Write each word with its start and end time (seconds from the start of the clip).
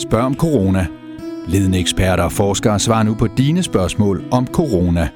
Spørg 0.00 0.22
om 0.22 0.34
corona. 0.34 0.86
Ledende 1.46 1.78
eksperter 1.78 2.24
og 2.24 2.32
forskere 2.32 2.78
svarer 2.78 3.02
nu 3.02 3.14
på 3.14 3.26
dine 3.26 3.62
spørgsmål 3.62 4.24
om 4.30 4.46
corona. 4.46 5.08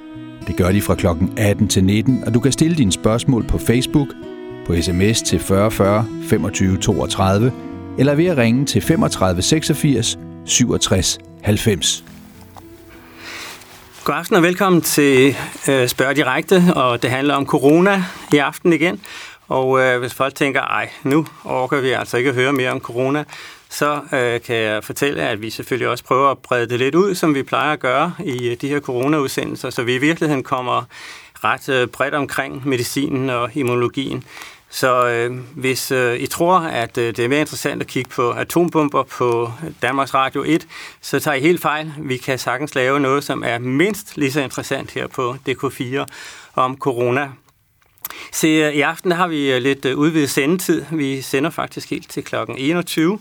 Det 0.46 0.56
gør 0.56 0.72
de 0.72 0.82
fra 0.82 0.94
kl. 0.94 1.06
18 1.36 1.68
til 1.68 1.84
19, 1.84 2.24
og 2.26 2.34
du 2.34 2.40
kan 2.40 2.52
stille 2.52 2.76
dine 2.76 2.92
spørgsmål 2.92 3.46
på 3.46 3.58
Facebook, 3.58 4.08
på 4.66 4.74
sms 4.82 5.22
til 5.22 5.40
4040 5.40 6.06
25 6.28 6.76
32, 6.76 7.52
eller 7.98 8.14
ved 8.14 8.26
at 8.26 8.36
ringe 8.36 8.66
til 8.66 8.82
35 8.82 9.42
86 9.42 10.18
67 10.44 11.18
90. 11.42 12.04
God 14.04 14.14
aften 14.14 14.36
og 14.36 14.42
velkommen 14.42 14.82
til 14.82 15.36
øh, 15.68 15.88
Spørg 15.88 16.16
Direkte, 16.16 16.62
og 16.76 17.02
det 17.02 17.10
handler 17.10 17.34
om 17.34 17.46
corona 17.46 18.04
i 18.32 18.38
aften 18.38 18.72
igen. 18.72 19.00
Og 19.48 19.80
øh, 19.80 20.00
hvis 20.00 20.14
folk 20.14 20.34
tænker, 20.34 20.60
ej, 20.60 20.90
nu 21.02 21.26
orker 21.44 21.80
vi 21.80 21.90
altså 21.90 22.16
ikke 22.16 22.30
at 22.30 22.36
høre 22.36 22.52
mere 22.52 22.70
om 22.70 22.80
corona, 22.80 23.24
så 23.74 24.00
øh, 24.12 24.40
kan 24.40 24.56
jeg 24.56 24.84
fortælle, 24.84 25.22
at 25.22 25.42
vi 25.42 25.50
selvfølgelig 25.50 25.88
også 25.88 26.04
prøver 26.04 26.30
at 26.30 26.38
brede 26.38 26.68
det 26.68 26.78
lidt 26.78 26.94
ud, 26.94 27.14
som 27.14 27.34
vi 27.34 27.42
plejer 27.42 27.72
at 27.72 27.80
gøre 27.80 28.12
i 28.24 28.48
øh, 28.48 28.56
de 28.60 28.68
her 28.68 28.80
coronaudsendelser, 28.80 29.70
så 29.70 29.82
vi 29.82 29.94
i 29.94 29.98
virkeligheden 29.98 30.42
kommer 30.42 30.82
ret 31.44 31.68
øh, 31.68 31.88
bredt 31.88 32.14
omkring 32.14 32.68
medicinen 32.68 33.30
og 33.30 33.50
immunologien. 33.56 34.24
Så 34.70 35.08
øh, 35.08 35.38
hvis 35.56 35.90
øh, 35.90 36.16
I 36.16 36.26
tror, 36.26 36.58
at 36.58 36.98
øh, 36.98 37.16
det 37.16 37.24
er 37.24 37.28
mere 37.28 37.40
interessant 37.40 37.82
at 37.82 37.88
kigge 37.88 38.10
på 38.10 38.30
atombomber 38.30 39.02
på 39.02 39.52
Danmarks 39.82 40.14
Radio 40.14 40.44
1, 40.46 40.66
så 41.00 41.20
tager 41.20 41.34
I 41.34 41.40
helt 41.40 41.62
fejl. 41.62 41.92
Vi 41.98 42.16
kan 42.16 42.38
sagtens 42.38 42.74
lave 42.74 43.00
noget, 43.00 43.24
som 43.24 43.42
er 43.46 43.58
mindst 43.58 44.16
lige 44.16 44.32
så 44.32 44.40
interessant 44.40 44.90
her 44.90 45.06
på 45.06 45.36
DK4 45.48 46.04
om 46.54 46.76
corona. 46.76 47.30
Se, 48.32 48.46
øh, 48.46 48.72
i 48.72 48.80
aften 48.80 49.12
har 49.12 49.28
vi 49.28 49.58
lidt 49.58 49.84
øh, 49.84 49.96
udvidet 49.96 50.30
sendetid. 50.30 50.84
Vi 50.90 51.22
sender 51.22 51.50
faktisk 51.50 51.90
helt 51.90 52.10
til 52.10 52.24
kl. 52.24 52.34
21, 52.56 53.18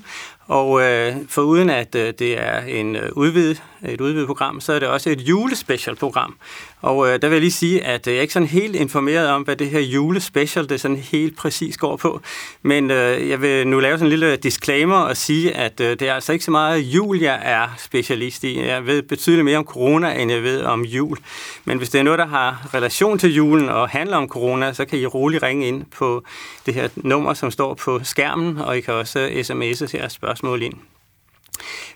og 0.48 0.82
øh, 0.82 1.16
for 1.28 1.42
uden 1.42 1.70
at 1.70 1.96
øh, 1.96 2.14
det 2.20 2.40
er 2.40 2.62
en 2.62 2.96
øh, 2.96 3.10
udvidet, 3.16 3.64
et 3.86 4.02
udvidet 4.02 4.28
program, 4.28 4.62
så 4.62 4.74
er 4.74 4.80
det 4.80 4.88
også 4.88 5.10
et 5.10 5.22
julespecialprogram, 5.22 6.36
og 6.84 7.08
øh, 7.08 7.22
der 7.22 7.28
vil 7.28 7.36
jeg 7.36 7.42
lige 7.42 7.52
sige, 7.52 7.84
at 7.84 8.08
øh, 8.08 8.14
jeg 8.14 8.18
er 8.18 8.22
ikke 8.22 8.34
sådan 8.34 8.48
helt 8.48 8.76
informeret 8.76 9.30
om, 9.30 9.42
hvad 9.42 9.56
det 9.56 9.70
her 9.70 9.80
julespecial 9.80 10.70
det 10.70 10.82
sådan 10.82 10.98
helt 10.98 11.38
præcis 11.38 11.78
går 11.78 11.96
på. 11.96 12.22
Men 12.62 12.92
øh, 12.92 13.30
jeg 13.30 13.42
vil 13.42 13.68
nu 13.68 13.80
lave 13.80 13.98
sådan 13.98 14.06
en 14.06 14.10
lille 14.10 14.36
disclaimer 14.36 14.96
og 14.96 15.18
sige, 15.18 15.58
at 15.58 15.80
øh, 15.80 15.90
det 15.90 16.02
er 16.02 16.14
altså 16.14 16.34
ikke 16.34 16.46
så 16.46 16.52
meget 16.52 16.80
jul, 16.80 17.20
jeg 17.20 17.40
er 17.44 17.68
specialist 17.78 18.44
i. 18.44 18.60
Jeg 18.62 18.86
ved 18.86 19.02
betydeligt 19.02 19.46
mere 19.46 19.58
om 19.58 19.66
corona, 19.66 20.22
end 20.22 20.32
jeg 20.32 20.44
ved 20.44 20.62
om 20.62 20.82
jul. 20.82 21.18
Men 21.66 21.78
hvis 21.78 21.90
det 21.90 22.00
er 22.00 22.04
noget, 22.04 22.20
der 22.20 22.28
har 22.28 22.70
relation 22.74 23.18
til 23.18 23.36
julen 23.36 23.70
og 23.70 23.90
handler 23.90 24.18
om 24.18 24.28
corona, 24.28 24.74
så 24.74 24.86
kan 24.86 25.00
I 25.00 25.06
roligt 25.06 25.44
ringe 25.44 25.68
ind 25.68 25.86
på 25.98 26.24
det 26.66 26.74
her 26.74 26.90
nummer, 26.96 27.34
som 27.34 27.52
står 27.52 27.74
på 27.74 28.00
skærmen, 28.04 28.58
og 28.58 28.78
I 28.78 28.82
kan 28.82 28.94
også 28.94 29.28
sms'e 29.28 29.98
her 29.98 30.08
spørgsmål 30.08 30.62
ind. 30.62 30.74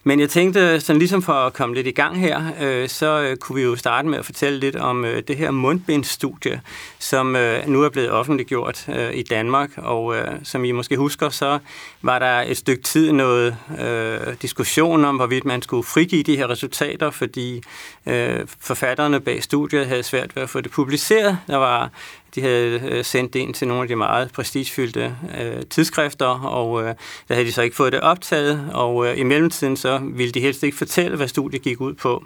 Men 0.04 0.20
jeg 0.20 0.30
tænkte, 0.30 0.80
sådan 0.80 1.00
ligesom 1.00 1.22
for 1.22 1.34
at 1.34 1.54
komme 1.54 1.76
lidt 1.76 1.88
i 1.88 1.92
gang 1.92 2.20
her, 2.20 2.52
øh, 2.62 2.90
så 2.90 3.22
øh, 3.22 3.38
kunne 3.38 3.56
vi 3.56 3.62
jo 3.62 3.76
starte 3.76 4.08
med 4.08 4.20
at 4.20 4.26
fortælle 4.26 4.60
lidt 4.60 4.76
om 4.76 5.06
øh, 5.06 5.24
det 5.28 5.38
her 5.38 5.52
mundbindstudie, 5.52 6.62
som 7.00 7.36
øh, 7.36 7.68
nu 7.68 7.84
er 7.84 7.90
blevet 7.90 8.12
offentliggjort 8.12 8.86
øh, 8.90 9.14
i 9.14 9.24
Danmark. 9.24 9.70
Og 9.78 10.16
øh, 10.16 10.28
som 10.44 10.66
I 10.66 10.72
måske 10.72 10.98
husker, 10.98 11.30
så 11.30 11.60
var 12.02 12.20
der 12.20 12.42
et 12.42 12.58
stykke 12.58 12.84
tid 12.84 13.12
noget 13.12 13.58
øh, 13.80 14.36
diskussion 14.42 15.06
om, 15.06 15.16
hvorvidt 15.16 15.46
man 15.46 15.62
skulle 15.62 15.84
frigive 15.84 16.24
de 16.24 16.38
her 16.38 16.50
resultater, 16.50 17.12
fordi 17.12 17.64
øh, 18.06 18.40
forfatterne 18.60 19.20
bag 19.20 19.44
studiet 19.44 19.88
havde 19.88 20.04
svært 20.04 20.36
ved 20.36 20.44
at 20.44 20.50
få 20.50 20.62
det 20.62 20.72
publiceret. 20.72 21.38
Der 21.48 21.58
var 21.58 21.90
de 22.38 22.42
havde 22.42 22.82
øh, 22.84 23.06
sendt 23.06 23.34
det 23.34 23.40
ind 23.40 23.54
til 23.54 23.68
nogle 23.68 23.82
af 23.82 23.88
de 23.88 23.96
meget 23.96 24.32
prestigefyldte 24.32 25.16
øh, 25.42 25.66
tidsskrifter, 25.70 26.26
og 26.46 26.82
øh, 26.84 26.96
der 27.28 27.34
havde 27.34 27.48
de 27.48 27.52
så 27.52 27.62
ikke 27.62 27.76
fået 27.76 27.92
det 27.92 28.02
optaget, 28.02 28.70
og 28.74 29.08
øh, 29.08 29.20
i 29.20 29.24
mellemtiden 29.24 29.78
så 29.78 30.00
ville 30.04 30.32
de 30.32 30.40
helst 30.40 30.64
ikke 30.64 30.78
fortælle, 30.78 31.18
hvad 31.18 31.28
studiet 31.28 31.62
gik 31.62 31.82
ud 31.82 31.94
på. 31.94 32.24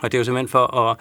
Og 0.00 0.12
det 0.12 0.18
er 0.18 0.20
jo 0.20 0.24
simpelthen 0.24 0.48
for 0.48 0.76
at 0.76 0.96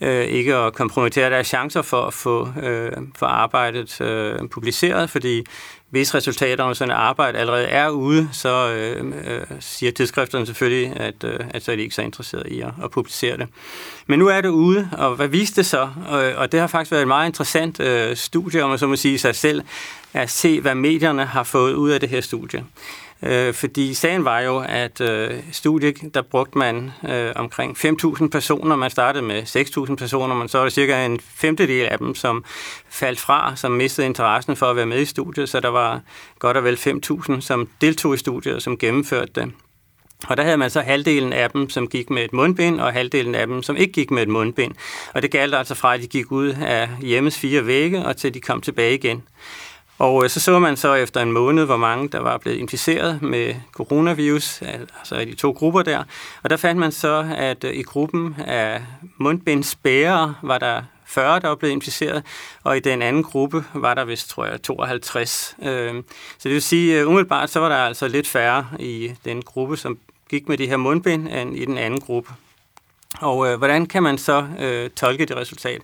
øh, 0.00 0.24
ikke 0.24 0.54
at 0.54 0.74
kompromittere 0.74 1.30
deres 1.30 1.46
chancer 1.46 1.82
for 1.82 2.02
at 2.02 2.14
få, 2.14 2.48
øh, 2.62 2.92
for 3.16 3.26
arbejdet 3.26 4.00
øh, 4.00 4.48
publiceret, 4.48 5.10
fordi 5.10 5.44
hvis 5.92 6.14
resultaterne 6.14 6.70
af 6.70 6.76
sådan 6.76 6.94
et 6.94 6.98
arbejde 6.98 7.38
allerede 7.38 7.66
er 7.66 7.88
ude, 7.88 8.28
så 8.32 8.72
øh, 8.72 9.06
øh, 9.06 9.40
siger 9.60 9.92
tidsskrifterne 9.92 10.46
selvfølgelig, 10.46 10.96
at, 10.96 11.24
øh, 11.24 11.40
at 11.50 11.64
så 11.64 11.72
er 11.72 11.76
de 11.76 11.82
ikke 11.82 11.94
så 11.94 12.02
interesserede 12.02 12.50
i 12.50 12.60
at, 12.60 12.70
at 12.84 12.90
publicere 12.90 13.36
det. 13.36 13.48
Men 14.06 14.18
nu 14.18 14.28
er 14.28 14.40
det 14.40 14.48
ude, 14.48 14.88
og 14.92 15.14
hvad 15.14 15.28
viste 15.28 15.56
det 15.56 15.66
så? 15.66 15.88
Og, 16.08 16.20
og 16.36 16.52
det 16.52 16.60
har 16.60 16.66
faktisk 16.66 16.90
været 16.90 17.02
et 17.02 17.08
meget 17.08 17.26
interessant 17.26 17.80
øh, 17.80 18.16
studie, 18.16 18.62
om 18.62 18.70
man 18.70 18.78
så 18.78 18.86
må 18.86 18.96
sige 18.96 19.18
sig 19.18 19.34
selv, 19.34 19.62
at 20.12 20.30
se, 20.30 20.60
hvad 20.60 20.74
medierne 20.74 21.24
har 21.24 21.42
fået 21.42 21.74
ud 21.74 21.90
af 21.90 22.00
det 22.00 22.08
her 22.08 22.20
studie. 22.20 22.64
Øh, 23.22 23.54
fordi 23.54 23.94
sagen 23.94 24.24
var 24.24 24.40
jo, 24.40 24.64
at 24.68 25.00
øh, 25.00 25.30
studiet, 25.52 26.14
der 26.14 26.22
brugte 26.22 26.58
man 26.58 26.90
øh, 27.08 27.32
omkring 27.36 27.76
5.000 27.76 28.28
personer. 28.28 28.76
Man 28.76 28.90
startede 28.90 29.24
med 29.24 29.42
6.000 29.88 29.94
personer, 29.94 30.34
men 30.34 30.48
så 30.48 30.58
var 30.58 30.64
der 30.64 30.70
cirka 30.70 31.06
en 31.06 31.20
femtedel 31.20 31.86
af 31.86 31.98
dem, 31.98 32.14
som 32.14 32.44
faldt 32.90 33.20
fra, 33.20 33.56
som 33.56 33.72
mistede 33.72 34.06
interessen 34.06 34.56
for 34.56 34.66
at 34.66 34.76
være 34.76 34.86
med 34.86 35.00
i 35.00 35.04
studiet. 35.04 35.48
Så 35.48 35.60
der 35.60 35.68
var 35.68 36.00
godt 36.38 36.56
og 36.56 36.64
vel 36.64 36.76
5.000, 36.76 37.40
som 37.40 37.68
deltog 37.80 38.14
i 38.14 38.18
studiet 38.18 38.54
og 38.54 38.62
som 38.62 38.78
gennemførte 38.78 39.32
det. 39.34 39.52
Og 40.28 40.36
der 40.36 40.42
havde 40.42 40.56
man 40.56 40.70
så 40.70 40.80
halvdelen 40.80 41.32
af 41.32 41.50
dem, 41.50 41.70
som 41.70 41.88
gik 41.88 42.10
med 42.10 42.24
et 42.24 42.32
mundbind, 42.32 42.80
og 42.80 42.92
halvdelen 42.92 43.34
af 43.34 43.46
dem, 43.46 43.62
som 43.62 43.76
ikke 43.76 43.92
gik 43.92 44.10
med 44.10 44.22
et 44.22 44.28
mundbind. 44.28 44.74
Og 45.14 45.22
det 45.22 45.30
galt 45.30 45.54
altså 45.54 45.74
fra, 45.74 45.94
at 45.94 46.00
de 46.00 46.06
gik 46.06 46.32
ud 46.32 46.48
af 46.48 46.88
hjemmes 47.00 47.38
fire 47.38 47.66
vægge, 47.66 48.04
og 48.04 48.16
til 48.16 48.34
de 48.34 48.40
kom 48.40 48.60
tilbage 48.60 48.94
igen. 48.94 49.22
Og 50.02 50.24
øh, 50.24 50.30
så 50.30 50.40
så 50.40 50.58
man 50.58 50.76
så 50.76 50.94
efter 50.94 51.20
en 51.20 51.32
måned, 51.32 51.64
hvor 51.64 51.76
mange 51.76 52.08
der 52.08 52.20
var 52.20 52.38
blevet 52.38 52.56
inficeret 52.56 53.22
med 53.22 53.54
coronavirus, 53.72 54.62
altså 54.62 55.16
i 55.16 55.24
de 55.24 55.34
to 55.34 55.50
grupper 55.50 55.82
der. 55.82 56.04
Og 56.42 56.50
der 56.50 56.56
fandt 56.56 56.80
man 56.80 56.92
så, 56.92 57.34
at 57.36 57.64
øh, 57.64 57.74
i 57.74 57.82
gruppen 57.82 58.36
af 58.46 58.82
mundbindsbærere 59.16 60.34
var 60.42 60.58
der 60.58 60.82
40, 61.06 61.40
der 61.40 61.48
var 61.48 61.54
blevet 61.54 61.72
inficeret, 61.72 62.22
og 62.64 62.76
i 62.76 62.80
den 62.80 63.02
anden 63.02 63.22
gruppe 63.22 63.64
var 63.74 63.94
der 63.94 64.04
vist, 64.04 64.28
tror 64.28 64.46
jeg, 64.46 64.62
52. 64.62 65.56
Øhm, 65.62 66.04
så 66.38 66.48
det 66.48 66.52
vil 66.52 66.62
sige, 66.62 66.98
at 66.98 67.04
umiddelbart 67.04 67.50
så 67.50 67.60
var 67.60 67.68
der 67.68 67.76
altså 67.76 68.08
lidt 68.08 68.28
færre 68.28 68.66
i 68.78 69.12
den 69.24 69.42
gruppe, 69.42 69.76
som 69.76 69.98
gik 70.30 70.48
med 70.48 70.58
de 70.58 70.66
her 70.66 70.76
mundbind, 70.76 71.28
end 71.28 71.56
i 71.56 71.64
den 71.64 71.78
anden 71.78 72.00
gruppe. 72.00 72.30
Og 73.20 73.46
øh, 73.46 73.58
hvordan 73.58 73.86
kan 73.86 74.02
man 74.02 74.18
så 74.18 74.46
øh, 74.60 74.90
tolke 74.90 75.26
det 75.26 75.36
resultat? 75.36 75.82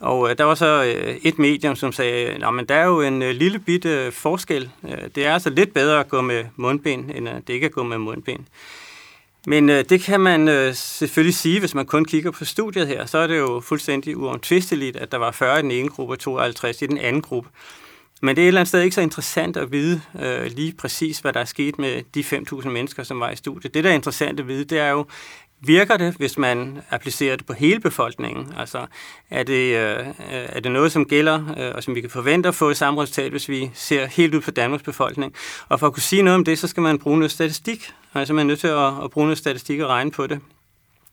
Og 0.00 0.30
øh, 0.30 0.38
der 0.38 0.44
var 0.44 0.54
så 0.54 0.84
øh, 0.84 1.16
et 1.22 1.38
medium, 1.38 1.76
som 1.76 1.92
sagde, 1.92 2.26
at 2.26 2.68
der 2.68 2.74
er 2.74 2.86
jo 2.86 3.00
en 3.00 3.22
øh, 3.22 3.30
lille 3.30 3.58
bitte 3.58 3.88
øh, 3.88 4.12
forskel. 4.12 4.70
Øh, 4.84 4.98
det 5.14 5.26
er 5.26 5.32
altså 5.32 5.50
lidt 5.50 5.74
bedre 5.74 6.00
at 6.00 6.08
gå 6.08 6.20
med 6.20 6.44
mundbind, 6.56 7.10
end 7.14 7.28
at 7.28 7.48
det 7.48 7.54
ikke 7.54 7.66
at 7.66 7.72
gå 7.72 7.82
med 7.82 7.98
mundbind. 7.98 8.44
Men 9.46 9.70
øh, 9.70 9.84
det 9.88 10.00
kan 10.00 10.20
man 10.20 10.48
øh, 10.48 10.74
selvfølgelig 10.74 11.34
sige, 11.34 11.60
hvis 11.60 11.74
man 11.74 11.86
kun 11.86 12.04
kigger 12.04 12.30
på 12.30 12.44
studiet 12.44 12.88
her, 12.88 13.06
så 13.06 13.18
er 13.18 13.26
det 13.26 13.38
jo 13.38 13.60
fuldstændig 13.60 14.16
uomtvisteligt, 14.16 14.96
at 14.96 15.12
der 15.12 15.18
var 15.18 15.30
40 15.30 15.58
i 15.58 15.62
den 15.62 15.70
ene 15.70 15.88
gruppe 15.88 16.14
og 16.14 16.18
52 16.18 16.82
i 16.82 16.86
den 16.86 16.98
anden 16.98 17.22
gruppe. 17.22 17.50
Men 18.22 18.36
det 18.36 18.42
er 18.42 18.46
et 18.46 18.48
eller 18.48 18.60
andet 18.60 18.68
sted 18.68 18.80
ikke 18.80 18.94
så 18.94 19.00
interessant 19.00 19.56
at 19.56 19.72
vide 19.72 20.00
øh, 20.20 20.46
lige 20.46 20.72
præcis, 20.78 21.18
hvad 21.18 21.32
der 21.32 21.40
er 21.40 21.44
sket 21.44 21.78
med 21.78 22.02
de 22.14 22.20
5.000 22.20 22.68
mennesker, 22.68 23.02
som 23.02 23.20
var 23.20 23.30
i 23.30 23.36
studiet. 23.36 23.74
Det, 23.74 23.84
der 23.84 23.90
er 23.90 23.94
interessant 23.94 24.40
at 24.40 24.48
vide, 24.48 24.64
det 24.64 24.78
er 24.78 24.90
jo, 24.90 25.06
Virker 25.60 25.96
det, 25.96 26.14
hvis 26.14 26.38
man 26.38 26.82
applicerer 26.90 27.36
det 27.36 27.46
på 27.46 27.52
hele 27.52 27.80
befolkningen? 27.80 28.54
Altså, 28.58 28.86
er 29.30 29.42
det, 29.42 29.76
øh, 29.76 30.06
er 30.28 30.60
det 30.60 30.72
noget, 30.72 30.92
som 30.92 31.04
gælder, 31.04 31.54
øh, 31.58 31.74
og 31.74 31.82
som 31.82 31.94
vi 31.94 32.00
kan 32.00 32.10
forvente 32.10 32.48
at 32.48 32.54
få 32.54 32.70
i 32.70 32.74
samme 32.74 33.02
resultat, 33.02 33.30
hvis 33.30 33.48
vi 33.48 33.70
ser 33.74 34.06
helt 34.06 34.34
ud 34.34 34.40
på 34.40 34.50
Danmarks 34.50 34.82
befolkning? 34.82 35.34
Og 35.68 35.80
for 35.80 35.86
at 35.86 35.92
kunne 35.92 36.02
sige 36.02 36.22
noget 36.22 36.34
om 36.34 36.44
det, 36.44 36.58
så 36.58 36.68
skal 36.68 36.82
man 36.82 36.98
bruge 36.98 37.18
noget 37.18 37.30
statistik. 37.30 37.92
Altså, 38.14 38.34
man 38.34 38.46
er 38.46 38.48
nødt 38.48 38.60
til 38.60 38.68
at, 38.68 39.04
at 39.04 39.10
bruge 39.10 39.26
noget 39.26 39.38
statistik 39.38 39.80
og 39.80 39.88
regne 39.88 40.10
på 40.10 40.26
det. 40.26 40.40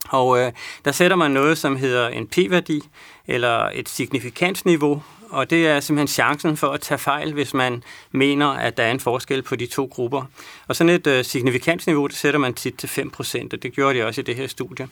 Og 0.09 0.39
øh, 0.39 0.51
der 0.85 0.91
sætter 0.91 1.17
man 1.17 1.31
noget, 1.31 1.57
som 1.57 1.75
hedder 1.75 2.07
en 2.07 2.27
p-værdi, 2.27 2.81
eller 3.27 3.69
et 3.73 3.89
signifikansniveau, 3.89 5.03
og 5.29 5.49
det 5.49 5.67
er 5.67 5.79
simpelthen 5.79 6.07
chancen 6.07 6.57
for 6.57 6.67
at 6.67 6.81
tage 6.81 6.97
fejl, 6.97 7.33
hvis 7.33 7.53
man 7.53 7.83
mener, 8.11 8.47
at 8.47 8.77
der 8.77 8.83
er 8.83 8.91
en 8.91 8.99
forskel 8.99 9.41
på 9.41 9.55
de 9.55 9.65
to 9.65 9.89
grupper. 9.91 10.23
Og 10.67 10.75
sådan 10.75 10.93
et 10.93 11.07
øh, 11.07 11.25
signifikansniveau, 11.25 12.07
det 12.07 12.15
sætter 12.15 12.39
man 12.39 12.53
tit 12.53 12.75
til 12.77 12.87
5%, 12.87 13.47
og 13.53 13.63
det 13.63 13.73
gjorde 13.73 13.99
de 13.99 14.05
også 14.05 14.21
i 14.21 14.23
det 14.23 14.35
her 14.35 14.47
studie. 14.47 14.87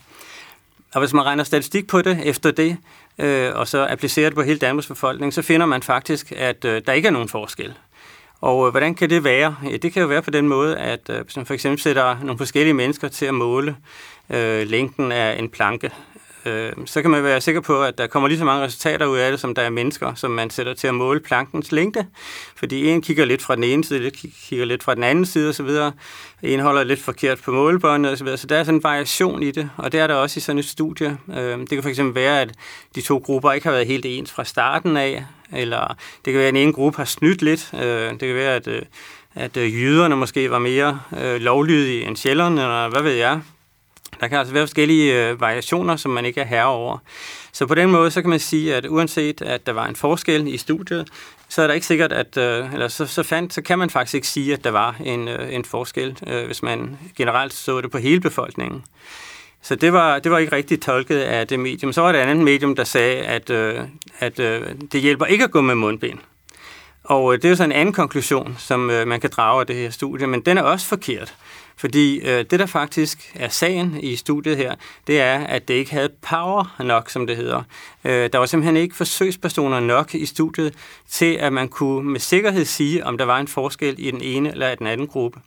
Og 0.93 0.99
hvis 0.99 1.13
man 1.13 1.25
regner 1.25 1.43
statistik 1.43 1.87
på 1.87 2.01
det 2.01 2.21
efter 2.25 2.51
det, 2.51 2.77
øh, 3.17 3.55
og 3.55 3.67
så 3.67 3.87
applicerer 3.89 4.29
det 4.29 4.35
på 4.35 4.41
hele 4.41 4.59
Danmarks 4.59 4.87
befolkning, 4.87 5.33
så 5.33 5.41
finder 5.41 5.65
man 5.65 5.83
faktisk, 5.83 6.31
at 6.31 6.65
øh, 6.65 6.81
der 6.87 6.93
ikke 6.93 7.07
er 7.07 7.11
nogen 7.11 7.29
forskel. 7.29 7.73
Og 8.43 8.67
øh, 8.67 8.71
hvordan 8.71 8.95
kan 8.95 9.09
det 9.09 9.23
være? 9.23 9.55
Ja, 9.63 9.77
det 9.77 9.93
kan 9.93 10.01
jo 10.01 10.07
være 10.07 10.21
på 10.21 10.29
den 10.29 10.47
måde, 10.47 10.77
at 10.77 11.09
øh, 11.09 11.21
hvis 11.21 11.35
man 11.35 11.45
for 11.45 11.53
eksempel 11.53 11.79
sætter 11.79 12.17
nogle 12.23 12.37
forskellige 12.37 12.73
mennesker 12.73 13.07
til 13.07 13.25
at 13.25 13.33
måle 13.33 13.75
øh, 14.29 14.67
længden 14.67 15.11
af 15.11 15.39
en 15.39 15.49
planke, 15.49 15.91
øh, 16.45 16.71
så 16.85 17.01
kan 17.01 17.11
man 17.11 17.23
være 17.23 17.41
sikker 17.41 17.61
på, 17.61 17.83
at 17.83 17.97
der 17.97 18.07
kommer 18.07 18.29
lige 18.29 18.39
så 18.39 18.45
mange 18.45 18.63
resultater 18.63 19.05
ud 19.05 19.17
af 19.17 19.31
det, 19.31 19.39
som 19.39 19.55
der 19.55 19.61
er 19.61 19.69
mennesker, 19.69 20.13
som 20.13 20.31
man 20.31 20.49
sætter 20.49 20.73
til 20.73 20.87
at 20.87 20.95
måle 20.95 21.19
plankens 21.19 21.71
længde. 21.71 22.05
Fordi 22.55 22.89
en 22.89 23.01
kigger 23.01 23.25
lidt 23.25 23.41
fra 23.41 23.55
den 23.55 23.63
ene 23.63 23.83
side, 23.83 23.99
lidt 23.99 24.15
kigger 24.49 24.65
lidt 24.65 24.83
fra 24.83 24.95
den 24.95 25.03
anden 25.03 25.25
side 25.25 25.49
osv. 25.49 25.69
En 26.43 26.59
holder 26.59 26.83
lidt 26.83 27.01
forkert 27.01 27.41
på 27.41 27.51
målebåndet 27.51 28.11
osv. 28.11 28.37
Så 28.37 28.47
der 28.47 28.57
er 28.57 28.63
sådan 28.63 28.77
en 28.77 28.83
variation 28.83 29.43
i 29.43 29.51
det, 29.51 29.69
og 29.77 29.91
det 29.91 29.99
er 29.99 30.07
der 30.07 30.15
også 30.15 30.37
i 30.37 30.41
sådan 30.41 30.59
et 30.59 30.65
studie. 30.65 31.17
Øh, 31.37 31.59
det 31.59 31.69
kan 31.69 31.83
fx 31.83 31.99
være, 32.15 32.41
at 32.41 32.51
de 32.95 33.01
to 33.01 33.17
grupper 33.17 33.51
ikke 33.51 33.67
har 33.67 33.73
været 33.73 33.87
helt 33.87 34.05
ens 34.05 34.31
fra 34.31 34.43
starten 34.43 34.97
af, 34.97 35.25
eller 35.53 35.97
det 36.25 36.33
kan 36.33 36.39
være, 36.39 36.47
at 36.47 36.55
en 36.55 36.61
ene 36.61 36.73
gruppe 36.73 36.97
har 36.97 37.05
snydt 37.05 37.41
lidt. 37.41 37.69
Øh, 37.73 38.11
det 38.11 38.19
kan 38.19 38.35
være, 38.35 38.55
at 38.55 38.67
øh, 38.67 38.81
at 39.35 39.57
øh, 39.57 39.73
jyderne 39.73 40.15
måske 40.15 40.51
var 40.51 40.59
mere 40.59 40.99
øh, 41.21 41.41
lovlydige 41.41 42.07
end 42.07 42.15
sjælderne, 42.15 42.61
eller 42.61 42.89
hvad 42.89 43.01
ved 43.01 43.13
jeg. 43.13 43.41
Der 44.23 44.29
kan 44.29 44.37
altså 44.37 44.53
være 44.53 44.63
forskellige 44.63 45.29
øh, 45.29 45.41
variationer, 45.41 45.95
som 45.95 46.11
man 46.11 46.25
ikke 46.25 46.41
er 46.41 46.45
herre 46.45 46.65
over. 46.65 46.97
Så 47.51 47.65
på 47.65 47.75
den 47.75 47.91
måde, 47.91 48.11
så 48.11 48.21
kan 48.21 48.29
man 48.29 48.39
sige, 48.39 48.75
at 48.75 48.85
uanset 48.85 49.41
at 49.41 49.65
der 49.65 49.73
var 49.73 49.87
en 49.87 49.95
forskel 49.95 50.47
i 50.47 50.57
studiet, 50.57 51.07
så 51.49 51.61
er 51.61 51.67
der 51.67 51.73
ikke 51.73 51.85
sikkert, 51.85 52.11
at, 52.11 52.37
øh, 52.37 52.73
eller 52.73 52.87
så, 52.87 53.05
så, 53.05 53.23
fandt, 53.23 53.53
så 53.53 53.61
kan 53.61 53.79
man 53.79 53.89
faktisk 53.89 54.15
ikke 54.15 54.27
sige, 54.27 54.53
at 54.53 54.63
der 54.63 54.71
var 54.71 54.95
en, 55.05 55.27
øh, 55.27 55.53
en 55.53 55.65
forskel, 55.65 56.17
øh, 56.27 56.45
hvis 56.45 56.63
man 56.63 56.97
generelt 57.17 57.53
så 57.53 57.81
det 57.81 57.91
på 57.91 57.97
hele 57.97 58.19
befolkningen. 58.19 58.83
Så 59.61 59.75
det 59.75 59.93
var, 59.93 60.19
det 60.19 60.31
var 60.31 60.37
ikke 60.37 60.55
rigtigt 60.55 60.83
tolket 60.83 61.19
af 61.19 61.47
det 61.47 61.59
medium. 61.59 61.93
Så 61.93 62.01
var 62.01 62.11
der 62.11 62.19
et 62.19 62.27
andet 62.27 62.45
medium, 62.45 62.75
der 62.75 62.83
sagde, 62.83 63.17
at, 63.17 63.49
øh, 63.49 63.79
at 64.19 64.39
øh, 64.39 64.61
det 64.91 65.01
hjælper 65.01 65.25
ikke 65.25 65.43
at 65.43 65.51
gå 65.51 65.61
med 65.61 65.75
mundbind. 65.75 66.19
Og 67.03 67.33
øh, 67.33 67.37
det 67.37 67.45
er 67.45 67.49
jo 67.49 67.55
så 67.55 67.63
en 67.63 67.71
anden 67.71 67.93
konklusion, 67.93 68.55
som 68.59 68.89
øh, 68.89 69.07
man 69.07 69.19
kan 69.19 69.29
drage 69.29 69.59
af 69.59 69.67
det 69.67 69.75
her 69.75 69.89
studie, 69.89 70.27
men 70.27 70.41
den 70.41 70.57
er 70.57 70.61
også 70.61 70.87
forkert. 70.87 71.35
Fordi 71.75 72.19
øh, 72.19 72.45
det, 72.51 72.59
der 72.59 72.65
faktisk 72.65 73.31
er 73.35 73.49
sagen 73.49 73.99
i 73.99 74.15
studiet 74.15 74.57
her, 74.57 74.75
det 75.07 75.21
er, 75.21 75.39
at 75.39 75.67
det 75.67 75.73
ikke 75.73 75.91
havde 75.91 76.09
power 76.21 76.75
nok, 76.79 77.09
som 77.09 77.27
det 77.27 77.37
hedder. 77.37 77.63
Øh, 78.03 78.29
der 78.33 78.37
var 78.37 78.45
simpelthen 78.45 78.77
ikke 78.77 78.95
forsøgspersoner 78.95 79.79
nok 79.79 80.15
i 80.15 80.25
studiet 80.25 80.73
til, 81.09 81.33
at 81.35 81.53
man 81.53 81.67
kunne 81.67 82.09
med 82.09 82.19
sikkerhed 82.19 82.65
sige, 82.65 83.05
om 83.05 83.17
der 83.17 83.25
var 83.25 83.39
en 83.39 83.47
forskel 83.47 83.95
i 83.97 84.11
den 84.11 84.21
ene 84.21 84.51
eller 84.51 84.75
den 84.75 84.87
anden 84.87 85.07
gruppe. 85.07 85.39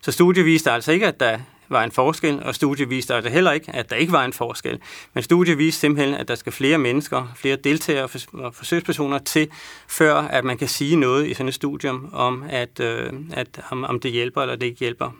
Så 0.00 0.12
studiet 0.12 0.44
viste 0.44 0.70
altså 0.70 0.92
ikke, 0.92 1.06
at 1.06 1.20
der 1.20 1.38
var 1.68 1.84
en 1.84 1.92
forskel, 1.92 2.42
og 2.42 2.54
studiet 2.54 2.90
viste 2.90 3.14
altså 3.14 3.30
heller 3.30 3.52
ikke, 3.52 3.70
at 3.74 3.90
der 3.90 3.96
ikke 3.96 4.12
var 4.12 4.24
en 4.24 4.32
forskel. 4.32 4.80
Men 5.14 5.22
studiet 5.22 5.58
viste 5.58 5.80
simpelthen, 5.80 6.14
at 6.14 6.28
der 6.28 6.34
skal 6.34 6.52
flere 6.52 6.78
mennesker, 6.78 7.32
flere 7.36 7.56
deltagere 7.56 8.08
og 8.32 8.54
forsøgspersoner 8.54 9.18
til, 9.18 9.48
før 9.88 10.14
at 10.14 10.44
man 10.44 10.58
kan 10.58 10.68
sige 10.68 10.96
noget 10.96 11.26
i 11.26 11.34
sådan 11.34 11.48
et 11.48 11.54
studium 11.54 12.10
om, 12.12 12.44
at, 12.48 12.80
øh, 12.80 13.12
at 13.32 13.60
om, 13.70 13.84
om 13.84 14.00
det 14.00 14.10
hjælper 14.10 14.42
eller 14.42 14.56
det 14.56 14.66
ikke 14.66 14.80
hjælper. 14.80 15.10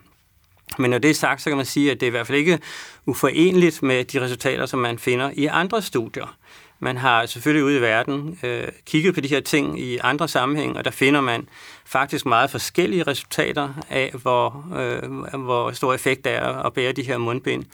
Men 0.78 0.90
når 0.90 0.98
det 0.98 1.10
er 1.10 1.14
sagt, 1.14 1.42
så 1.42 1.50
kan 1.50 1.56
man 1.56 1.66
sige, 1.66 1.90
at 1.90 2.00
det 2.00 2.06
er 2.06 2.10
i 2.10 2.10
hvert 2.10 2.26
fald 2.26 2.38
ikke 2.38 2.58
uforenligt 3.06 3.82
med 3.82 4.04
de 4.04 4.20
resultater, 4.20 4.66
som 4.66 4.78
man 4.78 4.98
finder 4.98 5.30
i 5.34 5.46
andre 5.46 5.82
studier. 5.82 6.36
Man 6.80 6.96
har 6.96 7.26
selvfølgelig 7.26 7.64
ude 7.64 7.76
i 7.76 7.80
verden 7.80 8.38
øh, 8.42 8.68
kigget 8.86 9.14
på 9.14 9.20
de 9.20 9.28
her 9.28 9.40
ting 9.40 9.80
i 9.80 9.98
andre 10.02 10.28
sammenhæng, 10.28 10.76
og 10.76 10.84
der 10.84 10.90
finder 10.90 11.20
man 11.20 11.48
faktisk 11.88 12.26
meget 12.26 12.50
forskellige 12.50 13.02
resultater 13.02 13.68
af, 13.90 14.12
hvor, 14.22 14.66
øh, 14.76 15.34
hvor 15.44 15.72
stor 15.72 15.94
effekt 15.94 16.24
der 16.24 16.30
er 16.30 16.66
at 16.66 16.72
bære 16.72 16.92
de 16.92 17.02
her 17.02 17.18
mundbind. 17.18 17.64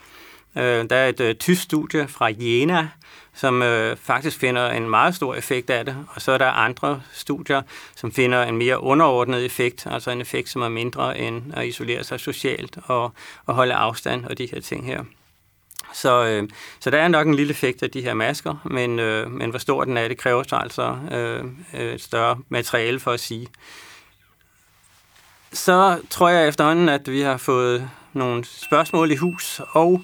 Øh, 0.56 0.90
der 0.90 0.96
er 0.96 1.08
et 1.08 1.20
øh, 1.20 1.34
tysk 1.34 1.62
studie 1.62 2.08
fra 2.08 2.30
Jena, 2.38 2.88
som 3.34 3.62
øh, 3.62 3.96
faktisk 3.96 4.38
finder 4.38 4.70
en 4.70 4.90
meget 4.90 5.14
stor 5.14 5.34
effekt 5.34 5.70
af 5.70 5.84
det, 5.84 5.96
og 6.08 6.22
så 6.22 6.32
er 6.32 6.38
der 6.38 6.46
andre 6.46 7.02
studier, 7.12 7.62
som 7.94 8.12
finder 8.12 8.42
en 8.42 8.56
mere 8.56 8.80
underordnet 8.80 9.44
effekt, 9.44 9.86
altså 9.90 10.10
en 10.10 10.20
effekt, 10.20 10.48
som 10.48 10.62
er 10.62 10.68
mindre 10.68 11.18
end 11.18 11.42
at 11.54 11.66
isolere 11.66 12.04
sig 12.04 12.20
socialt 12.20 12.78
og, 12.84 13.12
og 13.46 13.54
holde 13.54 13.74
afstand 13.74 14.24
og 14.24 14.38
de 14.38 14.48
her 14.52 14.60
ting 14.60 14.86
her. 14.86 15.04
Så, 15.92 16.24
øh, 16.24 16.48
så 16.80 16.90
der 16.90 16.98
er 16.98 17.08
nok 17.08 17.26
en 17.26 17.34
lille 17.34 17.50
effekt 17.50 17.82
af 17.82 17.90
de 17.90 18.02
her 18.02 18.14
masker, 18.14 18.54
men, 18.64 18.98
øh, 18.98 19.30
men 19.30 19.50
hvor 19.50 19.58
stor 19.58 19.84
den 19.84 19.96
er, 19.96 20.08
det 20.08 20.18
kræver 20.18 20.42
så 20.42 20.56
altså 20.56 20.96
øh, 21.12 21.44
et 21.80 22.00
større 22.00 22.38
materiale 22.48 23.00
for 23.00 23.10
at 23.10 23.20
sige. 23.20 23.48
Så 25.54 25.98
tror 26.10 26.28
jeg 26.28 26.48
efterhånden, 26.48 26.88
at 26.88 27.12
vi 27.12 27.20
har 27.20 27.36
fået 27.36 27.90
nogle 28.12 28.44
spørgsmål 28.44 29.10
i 29.10 29.16
hus, 29.16 29.60
og 29.70 30.02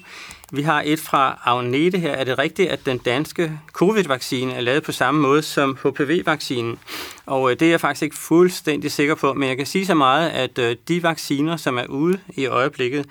vi 0.51 0.61
har 0.61 0.83
et 0.85 0.99
fra 0.99 1.39
Agnete 1.45 1.97
her. 1.97 2.11
Er 2.11 2.23
det 2.23 2.37
rigtigt, 2.37 2.69
at 2.69 2.85
den 2.85 2.97
danske 2.97 3.59
covid-vaccine 3.73 4.53
er 4.53 4.61
lavet 4.61 4.83
på 4.83 4.91
samme 4.91 5.21
måde 5.21 5.41
som 5.41 5.77
HPV-vaccinen? 5.83 6.79
Og 7.25 7.51
øh, 7.51 7.59
det 7.59 7.65
er 7.65 7.69
jeg 7.69 7.81
faktisk 7.81 8.03
ikke 8.03 8.15
fuldstændig 8.15 8.91
sikker 8.91 9.15
på, 9.15 9.33
men 9.33 9.49
jeg 9.49 9.57
kan 9.57 9.65
sige 9.65 9.85
så 9.85 9.93
meget, 9.93 10.29
at 10.29 10.57
øh, 10.57 10.75
de 10.87 11.03
vacciner, 11.03 11.57
som 11.57 11.77
er 11.77 11.85
ude 11.85 12.19
i 12.35 12.45
øjeblikket, 12.45 13.05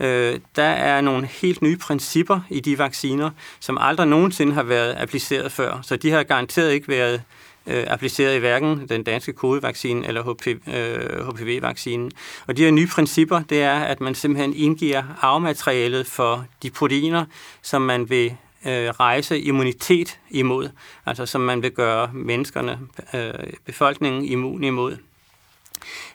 øh, 0.00 0.38
der 0.56 0.62
er 0.62 1.00
nogle 1.00 1.26
helt 1.26 1.62
nye 1.62 1.76
principper 1.76 2.40
i 2.50 2.60
de 2.60 2.78
vacciner, 2.78 3.30
som 3.60 3.78
aldrig 3.80 4.06
nogensinde 4.06 4.52
har 4.52 4.62
været 4.62 4.96
appliceret 4.98 5.52
før. 5.52 5.78
Så 5.82 5.96
de 5.96 6.10
har 6.10 6.22
garanteret 6.22 6.72
ikke 6.72 6.88
været 6.88 7.22
øh, 7.66 7.84
appliceret 7.86 8.36
i 8.36 8.38
hverken 8.38 8.88
den 8.88 9.02
danske 9.02 9.32
kodevaccine 9.32 10.06
eller 10.06 10.34
øh, 10.46 11.28
HPV-vaccinen. 11.28 12.12
Og 12.46 12.56
de 12.56 12.64
her 12.64 12.70
nye 12.70 12.86
principper, 12.86 13.40
det 13.40 13.62
er, 13.62 13.78
at 13.78 14.00
man 14.00 14.14
simpelthen 14.14 14.54
indgiver 14.54 15.02
arvematerialet 15.20 16.06
for 16.06 16.46
de 16.62 16.70
proteiner, 16.70 17.24
som 17.62 17.82
man 17.82 18.10
vil 18.10 18.36
øh, 18.66 18.88
rejse 18.88 19.40
immunitet 19.40 20.18
imod, 20.30 20.68
altså 21.06 21.26
som 21.26 21.40
man 21.40 21.62
vil 21.62 21.70
gøre 21.70 22.10
menneskerne, 22.12 22.78
øh, 23.14 23.32
befolkningen 23.66 24.24
immun 24.24 24.64
imod. 24.64 24.96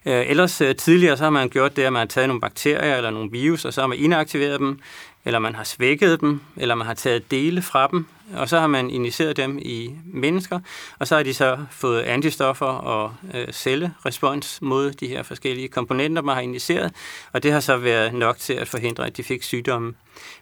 Øh, 0.05 0.29
ellers 0.29 0.61
øh, 0.61 0.75
tidligere 0.75 1.17
så 1.17 1.23
har 1.23 1.31
man 1.31 1.49
gjort 1.49 1.75
det, 1.75 1.83
at 1.83 1.93
man 1.93 1.99
har 1.99 2.05
taget 2.07 2.27
nogle 2.29 2.41
bakterier 2.41 2.95
eller 2.95 3.09
nogle 3.09 3.31
virus, 3.31 3.65
og 3.65 3.73
så 3.73 3.81
har 3.81 3.87
man 3.87 3.97
inaktiveret 3.97 4.59
dem, 4.59 4.79
eller 5.25 5.39
man 5.39 5.55
har 5.55 5.63
svækket 5.63 6.19
dem, 6.19 6.41
eller 6.57 6.75
man 6.75 6.87
har 6.87 6.93
taget 6.93 7.31
dele 7.31 7.61
fra 7.61 7.87
dem, 7.87 8.05
og 8.35 8.49
så 8.49 8.59
har 8.59 8.67
man 8.67 8.89
injiceret 8.89 9.37
dem 9.37 9.59
i 9.61 9.95
mennesker, 10.05 10.59
og 10.99 11.07
så 11.07 11.15
har 11.15 11.23
de 11.23 11.33
så 11.33 11.57
fået 11.71 12.01
antistoffer 12.01 12.65
og 12.65 13.13
øh, 13.33 13.47
cellerespons 13.51 14.61
mod 14.61 14.91
de 14.91 15.07
her 15.07 15.23
forskellige 15.23 15.67
komponenter, 15.67 16.21
man 16.21 16.35
har 16.35 16.41
injiceret, 16.41 16.93
og 17.33 17.43
det 17.43 17.51
har 17.51 17.59
så 17.59 17.77
været 17.77 18.13
nok 18.13 18.37
til 18.37 18.53
at 18.53 18.67
forhindre, 18.67 19.05
at 19.05 19.17
de 19.17 19.23
fik 19.23 19.43
sygdommen. 19.43 19.95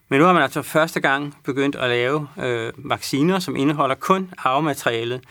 Men 0.10 0.20
nu 0.20 0.26
har 0.26 0.34
man 0.34 0.44
altså 0.44 0.62
første 0.62 1.00
gang 1.00 1.38
begyndt 1.44 1.76
at 1.76 1.90
lave 1.90 2.28
øh, 2.44 2.74
vacciner, 2.78 3.40
som 3.40 3.56
indeholder 3.56 3.96
kun 3.96 4.34
arvematerialet, 4.38 5.22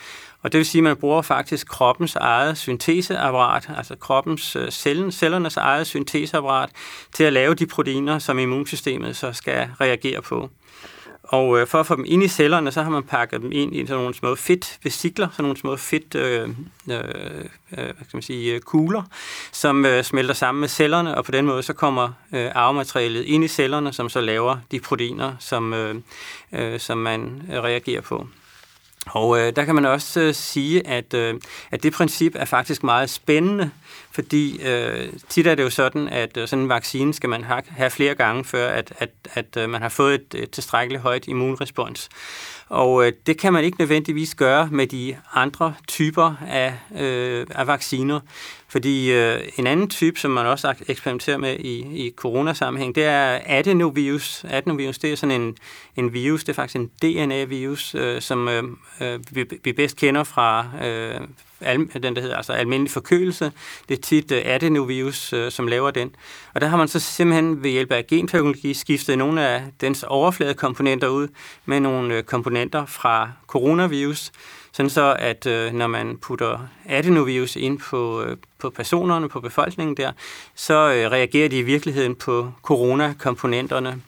og 0.43 0.53
det 0.53 0.59
vil 0.59 0.67
sige, 0.67 0.81
at 0.81 0.85
man 0.85 0.97
bruger 0.97 1.23
faktisk 1.23 1.69
kroppens 1.69 2.17
eget 2.17 2.59
synteseapparat, 2.59 3.71
altså 3.77 3.97
kroppens 3.97 4.57
øh, 4.57 4.71
cellen, 4.71 5.13
cellernes 5.13 5.57
eget 5.57 5.87
synteseapparat, 5.87 6.71
til 7.13 7.25
at 7.25 7.33
lave 7.33 7.55
de 7.55 7.67
proteiner, 7.67 8.19
som 8.19 8.39
immunsystemet 8.39 9.17
så 9.17 9.33
skal 9.33 9.69
reagere 9.81 10.23
på. 10.23 10.51
Og 11.29 11.59
øh, 11.59 11.67
for 11.67 11.81
at 11.81 11.87
få 11.87 11.97
dem 11.97 12.05
ind 12.07 12.23
i 12.23 12.29
cellerne, 12.29 12.73
så 12.73 12.83
har 12.83 12.91
man 12.91 13.03
pakket 13.03 13.43
dem 13.43 13.53
ind 13.53 13.77
i 13.77 13.87
sådan 13.87 14.03
nogle 14.03 14.15
små 14.15 14.35
fedtvesikler, 14.35 15.29
sådan 15.31 15.43
nogle 15.43 15.57
små 15.57 15.77
fedt, 15.77 16.15
øh, 16.15 16.49
øh, 16.49 16.55
øh, 16.89 17.85
hvad 17.85 17.85
skal 17.95 18.17
man 18.17 18.23
sige, 18.23 18.55
øh, 18.55 18.61
kugler, 18.61 19.03
som 19.53 19.87
øh, 19.87 20.05
smelter 20.05 20.35
sammen 20.35 20.61
med 20.61 20.69
cellerne, 20.69 21.17
og 21.17 21.25
på 21.25 21.33
den 21.33 21.47
måde 21.47 21.63
så 21.63 21.73
kommer 21.73 22.09
øh, 22.33 22.51
arvematerialet 22.55 23.25
ind 23.25 23.45
i 23.45 23.49
cellerne, 23.49 23.93
som 23.93 24.09
så 24.09 24.21
laver 24.21 24.57
de 24.71 24.81
proteiner, 24.81 25.33
som, 25.39 25.75
øh, 25.75 25.95
øh, 26.53 26.81
som 26.81 26.99
man 26.99 27.43
øh, 27.53 27.63
reagerer 27.63 28.01
på. 28.01 28.27
Og 29.07 29.39
øh, 29.39 29.57
der 29.57 29.65
kan 29.65 29.75
man 29.75 29.85
også 29.85 30.21
øh, 30.21 30.35
sige, 30.35 30.87
at, 30.87 31.15
øh, 31.15 31.35
at 31.71 31.83
det 31.83 31.93
princip 31.93 32.33
er 32.35 32.45
faktisk 32.45 32.85
meget 32.85 33.11
spændende, 33.11 33.71
fordi 34.11 34.63
øh, 34.63 35.13
tit 35.29 35.47
er 35.47 35.55
det 35.55 35.63
jo 35.63 35.71
sådan, 35.71 36.09
at 36.09 36.37
øh, 36.37 36.49
sådan 36.49 36.63
en 36.63 36.69
vaccine 36.69 37.15
skal 37.15 37.29
man 37.29 37.45
have, 37.45 37.63
have 37.69 37.91
flere 37.91 38.15
gange, 38.15 38.45
før 38.45 38.69
at, 38.69 38.93
at, 38.99 39.11
at 39.35 39.57
øh, 39.57 39.71
man 39.71 39.83
har 39.83 39.89
fået 39.89 40.15
et, 40.15 40.43
et 40.43 40.51
tilstrækkeligt 40.51 41.03
højt 41.03 41.29
immunrespons. 41.29 42.09
Og 42.69 43.07
øh, 43.07 43.13
det 43.27 43.39
kan 43.39 43.53
man 43.53 43.65
ikke 43.65 43.79
nødvendigvis 43.79 44.35
gøre 44.35 44.69
med 44.73 44.87
de 44.87 45.17
andre 45.35 45.75
typer 45.89 46.35
af, 46.49 46.75
øh, 46.99 47.47
af 47.51 47.67
vacciner. 47.67 48.21
Fordi 48.69 49.13
øh, 49.13 49.41
en 49.57 49.67
anden 49.67 49.89
type, 49.89 50.21
som 50.21 50.31
man 50.31 50.47
også 50.47 50.75
eksperimenterer 50.89 51.37
med 51.37 51.57
i, 51.59 52.07
i 52.07 52.13
coronasammenhæng, 52.17 52.95
det 52.95 53.05
er 53.05 53.41
adenovirus. 53.47 54.45
Adenovirus, 54.49 54.99
det 54.99 55.13
er 55.13 55.17
sådan 55.17 55.41
en, 55.41 55.57
en 55.97 56.13
virus, 56.13 56.45
det 56.45 56.49
er 56.49 56.55
faktisk 56.55 56.77
en 56.77 56.91
DNA-virus, 57.03 57.95
øh, 57.95 58.21
som 58.21 58.49
øh, 58.49 58.63
øh, 59.01 59.21
vi, 59.31 59.45
vi 59.65 59.73
bedst 59.73 59.97
kender 59.97 60.25
fra 60.25 60.67
øh, 60.85 61.21
al, 61.61 62.03
den, 62.03 62.17
der 62.17 62.23
hedder 62.23 62.37
altså 62.37 62.53
almindelig 62.53 62.91
forkølelse. 62.91 63.53
Det 63.89 63.99
er 63.99 64.03
tit 64.03 64.33
uh, 64.33 64.39
adenovirus, 64.45 65.33
uh, 65.33 65.49
som 65.49 65.67
laver 65.67 65.91
den. 65.91 66.15
Og 66.55 66.61
der 66.61 66.67
har 66.67 66.77
man 66.77 66.89
så 66.89 67.01
simpelthen 67.01 67.63
ved 67.63 67.71
hjælp 67.71 67.93
af 67.93 68.07
genteknologi 68.07 68.75
skiftet 68.75 69.19
nogle 69.19 69.49
af 69.49 69.63
dens 69.81 70.03
overfladekomponenter 70.03 71.09
ud 71.09 71.29
med 71.65 71.81
nogle 71.81 72.19
uh, 72.19 72.23
komponenter 72.23 72.87
fra 72.87 73.31
coronavirus, 73.47 74.33
sådan 74.73 74.91
så 74.91 75.17
at 75.19 75.45
når 75.73 75.87
man 75.87 76.19
putter 76.19 76.69
adenovirus 76.87 77.57
ind 77.57 77.79
på, 77.79 78.25
på 78.59 78.71
personerne, 78.71 79.29
på 79.29 79.41
befolkningen 79.41 79.97
der, 79.97 80.13
så 80.55 80.75
reagerer 80.89 81.49
de 81.49 81.59
i 81.59 81.63
virkeligheden 81.63 82.15
på 82.15 82.53
coronakomponenterne 82.63 84.03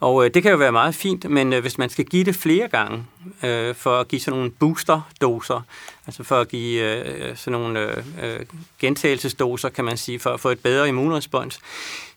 og 0.00 0.24
øh, 0.24 0.30
det 0.34 0.42
kan 0.42 0.52
jo 0.52 0.58
være 0.58 0.72
meget 0.72 0.94
fint, 0.94 1.30
men 1.30 1.52
øh, 1.52 1.60
hvis 1.60 1.78
man 1.78 1.90
skal 1.90 2.04
give 2.04 2.24
det 2.24 2.36
flere 2.36 2.68
gange, 2.68 3.04
øh, 3.42 3.74
for 3.74 4.00
at 4.00 4.08
give 4.08 4.20
sådan 4.20 4.38
nogle 4.38 4.50
boosterdoser, 4.50 5.60
altså 6.06 6.22
for 6.22 6.36
at 6.40 6.48
give 6.48 6.82
øh, 6.82 7.30
øh 7.30 7.36
sådan 7.36 7.60
nogle 7.60 7.80
øh, 7.80 7.96
øh, 8.22 8.40
gentagelsesdoser, 8.80 9.68
kan 9.68 9.84
man 9.84 9.96
sige, 9.96 10.18
for 10.18 10.30
at 10.30 10.40
få 10.40 10.48
et 10.48 10.60
bedre 10.60 10.88
immunrespons, 10.88 11.60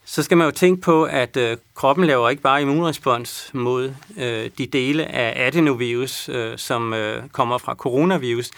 så 0.05 0.23
skal 0.23 0.37
man 0.37 0.45
jo 0.45 0.51
tænke 0.51 0.81
på, 0.81 1.03
at 1.03 1.37
øh, 1.37 1.57
kroppen 1.75 2.05
laver 2.05 2.29
ikke 2.29 2.41
bare 2.41 2.61
immunrespons 2.61 3.49
mod 3.53 3.93
øh, 4.17 4.49
de 4.57 4.65
dele 4.65 5.05
af 5.05 5.47
adenovirus, 5.47 6.29
øh, 6.29 6.57
som 6.57 6.93
øh, 6.93 7.23
kommer 7.31 7.57
fra 7.57 7.73
coronavirus, 7.73 8.51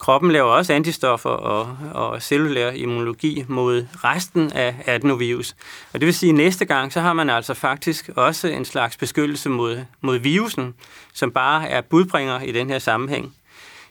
Kroppen 0.00 0.30
laver 0.30 0.50
også 0.50 0.72
antistoffer 0.72 1.30
og, 1.30 1.78
og 1.92 2.22
cellulær 2.22 2.70
immunologi 2.70 3.44
mod 3.48 3.86
resten 4.04 4.52
af 4.52 4.74
adenovirus. 4.86 5.56
Og 5.92 6.00
det 6.00 6.06
vil 6.06 6.14
sige, 6.14 6.30
at 6.30 6.36
næste 6.36 6.64
gang, 6.64 6.92
så 6.92 7.00
har 7.00 7.12
man 7.12 7.30
altså 7.30 7.54
faktisk 7.54 8.10
også 8.16 8.48
en 8.48 8.64
slags 8.64 8.96
beskyttelse 8.96 9.48
mod, 9.48 9.84
mod 10.00 10.18
virusen, 10.18 10.74
som 11.12 11.30
bare 11.30 11.68
er 11.68 11.80
budbringer 11.80 12.40
i 12.40 12.52
den 12.52 12.70
her 12.70 12.78
sammenhæng. 12.78 13.34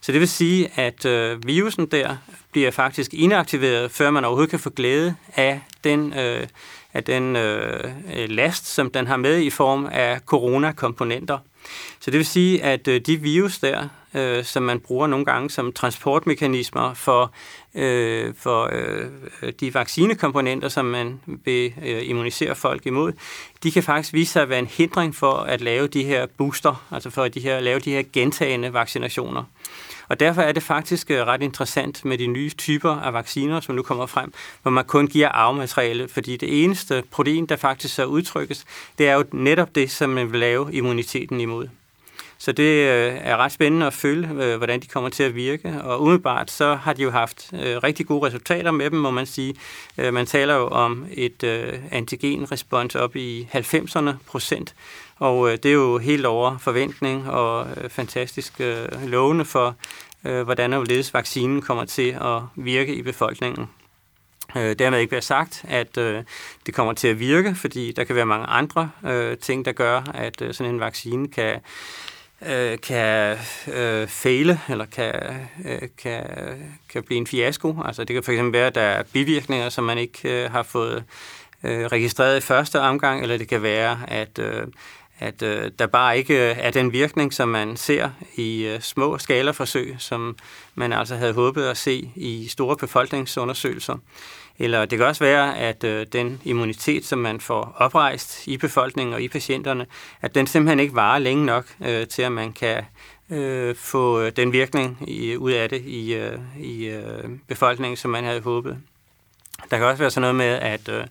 Så 0.01 0.11
det 0.11 0.19
vil 0.19 0.29
sige, 0.29 0.69
at 0.75 1.05
øh, 1.05 1.47
virusen 1.47 1.85
der 1.85 2.17
bliver 2.51 2.71
faktisk 2.71 3.13
inaktiveret, 3.13 3.91
før 3.91 4.11
man 4.11 4.25
overhovedet 4.25 4.49
kan 4.49 4.59
få 4.59 4.69
glæde 4.69 5.15
af 5.35 5.61
den, 5.83 6.13
øh, 6.13 6.47
af 6.93 7.03
den 7.03 7.35
øh, 7.35 7.83
last, 8.29 8.67
som 8.67 8.91
den 8.91 9.07
har 9.07 9.17
med 9.17 9.39
i 9.39 9.49
form 9.49 9.87
af 9.91 10.19
coronakomponenter. 10.25 11.37
Så 11.99 12.11
det 12.11 12.17
vil 12.17 12.25
sige, 12.25 12.63
at 12.63 12.87
øh, 12.87 13.01
de 13.01 13.17
virus 13.17 13.59
der, 13.59 13.87
øh, 14.13 14.43
som 14.43 14.63
man 14.63 14.79
bruger 14.79 15.07
nogle 15.07 15.25
gange 15.25 15.49
som 15.49 15.73
transportmekanismer 15.73 16.93
for, 16.93 17.31
øh, 17.75 18.33
for 18.37 18.69
øh, 18.71 19.53
de 19.59 19.73
vaccinekomponenter, 19.73 20.69
som 20.69 20.85
man 20.85 21.19
vil 21.25 21.73
øh, 21.85 22.09
immunisere 22.09 22.55
folk 22.55 22.85
imod, 22.85 23.13
de 23.63 23.71
kan 23.71 23.83
faktisk 23.83 24.13
vise 24.13 24.31
sig 24.31 24.41
at 24.41 24.49
være 24.49 24.59
en 24.59 24.67
hindring 24.67 25.15
for 25.15 25.33
at 25.33 25.61
lave 25.61 25.87
de 25.87 26.03
her 26.03 26.25
booster, 26.37 26.85
altså 26.91 27.09
for 27.09 27.23
at 27.23 27.33
de 27.33 27.39
her, 27.39 27.59
lave 27.59 27.79
de 27.79 27.91
her 27.91 28.03
gentagende 28.13 28.73
vaccinationer. 28.73 29.43
Og 30.09 30.19
derfor 30.19 30.41
er 30.41 30.51
det 30.51 30.63
faktisk 30.63 31.11
øh, 31.11 31.27
ret 31.27 31.41
interessant 31.41 32.05
med 32.05 32.17
de 32.17 32.27
nye 32.27 32.49
typer 32.49 32.91
af 32.91 33.13
vacciner, 33.13 33.59
som 33.59 33.75
nu 33.75 33.81
kommer 33.81 34.05
frem, 34.05 34.33
hvor 34.61 34.71
man 34.71 34.85
kun 34.85 35.07
giver 35.07 35.29
arvemateriale, 35.29 36.07
fordi 36.07 36.37
det 36.37 36.63
eneste 36.63 37.03
protein, 37.11 37.45
der 37.45 37.55
faktisk 37.55 37.95
så 37.95 38.05
udtrykkes, 38.05 38.65
det 38.97 39.07
er 39.07 39.13
jo 39.13 39.23
netop 39.31 39.75
det, 39.75 39.91
som 39.91 40.09
man 40.09 40.31
vil 40.31 40.39
lave 40.39 40.73
immuniteten 40.73 41.41
imod. 41.41 41.67
Så 42.41 42.51
det 42.51 42.63
øh, 42.63 43.17
er 43.21 43.37
ret 43.37 43.51
spændende 43.51 43.85
at 43.85 43.93
følge, 43.93 44.29
øh, 44.43 44.57
hvordan 44.57 44.79
de 44.79 44.87
kommer 44.87 45.09
til 45.09 45.23
at 45.23 45.35
virke. 45.35 45.81
Og 45.83 46.01
umiddelbart 46.01 46.51
så 46.51 46.75
har 46.75 46.93
de 46.93 47.03
jo 47.03 47.11
haft 47.11 47.53
øh, 47.53 47.77
rigtig 47.77 48.07
gode 48.07 48.27
resultater 48.27 48.71
med 48.71 48.89
dem, 48.89 48.99
må 48.99 49.11
man 49.11 49.25
sige. 49.25 49.55
Øh, 49.97 50.13
man 50.13 50.25
taler 50.25 50.55
jo 50.55 50.67
om 50.67 51.05
et 51.11 51.43
øh, 51.43 51.73
antigenrespons 51.91 52.95
op 52.95 53.15
i 53.15 53.47
90'erne 53.53 54.11
procent, 54.27 54.75
og 55.17 55.51
det 55.51 55.65
er 55.65 55.73
jo 55.73 55.97
helt 55.97 56.25
over 56.25 56.57
forventning 56.57 57.29
og 57.29 57.67
fantastisk 57.89 58.53
lovende 59.05 59.45
for, 59.45 59.75
hvordan 60.21 60.73
og 60.73 60.79
hvorledes 60.79 61.13
vaccinen 61.13 61.61
kommer 61.61 61.85
til 61.85 62.09
at 62.21 62.41
virke 62.55 62.95
i 62.95 63.01
befolkningen. 63.01 63.69
Øh, 64.55 64.75
dermed 64.79 64.99
ikke 64.99 65.11
være 65.11 65.21
sagt, 65.21 65.65
at 65.67 65.97
øh, 65.97 66.23
det 66.65 66.73
kommer 66.73 66.93
til 66.93 67.07
at 67.07 67.19
virke, 67.19 67.55
fordi 67.55 67.91
der 67.91 68.03
kan 68.03 68.15
være 68.15 68.25
mange 68.25 68.45
andre 68.45 68.91
øh, 69.05 69.37
ting, 69.37 69.65
der 69.65 69.71
gør, 69.71 70.01
at 70.13 70.41
øh, 70.41 70.53
sådan 70.53 70.73
en 70.73 70.79
vaccine 70.79 71.27
kan 71.27 71.59
øh, 72.47 72.79
kan 72.79 73.37
øh, 73.73 74.07
fejle, 74.07 74.59
eller 74.69 74.85
kan, 74.85 75.13
øh, 75.65 75.89
kan, 75.97 76.23
kan 76.89 77.03
blive 77.03 77.17
en 77.17 77.27
fiasko. 77.27 77.75
Altså 77.85 78.03
det 78.03 78.13
kan 78.13 78.23
fx 78.23 78.53
være, 78.53 78.67
at 78.67 78.75
der 78.75 78.81
er 78.81 79.03
bivirkninger, 79.03 79.69
som 79.69 79.83
man 79.83 79.97
ikke 79.97 80.43
øh, 80.43 80.51
har 80.51 80.63
fået 80.63 81.03
øh, 81.63 81.85
registreret 81.85 82.37
i 82.37 82.41
første 82.41 82.81
omgang, 82.81 83.21
eller 83.21 83.37
det 83.37 83.47
kan 83.47 83.63
være, 83.63 83.99
at, 84.07 84.39
øh, 84.39 84.67
at 85.19 85.41
øh, 85.41 85.71
der 85.79 85.87
bare 85.87 86.17
ikke 86.17 86.37
er 86.37 86.71
den 86.71 86.93
virkning, 86.93 87.33
som 87.33 87.49
man 87.49 87.77
ser 87.77 88.09
i 88.35 88.65
øh, 88.65 88.81
små 88.81 89.17
skalaforsøg, 89.17 89.95
som 89.97 90.37
man 90.75 90.93
altså 90.93 91.15
havde 91.15 91.33
håbet 91.33 91.63
at 91.63 91.77
se 91.77 92.11
i 92.15 92.47
store 92.47 92.77
befolkningsundersøgelser. 92.77 93.97
Eller 94.59 94.85
det 94.85 94.97
kan 94.97 95.07
også 95.07 95.23
være, 95.23 95.57
at 95.57 95.83
øh, 95.83 96.05
den 96.13 96.41
immunitet, 96.43 97.05
som 97.05 97.19
man 97.19 97.39
får 97.39 97.75
oprejst 97.77 98.47
i 98.47 98.57
befolkningen 98.57 99.13
og 99.13 99.21
i 99.21 99.27
patienterne, 99.27 99.85
at 100.21 100.35
den 100.35 100.47
simpelthen 100.47 100.79
ikke 100.79 100.95
varer 100.95 101.19
længe 101.19 101.45
nok 101.45 101.65
øh, 101.85 102.07
til, 102.07 102.21
at 102.21 102.31
man 102.31 102.53
kan 102.53 102.83
øh, 103.29 103.75
få 103.75 104.21
øh, 104.21 104.31
den 104.35 104.53
virkning 104.53 105.09
i, 105.09 105.37
ud 105.37 105.51
af 105.51 105.69
det 105.69 105.81
i, 105.81 106.13
øh, 106.13 106.39
i 106.59 106.85
øh, 106.85 107.29
befolkningen, 107.47 107.97
som 107.97 108.11
man 108.11 108.23
havde 108.23 108.41
håbet. 108.41 108.77
Der 109.71 109.77
kan 109.77 109.85
også 109.85 109.99
være 109.99 110.11
sådan 110.11 110.21
noget 110.21 110.35
med, 110.35 110.45
at, 110.45 110.89
øh, 110.89 111.05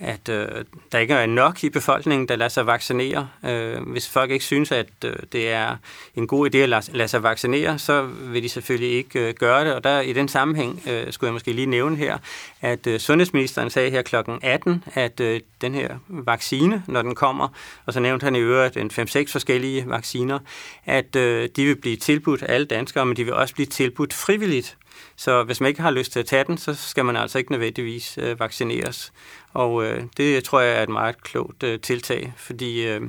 at 0.00 0.28
øh, 0.28 0.64
der 0.92 0.98
ikke 0.98 1.14
er 1.14 1.26
nok 1.26 1.64
i 1.64 1.70
befolkningen, 1.70 2.28
der 2.28 2.36
lader 2.36 2.48
sig 2.48 2.66
vaccinere. 2.66 3.28
Øh, 3.44 3.82
hvis 3.82 4.08
folk 4.08 4.30
ikke 4.30 4.44
synes, 4.44 4.72
at 4.72 4.86
øh, 5.04 5.16
det 5.32 5.48
er 5.50 5.76
en 6.14 6.26
god 6.26 6.54
idé 6.54 6.58
at 6.58 6.68
lade, 6.68 6.92
lade 6.92 7.08
sig 7.08 7.22
vaccinere, 7.22 7.78
så 7.78 8.02
vil 8.02 8.42
de 8.42 8.48
selvfølgelig 8.48 8.92
ikke 8.92 9.28
øh, 9.28 9.34
gøre 9.34 9.64
det. 9.64 9.74
Og 9.74 9.84
der 9.84 10.00
i 10.00 10.12
den 10.12 10.28
sammenhæng 10.28 10.82
øh, 10.90 11.12
skulle 11.12 11.28
jeg 11.28 11.32
måske 11.32 11.52
lige 11.52 11.66
nævne 11.66 11.96
her, 11.96 12.18
at 12.60 12.86
øh, 12.86 13.00
sundhedsministeren 13.00 13.70
sagde 13.70 13.90
her 13.90 14.02
kl. 14.02 14.16
18, 14.42 14.84
at 14.94 15.20
øh, 15.20 15.40
den 15.60 15.74
her 15.74 15.96
vaccine, 16.08 16.82
når 16.86 17.02
den 17.02 17.14
kommer, 17.14 17.48
og 17.86 17.92
så 17.92 18.00
nævnte 18.00 18.24
han 18.24 18.36
i 18.36 18.40
øvrigt 18.40 18.76
en 18.76 18.90
5-6 18.98 19.32
forskellige 19.32 19.84
vacciner, 19.88 20.38
at 20.86 21.16
øh, 21.16 21.48
de 21.56 21.64
vil 21.64 21.76
blive 21.76 21.96
tilbudt 21.96 22.44
alle 22.48 22.66
danskere, 22.66 23.06
men 23.06 23.16
de 23.16 23.24
vil 23.24 23.34
også 23.34 23.54
blive 23.54 23.66
tilbudt 23.66 24.14
frivilligt. 24.14 24.76
Så 25.18 25.44
hvis 25.44 25.60
man 25.60 25.68
ikke 25.68 25.82
har 25.82 25.90
lyst 25.90 26.12
til 26.12 26.20
at 26.20 26.26
tage 26.26 26.44
den, 26.44 26.58
så 26.58 26.74
skal 26.74 27.04
man 27.04 27.16
altså 27.16 27.38
ikke 27.38 27.52
nødvendigvis 27.52 28.18
øh, 28.22 28.40
vaccineres. 28.40 29.12
Og 29.52 29.84
øh, 29.84 30.02
det 30.16 30.44
tror 30.44 30.60
jeg 30.60 30.78
er 30.78 30.82
et 30.82 30.88
meget 30.88 31.22
klogt 31.22 31.62
øh, 31.62 31.80
tiltag, 31.80 32.32
fordi 32.36 32.86
øh, 32.86 33.02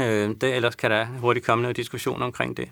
øh, 0.00 0.30
det, 0.40 0.54
ellers 0.54 0.74
kan 0.74 0.90
der 0.90 1.04
hurtigt 1.04 1.46
komme 1.46 1.62
noget 1.62 1.76
diskussion 1.76 2.22
omkring 2.22 2.56
det. 2.56 2.68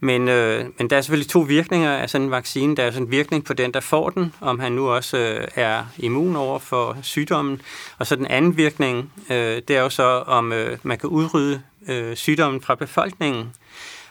Men, 0.00 0.28
øh, 0.28 0.64
men 0.78 0.90
der 0.90 0.96
er 0.96 1.00
selvfølgelig 1.00 1.30
to 1.30 1.40
virkninger 1.40 1.92
af 1.92 2.10
sådan 2.10 2.24
en 2.24 2.30
vaccine. 2.30 2.76
Der 2.76 2.82
er 2.82 2.90
sådan 2.90 3.06
en 3.06 3.10
virkning 3.10 3.44
på 3.44 3.52
den, 3.52 3.74
der 3.74 3.80
får 3.80 4.10
den, 4.10 4.34
om 4.40 4.60
han 4.60 4.72
nu 4.72 4.88
også 4.88 5.18
øh, 5.18 5.48
er 5.54 5.84
immun 5.98 6.36
over 6.36 6.58
for 6.58 6.96
sygdommen. 7.02 7.62
Og 7.98 8.06
så 8.06 8.16
den 8.16 8.26
anden 8.26 8.56
virkning, 8.56 9.12
øh, 9.30 9.62
det 9.68 9.70
er 9.70 9.80
jo 9.80 9.90
så, 9.90 10.02
om 10.26 10.52
øh, 10.52 10.78
man 10.82 10.98
kan 10.98 11.08
udrydde 11.08 11.62
øh, 11.88 12.16
sygdommen 12.16 12.60
fra 12.60 12.74
befolkningen. 12.74 13.52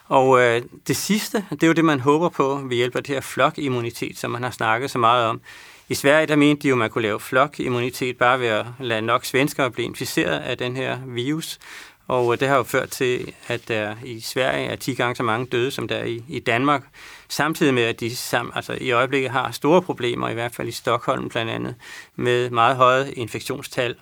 Og 0.08 0.42
øh, 0.42 0.62
det 0.88 0.98
sidste, 0.98 1.46
det 1.50 1.64
er 1.64 1.68
jo 1.68 1.74
det, 1.74 1.86
man 1.86 2.00
håber 2.00 2.30
på 2.30 2.62
ved 2.64 2.78
hjælp 2.78 2.96
af 2.96 3.04
det 3.04 3.16
her 3.16 3.22
flokimmunitet, 3.22 4.18
som 4.18 4.32
man 4.32 4.44
har 4.44 4.52
snakket 4.52 4.92
så 4.92 5.00
meget 5.00 5.26
om. 5.26 5.42
I 5.90 5.96
Sverige, 5.96 6.28
der 6.28 6.36
mente 6.36 6.64
de 6.64 6.68
jo, 6.68 6.74
at 6.74 6.80
man 6.80 6.90
kunne 6.90 7.02
lave 7.02 7.20
flokimmunitet 7.20 8.18
bare 8.18 8.40
ved 8.40 8.48
at 8.48 8.66
lade 8.80 9.02
nok 9.02 9.26
svenskere 9.26 9.72
blive 9.72 9.86
inficeret 9.86 10.40
af 10.40 10.58
den 10.58 10.76
her 10.76 10.98
virus. 11.06 11.60
Og 12.08 12.34
øh, 12.34 12.40
det 12.40 12.48
har 12.48 12.58
jo 12.58 12.64
ført 12.64 12.90
til, 12.90 13.34
at 13.48 13.68
der 13.68 13.96
i 14.04 14.20
Sverige 14.20 14.66
er 14.66 14.76
10 14.76 14.94
gange 14.94 15.16
så 15.16 15.24
mange 15.24 15.46
døde, 15.46 15.72
som 15.72 15.88
der 15.88 15.96
er 15.96 16.06
i, 16.06 16.24
i 16.28 16.40
Danmark. 16.40 16.84
Samtidig 17.30 17.74
med, 17.74 17.84
at 17.84 18.00
de 18.00 18.16
sam, 18.16 18.52
altså 18.56 18.78
i 18.82 18.92
øjeblikket 18.92 19.32
har 19.32 19.52
store 19.52 19.82
problemer, 19.82 20.30
i 20.30 20.34
hvert 20.34 20.56
fald 20.56 20.68
i 20.68 20.72
Stockholm 20.72 21.30
blandt 21.30 21.52
andet, 21.52 21.76
med 22.16 22.50
meget 22.50 22.76
høje 22.76 23.12
infektionstal 23.12 23.96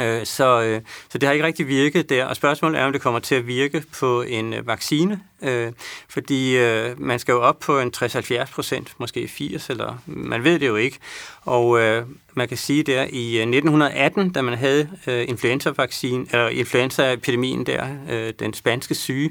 Øh, 0.00 0.26
så, 0.26 0.62
øh, 0.62 0.80
så 1.08 1.18
det 1.18 1.26
har 1.26 1.32
ikke 1.32 1.46
rigtig 1.46 1.68
virket 1.68 2.08
der, 2.08 2.24
og 2.24 2.36
spørgsmålet 2.36 2.80
er, 2.80 2.84
om 2.84 2.92
det 2.92 3.00
kommer 3.00 3.20
til 3.20 3.34
at 3.34 3.46
virke 3.46 3.84
på 4.00 4.22
en 4.22 4.54
øh, 4.54 4.66
vaccine, 4.66 5.20
øh, 5.42 5.72
fordi 6.08 6.56
øh, 6.56 7.00
man 7.00 7.18
skal 7.18 7.32
jo 7.32 7.40
op 7.42 7.58
på 7.58 7.80
en 7.80 7.92
60-70 7.96 8.52
procent, 8.52 8.94
måske 8.98 9.28
80, 9.28 9.70
eller 9.70 9.98
man 10.06 10.44
ved 10.44 10.58
det 10.58 10.66
jo 10.66 10.76
ikke. 10.76 10.98
Og 11.44 11.80
øh, 11.80 12.04
man 12.38 12.48
kan 12.48 12.56
sige 12.56 12.82
der 12.82 13.02
i 13.10 13.36
øh, 13.36 13.42
1918, 13.42 14.30
da 14.30 14.42
man 14.42 14.58
havde 14.58 14.88
øh, 15.06 15.28
influenza-vaccine, 15.28 16.26
eller 16.32 16.48
influenza-epidemien 16.48 17.66
der, 17.66 17.86
øh, 18.10 18.32
den 18.38 18.54
spanske 18.54 18.94
syge, 18.94 19.30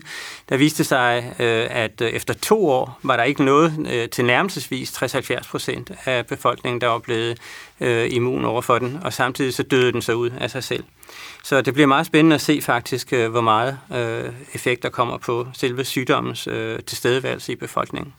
der 0.49 0.57
viste 0.57 0.83
sig, 0.83 1.39
at 1.71 2.01
efter 2.01 2.33
to 2.33 2.69
år 2.69 2.99
var 3.03 3.15
der 3.17 3.23
ikke 3.23 3.43
noget 3.43 4.09
til 4.11 4.25
nærmelsesvis 4.25 4.91
60-70 4.91 5.49
procent 5.49 5.91
af 6.05 6.25
befolkningen, 6.25 6.81
der 6.81 6.87
var 6.87 6.99
blevet 6.99 7.37
øh, 7.81 8.13
immun 8.13 8.45
over 8.45 8.61
for 8.61 8.79
den, 8.79 8.99
og 9.03 9.13
samtidig 9.13 9.53
så 9.53 9.63
døde 9.63 9.91
den 9.91 10.01
så 10.01 10.13
ud 10.13 10.29
af 10.29 10.51
sig 10.51 10.63
selv. 10.63 10.83
Så 11.43 11.61
det 11.61 11.73
bliver 11.73 11.87
meget 11.87 12.05
spændende 12.05 12.33
at 12.33 12.41
se 12.41 12.61
faktisk, 12.61 13.13
øh, 13.13 13.31
hvor 13.31 13.41
meget 13.41 13.79
øh, 13.95 14.33
effekt 14.53 14.83
der 14.83 14.89
kommer 14.89 15.17
på 15.17 15.47
selve 15.53 15.85
sygdommens 15.85 16.47
øh, 16.47 16.79
tilstedeværelse 16.79 17.51
i 17.51 17.55
befolkningen. 17.55 18.13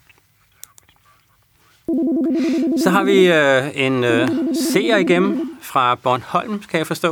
Så 2.76 2.88
har 2.90 3.04
vi 3.04 3.18
øh, 3.40 3.86
en 3.86 4.04
øh, 4.04 4.28
seer 4.70 4.96
igennem 4.96 5.32
fra 5.62 5.84
Bornholm, 6.04 6.62
kan 6.70 6.78
jeg 6.78 6.86
forstå. 6.86 7.10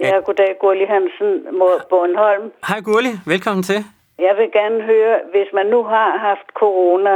Ja, 0.00 0.12
goddag, 0.26 0.56
Gurli 0.60 0.86
Hansen, 0.94 1.32
Bornholm. 1.90 2.52
Hej 2.68 2.80
Gurli, 2.80 3.12
velkommen 3.26 3.62
til. 3.62 3.84
Jeg 4.18 4.34
vil 4.38 4.48
gerne 4.52 4.82
høre, 4.82 5.16
hvis 5.32 5.48
man 5.54 5.66
nu 5.66 5.80
har 5.82 6.18
haft 6.28 6.48
corona 6.60 7.14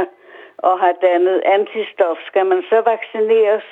og 0.57 0.79
har 0.83 0.93
dannet 1.07 1.41
antistof, 1.55 2.17
skal 2.29 2.45
man 2.45 2.61
så 2.69 2.77
vaccineres? 2.91 3.67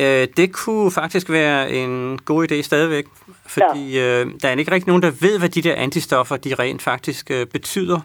Øh, 0.00 0.28
det 0.36 0.48
kunne 0.52 0.90
faktisk 0.90 1.30
være 1.30 1.70
en 1.70 2.18
god 2.18 2.46
idé 2.46 2.62
stadigvæk, 2.62 3.04
fordi 3.46 3.84
ja. 3.98 4.20
øh, 4.20 4.26
der 4.42 4.48
er 4.48 4.56
ikke 4.56 4.72
rigtig 4.72 4.88
nogen, 4.88 5.02
der 5.02 5.12
ved, 5.20 5.38
hvad 5.38 5.48
de 5.48 5.62
der 5.62 5.74
antistoffer, 5.74 6.36
de 6.36 6.54
rent 6.54 6.82
faktisk 6.82 7.30
øh, 7.30 7.46
betyder. 7.46 8.00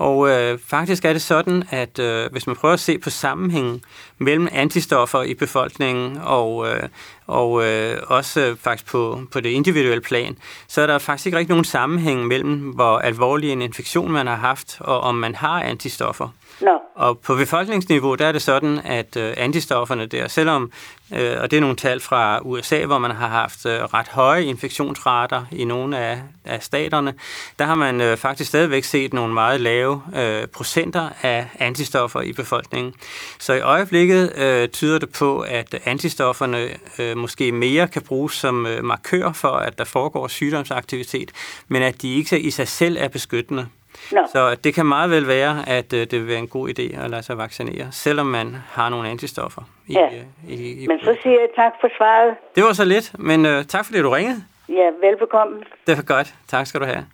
Og 0.00 0.28
øh, 0.28 0.58
faktisk 0.66 1.04
er 1.04 1.12
det 1.12 1.22
sådan, 1.22 1.62
at 1.70 1.98
øh, 1.98 2.30
hvis 2.32 2.46
man 2.46 2.56
prøver 2.56 2.74
at 2.74 2.80
se 2.80 2.98
på 2.98 3.10
sammenhængen 3.10 3.82
mellem 4.18 4.48
antistoffer 4.52 5.22
i 5.22 5.34
befolkningen 5.34 6.18
og, 6.22 6.68
øh, 6.68 6.82
og 7.26 7.64
øh, 7.64 7.98
også 8.06 8.40
øh, 8.40 8.56
faktisk 8.56 8.90
på, 8.90 9.22
på 9.32 9.40
det 9.40 9.50
individuelle 9.50 10.00
plan, 10.00 10.36
så 10.68 10.80
er 10.80 10.86
der 10.86 10.98
faktisk 10.98 11.26
ikke 11.26 11.38
rigtig 11.38 11.50
nogen 11.50 11.64
sammenhæng 11.64 12.26
mellem, 12.26 12.58
hvor 12.58 12.98
alvorlig 12.98 13.50
en 13.52 13.62
infektion 13.62 14.12
man 14.12 14.26
har 14.26 14.36
haft, 14.36 14.76
og 14.80 15.00
om 15.00 15.14
man 15.14 15.34
har 15.34 15.62
antistoffer. 15.62 16.28
No. 16.60 16.78
Og 16.94 17.18
på 17.18 17.36
befolkningsniveau, 17.36 18.14
der 18.14 18.26
er 18.26 18.32
det 18.32 18.42
sådan, 18.42 18.80
at 18.84 19.16
øh, 19.16 19.34
antistofferne 19.36 20.06
der, 20.06 20.28
selvom, 20.28 20.72
øh, 21.14 21.36
og 21.40 21.50
det 21.50 21.56
er 21.56 21.60
nogle 21.60 21.76
tal 21.76 22.00
fra 22.00 22.38
USA, 22.42 22.84
hvor 22.84 22.98
man 22.98 23.10
har 23.10 23.28
haft 23.28 23.66
øh, 23.66 23.72
ret 23.72 24.08
høje 24.08 24.44
infektionsrater 24.44 25.44
i 25.52 25.64
nogle 25.64 25.98
af, 25.98 26.22
af 26.44 26.62
staterne, 26.62 27.14
der 27.58 27.64
har 27.64 27.74
man 27.74 28.00
øh, 28.00 28.16
faktisk 28.16 28.48
stadigvæk 28.48 28.84
set 28.84 29.12
nogle 29.12 29.34
meget 29.34 29.60
lave 29.60 30.02
øh, 30.16 30.46
procenter 30.46 31.08
af 31.22 31.48
antistoffer 31.58 32.20
i 32.20 32.32
befolkningen. 32.32 32.94
Så 33.38 33.52
i 33.52 33.60
øjeblikket 33.60 34.32
øh, 34.36 34.68
tyder 34.68 34.98
det 34.98 35.12
på, 35.12 35.40
at 35.40 35.80
antistofferne 35.84 36.68
øh, 36.98 37.16
måske 37.16 37.52
mere 37.52 37.88
kan 37.88 38.02
bruges 38.02 38.32
som 38.32 38.66
øh, 38.66 38.84
markør 38.84 39.32
for, 39.32 39.52
at 39.52 39.78
der 39.78 39.84
foregår 39.84 40.28
sygdomsaktivitet, 40.28 41.30
men 41.68 41.82
at 41.82 42.02
de 42.02 42.14
ikke 42.14 42.40
i 42.40 42.50
sig 42.50 42.68
selv 42.68 42.96
er 43.00 43.08
beskyttende. 43.08 43.66
No. 44.12 44.20
Så 44.32 44.54
det 44.54 44.74
kan 44.74 44.86
meget 44.86 45.10
vel 45.10 45.26
være, 45.26 45.68
at 45.68 45.92
øh, 45.92 46.00
det 46.00 46.12
vil 46.12 46.26
være 46.26 46.38
en 46.38 46.48
god 46.48 46.68
idé 46.68 47.02
at 47.04 47.10
lade 47.10 47.22
sig 47.22 47.38
vaccinere, 47.38 47.88
selvom 47.92 48.26
man 48.26 48.56
har 48.70 48.88
nogle 48.88 49.08
antistoffer. 49.08 49.62
I, 49.86 49.92
ja, 49.92 50.08
i, 50.48 50.82
i, 50.82 50.86
men 50.86 51.00
så 51.00 51.16
siger 51.22 51.40
jeg 51.40 51.48
tak 51.56 51.72
for 51.80 51.88
svaret. 51.96 52.36
Det 52.54 52.64
var 52.64 52.72
så 52.72 52.84
lidt, 52.84 53.12
men 53.18 53.46
uh, 53.46 53.64
tak 53.64 53.86
fordi 53.86 54.00
du 54.00 54.10
ringede. 54.10 54.44
Ja, 54.68 55.06
velbekomme. 55.06 55.62
Det 55.86 55.96
var 55.96 56.02
godt. 56.02 56.34
Tak 56.48 56.66
skal 56.66 56.80
du 56.80 56.86
have. 56.86 57.06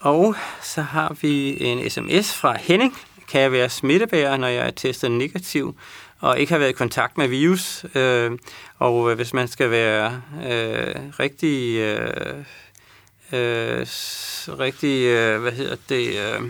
Og 0.00 0.34
så 0.60 0.82
har 0.82 1.16
vi 1.22 1.64
en 1.64 1.90
sms 1.90 2.40
fra 2.40 2.56
Henning. 2.58 2.94
Kan 3.30 3.40
jeg 3.40 3.52
være 3.52 3.68
smittebærer, 3.68 4.36
når 4.36 4.48
jeg 4.48 4.66
er 4.66 4.70
testet 4.70 5.10
negativ 5.10 5.74
og 6.20 6.38
ikke 6.38 6.52
har 6.52 6.58
været 6.58 6.70
i 6.70 6.72
kontakt 6.72 7.18
med 7.18 7.28
virus? 7.28 7.86
Øh, 7.94 8.32
og 8.78 9.14
hvis 9.14 9.34
man 9.34 9.48
skal 9.48 9.70
være 9.70 10.22
øh, 10.50 10.94
rigtig... 11.20 11.78
Øh, 11.78 12.34
øh, 13.34 13.86
rigtig, 14.58 15.06
øh, 15.06 15.40
hvad 15.42 15.52
hedder 15.52 15.76
det, 15.88 16.08
øh, 16.08 16.42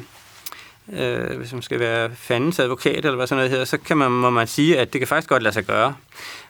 øh, 0.92 1.38
hvis 1.38 1.52
man 1.52 1.62
skal 1.62 1.80
være 1.80 2.10
fandens 2.16 2.58
advokat, 2.58 2.96
eller 2.96 3.16
hvad 3.16 3.26
sådan 3.26 3.38
noget 3.38 3.50
hedder, 3.50 3.64
så 3.64 3.78
kan 3.78 3.96
man, 3.96 4.10
må 4.10 4.30
man 4.30 4.46
sige, 4.46 4.78
at 4.78 4.92
det 4.92 5.00
kan 5.00 5.08
faktisk 5.08 5.28
godt 5.28 5.42
lade 5.42 5.54
sig 5.54 5.64
gøre. 5.64 5.94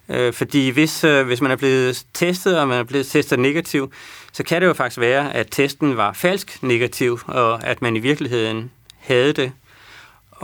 Øh, 0.08 0.32
fordi 0.32 0.68
hvis, 0.68 1.04
øh, 1.04 1.26
hvis 1.26 1.40
man 1.40 1.50
er 1.50 1.56
blevet 1.56 2.04
testet, 2.14 2.58
og 2.60 2.68
man 2.68 2.78
er 2.78 2.84
blevet 2.84 3.06
testet 3.06 3.38
negativ, 3.38 3.92
så 4.32 4.44
kan 4.44 4.62
det 4.62 4.68
jo 4.68 4.72
faktisk 4.72 5.00
være, 5.00 5.34
at 5.34 5.46
testen 5.50 5.96
var 5.96 6.12
falsk 6.12 6.62
negativ, 6.62 7.20
og 7.26 7.66
at 7.66 7.82
man 7.82 7.96
i 7.96 7.98
virkeligheden 7.98 8.70
havde 8.98 9.32
det. 9.32 9.52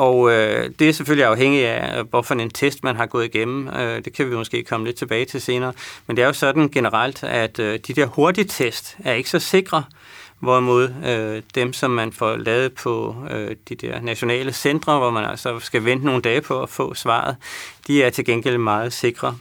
Og 0.01 0.33
øh, 0.33 0.71
det 0.79 0.89
er 0.89 0.93
selvfølgelig 0.93 1.27
afhængigt 1.27 1.67
af, 1.67 2.05
hvorfor 2.05 2.35
en 2.35 2.51
test 2.51 2.85
man 2.85 2.97
har 2.97 3.07
gået 3.07 3.25
igennem. 3.25 3.69
Øh, 3.69 4.05
det 4.05 4.13
kan 4.13 4.31
vi 4.31 4.35
måske 4.35 4.63
komme 4.65 4.87
lidt 4.87 4.97
tilbage 4.97 5.25
til 5.25 5.41
senere. 5.41 5.73
Men 6.07 6.17
det 6.17 6.23
er 6.23 6.27
jo 6.27 6.33
sådan 6.33 6.69
generelt, 6.69 7.25
at 7.25 7.59
øh, 7.59 7.79
de 7.87 7.93
der 7.93 8.07
hurtige 8.07 8.45
test 8.45 8.97
er 9.05 9.13
ikke 9.13 9.31
så 9.31 9.39
sikre, 9.39 9.85
hvorimod 10.39 10.89
øh, 11.07 11.43
dem, 11.55 11.73
som 11.73 11.91
man 11.91 12.13
får 12.13 12.37
lavet 12.37 12.73
på 12.73 13.17
øh, 13.31 13.57
de 13.69 13.75
der 13.75 14.01
nationale 14.01 14.53
centre, 14.53 14.99
hvor 14.99 15.11
man 15.11 15.25
altså 15.25 15.59
skal 15.59 15.85
vente 15.85 16.07
nogle 16.07 16.23
dage 16.23 16.41
på 16.41 16.63
at 16.63 16.69
få 16.69 16.95
svaret, 16.95 17.37
de 17.87 18.03
er 18.03 18.11
til 18.11 18.25
gengæld 18.25 18.59
meget 18.59 18.93
sikre. 18.93 19.37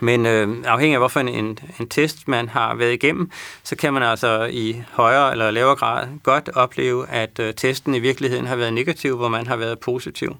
Men 0.00 0.26
øh, 0.26 0.48
afhængig 0.64 0.94
af, 0.94 1.00
hvorfor 1.00 1.20
en, 1.20 1.28
en, 1.28 1.88
test 1.90 2.28
man 2.28 2.48
har 2.48 2.74
været 2.74 2.92
igennem, 2.92 3.30
så 3.62 3.76
kan 3.76 3.92
man 3.92 4.02
altså 4.02 4.48
i 4.50 4.82
højere 4.92 5.32
eller 5.32 5.50
lavere 5.50 5.76
grad 5.76 6.06
godt 6.22 6.50
opleve, 6.54 7.08
at 7.08 7.38
øh, 7.38 7.54
testen 7.54 7.94
i 7.94 7.98
virkeligheden 7.98 8.46
har 8.46 8.56
været 8.56 8.72
negativ, 8.72 9.16
hvor 9.16 9.28
man 9.28 9.46
har 9.46 9.56
været 9.56 9.78
positiv. 9.78 10.36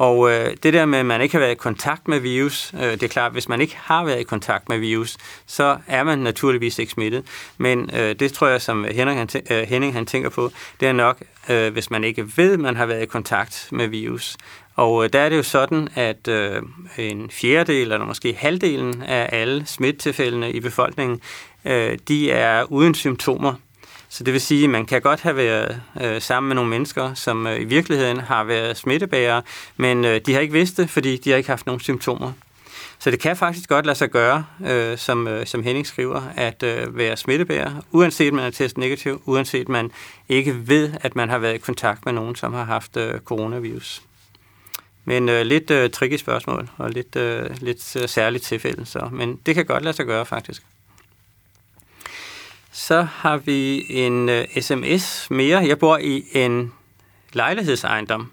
Og 0.00 0.30
øh, 0.30 0.56
det 0.62 0.72
der 0.72 0.86
med, 0.86 0.98
at 0.98 1.06
man 1.06 1.20
ikke 1.20 1.34
har 1.34 1.40
været 1.40 1.52
i 1.52 1.54
kontakt 1.54 2.08
med 2.08 2.18
virus, 2.18 2.74
øh, 2.74 2.80
det 2.80 3.02
er 3.02 3.08
klart, 3.08 3.32
hvis 3.32 3.48
man 3.48 3.60
ikke 3.60 3.76
har 3.76 4.04
været 4.04 4.20
i 4.20 4.22
kontakt 4.22 4.68
med 4.68 4.78
virus, 4.78 5.16
så 5.46 5.76
er 5.86 6.02
man 6.02 6.18
naturligvis 6.18 6.78
ikke 6.78 6.92
smittet. 6.92 7.24
Men 7.58 7.90
øh, 7.94 8.14
det 8.14 8.32
tror 8.32 8.46
jeg, 8.46 8.62
som 8.62 8.84
Henning 8.84 9.18
han, 9.18 9.28
tæ- 9.36 9.54
øh, 9.54 9.62
Henning 9.68 9.92
han 9.92 10.06
tænker 10.06 10.28
på, 10.28 10.50
det 10.80 10.88
er 10.88 10.92
nok, 10.92 11.22
øh, 11.48 11.72
hvis 11.72 11.90
man 11.90 12.04
ikke 12.04 12.36
ved, 12.36 12.52
at 12.52 12.60
man 12.60 12.76
har 12.76 12.86
været 12.86 13.02
i 13.02 13.06
kontakt 13.06 13.68
med 13.72 13.86
virus. 13.86 14.36
Og 14.80 15.04
øh, 15.04 15.10
der 15.12 15.20
er 15.20 15.28
det 15.28 15.36
jo 15.36 15.42
sådan, 15.42 15.88
at 15.94 16.28
øh, 16.28 16.62
en 16.98 17.30
fjerdedel 17.30 17.92
eller 17.92 18.06
måske 18.06 18.34
halvdelen 18.38 19.02
af 19.02 19.28
alle 19.32 19.66
smittetilfældene 19.66 20.52
i 20.52 20.60
befolkningen, 20.60 21.20
øh, 21.64 21.98
de 22.08 22.30
er 22.30 22.72
uden 22.72 22.94
symptomer. 22.94 23.54
Så 24.08 24.24
det 24.24 24.32
vil 24.32 24.40
sige, 24.40 24.64
at 24.64 24.70
man 24.70 24.86
kan 24.86 25.00
godt 25.02 25.20
have 25.20 25.36
været 25.36 25.80
øh, 26.00 26.22
sammen 26.22 26.48
med 26.48 26.54
nogle 26.54 26.70
mennesker, 26.70 27.14
som 27.14 27.46
øh, 27.46 27.60
i 27.60 27.64
virkeligheden 27.64 28.20
har 28.20 28.44
været 28.44 28.76
smittebærere, 28.76 29.42
men 29.76 30.04
øh, 30.04 30.20
de 30.26 30.32
har 30.32 30.40
ikke 30.40 30.52
vidst 30.52 30.76
det, 30.76 30.90
fordi 30.90 31.16
de 31.16 31.30
har 31.30 31.36
ikke 31.36 31.50
haft 31.50 31.66
nogen 31.66 31.80
symptomer. 31.80 32.32
Så 32.98 33.10
det 33.10 33.20
kan 33.20 33.36
faktisk 33.36 33.68
godt 33.68 33.86
lade 33.86 33.98
sig 33.98 34.10
gøre, 34.10 34.44
øh, 34.66 34.98
som, 34.98 35.28
øh, 35.28 35.46
som 35.46 35.62
Henning 35.62 35.86
skriver, 35.86 36.22
at 36.36 36.62
øh, 36.62 36.96
være 36.96 37.16
smittebærer, 37.16 37.70
uanset 37.92 38.34
man 38.34 38.44
er 38.44 38.50
testet 38.50 38.78
negativ, 38.78 39.22
uanset 39.26 39.68
man 39.68 39.90
ikke 40.28 40.68
ved, 40.68 40.92
at 41.00 41.16
man 41.16 41.28
har 41.28 41.38
været 41.38 41.54
i 41.54 41.58
kontakt 41.58 42.04
med 42.04 42.12
nogen, 42.12 42.36
som 42.36 42.52
har 42.52 42.64
haft 42.64 42.96
øh, 42.96 43.20
coronavirus. 43.20 44.02
Men 45.04 45.28
øh, 45.28 45.42
lidt 45.42 45.70
øh, 45.70 45.90
tricky 45.90 46.16
spørgsmål, 46.16 46.68
og 46.76 46.90
lidt, 46.90 47.16
øh, 47.16 47.50
lidt 47.60 47.96
øh, 47.96 48.08
særligt 48.08 48.44
tilfælde, 48.44 48.86
så, 48.86 49.08
men 49.12 49.40
det 49.46 49.54
kan 49.54 49.66
godt 49.66 49.84
lade 49.84 49.96
sig 49.96 50.06
gøre 50.06 50.26
faktisk. 50.26 50.62
Så 52.72 53.02
har 53.02 53.36
vi 53.36 53.86
en 53.88 54.28
øh, 54.28 54.46
sms 54.60 55.30
mere. 55.30 55.58
Jeg 55.58 55.78
bor 55.78 55.98
i 55.98 56.24
en 56.32 56.72
lejlighedsejendom. 57.32 58.30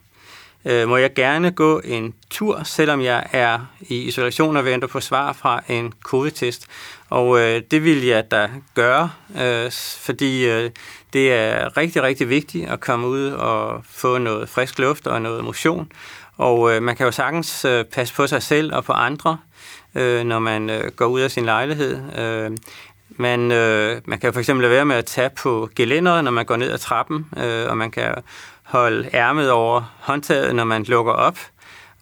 Øh, 0.65 0.87
må 0.87 0.97
jeg 0.97 1.13
gerne 1.13 1.51
gå 1.51 1.79
en 1.79 2.13
tur, 2.29 2.63
selvom 2.63 3.01
jeg 3.01 3.27
er 3.31 3.59
i 3.81 4.01
isolation 4.01 4.57
og 4.57 4.65
venter 4.65 4.87
på 4.87 4.99
svar 4.99 5.33
fra 5.33 5.63
en 5.67 5.93
covid-test? 6.03 6.67
Og 7.09 7.39
øh, 7.39 7.61
det 7.71 7.83
vil 7.83 8.05
jeg 8.05 8.31
da 8.31 8.49
gøre, 8.75 9.11
øh, 9.41 9.71
fordi 9.99 10.45
øh, 10.45 10.71
det 11.13 11.33
er 11.33 11.77
rigtig, 11.77 12.03
rigtig 12.03 12.29
vigtigt 12.29 12.69
at 12.69 12.79
komme 12.79 13.07
ud 13.07 13.27
og 13.27 13.85
få 13.89 14.17
noget 14.17 14.49
frisk 14.49 14.79
luft 14.79 15.07
og 15.07 15.21
noget 15.21 15.43
motion. 15.43 15.91
Og 16.37 16.75
øh, 16.75 16.83
man 16.83 16.95
kan 16.95 17.05
jo 17.05 17.11
sagtens 17.11 17.65
øh, 17.65 17.85
passe 17.85 18.13
på 18.13 18.27
sig 18.27 18.43
selv 18.43 18.75
og 18.75 18.83
på 18.83 18.93
andre, 18.93 19.37
øh, 19.95 20.23
når 20.23 20.39
man 20.39 20.69
øh, 20.69 20.91
går 20.91 21.05
ud 21.05 21.19
af 21.19 21.31
sin 21.31 21.45
lejlighed. 21.45 22.17
Øh, 22.19 22.57
man, 23.09 23.51
øh, 23.51 24.01
man 24.05 24.19
kan 24.19 24.33
for 24.33 24.39
eksempel 24.39 24.61
lade 24.61 24.73
være 24.73 24.85
med 24.85 24.95
at 24.95 25.05
tage 25.05 25.29
på 25.29 25.69
gelænderet, 25.75 26.23
når 26.23 26.31
man 26.31 26.45
går 26.45 26.55
ned 26.55 26.71
ad 26.71 26.77
trappen, 26.77 27.27
øh, 27.37 27.69
og 27.69 27.77
man 27.77 27.91
kan 27.91 28.15
holde 28.63 29.09
ærmet 29.13 29.51
over 29.51 29.95
håndtaget, 29.99 30.55
når 30.55 30.63
man 30.63 30.83
lukker 30.83 31.13
op. 31.13 31.37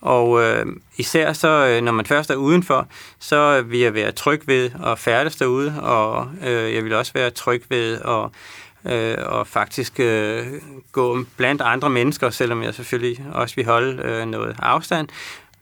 Og 0.01 0.43
øh, 0.43 0.65
især 0.97 1.33
så, 1.33 1.47
øh, 1.47 1.81
når 1.81 1.91
man 1.91 2.05
først 2.05 2.29
er 2.29 2.35
udenfor, 2.35 2.87
så 3.19 3.61
vil 3.61 3.79
jeg 3.79 3.93
være 3.93 4.11
tryg 4.11 4.41
ved 4.45 4.71
at 4.85 4.99
færdes 4.99 5.35
derude, 5.35 5.81
og 5.81 6.27
øh, 6.43 6.73
jeg 6.73 6.83
vil 6.83 6.93
også 6.93 7.13
være 7.13 7.29
tryg 7.29 7.63
ved 7.69 8.01
at 8.01 8.29
øh, 8.85 9.17
og 9.25 9.47
faktisk 9.47 9.99
øh, 9.99 10.47
gå 10.91 11.19
blandt 11.37 11.61
andre 11.61 11.89
mennesker, 11.89 12.29
selvom 12.29 12.63
jeg 12.63 12.73
selvfølgelig 12.73 13.25
også 13.33 13.55
vil 13.55 13.65
holde 13.65 14.03
øh, 14.03 14.25
noget 14.25 14.55
afstand. 14.59 15.07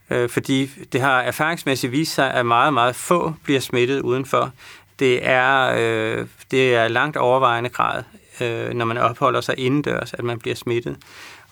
Øh, 0.09 0.29
fordi 0.29 0.69
det 0.91 1.01
har 1.01 1.21
erfaringsmæssigt 1.21 1.91
vist 1.91 2.13
sig, 2.13 2.33
at 2.33 2.45
meget, 2.45 2.73
meget 2.73 2.95
få 2.95 3.33
bliver 3.43 3.59
smittet 3.59 4.01
udenfor. 4.01 4.51
Det 4.99 5.27
er, 5.27 5.73
øh, 5.77 6.27
det 6.51 6.75
er 6.75 6.87
langt 6.87 7.17
overvejende 7.17 7.69
grad, 7.69 8.03
øh, 8.41 8.69
når 8.73 8.85
man 8.85 8.97
opholder 8.97 9.41
sig 9.41 9.59
indendørs, 9.59 10.13
at 10.13 10.23
man 10.23 10.39
bliver 10.39 10.55
smittet. 10.55 10.97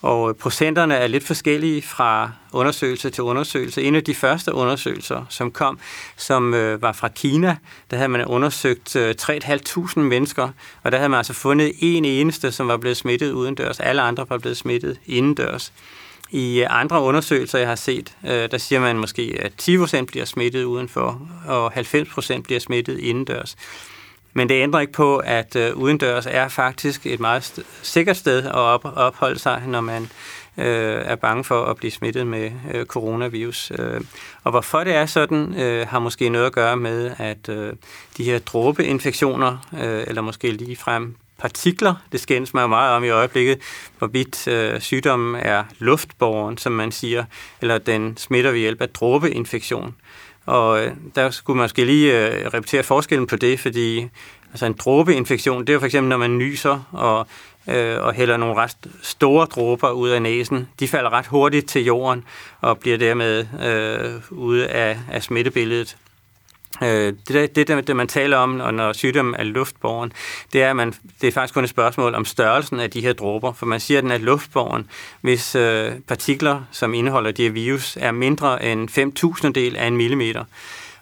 Og 0.02 0.30
øh, 0.30 0.36
procenterne 0.36 0.96
er 0.96 1.08
lidt 1.08 1.24
forskellige 1.24 1.82
fra 1.82 2.32
undersøgelse 2.52 3.10
til 3.10 3.24
undersøgelse. 3.24 3.84
En 3.84 3.96
af 3.96 4.04
de 4.04 4.16
første 4.16 4.54
undersøgelser, 4.54 5.26
som 5.30 5.52
kom, 5.52 5.80
som 6.18 6.54
øh, 6.54 6.82
var 6.82 6.92
fra 6.92 7.08
Kina, 7.08 7.58
der 7.92 7.98
havde 7.98 8.10
man 8.10 8.26
undersøgt 8.26 8.96
øh, 8.96 9.16
3.500 9.22 10.00
mennesker, 10.00 10.50
og 10.84 10.92
der 10.92 10.98
havde 10.98 11.10
man 11.10 11.18
altså 11.18 11.34
fundet 11.34 11.74
en 11.80 12.06
eneste, 12.06 12.52
som 12.52 12.68
var 12.68 12.78
blevet 12.78 12.98
smittet 12.98 13.32
udendørs. 13.32 13.80
Alle 13.80 14.02
andre 14.02 14.26
var 14.30 14.38
blevet 14.38 14.58
smittet 14.58 15.00
indendørs. 15.06 15.74
I 16.32 16.62
øh, 16.62 16.68
andre 16.70 17.02
undersøgelser, 17.02 17.60
jeg 17.60 17.68
har 17.68 17.76
set, 17.76 18.14
øh, 18.26 18.52
der 18.52 18.58
siger 18.58 18.80
man 18.80 18.98
måske, 18.98 19.38
at 19.40 19.52
10% 19.62 20.06
bliver 20.06 20.26
smittet 20.26 20.64
udenfor, 20.64 21.22
og 21.48 21.74
90% 21.74 22.42
bliver 22.42 22.60
smittet 22.60 23.00
indendørs. 23.00 23.56
Men 24.34 24.50
det 24.50 24.64
ændrer 24.64 24.80
ikke 24.80 24.94
på, 24.94 25.18
at 25.18 25.56
øh, 25.56 25.76
udendørs 25.76 26.26
er 26.30 26.48
faktisk 26.48 27.06
et 27.06 27.20
meget 27.20 27.42
st- 27.42 27.66
sikkert 27.82 28.18
sted 28.18 28.46
at 28.46 28.56
op- 28.56 28.94
opholde 28.96 29.40
sig, 29.40 29.64
når 29.68 29.82
man 29.82 30.10
øh, 30.58 31.02
er 31.06 31.16
bange 31.16 31.44
for 31.44 31.66
at 31.66 31.78
blive 31.78 31.92
smittet 31.92 32.28
med 32.28 32.52
øh, 32.74 32.86
coronavirus. 32.86 33.72
Øh, 33.80 34.02
og 34.44 34.52
hvorfor 34.52 34.84
det 34.84 34.96
er 34.96 35.06
sådan, 35.06 35.62
øh, 35.62 35.88
har 35.88 36.00
måske 36.00 36.30
noget 36.30 36.46
at 36.46 36.54
gøre 36.54 36.78
med, 36.78 37.12
at 37.18 37.50
øh, 37.50 37.74
de 38.18 38.24
her 38.24 38.40
dråbeinfektioner, 38.40 39.58
øh, 39.74 40.04
eller 40.08 40.22
måske 40.22 40.52
lige 40.52 40.76
frem 40.76 41.16
partikler. 41.38 41.96
Det 42.12 42.20
skændes 42.20 42.54
mig 42.54 42.70
meget 42.70 42.96
om 42.96 43.04
i 43.04 43.10
øjeblikket, 43.10 43.60
hvorvidt 43.98 44.48
øh, 44.48 44.82
sygdommen 44.82 45.42
er 45.46 45.64
luftborgen, 45.80 46.58
som 46.58 46.72
man 46.72 46.92
siger, 46.92 47.26
eller 47.62 47.78
den 47.78 48.18
smitter 48.18 48.52
ved 48.52 48.60
hjælp 48.60 48.82
af 48.82 48.90
dråbeinfektion. 48.90 49.96
Og 50.46 50.84
øh, 50.86 50.92
der 51.16 51.30
skulle 51.30 51.58
man 51.58 51.64
måske 51.64 51.86
lige 51.86 52.28
øh, 52.28 52.48
repetere 52.54 52.84
forskellen 52.84 53.28
på 53.28 53.36
det, 53.36 53.60
fordi 53.60 54.08
altså 54.52 54.66
en 54.66 54.74
dråbeinfektion, 54.74 55.62
det 55.62 55.70
er 55.70 55.74
jo 55.74 55.80
for 55.80 55.86
eksempel, 55.86 56.10
når 56.10 56.18
man 56.18 56.38
nyser 56.38 56.90
og, 56.92 57.28
øh, 57.68 58.02
og 58.02 58.14
hælder 58.14 58.38
nogle 58.38 58.56
ret 58.56 58.78
store 59.02 59.46
dråber 59.46 59.92
ud 59.92 60.10
af 60.10 60.22
næsen. 60.22 60.68
De 60.80 60.88
falder 60.88 61.14
ret 61.14 61.28
hurtigt 61.28 61.70
til 61.70 61.86
jorden 61.86 62.24
og 62.62 62.80
bliver 62.80 62.98
dermed 62.98 63.46
øh, 63.64 64.22
ude 64.32 64.68
af, 64.68 65.00
af 65.12 65.24
smittebilledet. 65.24 65.98
Øh, 66.84 67.14
det, 67.28 67.56
det, 67.56 67.68
det, 67.68 67.88
det, 67.88 67.96
man 67.96 68.08
taler 68.08 68.38
om, 68.38 68.60
og 68.60 68.74
når 68.74 68.94
sygdommen 68.94 69.36
er 69.36 69.44
luftborgen, 69.44 70.14
det 70.54 70.64
er, 70.64 70.70
at 70.70 70.76
man, 70.76 70.94
det 71.22 71.28
er 71.28 71.32
faktisk 71.32 71.54
kun 71.54 71.64
et 71.64 71.70
spørgsmål 71.70 72.16
om 72.16 72.26
størrelsen 72.26 72.80
af 72.80 72.92
de 72.92 73.02
her 73.02 73.14
dråber, 73.14 73.54
for 73.54 73.66
man 73.66 73.80
siger, 73.80 73.98
at 73.98 74.04
den 74.04 74.12
er 74.12 74.18
luftborgen, 74.18 74.90
hvis 75.22 75.56
øh, 75.56 75.92
partikler, 76.08 76.62
som 76.72 76.94
indeholder 76.94 77.32
de 77.32 77.44
her 77.44 77.50
virus, 77.50 77.98
er 78.02 78.12
mindre 78.12 78.66
end 78.66 78.90
5.000 79.46 79.52
del 79.52 79.76
af 79.76 79.88
en 79.88 79.98
millimeter. 79.98 80.44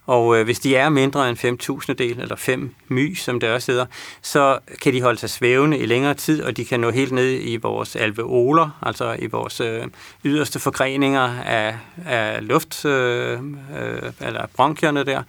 Og 0.10 0.38
øh, 0.38 0.45
hvis 0.45 0.60
de 0.60 0.76
er 0.76 0.89
mindre 0.89 1.30
end 1.30 1.62
5.000 1.89 1.93
del, 1.93 2.19
eller 2.19 2.36
5 2.36 2.76
my, 2.88 3.15
som 3.15 3.39
det 3.39 3.50
også 3.50 3.72
hedder, 3.72 3.86
så 4.22 4.60
kan 4.82 4.93
de 4.93 5.02
holde 5.02 5.19
sig 5.19 5.30
svævende 5.30 5.78
i 5.78 5.86
længere 5.86 6.13
tid, 6.13 6.43
og 6.43 6.58
de 6.58 6.65
kan 6.65 6.80
nå 6.80 6.91
helt 6.91 7.12
ned 7.12 7.39
i 7.41 7.58
vores 7.58 7.95
alveoler, 7.95 8.80
altså 8.82 9.15
i 9.19 9.28
vores 9.28 9.62
øh, 9.62 9.84
yderste 10.26 10.60
forgreninger 10.60 11.41
af, 11.43 11.78
af 12.06 12.48
luft, 12.48 12.86
øh, 12.86 13.39
øh, 13.80 14.12
eller 14.22 14.45
bronkierne 14.56 15.04
der, 15.04 15.24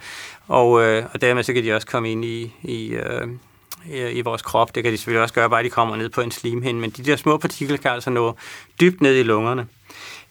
og, 0.47 0.83
øh, 0.83 1.05
og 1.13 1.21
dermed 1.21 1.43
så 1.43 1.53
kan 1.53 1.63
de 1.63 1.73
også 1.73 1.87
komme 1.87 2.11
ind 2.11 2.25
i, 2.25 2.53
i, 2.63 2.87
øh, 2.87 3.27
i 4.15 4.21
vores 4.21 4.41
krop. 4.41 4.75
Det 4.75 4.83
kan 4.83 4.91
de 4.91 4.97
selvfølgelig 4.97 5.21
også 5.21 5.33
gøre, 5.33 5.49
bare 5.49 5.63
de 5.63 5.69
kommer 5.69 5.95
ned 5.95 6.09
på 6.09 6.21
en 6.21 6.31
slimhinde, 6.31 6.81
men 6.81 6.89
de 6.89 7.03
der 7.03 7.15
små 7.15 7.37
partikler 7.37 7.77
kan 7.77 7.91
altså 7.91 8.09
nå 8.09 8.35
dybt 8.79 9.01
ned 9.01 9.15
i 9.15 9.23
lungerne. 9.23 9.67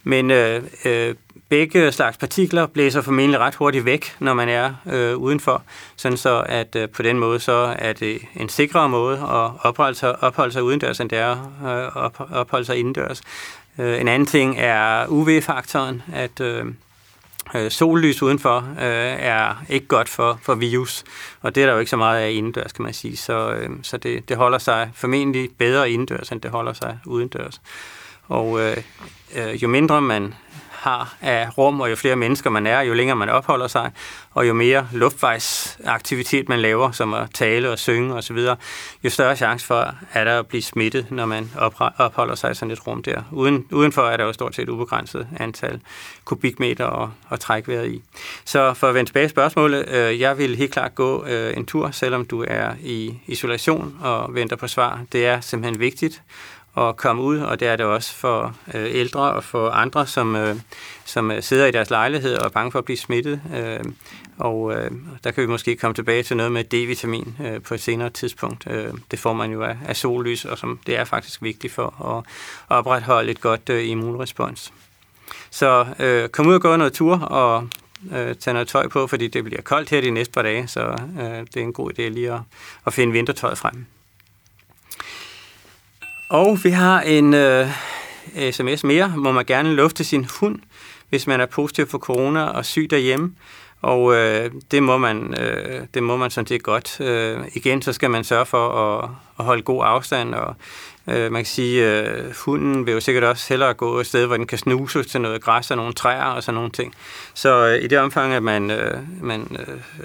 Men 0.05 0.31
øh, 0.31 0.63
øh, 0.85 1.15
begge 1.51 1.93
slags 1.93 2.17
partikler 2.17 2.67
blæser 2.67 3.01
formentlig 3.01 3.41
ret 3.41 3.55
hurtigt 3.55 3.85
væk, 3.85 4.17
når 4.19 4.35
man 4.35 4.49
er 4.49 4.75
øh, 4.87 5.17
udenfor, 5.17 5.63
sådan 5.97 6.19
så 6.19 6.45
at 6.47 6.77
øh, 6.77 6.89
på 6.89 7.03
den 7.03 7.19
måde 7.19 7.41
så 7.41 7.75
er 7.79 7.93
det 7.93 8.19
en 8.37 8.49
sikrere 8.49 8.89
måde 8.89 9.19
at 9.19 9.51
opholde 9.63 9.95
sig, 9.95 10.23
opholde 10.23 10.53
sig 10.53 10.63
udendørs, 10.63 11.01
end 11.01 11.11
det 11.11 11.19
er 11.19 11.31
at 11.65 11.87
øh, 11.87 11.97
op, 11.97 12.31
opholde 12.33 12.65
sig 12.65 12.77
indendørs. 12.77 13.23
Øh, 13.79 14.01
en 14.01 14.09
anden 14.09 14.27
ting 14.27 14.55
er 14.59 15.07
UV-faktoren, 15.09 16.03
at 16.13 16.41
øh, 16.41 16.65
øh, 17.55 17.71
sollys 17.71 18.23
udenfor 18.23 18.57
øh, 18.57 19.17
er 19.19 19.65
ikke 19.69 19.87
godt 19.87 20.09
for, 20.09 20.39
for 20.43 20.55
virus, 20.55 21.05
og 21.43 21.55
det 21.55 21.63
er 21.63 21.67
der 21.67 21.73
jo 21.73 21.79
ikke 21.79 21.91
så 21.91 21.97
meget 21.97 22.21
af 22.21 22.31
indendørs, 22.31 22.73
kan 22.73 22.83
man 22.83 22.95
sige. 22.95 23.17
Så, 23.17 23.51
øh, 23.53 23.71
så 23.83 23.97
det, 23.97 24.29
det 24.29 24.37
holder 24.37 24.59
sig 24.59 24.91
formentlig 24.95 25.51
bedre 25.59 25.91
indendørs, 25.91 26.29
end 26.29 26.41
det 26.41 26.51
holder 26.51 26.73
sig 26.73 26.99
udendørs. 27.07 27.61
Og 28.29 28.61
øh, 28.61 28.77
øh, 29.37 29.63
jo 29.63 29.69
mindre 29.69 30.03
man 30.03 30.35
har 30.81 31.15
af 31.21 31.59
rum, 31.59 31.81
og 31.81 31.91
jo 31.91 31.97
flere 31.97 32.17
mennesker 32.17 32.51
man 32.51 32.67
er, 32.67 32.81
jo 32.81 32.95
længere 32.95 33.17
man 33.17 33.29
opholder 33.29 33.67
sig, 33.67 33.91
og 34.31 34.49
jo 34.49 34.55
mere 34.55 34.89
luftvejsaktivitet 34.93 36.49
man 36.49 36.59
laver, 36.59 36.91
som 36.91 37.15
at 37.15 37.29
tale 37.35 37.71
og 37.71 37.79
synge 37.79 38.15
osv., 38.15 38.39
jo 39.05 39.11
større 39.11 39.37
chance 39.37 39.67
for 39.67 39.95
er 40.13 40.25
der 40.25 40.39
at 40.39 40.47
blive 40.47 40.63
smittet, 40.63 41.07
når 41.11 41.27
man 41.27 41.51
opholder 41.99 42.35
sig 42.35 42.51
i 42.51 42.55
sådan 42.55 42.71
et 42.71 42.87
rum 42.87 43.03
der. 43.03 43.23
Uden, 43.33 43.67
udenfor 43.71 44.03
er 44.03 44.17
der 44.17 44.25
jo 44.25 44.33
stort 44.33 44.55
set 44.55 44.69
ubegrænset 44.69 45.29
antal 45.41 45.81
kubikmeter 46.25 46.85
og, 46.85 47.11
og 47.29 47.41
trækvejret 47.41 47.91
i. 47.91 48.03
Så 48.45 48.75
for 48.75 48.89
at 48.89 48.95
vende 48.95 49.09
tilbage 49.09 49.25
til 49.25 49.31
spørgsmålet, 49.31 49.89
øh, 49.89 50.21
jeg 50.21 50.39
vil 50.39 50.57
helt 50.57 50.73
klart 50.73 50.95
gå 50.95 51.27
øh, 51.27 51.57
en 51.57 51.67
tur, 51.67 51.91
selvom 51.91 52.25
du 52.25 52.45
er 52.49 52.73
i 52.83 53.15
isolation 53.27 53.97
og 54.01 54.35
venter 54.35 54.57
på 54.57 54.69
svar. 54.69 55.01
Det 55.13 55.27
er 55.27 55.41
simpelthen 55.41 55.81
vigtigt, 55.81 56.23
at 56.77 56.97
komme 56.97 57.23
ud, 57.23 57.39
og 57.39 57.61
det 57.61 57.69
er 57.69 57.77
det 57.77 57.87
også 57.87 58.15
for 58.15 58.57
øh, 58.75 58.87
ældre 58.91 59.21
og 59.21 59.45
for 59.45 59.71
andre, 59.71 60.07
som, 60.07 60.37
øh, 60.37 60.57
som 61.05 61.31
øh, 61.31 61.43
sidder 61.43 61.67
i 61.67 61.71
deres 61.71 61.91
lejlighed 61.91 62.39
og 62.39 62.45
er 62.45 62.49
bange 62.51 62.73
for 62.73 62.79
at 62.79 62.85
blive 62.85 62.97
smittet. 62.97 63.41
Øh, 63.57 63.85
og 64.39 64.75
øh, 64.75 64.91
der 65.25 65.31
kan 65.31 65.43
vi 65.43 65.49
måske 65.49 65.77
komme 65.77 65.95
tilbage 65.95 66.23
til 66.23 66.37
noget 66.37 66.53
med 66.53 66.65
D-vitamin 66.65 67.43
øh, 67.47 67.63
på 67.63 67.75
et 67.75 67.81
senere 67.81 68.11
tidspunkt. 68.11 68.67
Øh, 68.71 68.93
det 69.11 69.19
får 69.19 69.33
man 69.33 69.51
jo 69.53 69.63
af, 69.63 69.77
af 69.87 69.97
sollys, 69.97 70.45
og 70.45 70.59
som 70.59 70.79
det 70.87 70.97
er 70.97 71.05
faktisk 71.05 71.43
vigtigt 71.43 71.73
for 71.73 72.17
at 72.17 72.25
opretholde 72.69 73.31
et 73.31 73.41
godt 73.41 73.69
øh, 73.71 73.89
immunrespons. 73.89 74.73
Så 75.51 75.87
øh, 75.99 76.29
kom 76.29 76.47
ud 76.47 76.55
og 76.55 76.61
gå 76.61 76.77
noget 76.77 76.93
tur 76.93 77.19
og 77.19 77.69
øh, 78.13 78.35
tage 78.35 78.55
noget 78.55 78.69
tøj 78.69 78.89
på, 78.89 79.07
fordi 79.07 79.29
det 79.29 79.45
bliver 79.45 79.63
koldt 79.63 79.91
her 79.91 80.01
de 80.01 80.11
næste 80.11 80.33
par 80.33 80.43
dage, 80.43 80.69
så 80.69 80.81
øh, 81.21 81.25
det 81.25 81.57
er 81.57 81.61
en 81.61 81.73
god 81.73 81.91
idé 81.91 82.03
lige 82.03 82.33
at, 82.33 82.41
at 82.87 82.93
finde 82.93 83.13
vintertøj 83.13 83.55
frem. 83.55 83.87
Og 86.31 86.59
vi 86.65 86.71
har 86.71 87.01
en 87.01 87.35
øh, 87.35 87.69
sms 88.51 88.85
mere, 88.85 89.13
må 89.17 89.33
man 89.33 89.45
gerne 89.45 89.75
lufte 89.75 90.05
sin 90.05 90.27
hund, 90.41 90.59
hvis 91.09 91.27
man 91.27 91.41
er 91.41 91.47
positiv 91.47 91.87
for 91.87 91.99
corona 91.99 92.45
og 92.45 92.65
syg 92.65 92.91
derhjemme. 92.91 93.35
Og 93.83 94.15
øh, 94.15 94.51
det, 94.71 94.83
må 94.83 94.99
man, 94.99 95.35
øh, 95.41 95.87
det 95.95 96.03
må 96.03 96.17
man 96.17 96.31
sådan 96.31 96.47
set 96.47 96.63
godt. 96.63 97.01
Øh, 97.01 97.39
igen, 97.55 97.83
så 97.83 97.93
skal 97.93 98.11
man 98.11 98.25
sørge 98.25 98.47
for 98.47 98.69
at, 98.69 99.11
at 99.39 99.45
holde 99.45 99.63
god 99.63 99.83
afstand, 99.85 100.35
og 100.35 100.55
øh, 101.07 101.33
man 101.33 101.43
kan 101.43 101.47
sige, 101.47 102.01
øh, 102.01 102.35
hunden 102.45 102.87
vil 102.87 102.95
jo 102.95 103.01
sikkert 103.01 103.25
også 103.25 103.47
hellere 103.49 103.75
gå 103.75 104.01
et 104.01 104.07
sted, 104.07 104.27
hvor 104.27 104.37
den 104.37 104.47
kan 104.47 104.59
snuse 104.59 105.03
til 105.03 105.21
noget 105.21 105.43
græs 105.43 105.71
og 105.71 105.77
nogle 105.77 105.93
træer 105.93 106.25
og 106.25 106.43
sådan 106.43 106.55
nogle 106.55 106.71
ting. 106.71 106.95
Så 107.35 107.67
øh, 107.67 107.85
i 107.85 107.87
det 107.87 107.99
omfang, 107.99 108.33
at 108.33 108.43
man, 108.43 108.71
øh, 108.71 108.99
man 109.21 109.57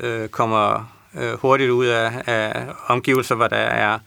øh, 0.01 0.21
øh 0.21 0.29
kommer 0.29 0.91
øh, 1.17 1.33
hurtigt 1.33 1.71
ud 1.71 1.85
af, 1.85 2.21
af 2.25 2.65
omgivelser, 2.87 3.35
hvor 3.35 3.47
der 3.47 3.55
er 3.55 3.99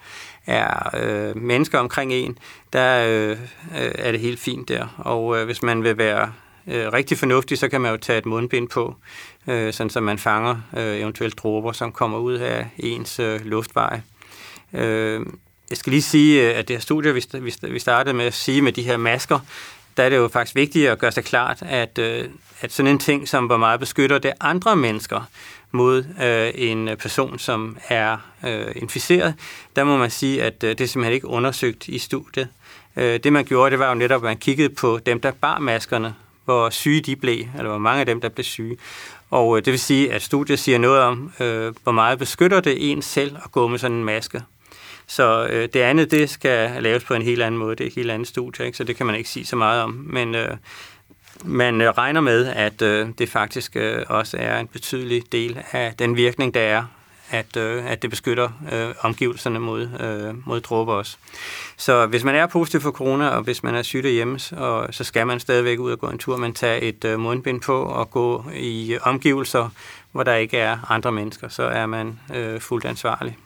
er 0.48 0.90
øh, 1.02 1.37
mennesker 1.37 1.78
omkring 1.78 2.12
en, 2.12 2.38
der 2.72 3.06
øh, 3.08 3.30
øh, 3.30 3.92
er 3.94 4.12
det 4.12 4.20
helt 4.20 4.40
fint 4.40 4.68
der. 4.68 4.87
Og 4.98 5.38
øh, 5.38 5.44
hvis 5.44 5.62
man 5.62 5.84
vil 5.84 5.98
være 5.98 6.32
øh, 6.66 6.92
rigtig 6.92 7.18
fornuftig, 7.18 7.58
så 7.58 7.68
kan 7.68 7.80
man 7.80 7.90
jo 7.90 7.96
tage 7.96 8.18
et 8.18 8.26
mundbind 8.26 8.68
på, 8.68 8.94
øh, 9.46 9.72
sådan 9.72 9.90
så 9.90 10.00
man 10.00 10.18
fanger 10.18 10.56
øh, 10.76 10.96
eventuelt 10.96 11.38
dråber, 11.38 11.72
som 11.72 11.92
kommer 11.92 12.18
ud 12.18 12.34
af 12.34 12.66
ens 12.78 13.18
øh, 13.18 13.40
luftveje. 13.44 14.02
Øh, 14.72 15.26
jeg 15.70 15.78
skal 15.78 15.90
lige 15.90 16.02
sige, 16.02 16.50
øh, 16.50 16.58
at 16.58 16.68
det 16.68 16.76
her 16.76 16.80
studie, 16.80 17.14
vi 17.62 17.78
startede 17.78 18.14
med 18.14 18.24
at 18.24 18.34
sige 18.34 18.62
med 18.62 18.72
de 18.72 18.82
her 18.82 18.96
masker, 18.96 19.38
der 19.98 20.04
er 20.04 20.08
det 20.08 20.16
jo 20.16 20.28
faktisk 20.28 20.54
vigtigt 20.54 20.88
at 20.88 20.98
gøre 20.98 21.12
sig 21.12 21.24
klart, 21.24 21.62
at, 21.62 21.98
øh, 21.98 22.24
at 22.61 22.72
sådan 22.72 22.92
en 22.92 22.98
ting, 22.98 23.28
som 23.28 23.46
hvor 23.46 23.56
meget 23.56 23.80
beskytter 23.80 24.18
det 24.18 24.32
andre 24.40 24.76
mennesker, 24.76 25.20
mod 25.70 26.04
øh, 26.22 26.50
en 26.54 26.88
person, 26.98 27.38
som 27.38 27.76
er 27.88 28.16
øh, 28.46 28.66
inficeret, 28.76 29.34
der 29.76 29.84
må 29.84 29.96
man 29.96 30.11
sige, 30.11 30.42
at 30.42 30.64
øh, 30.64 30.70
det 30.70 30.80
er 30.80 30.87
simpelthen 30.87 31.14
ikke 31.14 31.26
undersøgt 31.26 31.88
i 31.88 31.98
studiet. 31.98 32.48
Øh, 32.96 33.20
det 33.24 33.32
man 33.32 33.44
gjorde, 33.44 33.70
det 33.70 33.78
var 33.78 33.88
jo 33.88 33.94
netop, 33.94 34.20
at 34.20 34.28
man 34.28 34.37
kiggede 34.37 34.74
på 34.74 34.98
dem, 35.06 35.20
der 35.20 35.30
bar 35.30 35.58
maskerne, 35.58 36.14
hvor 36.44 36.70
syge 36.70 37.00
de 37.00 37.16
blev, 37.16 37.44
eller 37.56 37.68
hvor 37.68 37.78
mange 37.78 38.00
af 38.00 38.06
dem, 38.06 38.20
der 38.20 38.28
blev 38.28 38.44
syge. 38.44 38.76
Og 39.30 39.56
øh, 39.56 39.64
det 39.64 39.70
vil 39.70 39.80
sige, 39.80 40.12
at 40.12 40.22
studiet 40.22 40.58
siger 40.58 40.78
noget 40.78 41.00
om, 41.00 41.32
øh, 41.40 41.74
hvor 41.82 41.92
meget 41.92 42.18
beskytter 42.18 42.61
det 42.61 42.90
en 42.90 43.02
selv 43.02 43.37
at 43.44 43.52
gå 43.52 43.68
med 43.68 43.78
sådan 43.78 43.96
en 43.96 44.04
maske. 44.04 44.42
Så 45.08 45.46
øh, 45.50 45.68
det 45.72 45.80
andet, 45.80 46.10
det 46.10 46.30
skal 46.30 46.82
laves 46.82 47.04
på 47.04 47.14
en 47.14 47.22
helt 47.22 47.42
anden 47.42 47.58
måde. 47.58 47.76
Det 47.76 47.84
er 47.84 47.88
et 47.88 47.94
helt 47.94 48.10
andet 48.10 48.28
studie, 48.28 48.66
ikke? 48.66 48.78
så 48.78 48.84
det 48.84 48.96
kan 48.96 49.06
man 49.06 49.14
ikke 49.14 49.30
sige 49.30 49.46
så 49.46 49.56
meget 49.56 49.82
om. 49.82 49.90
Men 50.06 50.34
øh, 50.34 50.56
man 51.44 51.80
øh, 51.80 51.90
regner 51.90 52.20
med, 52.20 52.46
at 52.46 52.82
øh, 52.82 53.08
det 53.18 53.28
faktisk 53.28 53.76
øh, 53.76 54.04
også 54.08 54.36
er 54.40 54.60
en 54.60 54.66
betydelig 54.66 55.32
del 55.32 55.58
af 55.72 55.94
den 55.98 56.16
virkning, 56.16 56.54
der 56.54 56.60
er, 56.60 56.84
at, 57.30 57.56
øh, 57.56 57.90
at 57.90 58.02
det 58.02 58.10
beskytter 58.10 58.48
øh, 58.72 58.94
omgivelserne 59.00 59.58
mod, 59.58 59.88
øh, 60.00 60.46
mod 60.48 60.60
dråber 60.60 60.92
også. 60.92 61.16
Så 61.76 62.06
hvis 62.06 62.24
man 62.24 62.34
er 62.34 62.46
positiv 62.46 62.80
for 62.80 62.90
corona, 62.90 63.28
og 63.28 63.42
hvis 63.42 63.62
man 63.62 63.74
er 63.74 63.82
syg 63.82 64.02
derhjemme, 64.02 64.38
og, 64.56 64.94
så 64.94 65.04
skal 65.04 65.26
man 65.26 65.40
stadigvæk 65.40 65.78
ud 65.78 65.92
og 65.92 65.98
gå 65.98 66.06
en 66.06 66.18
tur, 66.18 66.36
men 66.36 66.54
tage 66.54 66.80
et 66.80 67.04
øh, 67.04 67.20
mundbind 67.20 67.60
på 67.60 67.82
og 67.82 68.10
gå 68.10 68.44
i 68.54 68.98
omgivelser, 69.02 69.68
hvor 70.12 70.22
der 70.22 70.34
ikke 70.34 70.58
er 70.58 70.90
andre 70.92 71.12
mennesker, 71.12 71.48
så 71.48 71.62
er 71.62 71.86
man 71.86 72.20
øh, 72.34 72.60
fuldt 72.60 72.84
ansvarlig. 72.84 73.36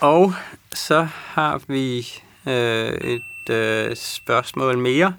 Og 0.00 0.34
så 0.72 1.08
har 1.12 1.60
vi 1.68 2.08
øh, 2.46 2.92
et 2.92 3.50
øh, 3.50 3.96
spørgsmål 3.96 4.78
mere. 4.78 5.14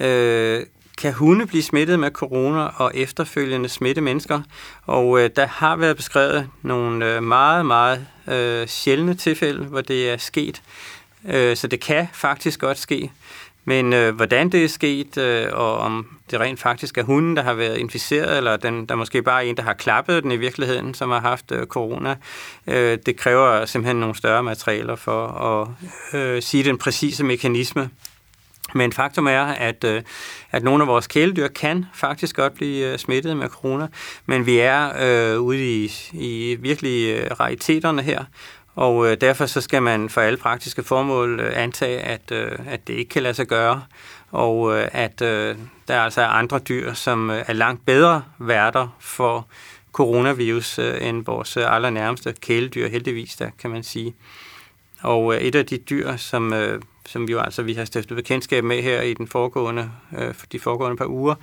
Øh, 0.00 0.66
kan 0.98 1.12
hunde 1.12 1.46
blive 1.46 1.62
smittet 1.62 1.98
med 1.98 2.10
corona 2.10 2.60
og 2.60 2.92
efterfølgende 2.94 3.68
smitte 3.68 4.00
mennesker? 4.00 4.42
Og 4.86 5.20
øh, 5.20 5.30
der 5.36 5.46
har 5.46 5.76
været 5.76 5.96
beskrevet 5.96 6.48
nogle 6.62 7.14
øh, 7.14 7.22
meget, 7.22 7.66
meget 7.66 8.06
øh, 8.28 8.68
sjældne 8.68 9.14
tilfælde, 9.14 9.64
hvor 9.64 9.80
det 9.80 10.10
er 10.10 10.16
sket. 10.16 10.62
Øh, 11.28 11.56
så 11.56 11.66
det 11.66 11.80
kan 11.80 12.08
faktisk 12.12 12.60
godt 12.60 12.78
ske. 12.78 13.10
Men 13.64 13.92
øh, 13.92 14.14
hvordan 14.14 14.48
det 14.48 14.64
er 14.64 14.68
sket, 14.68 15.18
øh, 15.18 15.46
og 15.52 15.78
om 15.78 16.06
det 16.30 16.40
rent 16.40 16.60
faktisk 16.60 16.98
er 16.98 17.02
hunden, 17.02 17.36
der 17.36 17.42
har 17.42 17.54
været 17.54 17.78
inficeret, 17.78 18.36
eller 18.36 18.56
den, 18.56 18.86
der 18.86 18.94
måske 18.94 19.22
bare 19.22 19.44
er 19.44 19.48
en, 19.48 19.56
der 19.56 19.62
har 19.62 19.74
klappet 19.74 20.22
den 20.22 20.32
i 20.32 20.36
virkeligheden, 20.36 20.94
som 20.94 21.10
har 21.10 21.20
haft 21.20 21.52
øh, 21.52 21.66
corona, 21.66 22.16
øh, 22.66 22.98
det 23.06 23.16
kræver 23.16 23.66
simpelthen 23.66 23.96
nogle 23.96 24.14
større 24.14 24.42
materialer 24.42 24.96
for 24.96 25.26
at 25.26 25.68
øh, 26.20 26.42
sige 26.42 26.64
den 26.64 26.78
præcise 26.78 27.24
mekanisme. 27.24 27.90
Men 28.74 28.92
faktum 28.92 29.26
er, 29.26 29.42
at, 29.42 29.84
øh, 29.84 30.02
at 30.50 30.62
nogle 30.62 30.82
af 30.82 30.88
vores 30.88 31.06
kæledyr 31.06 31.48
kan 31.48 31.86
faktisk 31.94 32.36
godt 32.36 32.54
blive 32.54 32.92
øh, 32.92 32.98
smittet 32.98 33.36
med 33.36 33.48
corona, 33.48 33.88
men 34.26 34.46
vi 34.46 34.58
er 34.58 34.90
øh, 35.00 35.40
ude 35.40 35.84
i, 35.84 35.92
i 36.12 36.56
virkelig 36.60 37.16
øh, 37.16 37.30
rariteterne 37.40 38.02
her, 38.02 38.24
og 38.74 39.10
øh, 39.10 39.16
derfor 39.20 39.46
så 39.46 39.60
skal 39.60 39.82
man 39.82 40.08
for 40.08 40.20
alle 40.20 40.36
praktiske 40.36 40.82
formål 40.82 41.40
øh, 41.40 41.62
antage, 41.62 41.98
at, 41.98 42.32
øh, 42.32 42.58
at 42.66 42.86
det 42.86 42.94
ikke 42.94 43.08
kan 43.08 43.22
lade 43.22 43.34
sig 43.34 43.46
gøre, 43.46 43.82
og 44.30 44.76
øh, 44.76 44.88
at 44.92 45.22
øh, 45.22 45.56
der 45.88 46.00
altså 46.00 46.20
er 46.20 46.26
andre 46.26 46.58
dyr, 46.58 46.92
som 46.92 47.30
øh, 47.30 47.44
er 47.46 47.52
langt 47.52 47.86
bedre 47.86 48.22
værter 48.38 48.96
for 49.00 49.46
coronavirus 49.92 50.78
øh, 50.78 51.08
end 51.08 51.24
vores 51.24 51.56
øh, 51.56 51.74
allernærmeste 51.74 52.34
kæledyr, 52.40 52.88
heldigvis, 52.88 53.36
der 53.36 53.50
kan 53.58 53.70
man 53.70 53.82
sige. 53.82 54.14
Og 55.02 55.34
øh, 55.34 55.40
et 55.40 55.54
af 55.54 55.66
de 55.66 55.78
dyr, 55.78 56.16
som, 56.16 56.52
øh, 56.52 56.82
som 57.06 57.28
vi 57.28 57.32
jo 57.32 57.40
altså 57.40 57.62
vi 57.62 57.74
har 57.74 57.84
stiftet 57.84 58.16
bekendtskab 58.16 58.64
med 58.64 58.82
her 58.82 59.02
i 59.02 59.14
den 59.14 59.28
foregående, 59.28 59.90
øh, 60.18 60.34
de 60.52 60.60
foregående 60.60 60.96
par 60.96 61.06
uger, 61.06 61.34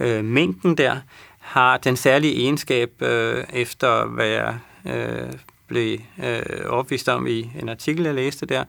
øh, 0.00 0.24
minken 0.24 0.76
der, 0.76 0.96
har 1.38 1.76
den 1.76 1.96
særlige 1.96 2.34
egenskab, 2.34 3.02
øh, 3.02 3.44
efter 3.52 4.04
hvad 4.06 4.26
jeg 4.26 4.58
øh, 4.86 5.32
blev 5.66 5.98
øh, 6.24 6.66
opvist 6.66 7.08
om 7.08 7.26
i 7.26 7.50
en 7.60 7.68
artikel, 7.68 8.04
jeg 8.04 8.14
læste 8.14 8.46
der, 8.46 8.64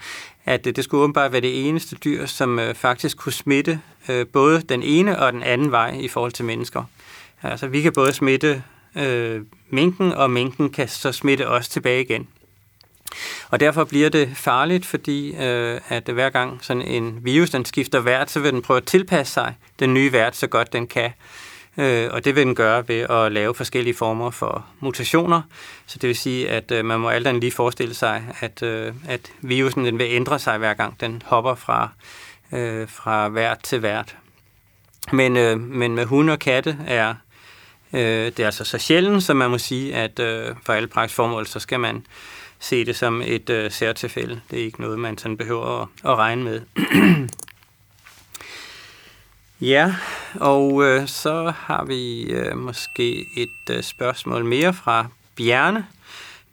at 0.46 0.68
øh, 0.68 0.76
det 0.76 0.84
skulle 0.84 1.04
åbenbart 1.04 1.32
være 1.32 1.42
det 1.42 1.68
eneste 1.70 1.96
dyr, 1.96 2.26
som 2.26 2.60
øh, 2.60 2.76
faktisk 2.76 3.18
kunne 3.18 3.34
smitte 3.34 3.80
øh, 4.10 4.28
både 4.28 4.62
den 4.62 4.84
ene 4.84 5.20
og 5.20 5.34
den 5.34 5.44
anden 5.44 5.72
vej 5.72 5.98
i 6.00 6.08
forhold 6.08 6.32
til 6.32 6.46
mennesker. 6.46 6.84
Altså, 7.44 7.68
vi 7.68 7.82
kan 7.82 7.94
både 7.94 8.14
smitte 8.14 8.64
øh, 8.96 9.42
minken, 9.70 10.14
og 10.14 10.30
minken 10.32 10.70
kan 10.70 10.88
så 10.88 11.12
smitte 11.12 11.48
os 11.48 11.70
tilbage 11.70 12.02
igen. 12.02 12.28
Og 13.50 13.60
derfor 13.60 13.84
bliver 13.84 14.10
det 14.10 14.32
farligt, 14.36 14.86
fordi 14.86 15.36
øh, 15.36 15.82
at 15.90 16.04
hver 16.04 16.30
gang 16.30 16.60
sådan 16.62 16.82
en 16.82 17.20
virus 17.22 17.50
den 17.50 17.66
skifter 17.66 18.00
vært, 18.00 18.32
så 18.32 18.40
vil 18.40 18.54
den 18.54 18.62
prøve 18.62 18.78
at 18.78 18.86
tilpasse 18.86 19.34
sig 19.34 19.56
den 19.80 19.94
nye 19.94 20.12
vært 20.12 20.36
så 20.36 20.48
godt 20.48 20.74
den 20.74 20.88
kan 20.88 21.12
øh, 21.78 22.10
og 22.12 22.26
det 22.26 22.36
vil 22.36 22.46
den 22.46 22.56
gøre 22.56 22.88
ved 22.88 23.00
at 23.00 23.32
lave 23.32 23.56
forskellige 23.56 23.96
former 23.96 24.32
for 24.32 24.66
mutationer. 24.80 25.42
Så 25.86 26.00
det 26.00 26.08
vil 26.08 26.16
sige, 26.16 26.50
at 26.50 26.72
øh, 26.72 26.86
man 26.86 27.00
må 27.00 27.10
alt 27.10 27.28
andet 27.28 27.42
lige 27.42 27.52
forestille 27.52 27.94
sig, 27.94 28.24
at, 28.40 28.64
øh, 28.64 28.94
at 29.08 29.32
virusen 29.42 29.86
den 29.86 30.00
vil 30.00 30.08
ændre 30.10 30.40
sig 30.40 30.58
hver 30.58 30.74
gang 30.74 31.02
den 31.02 31.22
hopper 31.26 31.56
fra, 31.56 31.90
øh, 32.52 32.88
fra 32.88 33.30
vært 33.30 33.60
til 33.64 33.82
vært. 33.82 34.16
Men, 35.12 35.38
øh, 35.38 35.60
men 35.60 35.96
med 35.96 36.06
hunde 36.06 36.34
og 36.34 36.40
katte 36.40 36.78
er 36.88 37.16
øh, 37.94 38.26
det 38.26 38.40
er 38.40 38.46
altså 38.46 38.64
så 38.64 38.78
sjældent, 38.78 39.24
så 39.24 39.34
man 39.34 39.50
må 39.50 39.58
sige, 39.58 39.96
at 39.96 40.20
øh, 40.20 40.56
for 40.64 40.74
alle 40.74 40.88
praktiske 40.88 41.16
formål, 41.16 41.48
så 41.48 41.60
skal 41.60 41.80
man 41.80 42.06
se 42.60 42.86
det 42.86 42.96
som 42.96 43.22
et 43.26 43.50
øh, 43.50 43.72
særtilfælde. 43.72 44.42
Det 44.52 44.60
er 44.60 44.64
ikke 44.64 44.82
noget, 44.82 45.00
man 45.00 45.18
sådan 45.18 45.38
behøver 45.38 45.82
at, 45.82 45.88
at 46.04 46.16
regne 46.16 46.44
med. 46.44 46.62
ja, 49.62 49.96
og 50.36 50.84
øh, 50.84 51.08
så 51.08 51.54
har 51.58 51.86
vi 51.86 52.24
øh, 52.24 52.58
måske 52.58 53.26
et 53.38 53.76
øh, 53.76 53.84
spørgsmål 53.84 54.46
mere 54.46 54.74
fra 54.74 55.08
Bjarne. 55.36 55.86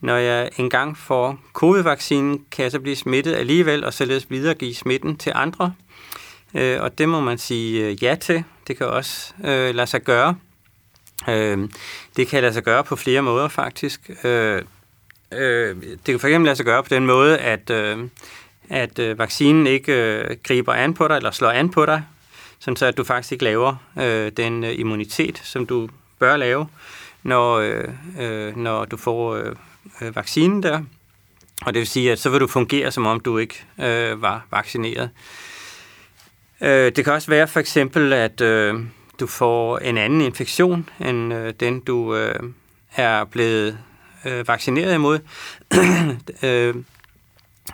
Når 0.01 0.17
jeg 0.17 0.51
engang 0.57 0.99
får 0.99 1.39
covid-vaccinen, 1.53 2.45
kan 2.51 2.63
jeg 2.63 2.73
så 2.73 2.81
blive 2.81 2.97
smittet 2.97 3.35
alligevel, 3.35 3.85
og 3.85 3.95
således 3.95 4.31
videregive 4.31 4.75
smitten 4.75 5.17
til 5.17 5.33
andre. 5.35 5.75
Øh, 6.55 6.83
og 6.83 6.99
det 6.99 7.09
må 7.09 7.21
man 7.21 7.39
sige 7.39 7.87
øh, 7.87 8.05
ja 8.05 8.15
til. 8.15 8.45
Det 8.67 8.77
kan 8.77 8.87
også 8.87 9.35
øh, 9.45 9.75
lade 9.75 9.87
sig 9.87 10.03
gøre. 10.03 10.37
Øh, 11.29 11.69
det 12.17 12.29
kan 12.29 12.43
lade 12.43 12.55
sig 12.55 12.63
gøre 12.63 12.85
på 12.85 12.97
flere 12.97 13.23
måder 13.23 13.49
faktisk. 13.49 14.11
Øh, 14.25 14.63
øh, 15.33 15.77
det 15.83 16.05
kan 16.07 16.19
fx 16.19 16.25
lade 16.25 16.57
sig 16.57 16.67
gøre 16.67 16.83
på 16.83 16.89
den 16.89 17.07
måde, 17.07 17.39
at, 17.39 17.71
øh, 17.71 17.99
at 18.69 18.99
øh, 18.99 19.19
vaccinen 19.19 19.67
ikke 19.67 19.93
øh, 19.93 20.37
griber 20.43 20.73
an 20.73 20.95
på 20.95 21.09
dig, 21.09 21.17
eller 21.17 21.31
slår 21.31 21.51
an 21.51 21.71
på 21.71 21.87
dig, 21.87 22.03
sådan 22.63 22.77
så 22.77 22.87
at 22.87 22.97
du 22.97 23.05
faktisk 23.05 23.33
ikke 23.33 23.45
laver 23.45 23.77
øh, 23.99 24.33
den 24.37 24.65
øh, 24.65 24.79
immunitet, 24.79 25.41
som 25.45 25.67
du 25.67 25.89
bør 26.19 26.37
lave, 26.37 26.67
når, 27.23 27.55
øh, 27.55 27.89
øh, 28.21 28.57
når 28.57 28.85
du 28.85 28.97
får 28.97 29.35
øh, 29.35 29.57
øh, 30.01 30.17
vaccinen 30.17 30.63
der. 30.63 30.81
Og 31.63 31.75
det 31.75 31.81
vil 31.81 31.87
sige, 31.87 32.13
at 32.13 32.19
så 32.19 32.31
vil 32.31 32.41
du 32.41 32.47
fungere, 32.47 32.91
som 32.91 33.07
om 33.07 33.21
du 33.21 33.39
ikke 33.39 33.65
øh, 33.81 34.23
var 34.23 34.47
vaccineret. 34.51 35.11
Øh, 36.61 36.93
det 36.97 37.05
kan 37.05 37.13
også 37.13 37.29
være 37.29 37.49
for 37.49 37.61
eksempel, 37.61 38.13
at 38.13 38.41
øh, 38.41 38.81
du 39.21 39.27
får 39.27 39.79
en 39.79 39.99
anden 39.99 40.21
infektion, 40.21 40.89
end 41.01 41.35
øh, 41.35 41.55
den 41.61 41.81
du 41.81 42.15
øh, 42.17 42.41
er 42.97 43.25
blevet 43.25 43.79
øh, 44.25 44.49
vaccineret 44.49 44.95
imod. 44.95 45.19
øh, 46.43 46.75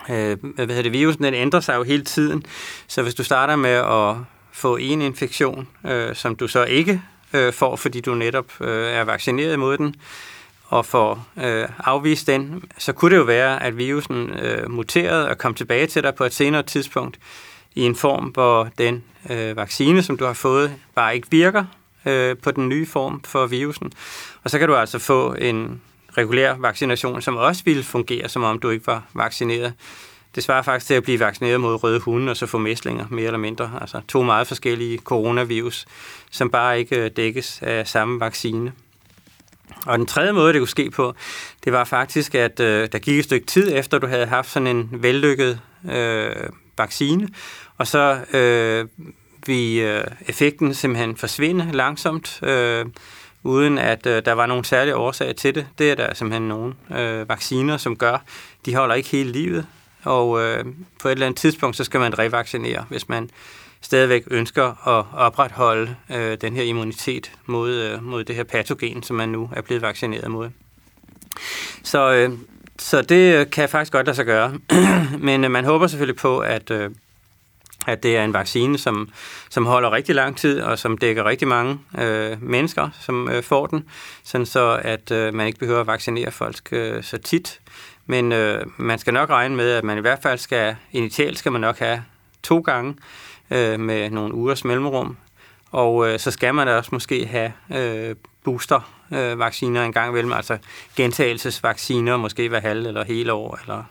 øh, 0.09 0.37
hvad 0.55 0.67
hedder 0.67 0.81
det, 0.81 0.93
virusen 0.93 1.23
den 1.23 1.33
ændrer 1.33 1.59
sig 1.59 1.75
jo 1.75 1.83
hele 1.83 2.03
tiden, 2.03 2.45
så 2.87 3.01
hvis 3.01 3.15
du 3.15 3.23
starter 3.23 3.55
med 3.55 3.69
at 3.69 4.15
få 4.51 4.77
en 4.77 5.01
infektion, 5.01 5.67
øh, 5.85 6.15
som 6.15 6.35
du 6.35 6.47
så 6.47 6.63
ikke 6.63 7.01
øh, 7.33 7.53
får, 7.53 7.75
fordi 7.75 8.01
du 8.01 8.15
netop 8.15 8.61
øh, 8.61 8.87
er 8.91 9.03
vaccineret 9.03 9.59
mod 9.59 9.77
den, 9.77 9.95
og 10.65 10.85
får 10.85 11.27
øh, 11.43 11.67
afvist 11.79 12.27
den, 12.27 12.63
så 12.77 12.93
kunne 12.93 13.11
det 13.11 13.17
jo 13.17 13.23
være, 13.23 13.63
at 13.63 13.77
virusen 13.77 14.29
øh, 14.29 14.71
muterede 14.71 15.29
og 15.29 15.37
kom 15.37 15.53
tilbage 15.53 15.87
til 15.87 16.03
dig 16.03 16.15
på 16.15 16.23
et 16.23 16.33
senere 16.33 16.63
tidspunkt 16.63 17.19
i 17.75 17.81
en 17.81 17.95
form, 17.95 18.25
hvor 18.25 18.69
den 18.77 19.03
øh, 19.29 19.57
vaccine, 19.57 20.03
som 20.03 20.17
du 20.17 20.25
har 20.25 20.33
fået, 20.33 20.73
bare 20.95 21.15
ikke 21.15 21.27
virker 21.31 21.65
øh, 22.05 22.37
på 22.37 22.51
den 22.51 22.69
nye 22.69 22.85
form 22.85 23.21
for 23.23 23.45
virusen. 23.45 23.91
Og 24.43 24.49
så 24.49 24.59
kan 24.59 24.67
du 24.67 24.75
altså 24.75 24.99
få 24.99 25.33
en 25.33 25.81
regulær 26.17 26.55
vaccination, 26.57 27.21
som 27.21 27.37
også 27.37 27.63
ville 27.65 27.83
fungere, 27.83 28.29
som 28.29 28.43
om 28.43 28.59
du 28.59 28.69
ikke 28.69 28.87
var 28.87 29.03
vaccineret. 29.13 29.73
Det 30.35 30.43
svarer 30.43 30.61
faktisk 30.61 30.87
til 30.87 30.93
at 30.93 31.03
blive 31.03 31.19
vaccineret 31.19 31.61
mod 31.61 31.83
røde 31.83 31.99
hunde 31.99 32.29
og 32.29 32.37
så 32.37 32.45
få 32.45 32.57
mæslinger, 32.57 33.05
mere 33.09 33.25
eller 33.25 33.37
mindre. 33.37 33.71
Altså 33.81 34.01
to 34.07 34.23
meget 34.23 34.47
forskellige 34.47 34.97
coronavirus, 34.97 35.85
som 36.31 36.49
bare 36.49 36.79
ikke 36.79 37.03
øh, 37.03 37.11
dækkes 37.15 37.59
af 37.61 37.87
samme 37.87 38.19
vaccine. 38.19 38.73
Og 39.85 39.97
den 39.97 40.05
tredje 40.05 40.31
måde, 40.31 40.53
det 40.53 40.61
kunne 40.61 40.67
ske 40.67 40.89
på, 40.89 41.13
det 41.63 41.73
var 41.73 41.83
faktisk, 41.83 42.35
at 42.35 42.59
øh, 42.59 42.89
der 42.91 42.99
gik 42.99 43.19
et 43.19 43.25
stykke 43.25 43.47
tid 43.47 43.77
efter, 43.77 43.97
du 43.99 44.07
havde 44.07 44.25
haft 44.25 44.49
sådan 44.49 44.67
en 44.67 44.89
vellykket 44.91 45.59
øh, 45.91 46.35
vaccine, 46.77 47.29
og 47.77 47.87
så 47.87 48.19
øh, 48.33 48.87
vi 49.45 49.81
øh, 49.81 50.03
effekten 50.27 50.73
simpelthen 50.73 51.17
forsvinde 51.17 51.69
langsomt, 51.71 52.39
øh, 52.43 52.85
uden 53.43 53.77
at 53.77 54.05
øh, 54.05 54.25
der 54.25 54.33
var 54.33 54.45
nogen 54.45 54.63
særlige 54.63 54.95
årsager 54.95 55.33
til 55.33 55.55
det. 55.55 55.67
Det 55.77 55.91
er 55.91 55.95
der 55.95 56.13
simpelthen 56.13 56.47
nogle 56.47 56.73
øh, 56.91 57.29
vacciner, 57.29 57.77
som 57.77 57.95
gør. 57.95 58.23
De 58.65 58.75
holder 58.75 58.95
ikke 58.95 59.09
hele 59.09 59.31
livet, 59.31 59.65
og 60.03 60.41
øh, 60.41 60.65
på 60.99 61.07
et 61.07 61.11
eller 61.11 61.25
andet 61.25 61.39
tidspunkt, 61.39 61.77
så 61.77 61.83
skal 61.83 61.99
man 61.99 62.19
revaccinere, 62.19 62.85
hvis 62.89 63.09
man 63.09 63.29
stadigvæk 63.81 64.23
ønsker 64.31 64.87
at 64.87 65.05
opretholde 65.13 65.95
øh, 66.11 66.37
den 66.41 66.55
her 66.55 66.63
immunitet 66.63 67.31
mod, 67.45 67.73
øh, 67.73 68.03
mod 68.03 68.23
det 68.23 68.35
her 68.35 68.43
patogen, 68.43 69.03
som 69.03 69.15
man 69.15 69.29
nu 69.29 69.49
er 69.55 69.61
blevet 69.61 69.81
vaccineret 69.81 70.31
mod. 70.31 70.49
Så, 71.83 72.13
øh, 72.13 72.31
så 72.79 73.01
det 73.01 73.35
øh, 73.35 73.49
kan 73.49 73.69
faktisk 73.69 73.91
godt 73.91 74.05
lade 74.05 74.15
sig 74.15 74.25
gøre. 74.25 74.53
Men 75.27 75.43
øh, 75.43 75.51
man 75.51 75.65
håber 75.65 75.87
selvfølgelig 75.87 76.17
på, 76.17 76.39
at, 76.39 76.71
øh, 76.71 76.91
at 77.87 78.03
det 78.03 78.17
er 78.17 78.23
en 78.23 78.33
vaccine, 78.33 78.77
som, 78.77 79.09
som 79.49 79.65
holder 79.65 79.91
rigtig 79.91 80.15
lang 80.15 80.37
tid, 80.37 80.61
og 80.61 80.79
som 80.79 80.97
dækker 80.97 81.25
rigtig 81.25 81.47
mange 81.47 81.79
øh, 81.97 82.43
mennesker, 82.43 82.89
som 83.01 83.29
øh, 83.29 83.43
får 83.43 83.67
den, 83.67 83.83
sådan 84.23 84.45
så 84.45 84.81
at 84.83 85.11
øh, 85.11 85.33
man 85.33 85.47
ikke 85.47 85.59
behøver 85.59 85.81
at 85.81 85.87
vaccinere 85.87 86.31
folk 86.31 86.59
øh, 86.71 87.03
så 87.03 87.17
tit. 87.17 87.59
Men 88.09 88.31
øh, 88.31 88.65
man 88.77 88.99
skal 88.99 89.13
nok 89.13 89.29
regne 89.29 89.55
med, 89.55 89.71
at 89.71 89.83
man 89.83 89.97
i 89.97 90.01
hvert 90.01 90.19
fald 90.21 90.39
skal, 90.39 90.75
initialt 90.91 91.37
skal 91.37 91.51
man 91.51 91.61
nok 91.61 91.79
have 91.79 92.03
to 92.43 92.59
gange 92.59 92.95
øh, 93.51 93.79
med 93.79 94.09
nogle 94.09 94.33
ugers 94.33 94.65
mellemrum, 94.65 95.17
og 95.71 96.09
øh, 96.09 96.19
så 96.19 96.31
skal 96.31 96.55
man 96.55 96.67
også 96.67 96.89
måske 96.91 97.25
have 97.25 97.51
øh, 97.75 98.15
boostervacciner 98.43 99.81
øh, 99.81 99.85
en 99.85 99.93
gang 99.93 100.09
imellem, 100.09 100.33
altså 100.33 100.57
gentagelsesvacciner, 100.95 102.17
måske 102.17 102.49
hver 102.49 102.59
halv 102.59 102.85
eller 102.85 103.05
hele 103.05 103.33
år. 103.33 103.59
Eller 103.61 103.83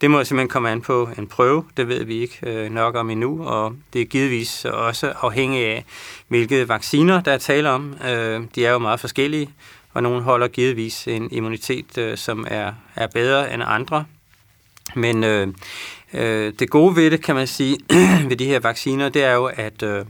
det 0.00 0.10
må 0.10 0.24
simpelthen 0.24 0.48
komme 0.48 0.70
an 0.70 0.82
på 0.82 1.08
en 1.18 1.26
prøve, 1.26 1.64
det 1.76 1.88
ved 1.88 2.04
vi 2.04 2.18
ikke 2.18 2.38
øh, 2.42 2.70
nok 2.70 2.94
om 2.94 3.10
endnu, 3.10 3.46
og 3.46 3.74
det 3.92 4.00
er 4.00 4.06
givetvis 4.06 4.64
også 4.64 5.12
afhængigt 5.20 5.66
af, 5.66 5.84
hvilke 6.28 6.68
vacciner 6.68 7.20
der 7.20 7.32
er 7.32 7.38
tale 7.38 7.70
om. 7.70 7.94
Øh, 8.08 8.42
de 8.54 8.66
er 8.66 8.72
jo 8.72 8.78
meget 8.78 9.00
forskellige, 9.00 9.50
og 9.92 10.02
nogen 10.02 10.22
holder 10.22 10.48
givetvis 10.48 11.08
en 11.08 11.28
immunitet, 11.32 11.98
øh, 11.98 12.16
som 12.18 12.46
er, 12.50 12.72
er 12.96 13.06
bedre 13.06 13.54
end 13.54 13.62
andre. 13.66 14.04
Men 14.94 15.24
øh, 15.24 15.48
øh, 16.14 16.52
det 16.58 16.70
gode 16.70 16.96
ved 16.96 17.10
det, 17.10 17.22
kan 17.22 17.34
man 17.34 17.46
sige, 17.46 17.78
ved 18.28 18.36
de 18.36 18.46
her 18.46 18.60
vacciner, 18.60 19.08
det 19.08 19.24
er 19.24 19.32
jo, 19.32 19.44
at 19.44 19.82
øh, 19.82 20.04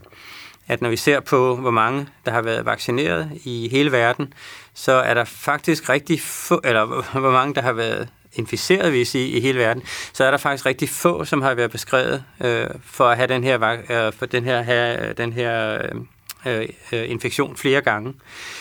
at 0.71 0.83
når 0.83 0.89
vi 0.89 0.97
ser 0.97 1.21
på, 1.21 1.57
hvor 1.57 1.71
mange 1.71 2.07
der 2.27 2.33
har 2.33 2.43
været 2.43 2.65
vaccineret 2.65 3.31
i 3.45 3.69
hele 3.71 3.93
verden, 3.93 4.33
så 4.75 4.93
er 4.93 5.15
der 5.15 5.25
faktisk 5.25 5.89
rigtig 5.89 6.21
få, 6.21 6.61
eller 6.65 6.85
hvor 7.21 7.31
mange 7.31 7.55
der 7.55 7.63
har 7.63 7.73
været 7.73 8.09
inficeret, 8.35 8.93
vil 8.93 8.99
jeg 8.99 9.07
sige, 9.07 9.29
i 9.29 9.41
hele 9.41 9.59
verden, 9.59 9.83
så 10.13 10.25
er 10.25 10.31
der 10.31 10.39
faktisk 10.39 10.67
rigtig 10.67 10.89
få, 10.89 11.25
som 11.25 11.43
har 11.43 11.55
været 11.55 11.71
beskrevet 11.71 12.25
øh, 12.41 12.67
for 12.85 13.05
at 13.05 13.17
have 13.17 13.27
den 13.27 13.45
her, 13.45 13.79
øh, 13.91 14.13
for 14.13 14.27
den 14.27 14.45
her, 14.45 14.63
have, 14.63 15.13
den 15.13 15.33
her 15.33 15.75
øh, 15.75 16.01
Øh, 16.47 16.69
øh, 16.93 17.11
infektion 17.11 17.57
flere 17.57 17.81
gange. 17.81 18.15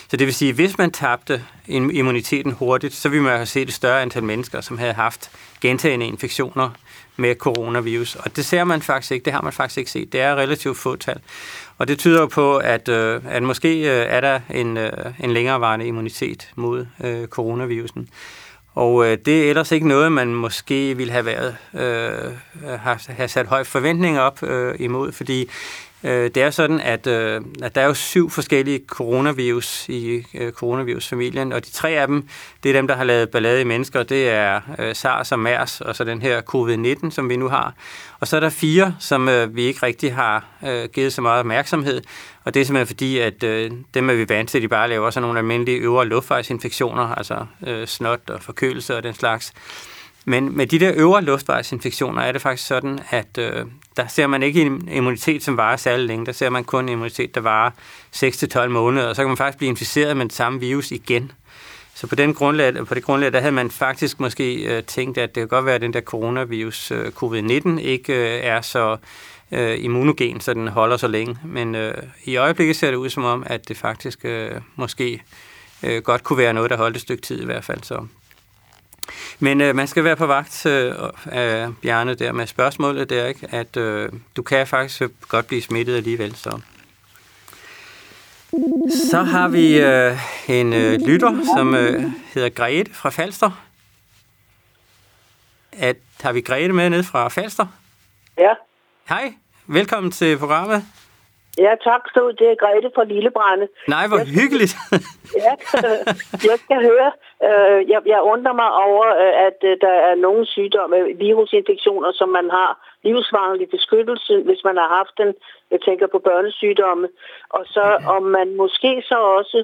Så 0.10 0.18
det 0.18 0.28
vil 0.28 0.34
sige, 0.34 0.50
at 0.50 0.56
hvis 0.56 0.78
man 0.78 0.92
tabte 0.92 1.44
immuniteten 1.68 2.52
hurtigt, 2.52 2.94
så 2.94 3.10
ville 3.10 3.24
man 3.24 3.36
have 3.36 3.46
set 3.46 3.68
et 3.68 3.74
større 3.74 4.02
antal 4.02 4.24
mennesker, 4.24 4.62
som 4.62 4.78
havde 4.78 4.94
haft 4.94 5.32
gentagende 5.62 6.06
infektioner 6.08 6.70
med 7.18 7.36
coronavirus. 7.36 8.16
Og 8.16 8.36
det 8.36 8.46
ser 8.46 8.64
man 8.64 8.82
faktisk 8.82 9.12
ikke, 9.12 9.26
det 9.26 9.34
har 9.34 9.42
man 9.42 9.54
faktisk 9.54 9.78
ikke 9.78 9.92
set. 9.92 10.14
Det 10.14 10.22
er 10.22 10.36
relativt 10.36 10.78
få 10.78 10.96
tal. 10.96 11.20
Og 11.78 11.88
det 11.88 12.00
tyder 12.00 12.20
jo 12.20 12.26
på, 12.26 12.58
at, 12.58 12.90
øh, 12.90 13.22
at 13.28 13.44
måske 13.44 13.80
øh, 13.80 14.06
er 14.10 14.22
der 14.22 14.40
en, 14.50 14.78
øh, 14.78 14.92
en 15.20 15.32
længerevarende 15.32 15.86
immunitet 15.86 16.50
mod 16.56 16.86
øh, 17.04 17.28
coronavirusen. 17.28 18.10
Og 18.76 19.06
øh, 19.06 19.18
det 19.26 19.44
er 19.46 19.50
ellers 19.50 19.72
ikke 19.72 19.88
noget, 19.88 20.12
man 20.12 20.28
måske 20.28 20.98
ville 20.98 21.14
have 21.14 21.26
været 21.26 21.56
øh, 21.74 22.32
have, 22.80 23.00
have 23.08 23.28
sat 23.28 23.48
høje 23.48 23.66
forventninger 23.66 24.22
op 24.22 24.44
øh, 24.44 24.76
imod, 24.80 25.12
fordi 25.12 25.50
Øh, 26.04 26.32
det 26.36 26.38
er 26.38 26.50
sådan, 26.50 26.80
at, 26.80 27.08
øh, 27.08 27.42
at 27.64 27.76
der 27.76 27.82
er 27.82 27.86
jo 27.86 27.94
syv 27.94 28.30
forskellige 28.30 28.82
coronavirus 28.88 29.90
i 29.90 30.24
øh, 30.34 30.52
coronavirusfamilien, 30.52 31.54
og 31.54 31.66
de 31.66 31.72
tre 31.72 31.90
af 31.90 32.08
dem, 32.08 32.28
det 32.64 32.70
er 32.70 32.74
dem, 32.74 32.88
der 32.88 32.96
har 32.96 33.04
lavet 33.04 33.30
ballade 33.30 33.62
i 33.62 33.64
mennesker. 33.64 34.04
Det 34.04 34.30
er 34.30 34.62
øh, 34.80 34.96
SARS 34.96 35.32
og 35.32 35.40
MERS, 35.40 35.82
og 35.82 35.96
så 35.96 36.04
den 36.04 36.22
her 36.22 36.42
covid-19, 36.42 37.12
som 37.12 37.30
vi 37.30 37.36
nu 37.36 37.48
har. 37.48 37.74
Og 38.20 38.28
så 38.28 38.36
er 38.36 38.40
der 38.40 38.50
fire, 38.50 38.96
som 39.00 39.30
øh, 39.30 39.56
vi 39.56 39.62
ikke 39.62 39.86
rigtig 39.86 40.16
har 40.16 40.46
øh, 40.68 40.90
givet 40.94 41.14
så 41.14 41.22
meget 41.22 41.40
opmærksomhed, 41.40 42.02
og 42.44 42.54
det 42.54 42.62
er 42.62 42.66
simpelthen 42.66 42.88
fordi, 42.88 43.18
at 43.18 43.44
øh, 43.44 43.72
dem 43.94 44.10
er 44.10 44.14
vi 44.14 44.30
vant 44.30 44.50
til, 44.50 44.58
at 44.58 44.62
de 44.62 44.68
bare 44.68 44.90
laver 44.90 45.10
sådan 45.10 45.22
nogle 45.22 45.40
almindelige 45.40 45.78
øvre 45.78 46.06
luftvejsinfektioner, 46.06 47.16
altså 47.16 47.46
øh, 47.68 47.88
snot 47.88 48.30
og 48.30 48.42
forkølelse 48.42 48.98
og 48.98 49.04
den 49.04 49.14
slags. 49.14 49.54
Men 50.26 50.58
med 50.58 50.68
de 50.68 50.80
der 50.80 50.92
øvre 50.96 51.22
luftvejsinfektioner 51.22 52.22
er 52.22 52.32
det 52.32 52.42
faktisk 52.42 52.68
sådan, 52.68 53.00
at 53.10 53.38
øh, 53.38 53.66
der 54.00 54.08
ser 54.08 54.28
man 54.28 54.44
ikke 54.44 54.62
en 54.62 54.90
immunitet, 54.92 55.44
som 55.44 55.58
varer 55.58 55.78
særlig 55.78 56.08
længe. 56.08 56.26
Der 56.26 56.32
ser 56.32 56.50
man 56.50 56.64
kun 56.64 56.84
en 56.84 56.90
immunitet, 56.90 57.36
der 57.36 57.42
varer 57.42 57.72
6-12 58.16 58.68
måneder, 58.68 59.08
og 59.08 59.16
så 59.16 59.22
kan 59.22 59.28
man 59.28 59.38
faktisk 59.38 59.58
blive 59.58 59.70
inficeret 59.70 60.18
med 60.18 60.26
den 60.26 60.30
samme 60.30 60.60
virus 60.60 60.92
igen. 60.92 61.32
Så 61.96 62.08
på, 62.08 62.16
den 62.16 62.34
grundlag, 62.34 62.88
på 62.88 62.96
det 62.96 63.04
grundlag, 63.04 63.34
der 63.34 63.40
havde 63.40 63.52
man 63.52 63.72
faktisk 63.72 64.20
måske 64.20 64.56
øh, 64.56 64.84
tænkt, 64.84 65.18
at 65.18 65.36
det 65.36 65.42
kan 65.42 65.48
godt 65.48 65.66
være, 65.66 65.76
at 65.76 65.82
den 65.82 65.94
der 65.94 66.02
coronavirus, 66.02 66.92
øh, 66.92 67.06
covid-19, 67.24 67.80
ikke 67.80 68.14
øh, 68.14 68.44
er 68.44 68.62
så 68.62 68.98
øh, 69.52 69.84
immunogen, 69.84 70.42
så 70.42 70.54
den 70.54 70.68
holder 70.68 70.98
så 70.98 71.08
længe. 71.08 71.38
Men 71.44 71.76
øh, 71.76 71.94
i 72.24 72.36
øjeblikket 72.36 72.76
ser 72.76 72.90
det 72.90 72.98
ud 72.98 73.10
som 73.10 73.24
om, 73.24 73.44
at 73.46 73.68
det 73.68 73.78
faktisk 73.78 74.26
øh, 74.26 74.52
måske 74.76 75.22
øh, 75.84 76.02
godt 76.02 76.24
kunne 76.24 76.38
være 76.38 76.54
noget, 76.54 76.70
der 76.70 76.78
holdt 76.78 76.96
et 76.96 77.02
stykke 77.02 77.22
tid 77.22 77.42
i 77.42 77.46
hvert 77.46 77.64
fald. 77.64 77.84
Så. 77.84 78.06
Men 79.40 79.62
øh, 79.62 79.76
man 79.76 79.88
skal 79.88 80.04
være 80.04 80.16
på 80.16 80.26
vagt 80.26 80.66
øh, 80.66 80.96
af 81.26 81.68
Bjarne 81.82 82.16
der 82.16 82.32
med 82.32 82.48
spørgsmålet 82.48 83.10
der, 83.10 83.26
ikke? 83.26 83.48
at 83.52 83.78
øh, 83.78 84.10
du 84.36 84.42
kan 84.42 84.68
faktisk 84.68 85.02
godt 85.28 85.48
blive 85.48 85.62
smittet 85.62 85.96
alligevel. 85.96 86.36
Så. 86.36 86.60
Så 89.12 89.24
har 89.24 89.48
vi 89.48 89.80
øh, 89.80 90.18
en 90.48 90.74
øh, 90.74 91.00
lytter, 91.00 91.56
som 91.58 91.76
øh, 91.76 92.04
hedder 92.34 92.50
Grete 92.50 92.94
fra 92.94 93.10
Falster. 93.10 93.52
At, 95.72 95.96
har 96.22 96.32
vi 96.32 96.42
Grete 96.42 96.74
med 96.74 96.90
ned 96.90 97.04
fra 97.04 97.28
Falster? 97.28 97.66
Ja. 98.38 98.54
Hej, 99.10 99.34
velkommen 99.68 100.12
til 100.12 100.38
programmet. 100.38 100.86
Ja, 101.66 101.72
tak. 101.90 102.04
Så 102.16 102.22
det 102.40 102.48
er 102.52 102.62
Grete 102.64 102.90
fra 102.96 103.04
Lillebrænde. 103.04 103.68
Nej, 103.88 104.06
hvor 104.08 104.20
hyggeligt. 104.40 104.74
ja, 105.46 105.54
jeg 106.50 106.58
skal 106.66 106.80
høre. 106.90 107.12
Øh, 107.48 107.80
jeg, 107.92 108.02
jeg 108.14 108.22
undrer 108.34 108.54
mig 108.62 108.72
over, 108.88 109.06
øh, 109.24 109.34
at 109.48 109.60
øh, 109.70 109.78
der 109.86 109.96
er 110.10 110.16
nogle 110.16 110.46
sygdomme, 110.46 110.98
virusinfektioner, 111.26 112.12
som 112.12 112.30
man 112.30 112.48
har 112.58 112.72
livsvarlig 113.04 113.70
beskyttelse, 113.70 114.34
hvis 114.48 114.62
man 114.64 114.78
har 114.78 114.90
haft 114.98 115.14
den. 115.18 115.30
Jeg 115.72 115.80
tænker 115.82 116.08
på 116.08 116.20
børnesygdomme. 116.20 117.08
Og 117.50 117.64
så 117.66 117.86
om 118.16 118.24
man 118.24 118.56
måske 118.56 119.04
så 119.12 119.18
også, 119.40 119.64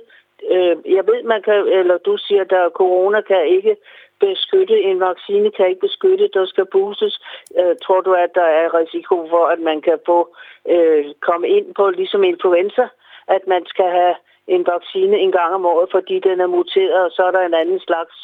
jeg 0.98 1.04
ved, 1.10 1.24
man 1.24 1.42
kan, 1.42 1.54
eller 1.80 1.98
du 1.98 2.18
siger, 2.18 2.42
at 2.42 2.72
corona 2.74 3.22
kan 3.22 3.48
ikke 3.48 3.76
beskytte, 4.20 4.82
en 4.82 5.00
vaccine 5.00 5.52
kan 5.52 5.70
ikke 5.70 5.86
beskytte, 5.88 6.30
der 6.34 6.46
skal 6.46 6.66
boostes. 6.66 7.20
Øh, 7.60 7.76
tror 7.84 8.02
du, 8.02 8.14
at 8.14 8.32
der 8.36 8.48
er 8.62 8.78
risiko 8.82 9.28
for, 9.30 9.46
at 9.54 9.60
man 9.60 9.82
kan 9.82 9.98
få 10.06 10.36
øh, 10.74 11.06
komme 11.28 11.48
ind 11.48 11.68
på, 11.76 11.90
ligesom 11.90 12.24
influenza, 12.24 12.86
at 13.28 13.44
man 13.48 13.64
skal 13.66 13.90
have 14.00 14.16
en 14.48 14.64
vaccine 14.74 15.18
en 15.18 15.32
gang 15.32 15.54
om 15.54 15.66
året, 15.66 15.88
fordi 15.92 16.20
den 16.20 16.40
er 16.40 16.48
muteret, 16.48 17.04
og 17.06 17.12
så 17.12 17.22
er 17.24 17.32
der 17.32 17.42
en 17.46 17.54
anden 17.54 17.80
slags 17.80 18.16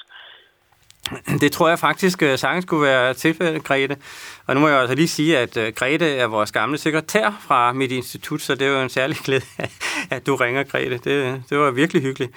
det 1.42 1.52
tror 1.52 1.70
jeg 1.70 1.80
faktisk 1.80 2.24
øh, 2.24 2.38
sagtens 2.38 2.66
kunne 2.66 2.82
være 2.82 3.14
tilfældet, 3.14 3.64
Grete. 3.64 3.98
Og 4.48 4.56
nu 4.56 4.62
må 4.62 4.68
jeg 4.68 4.80
altså 4.80 4.96
lige 4.96 5.08
sige, 5.08 5.38
at 5.38 5.58
øh, 5.58 5.74
Grete 5.74 6.16
er 6.16 6.28
vores 6.28 6.52
gamle 6.52 6.78
sekretær 6.78 7.44
fra 7.48 7.74
mit 7.74 7.92
institut, 7.92 8.42
så 8.42 8.56
det 8.56 8.68
er 8.68 8.72
jo 8.72 8.82
en 8.82 8.90
særlig 8.90 9.18
glæde, 9.26 9.46
at 10.16 10.28
du 10.28 10.36
ringer, 10.36 10.64
Grete. 10.64 10.98
Det, 10.98 11.44
det 11.50 11.58
var 11.58 11.72
virkelig 11.72 12.02
hyggeligt. 12.02 12.32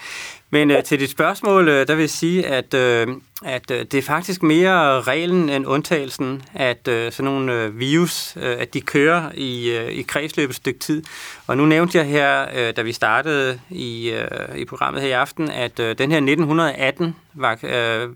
Men 0.54 0.70
øh, 0.70 0.84
til 0.84 1.00
dit 1.00 1.10
spørgsmål, 1.10 1.68
øh, 1.68 1.86
der 1.86 1.94
vil 1.94 2.02
jeg 2.02 2.10
sige, 2.10 2.46
at, 2.46 2.74
øh, 2.74 3.06
at 3.44 3.70
øh, 3.70 3.78
det 3.78 3.94
er 3.94 4.02
faktisk 4.02 4.42
mere 4.42 5.02
reglen 5.02 5.48
end 5.48 5.66
undtagelsen, 5.66 6.42
at 6.54 6.88
øh, 6.88 7.12
sådan 7.12 7.32
nogle 7.32 7.52
øh, 7.52 7.78
virus, 7.78 8.36
øh, 8.36 8.56
at 8.58 8.74
de 8.74 8.80
kører 8.80 9.30
i, 9.34 9.70
øh, 9.70 9.88
i 9.88 10.02
kredsløbet 10.02 10.50
et 10.50 10.56
stykke 10.56 10.78
tid. 10.78 11.02
Og 11.46 11.56
nu 11.56 11.64
nævnte 11.64 11.98
jeg 11.98 12.06
her, 12.06 12.46
øh, 12.54 12.76
da 12.76 12.82
vi 12.82 12.92
startede 12.92 13.60
i, 13.70 14.10
øh, 14.10 14.56
i 14.56 14.64
programmet 14.64 15.02
her 15.02 15.08
i 15.08 15.12
aften, 15.12 15.50
at 15.50 15.80
øh, 15.80 15.98
den 15.98 16.10
her 16.10 16.18
1918 16.18 17.16
var, 17.34 17.58
øh, 17.62 18.08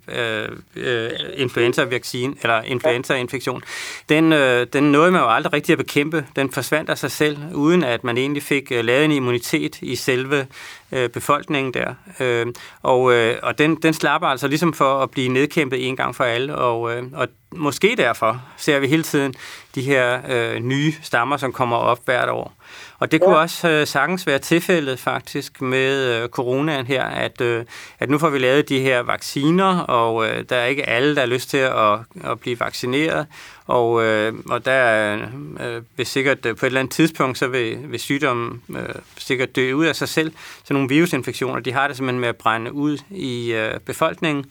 øh, 0.76 1.10
influenza-vaccine, 1.36 2.34
eller 2.42 2.62
influenza-infektion, 2.62 3.62
den, 4.08 4.32
øh, 4.32 4.66
den 4.72 4.92
nåede 4.92 5.10
man 5.10 5.20
jo 5.20 5.28
aldrig 5.28 5.52
rigtig 5.52 5.72
at 5.72 5.78
bekæmpe. 5.78 6.26
Den 6.36 6.52
forsvandt 6.52 6.90
af 6.90 6.98
sig 6.98 7.10
selv, 7.10 7.38
uden 7.54 7.84
at 7.84 8.04
man 8.04 8.18
egentlig 8.18 8.42
fik 8.42 8.72
øh, 8.72 8.84
lavet 8.84 9.04
en 9.04 9.12
immunitet 9.12 9.78
i 9.82 9.96
selve 9.96 10.46
øh, 10.92 11.08
befolkningen 11.08 11.74
der. 11.74 11.94
Øh, 12.20 12.27
Øh, 12.28 12.46
og 12.82 13.12
øh, 13.12 13.36
og 13.42 13.58
den, 13.58 13.76
den 13.76 13.94
slapper 13.94 14.28
altså 14.28 14.48
ligesom 14.48 14.72
for 14.72 15.02
at 15.02 15.10
blive 15.10 15.28
nedkæmpet 15.28 15.88
en 15.88 15.96
gang 15.96 16.16
for 16.16 16.24
alle, 16.24 16.54
og, 16.54 16.96
øh, 16.96 17.02
og 17.14 17.28
måske 17.56 17.94
derfor 17.96 18.42
ser 18.56 18.78
vi 18.78 18.86
hele 18.86 19.02
tiden 19.02 19.34
de 19.74 19.82
her 19.82 20.20
øh, 20.28 20.60
nye 20.60 20.94
stammer, 21.02 21.36
som 21.36 21.52
kommer 21.52 21.76
op 21.76 21.98
hvert 22.04 22.28
år. 22.28 22.57
Og 22.98 23.12
det 23.12 23.20
kunne 23.20 23.36
ja. 23.36 23.42
også 23.42 23.68
øh, 23.68 23.86
sagtens 23.86 24.26
være 24.26 24.38
tilfældet 24.38 24.98
faktisk 24.98 25.62
med 25.62 26.22
øh, 26.22 26.28
coronaen 26.28 26.86
her, 26.86 27.04
at, 27.04 27.40
øh, 27.40 27.64
at 27.98 28.10
nu 28.10 28.18
får 28.18 28.28
vi 28.28 28.38
lavet 28.38 28.68
de 28.68 28.80
her 28.80 29.00
vacciner, 29.00 29.78
og 29.78 30.26
øh, 30.26 30.44
der 30.48 30.56
er 30.56 30.66
ikke 30.66 30.88
alle, 30.88 31.14
der 31.14 31.20
har 31.20 31.28
lyst 31.28 31.50
til 31.50 31.58
at, 31.58 31.98
at 32.32 32.40
blive 32.40 32.60
vaccineret. 32.60 33.26
Og, 33.66 34.04
øh, 34.04 34.32
og 34.50 34.64
der 34.64 35.14
øh, 35.60 35.82
vil 35.96 36.06
sikkert 36.06 36.46
øh, 36.46 36.56
på 36.56 36.66
et 36.66 36.68
eller 36.68 36.80
andet 36.80 36.94
tidspunkt, 36.94 37.38
så 37.38 37.46
vil, 37.46 37.78
vil 37.88 38.00
sygdommen 38.00 38.62
øh, 38.70 38.94
sikkert 39.18 39.56
dø 39.56 39.72
ud 39.72 39.86
af 39.86 39.96
sig 39.96 40.08
selv. 40.08 40.32
Så 40.64 40.74
nogle 40.74 40.88
virusinfektioner, 40.88 41.60
de 41.60 41.72
har 41.72 41.88
det 41.88 41.96
simpelthen 41.96 42.20
med 42.20 42.28
at 42.28 42.36
brænde 42.36 42.72
ud 42.72 42.98
i 43.10 43.52
øh, 43.52 43.80
befolkningen. 43.80 44.44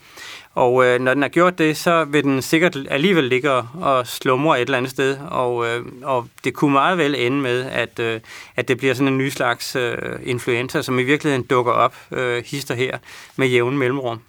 Og 0.57 0.85
øh, 0.85 0.99
når 0.99 1.13
den 1.13 1.21
har 1.21 1.29
gjort 1.29 1.57
det, 1.57 1.77
så 1.77 2.03
vil 2.03 2.23
den 2.23 2.41
sikkert 2.41 2.77
alligevel 2.89 3.23
ligge 3.23 3.51
og 3.81 4.07
slumre 4.07 4.61
et 4.61 4.65
eller 4.65 4.77
andet 4.77 4.91
sted. 4.91 5.17
Og, 5.29 5.67
øh, 5.67 5.85
og 6.03 6.27
det 6.43 6.53
kunne 6.53 6.73
meget 6.73 6.97
vel 6.97 7.15
ende 7.15 7.37
med, 7.37 7.65
at, 7.65 7.99
øh, 7.99 8.06
Øh, 8.07 8.19
at 8.55 8.67
det 8.67 8.77
bliver 8.77 8.93
sådan 8.93 9.13
en 9.13 9.17
ny 9.17 9.29
slags 9.29 9.75
øh, 9.75 9.97
influenza, 10.23 10.81
som 10.81 10.99
i 10.99 11.03
virkeligheden 11.03 11.45
dukker 11.45 11.71
op 11.71 11.95
øh, 12.11 12.43
hister 12.45 12.75
her 12.75 12.97
med 13.35 13.47
jævne 13.47 13.77
mellemrum. 13.77 14.19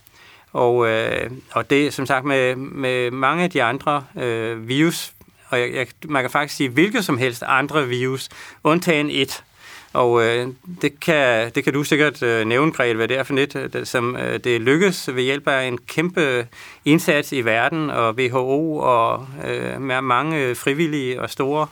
Og, 0.53 0.89
øh, 0.89 1.31
og 1.51 1.71
det 1.71 1.95
som 1.95 2.07
sagt 2.07 2.25
med, 2.25 2.57
med 2.57 3.11
mange 3.11 3.45
af 3.45 3.51
de 3.51 3.63
andre 3.63 4.05
øh, 4.17 4.69
virus, 4.69 5.13
og 5.49 5.61
jeg, 5.61 5.75
jeg, 5.75 5.87
man 6.05 6.23
kan 6.23 6.31
faktisk 6.31 6.57
sige 6.57 6.69
hvilket 6.69 7.05
som 7.05 7.19
helst 7.19 7.43
andre 7.47 7.89
virus, 7.89 8.29
undtagen 8.65 9.11
et, 9.11 9.45
og 9.93 10.23
øh, 10.23 10.49
det, 10.83 11.01
kan, 11.01 11.51
det 11.55 11.65
kan 11.65 11.73
du 11.73 11.85
sikkert 11.85 12.23
øh, 12.23 12.47
nævne, 12.47 12.73
Grete, 12.73 12.97
hvad 12.97 13.09
det 13.09 13.19
er 13.19 13.23
for 13.23 13.35
net, 13.35 13.57
øh, 13.75 13.87
som 13.87 14.17
øh, 14.17 14.41
det 14.45 14.61
lykkes 14.61 15.15
ved 15.15 15.23
hjælp 15.23 15.49
af 15.49 15.65
en 15.65 15.79
kæmpe 15.79 16.47
indsats 16.85 17.33
i 17.33 17.45
verden, 17.45 17.91
og 17.91 18.15
WHO 18.15 18.77
og 18.77 19.27
øh, 19.47 19.81
med 19.81 20.01
mange 20.01 20.55
frivillige 20.55 21.23
og 21.23 21.31
store, 21.31 21.67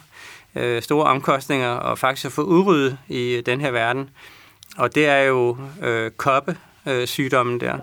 øh, 0.56 0.82
store 0.82 1.06
omkostninger, 1.06 1.70
og 1.70 1.98
faktisk 1.98 2.26
at 2.26 2.32
få 2.32 2.42
udryddet 2.42 2.98
i 3.08 3.42
den 3.46 3.60
her 3.60 3.70
verden. 3.70 4.10
Og 4.78 4.94
det 4.94 5.06
er 5.06 5.22
jo 5.22 5.56
øh, 5.82 6.10
koppe, 6.10 6.56
øh, 6.88 7.06
sygdommen 7.06 7.60
der. 7.60 7.78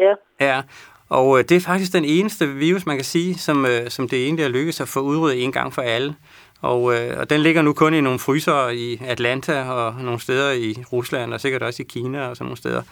Ja. 0.00 0.14
Ja, 0.40 0.62
og 1.08 1.38
øh, 1.38 1.44
det 1.44 1.56
er 1.56 1.60
faktisk 1.60 1.92
den 1.92 2.04
eneste 2.04 2.48
virus, 2.48 2.86
man 2.86 2.96
kan 2.96 3.04
sige, 3.04 3.38
som, 3.38 3.66
øh, 3.66 3.90
som 3.90 4.08
det 4.08 4.24
egentlig 4.24 4.44
er 4.44 4.48
lykkedes 4.48 4.80
at 4.80 4.88
få 4.88 5.00
udryddet 5.00 5.44
en 5.44 5.52
gang 5.52 5.74
for 5.74 5.82
alle. 5.82 6.14
Og, 6.60 6.94
øh, 6.94 7.20
og 7.20 7.30
den 7.30 7.40
ligger 7.40 7.62
nu 7.62 7.72
kun 7.72 7.94
i 7.94 8.00
nogle 8.00 8.18
fryser 8.18 8.68
i 8.68 9.00
Atlanta 9.06 9.62
og 9.62 9.94
nogle 10.02 10.20
steder 10.20 10.52
i 10.52 10.84
Rusland 10.92 11.34
og 11.34 11.40
sikkert 11.40 11.62
også 11.62 11.82
i 11.82 11.86
Kina 11.88 12.28
og 12.28 12.36
sådan 12.36 12.44
nogle 12.44 12.56
steder, 12.56 12.82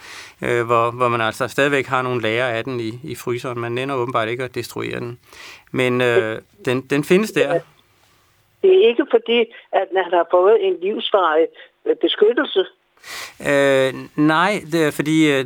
øh, 0.42 0.66
hvor, 0.66 0.90
hvor 0.90 1.08
man 1.08 1.20
altså 1.20 1.48
stadigvæk 1.48 1.86
har 1.86 2.02
nogle 2.02 2.22
lager 2.22 2.46
af 2.46 2.64
den 2.64 2.80
i, 2.80 3.00
i 3.02 3.14
fryseren. 3.14 3.60
Man 3.60 3.72
nænder 3.72 3.94
åbenbart 3.94 4.28
ikke 4.28 4.44
at 4.44 4.54
destruere 4.54 5.00
den. 5.00 5.18
Men 5.70 6.00
øh, 6.00 6.38
den, 6.64 6.80
den 6.80 7.04
findes 7.04 7.32
der. 7.32 7.60
Det 8.62 8.70
er 8.70 8.88
ikke 8.88 9.06
fordi, 9.10 9.40
at 9.72 9.88
man 9.94 10.04
har 10.12 10.26
fået 10.30 10.66
en 10.66 10.74
livsvarig 10.82 11.46
øh, 11.86 11.96
beskyttelse. 11.96 12.64
Øh, 13.50 13.94
nej, 14.16 14.60
det 14.72 14.84
er 14.86 14.90
fordi, 14.90 15.30
øh, 15.32 15.44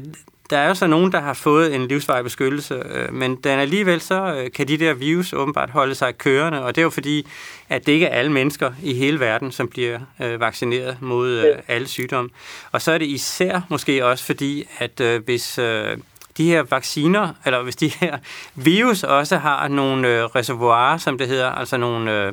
der 0.50 0.58
er 0.58 0.68
jo 0.68 0.74
så 0.74 0.86
nogen, 0.86 1.12
der 1.12 1.20
har 1.20 1.34
fået 1.34 1.74
en 1.74 1.88
livsvarig 1.88 2.24
beskyttelse, 2.24 2.74
øh, 2.74 3.14
men 3.14 3.36
den 3.36 3.58
alligevel 3.58 4.00
så 4.00 4.34
øh, 4.36 4.52
kan 4.52 4.68
de 4.68 4.76
der 4.76 4.94
virus 4.94 5.32
åbenbart 5.32 5.70
holde 5.70 5.94
sig 5.94 6.18
kørende, 6.18 6.64
og 6.64 6.74
det 6.74 6.80
er 6.80 6.82
jo 6.82 6.90
fordi, 6.90 7.26
at 7.68 7.86
det 7.86 7.92
ikke 7.92 8.06
er 8.06 8.18
alle 8.18 8.32
mennesker 8.32 8.72
i 8.82 8.94
hele 8.94 9.20
verden, 9.20 9.52
som 9.52 9.68
bliver 9.68 9.98
øh, 10.22 10.40
vaccineret 10.40 10.96
mod 11.00 11.30
øh, 11.30 11.58
alle 11.68 11.88
sygdomme. 11.88 12.30
Og 12.72 12.82
så 12.82 12.92
er 12.92 12.98
det 12.98 13.06
især 13.06 13.60
måske 13.68 14.06
også 14.06 14.24
fordi, 14.26 14.68
at 14.78 15.00
øh, 15.00 15.24
hvis 15.24 15.58
øh, 15.58 15.96
de 16.36 16.44
her 16.44 16.62
vacciner, 16.62 17.32
eller 17.44 17.62
hvis 17.62 17.76
de 17.76 17.88
her 17.88 18.18
virus 18.54 19.02
også 19.02 19.36
har 19.36 19.68
nogle 19.68 20.08
øh, 20.08 20.24
reservoirer, 20.24 20.98
som 20.98 21.18
det 21.18 21.28
hedder, 21.28 21.50
altså 21.50 21.76
nogle, 21.76 22.12
øh, 22.12 22.32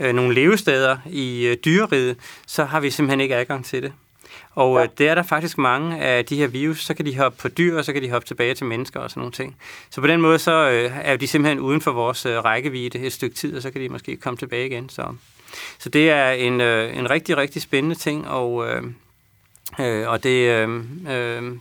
øh, 0.00 0.14
nogle 0.14 0.34
levesteder 0.34 0.96
i 1.06 1.46
øh, 1.46 1.56
dyreriget, 1.64 2.16
så 2.46 2.64
har 2.64 2.80
vi 2.80 2.90
simpelthen 2.90 3.20
ikke 3.20 3.36
adgang 3.36 3.64
til 3.64 3.82
det. 3.82 3.92
Og 4.54 4.76
ja. 4.76 4.82
Øh, 4.82 4.88
det 4.98 5.08
er 5.08 5.14
der 5.14 5.22
faktisk 5.22 5.58
mange 5.58 5.98
af 6.00 6.24
de 6.24 6.36
her 6.36 6.46
virus, 6.46 6.84
så 6.84 6.94
kan 6.94 7.06
de 7.06 7.18
hoppe 7.18 7.38
på 7.38 7.48
dyr, 7.48 7.78
og 7.78 7.84
så 7.84 7.92
kan 7.92 8.02
de 8.02 8.10
hoppe 8.10 8.26
tilbage 8.26 8.54
til 8.54 8.66
mennesker 8.66 9.00
og 9.00 9.10
sådan 9.10 9.20
nogle 9.20 9.32
ting. 9.32 9.56
Så 9.90 10.00
på 10.00 10.06
den 10.06 10.20
måde, 10.20 10.38
så 10.38 10.70
øh, 10.70 10.92
er 11.02 11.16
de 11.16 11.26
simpelthen 11.26 11.60
uden 11.60 11.80
for 11.80 11.92
vores 11.92 12.26
øh, 12.26 12.44
rækkevidde 12.44 12.98
et 12.98 13.12
stykke 13.12 13.36
tid, 13.36 13.56
og 13.56 13.62
så 13.62 13.70
kan 13.70 13.80
de 13.80 13.88
måske 13.88 14.16
komme 14.16 14.36
tilbage 14.36 14.66
igen. 14.66 14.88
Så, 14.88 15.14
så 15.78 15.88
det 15.88 16.10
er 16.10 16.30
en, 16.30 16.60
en 16.60 17.10
rigtig, 17.10 17.36
rigtig 17.36 17.62
spændende 17.62 17.96
ting, 17.96 18.28
og, 18.28 18.68
øh, 18.68 18.82
og 20.06 20.22
det, 20.22 20.48
øh, 20.50 20.68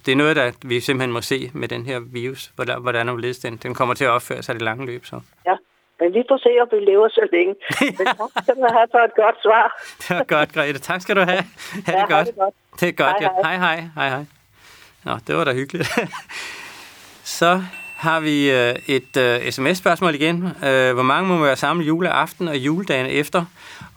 det 0.05 0.11
er 0.11 0.15
noget, 0.15 0.35
der 0.35 0.51
vi 0.65 0.79
simpelthen 0.79 1.11
må 1.11 1.21
se 1.21 1.51
med 1.53 1.67
den 1.67 1.85
her 1.85 1.99
virus, 1.99 2.51
hvordan, 2.55 2.81
hvordan 2.81 3.07
den, 3.43 3.57
den 3.57 3.73
kommer 3.73 3.95
til 3.95 4.05
at 4.05 4.11
opføre 4.11 4.43
sig 4.43 4.53
i 4.53 4.57
det 4.57 4.61
lange 4.61 4.85
løb. 4.85 5.05
Så. 5.05 5.19
Ja. 5.45 5.55
Men 5.99 6.13
vi 6.13 6.23
får 6.29 6.37
se, 6.37 6.49
om 6.61 6.67
vi 6.71 6.85
lever 6.91 7.09
så 7.09 7.27
længe. 7.31 7.55
Men 7.97 8.05
tak 8.05 8.43
skal 8.43 8.55
du 8.55 8.67
have 8.77 8.87
for 8.91 8.97
et 9.09 9.15
godt 9.15 9.37
svar. 9.41 9.65
det 10.07 10.15
var 10.17 10.23
godt, 10.23 10.53
Grete. 10.53 10.79
Tak 10.79 11.01
skal 11.01 11.15
du 11.15 11.21
have. 11.21 11.43
Ha 11.85 11.91
det, 11.91 11.97
ja, 11.97 12.15
godt. 12.15 12.27
det 12.27 12.35
godt. 12.35 12.53
Det 12.79 12.87
er 12.89 12.91
godt, 12.91 13.15
hej, 13.19 13.29
ja. 13.35 13.41
Hej, 13.43 13.57
hej. 13.57 13.83
hej, 13.95 14.09
hej. 14.09 14.25
Nå, 15.05 15.11
det 15.27 15.35
var 15.35 15.43
da 15.43 15.53
hyggeligt. 15.53 15.89
så 17.39 17.61
har 17.97 18.19
vi 18.19 18.51
øh, 18.51 18.75
et 18.87 19.17
uh, 19.17 19.49
sms-spørgsmål 19.49 20.15
igen. 20.15 20.43
Uh, 20.43 20.93
hvor 20.93 21.01
mange 21.01 21.29
må 21.29 21.43
være 21.43 21.55
samlet 21.55 21.87
juleaften 21.87 22.47
og 22.47 22.57
juledagen 22.57 23.05
efter? 23.05 23.45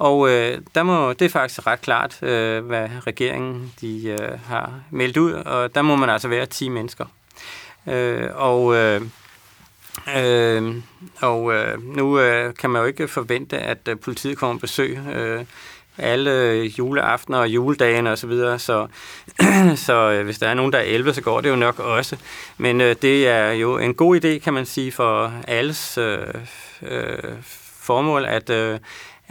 Og 0.01 0.31
øh, 0.31 0.59
der 0.75 0.83
må, 0.83 1.13
det 1.13 1.25
er 1.25 1.29
faktisk 1.29 1.67
ret 1.67 1.81
klart, 1.81 2.23
øh, 2.23 2.65
hvad 2.65 2.89
regeringen 3.07 3.73
de, 3.81 4.09
øh, 4.09 4.39
har 4.47 4.73
meldt 4.91 5.17
ud, 5.17 5.33
og 5.33 5.75
der 5.75 5.83
må 5.83 5.97
man 5.97 6.11
altså 6.11 6.29
være 6.29 6.47
10 6.47 6.69
mennesker. 6.69 7.05
Øh, 7.87 8.29
og 8.35 8.65
uh, 8.65 9.03
Øh, 10.17 10.75
og 11.21 11.55
øh, 11.55 11.97
nu 11.97 12.21
øh, 12.21 12.55
kan 12.55 12.71
man 12.71 12.81
jo 12.83 12.87
ikke 12.87 13.09
forvente, 13.09 13.59
at 13.59 13.79
øh, 13.89 13.99
politiet 13.99 14.39
kommer 14.39 14.57
på 14.57 14.61
besøg 14.61 14.99
øh, 15.15 15.45
alle 15.99 16.63
juleaftener 16.79 17.39
og 17.39 17.49
juledagen 17.49 18.07
og 18.07 18.19
så 18.19 18.27
videre, 18.27 18.59
så, 18.59 18.87
så 19.87 20.11
øh, 20.11 20.25
hvis 20.25 20.39
der 20.39 20.49
er 20.49 20.55
nogen, 20.55 20.73
der 20.73 20.79
er 20.79 20.83
11, 20.83 21.15
så 21.15 21.21
går 21.21 21.41
det 21.41 21.51
jo 21.51 21.57
nok 21.57 21.79
også. 21.79 22.17
Men 22.59 22.81
øh, 22.81 22.97
det 23.03 23.29
er 23.29 23.51
jo 23.51 23.79
en 23.79 23.95
god 23.95 24.25
idé, 24.25 24.39
kan 24.39 24.55
man 24.55 24.67
sige, 24.67 24.93
for 24.93 25.33
alles 25.49 25.99
øh, 25.99 26.19
øh, 26.83 27.19
formål, 27.81 28.25
at, 28.25 28.51
øh, 28.51 28.79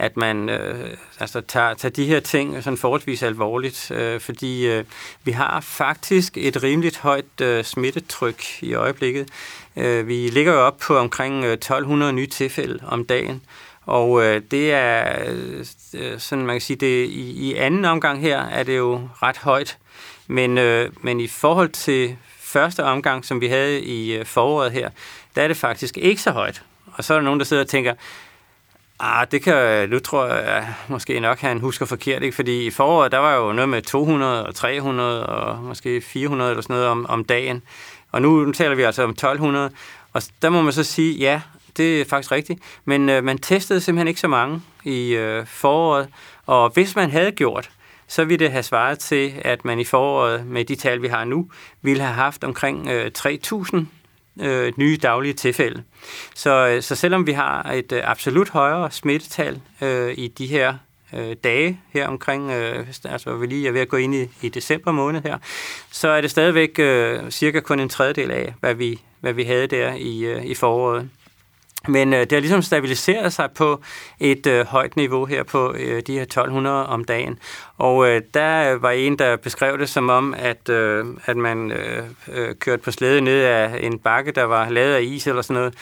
at 0.00 0.16
man 0.16 0.48
øh, 0.48 0.96
altså 1.20 1.40
tager, 1.40 1.74
tager 1.74 1.92
de 1.92 2.04
her 2.04 2.20
ting 2.20 2.64
sådan 2.64 2.76
forholdsvis 2.76 3.22
alvorligt, 3.22 3.90
øh, 3.90 4.20
fordi 4.20 4.66
øh, 4.66 4.84
vi 5.24 5.32
har 5.32 5.60
faktisk 5.60 6.36
et 6.36 6.62
rimeligt 6.62 6.98
højt 6.98 7.40
øh, 7.40 7.64
smittetryk 7.64 8.62
i 8.62 8.74
øjeblikket. 8.74 9.28
Øh, 9.76 10.08
vi 10.08 10.28
ligger 10.28 10.52
jo 10.52 10.66
op 10.66 10.78
på 10.78 10.96
omkring 10.96 11.44
øh, 11.44 11.52
1200 11.52 12.12
nye 12.12 12.26
tilfælde 12.26 12.80
om 12.86 13.04
dagen, 13.04 13.42
og 13.86 14.24
øh, 14.24 14.42
det 14.50 14.72
er, 14.72 15.24
øh, 15.28 15.66
øh, 15.94 16.18
sådan 16.18 16.46
man 16.46 16.54
kan 16.54 16.60
sige, 16.60 16.76
det 16.76 17.06
i, 17.06 17.50
i 17.50 17.54
anden 17.54 17.84
omgang 17.84 18.20
her 18.20 18.40
er 18.40 18.62
det 18.62 18.76
jo 18.76 19.08
ret 19.22 19.36
højt, 19.36 19.78
men, 20.26 20.58
øh, 20.58 20.90
men 21.02 21.20
i 21.20 21.26
forhold 21.26 21.68
til 21.68 22.16
første 22.38 22.84
omgang, 22.84 23.24
som 23.24 23.40
vi 23.40 23.46
havde 23.46 23.80
i 23.80 24.16
øh, 24.16 24.26
foråret 24.26 24.72
her, 24.72 24.90
der 25.36 25.42
er 25.42 25.48
det 25.48 25.56
faktisk 25.56 25.98
ikke 25.98 26.22
så 26.22 26.30
højt. 26.30 26.62
Og 26.92 27.04
så 27.04 27.14
er 27.14 27.18
der 27.18 27.24
nogen, 27.24 27.40
der 27.40 27.46
sidder 27.46 27.62
og 27.62 27.68
tænker, 27.68 27.94
Ah, 29.02 29.26
det 29.30 29.42
kan, 29.42 29.88
nu 29.88 29.98
tror 29.98 30.26
jeg 30.26 30.74
måske 30.88 31.20
nok, 31.20 31.38
han 31.38 31.60
husker 31.60 31.86
forkert, 31.86 32.22
ikke? 32.22 32.36
fordi 32.36 32.66
i 32.66 32.70
foråret, 32.70 33.12
der 33.12 33.18
var 33.18 33.36
jo 33.36 33.52
noget 33.52 33.68
med 33.68 33.82
200 33.82 34.46
og 34.46 34.54
300 34.54 35.26
og 35.26 35.58
måske 35.58 36.00
400 36.00 36.50
eller 36.50 36.62
sådan 36.62 36.74
noget 36.74 36.88
om, 36.88 37.06
om 37.08 37.24
dagen. 37.24 37.62
Og 38.12 38.22
nu, 38.22 38.44
nu 38.44 38.52
taler 38.52 38.74
vi 38.74 38.82
altså 38.82 39.02
om 39.02 39.10
1200, 39.10 39.70
og 40.12 40.22
der 40.42 40.50
må 40.50 40.62
man 40.62 40.72
så 40.72 40.84
sige, 40.84 41.14
ja, 41.14 41.40
det 41.76 42.00
er 42.00 42.04
faktisk 42.04 42.32
rigtigt, 42.32 42.60
men 42.84 43.08
øh, 43.08 43.24
man 43.24 43.38
testede 43.38 43.80
simpelthen 43.80 44.08
ikke 44.08 44.20
så 44.20 44.28
mange 44.28 44.62
i 44.84 45.10
øh, 45.10 45.46
foråret, 45.46 46.08
og 46.46 46.70
hvis 46.70 46.96
man 46.96 47.10
havde 47.10 47.32
gjort, 47.32 47.70
så 48.08 48.24
ville 48.24 48.44
det 48.44 48.52
have 48.52 48.62
svaret 48.62 48.98
til, 48.98 49.32
at 49.42 49.64
man 49.64 49.80
i 49.80 49.84
foråret, 49.84 50.46
med 50.46 50.64
de 50.64 50.74
tal, 50.74 51.02
vi 51.02 51.08
har 51.08 51.24
nu, 51.24 51.50
ville 51.82 52.02
have 52.02 52.14
haft 52.14 52.44
omkring 52.44 52.88
øh, 52.88 53.10
3.000 53.18 53.78
øh, 54.40 54.72
nye 54.76 54.96
daglige 55.02 55.34
tilfælde. 55.34 55.82
Så, 56.34 56.68
øh, 56.68 56.82
så 56.82 56.94
selvom 56.94 57.26
vi 57.26 57.32
har 57.32 57.72
et 57.72 57.92
øh, 57.92 58.00
absolut 58.04 58.48
højere 58.48 58.90
smittetal 58.90 59.60
øh, 59.80 60.14
i 60.16 60.28
de 60.28 60.46
her 60.46 60.74
øh, 61.14 61.36
dage 61.44 61.80
her 61.92 62.08
omkring, 62.08 62.50
øh, 62.50 62.86
altså 63.04 63.36
vi 63.36 63.46
lige 63.46 63.68
er 63.68 63.72
ved 63.72 63.80
at 63.80 63.88
gå 63.88 63.96
ind 63.96 64.14
i, 64.14 64.28
i 64.42 64.48
december 64.48 64.92
måned 64.92 65.22
her, 65.22 65.38
så 65.90 66.08
er 66.08 66.20
det 66.20 66.30
stadigvæk 66.30 66.78
øh, 66.78 67.30
cirka 67.30 67.60
kun 67.60 67.80
en 67.80 67.88
tredjedel 67.88 68.30
af, 68.30 68.54
hvad 68.60 68.74
vi, 68.74 69.00
hvad 69.20 69.32
vi 69.32 69.44
havde 69.44 69.66
der 69.66 69.94
i, 69.94 70.24
øh, 70.24 70.44
i 70.44 70.54
foråret. 70.54 71.08
Men 71.88 72.12
øh, 72.14 72.20
det 72.20 72.32
har 72.32 72.40
ligesom 72.40 72.62
stabiliseret 72.62 73.32
sig 73.32 73.50
på 73.54 73.80
et 74.20 74.46
øh, 74.46 74.66
højt 74.66 74.96
niveau 74.96 75.24
her 75.24 75.42
på 75.42 75.74
øh, 75.78 76.02
de 76.06 76.12
her 76.12 76.22
1200 76.22 76.86
om 76.86 77.04
dagen. 77.04 77.38
Og 77.78 78.08
øh, 78.08 78.22
der 78.34 78.74
var 78.74 78.90
en, 78.90 79.18
der 79.18 79.36
beskrev 79.36 79.78
det 79.78 79.88
som 79.88 80.08
om, 80.08 80.34
at, 80.38 80.68
øh, 80.68 81.06
at 81.26 81.36
man 81.36 81.72
øh, 81.72 82.04
øh, 82.32 82.54
kørte 82.54 82.82
på 82.82 82.90
slæde 82.90 83.20
ned 83.20 83.40
af 83.42 83.78
en 83.80 83.98
bakke, 83.98 84.32
der 84.32 84.44
var 84.44 84.68
lavet 84.68 84.94
af 84.94 85.02
is 85.02 85.26
eller 85.26 85.42
sådan 85.42 85.54
noget. 85.54 85.74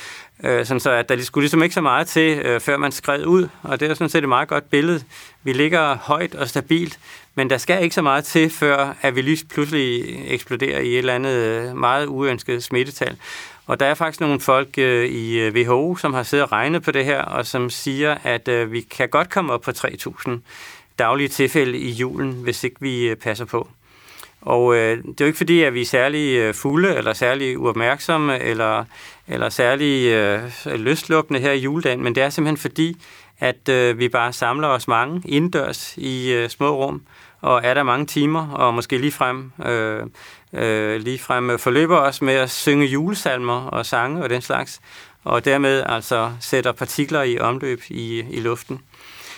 Øh, 0.45 0.67
sådan 0.67 0.81
så 0.81 0.91
at 0.91 1.09
der 1.09 1.23
skulle 1.23 1.43
ligesom 1.43 1.63
ikke 1.63 1.75
så 1.75 1.81
meget 1.81 2.07
til, 2.07 2.39
øh, 2.39 2.61
før 2.61 2.77
man 2.77 2.93
skred 2.93 3.25
ud. 3.25 3.49
Og 3.63 3.81
det 3.81 3.91
er 3.91 3.95
sådan 3.95 4.09
set 4.09 4.23
et 4.23 4.29
meget 4.29 4.49
godt 4.49 4.71
billede. 4.71 5.03
Vi 5.43 5.53
ligger 5.53 5.97
højt 5.97 6.35
og 6.35 6.49
stabilt, 6.49 6.99
men 7.35 7.51
der 7.51 7.59
skal 7.59 7.83
ikke 7.83 7.95
så 7.95 8.03
meget 8.03 8.25
til, 8.25 8.51
før 8.51 8.95
at 9.03 9.17
vi 9.17 9.23
lige 9.23 9.47
pludselig 9.55 10.05
eksploderer 10.29 10.81
i 10.81 10.93
et 10.93 10.99
eller 10.99 11.15
andet 11.15 11.37
øh, 11.37 11.77
meget 11.77 12.07
uønsket 12.07 12.65
smittetal. 12.65 13.17
Og 13.69 13.81
der 13.81 13.87
er 13.87 13.95
faktisk 13.95 14.21
nogle 14.21 14.41
folk 14.41 14.79
øh, 14.79 15.07
i 15.07 15.39
øh, 15.39 15.55
WHO, 15.55 15.97
som 15.97 16.15
har 16.15 16.23
siddet 16.23 16.45
og 16.45 16.53
regnet 16.53 16.83
på 16.83 16.91
det 16.91 17.05
her, 17.05 17.23
og 17.23 17.47
som 17.47 17.71
siger, 17.71 18.17
at 18.25 18.49
øh, 18.49 18.73
vi 18.73 18.81
kan 18.81 19.09
godt 19.09 19.31
komme 19.31 19.53
op 19.53 19.61
på 19.61 19.71
3.000 19.71 20.31
daglige 20.99 21.29
tilfælde 21.29 21.79
i 21.79 21.91
julen, 21.91 22.33
hvis 22.33 22.65
ikke 22.65 22.77
vi 22.81 23.09
øh, 23.09 23.17
passer 23.17 23.45
på. 23.45 23.69
Og 24.41 24.77
øh, 24.77 24.97
det 24.97 25.21
er 25.21 25.25
jo 25.25 25.27
ikke 25.27 25.37
fordi, 25.37 25.63
at 25.63 25.75
vi 25.75 25.81
er 25.81 25.87
særlig 25.87 26.37
øh, 26.37 26.55
fulde, 26.55 26.97
eller 26.97 27.13
særlig 27.13 27.59
uopmærksomme, 27.59 28.39
eller, 28.39 28.85
eller 29.27 29.49
særlig 29.49 30.07
øh, 30.07 30.51
løslukkende 30.67 31.41
her 31.41 31.53
i 31.53 31.59
juledagen, 31.59 32.03
men 32.03 32.15
det 32.15 32.23
er 32.23 32.31
simpelthen 32.31 32.57
fordi, 32.57 32.97
at 33.39 33.69
øh, 33.69 33.99
vi 33.99 34.09
bare 34.09 34.33
samler 34.33 34.69
os 34.69 34.89
mange 34.89 35.23
indendørs 35.25 35.95
i 35.97 36.33
øh, 36.33 36.49
små 36.49 36.85
rum, 36.85 37.03
og 37.41 37.61
er 37.65 37.75
der 37.75 37.83
mange 37.83 38.07
timer, 38.07 38.49
og 38.49 38.75
måske 38.75 38.99
ligefrem, 38.99 39.53
øh, 39.67 40.07
øh, 40.53 41.01
ligefrem 41.01 41.51
øh, 41.51 41.59
forløber 41.59 41.97
os 41.97 42.23
med 42.23 42.35
at 42.35 42.51
synge 42.51 42.87
julesalmer 42.87 43.67
og 43.67 43.87
sange 43.87 44.23
og 44.23 44.31
den 44.31 44.43
slags, 44.43 44.81
og 45.25 45.45
dermed 45.45 45.83
altså 45.87 46.33
sætter 46.41 46.73
partikler 46.73 47.23
i 47.23 47.39
omløb 47.39 47.83
i, 47.89 48.19
i 48.31 48.41
luften. 48.41 48.81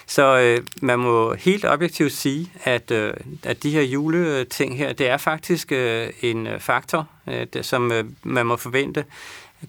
Så 0.07 0.39
øh, 0.39 0.67
man 0.83 0.99
må 0.99 1.35
helt 1.35 1.65
objektivt 1.65 2.13
sige, 2.13 2.53
at, 2.65 2.91
øh, 2.91 3.15
at 3.43 3.63
de 3.63 3.71
her 3.71 3.83
juleting 3.83 4.79
her, 4.79 4.93
det 4.93 5.09
er 5.09 5.17
faktisk 5.17 5.73
øh, 5.73 6.09
en 6.21 6.47
øh, 6.47 6.61
faktor, 6.61 7.07
øh, 7.29 7.47
det, 7.53 7.67
som 7.67 7.93
øh, 7.93 8.05
man 8.23 8.47
må 8.47 8.57
forvente 8.57 9.05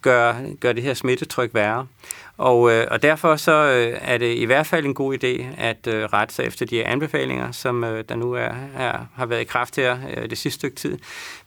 gør, 0.01 0.35
gør 0.59 0.73
det 0.73 0.83
her 0.83 0.93
smittetryk 0.93 1.49
værre. 1.53 1.87
Og, 2.37 2.71
øh, 2.71 2.87
og 2.91 3.03
derfor 3.03 3.35
så 3.35 3.51
øh, 3.51 3.97
er 4.01 4.17
det 4.17 4.35
i 4.35 4.45
hvert 4.45 4.67
fald 4.67 4.85
en 4.85 4.93
god 4.93 5.13
idé 5.13 5.61
at 5.61 5.87
øh, 5.87 6.03
rette 6.03 6.33
sig 6.33 6.45
efter 6.45 6.65
de 6.65 6.75
her 6.75 6.87
anbefalinger, 6.87 7.51
som 7.51 7.83
øh, 7.83 8.03
der 8.09 8.15
nu 8.15 8.33
er, 8.33 8.51
er, 8.77 9.05
har 9.15 9.25
været 9.25 9.41
i 9.41 9.43
kraft 9.43 9.75
her 9.75 9.97
øh, 10.17 10.29
det 10.29 10.37
sidste 10.37 10.59
stykke 10.59 10.75
tid. 10.75 10.97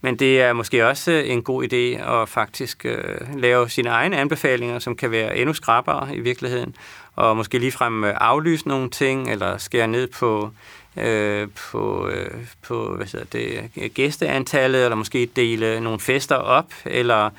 Men 0.01 0.17
det 0.17 0.41
er 0.41 0.53
måske 0.53 0.87
også 0.87 1.13
øh, 1.13 1.31
en 1.31 1.43
god 1.43 1.65
idé 1.65 2.13
at 2.13 2.29
faktisk 2.29 2.87
øh, 2.87 3.39
lave 3.39 3.69
sine 3.71 3.89
egne 3.89 4.17
anbefalinger, 4.17 4.79
som 4.79 4.97
kan 4.97 5.11
være 5.11 5.37
endnu 5.37 5.55
skrappere 5.55 6.17
i 6.17 6.21
virkeligheden, 6.21 6.77
og 7.17 7.37
måske 7.37 7.59
ligefrem 7.59 8.05
øh, 8.05 8.15
aflyse 8.17 8.69
nogle 8.69 8.91
ting, 8.91 9.31
eller 9.31 9.59
skære 9.59 9.89
ned 9.89 10.07
på 10.07 10.51
øh, 10.97 11.49
på, 11.71 12.09
øh, 12.09 12.31
på 12.63 12.97
hvad 12.97 13.07
hedder 13.07 13.27
det, 13.33 13.95
gæsteantallet, 13.95 14.85
eller 14.85 14.97
måske 14.97 15.29
dele 15.37 15.81
nogle 15.81 16.01
fester 16.01 16.37
op, 16.37 16.73
eller 16.85 17.31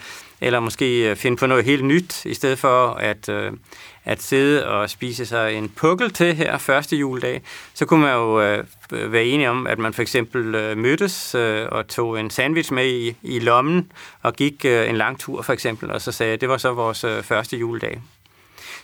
eller 0.42 0.60
måske 0.60 1.10
øh, 1.10 1.16
finde 1.16 1.38
på 1.38 1.46
noget 1.46 1.66
helt 1.66 1.86
nyt, 1.86 2.26
i 2.26 2.34
stedet 2.34 2.60
for 2.60 2.88
at, 2.88 3.30
øh, 3.30 3.52
at 4.06 4.22
sidde 4.22 4.68
og 4.68 4.90
spise 4.90 5.26
sig 5.26 5.54
en 5.54 5.70
pukkel 5.70 6.12
til 6.12 6.36
her 6.36 6.58
første 6.58 6.96
juledag, 6.96 7.42
så 7.74 7.86
kunne 7.86 8.02
man 8.02 8.14
jo 8.14 8.42
øh, 8.42 8.64
være 8.92 9.24
enige 9.24 9.50
om, 9.50 9.68
at 9.68 9.80
man 9.80 9.94
for 9.94 10.02
eksempel 10.02 10.56
øh, 10.56 10.78
mødtes 10.78 11.36
øh, 11.36 11.68
og 11.72 11.88
tog 11.88 12.20
en 12.20 12.30
sandwich 12.30 12.74
med 12.74 12.88
i, 12.88 13.16
i 13.24 13.40
lommen 13.40 13.92
og 14.22 14.34
gik 14.34 14.66
øh, 14.66 14.90
en 14.90 14.98
lang 14.98 15.20
tur 15.20 15.42
for 15.42 15.54
eksempel, 15.54 15.92
og 15.92 16.02
så 16.02 16.12
sagde, 16.12 16.34
at 16.34 16.42
det 16.42 16.50
var 16.50 16.58
så 16.58 16.74
vores 16.74 17.04
øh, 17.04 17.24
første 17.24 17.58
juledag. 17.58 18.02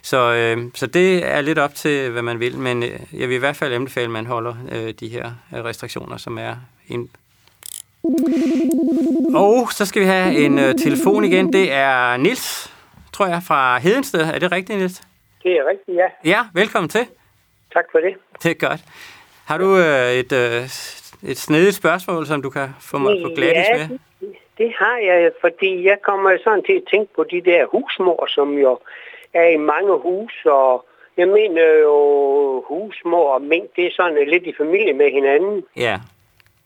Så, 0.01 0.33
øh, 0.33 0.71
så 0.75 0.87
det 0.87 1.25
er 1.25 1.41
lidt 1.41 1.59
op 1.59 1.75
til, 1.75 2.09
hvad 2.09 2.21
man 2.21 2.39
vil, 2.39 2.57
men 2.57 2.83
øh, 2.83 2.99
jeg 3.13 3.29
vil 3.29 3.35
i 3.35 3.39
hvert 3.39 3.55
fald 3.55 3.73
anbefale, 3.73 4.05
at 4.05 4.11
man 4.11 4.25
holder 4.25 4.55
øh, 4.71 4.93
de 4.99 5.07
her 5.07 5.31
øh, 5.55 5.63
restriktioner, 5.63 6.17
som 6.17 6.37
er 6.37 6.55
og 9.35 9.71
så 9.71 9.85
skal 9.85 10.01
vi 10.01 10.07
have 10.07 10.45
en 10.45 10.53
uh, 10.53 10.73
telefon 10.77 11.23
igen. 11.23 11.53
Det 11.53 11.71
er 11.71 12.17
Nils, 12.17 12.73
tror 13.13 13.27
jeg, 13.27 13.41
fra 13.47 13.79
Hedensted. 13.79 14.21
Er 14.21 14.39
det 14.39 14.51
rigtigt, 14.51 14.79
Nils? 14.79 15.01
Det 15.43 15.51
er 15.51 15.63
rigtigt, 15.69 15.97
ja. 15.97 16.07
Ja, 16.25 16.39
velkommen 16.53 16.89
til. 16.89 17.05
Tak 17.73 17.85
for 17.91 17.99
det. 17.99 18.13
Det 18.43 18.51
er 18.51 18.67
godt. 18.67 18.81
Har 19.45 19.57
du 19.57 19.65
uh, 19.65 20.11
et, 20.21 20.31
uh, 20.31 21.29
et 21.29 21.37
snedigt 21.37 21.75
spørgsmål, 21.75 22.25
som 22.25 22.41
du 22.41 22.49
kan 22.49 22.69
få 22.79 22.97
mig 22.97 23.15
på 23.23 23.31
glatis 23.35 23.67
ja, 23.73 23.77
med? 23.77 23.97
Det, 24.19 24.35
det 24.57 24.73
har 24.77 24.97
jeg, 24.97 25.31
fordi 25.41 25.85
jeg 25.85 25.97
kommer 26.01 26.37
sådan 26.43 26.63
til 26.63 26.73
at 26.73 26.83
tænke 26.91 27.13
på 27.15 27.23
de 27.23 27.41
der 27.41 27.65
husmor, 27.65 28.25
som 28.27 28.57
jo 28.57 28.79
er 29.33 29.47
i 29.47 29.57
mange 29.57 29.93
hus, 29.97 30.33
og 30.45 30.85
jeg 31.17 31.27
mener 31.27 31.65
jo 31.87 31.95
husmor 32.67 33.33
og 33.33 33.41
mink, 33.41 33.75
det 33.75 33.85
er 33.85 33.91
sådan 33.95 34.27
lidt 34.27 34.43
i 34.43 34.53
familie 34.57 34.93
med 34.93 35.11
hinanden. 35.11 35.63
Ja. 35.77 35.99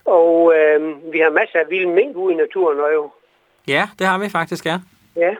Og 0.05 0.53
øh, 0.55 1.13
vi 1.13 1.19
har 1.19 1.29
masser 1.29 1.59
af 1.59 1.69
vilde 1.69 1.89
mink 1.89 2.15
ude 2.15 2.33
i 2.33 2.37
naturen 2.37 2.79
og 2.79 2.93
jo. 2.93 3.11
Ja, 3.67 3.89
det 3.99 4.07
har 4.07 4.17
vi 4.17 4.29
faktisk, 4.29 4.65
ja. 4.65 4.77
Ja. 5.15 5.35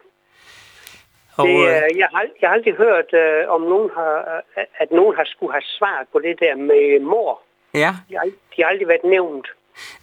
Og, 1.37 1.47
det, 1.47 1.53
øh, 1.53 1.97
jeg, 1.97 2.07
har, 2.13 2.25
jeg 2.41 2.49
har 2.49 2.55
aldrig 2.55 2.73
hørt, 2.73 3.13
øh, 3.13 3.49
om 3.49 3.61
nogen 3.61 3.89
har, 3.95 4.41
øh, 4.57 4.63
at 4.77 4.91
nogen 4.91 5.15
har 5.15 5.25
skulle 5.25 5.51
have 5.51 5.67
svaret 5.77 6.07
på 6.11 6.19
det 6.19 6.39
der 6.39 6.55
med 6.55 6.99
mor. 6.99 7.41
Ja. 7.73 7.91
De 8.09 8.15
har, 8.15 8.25
de 8.25 8.61
har 8.61 8.65
aldrig 8.65 8.87
været 8.87 9.03
nævnt. 9.03 9.47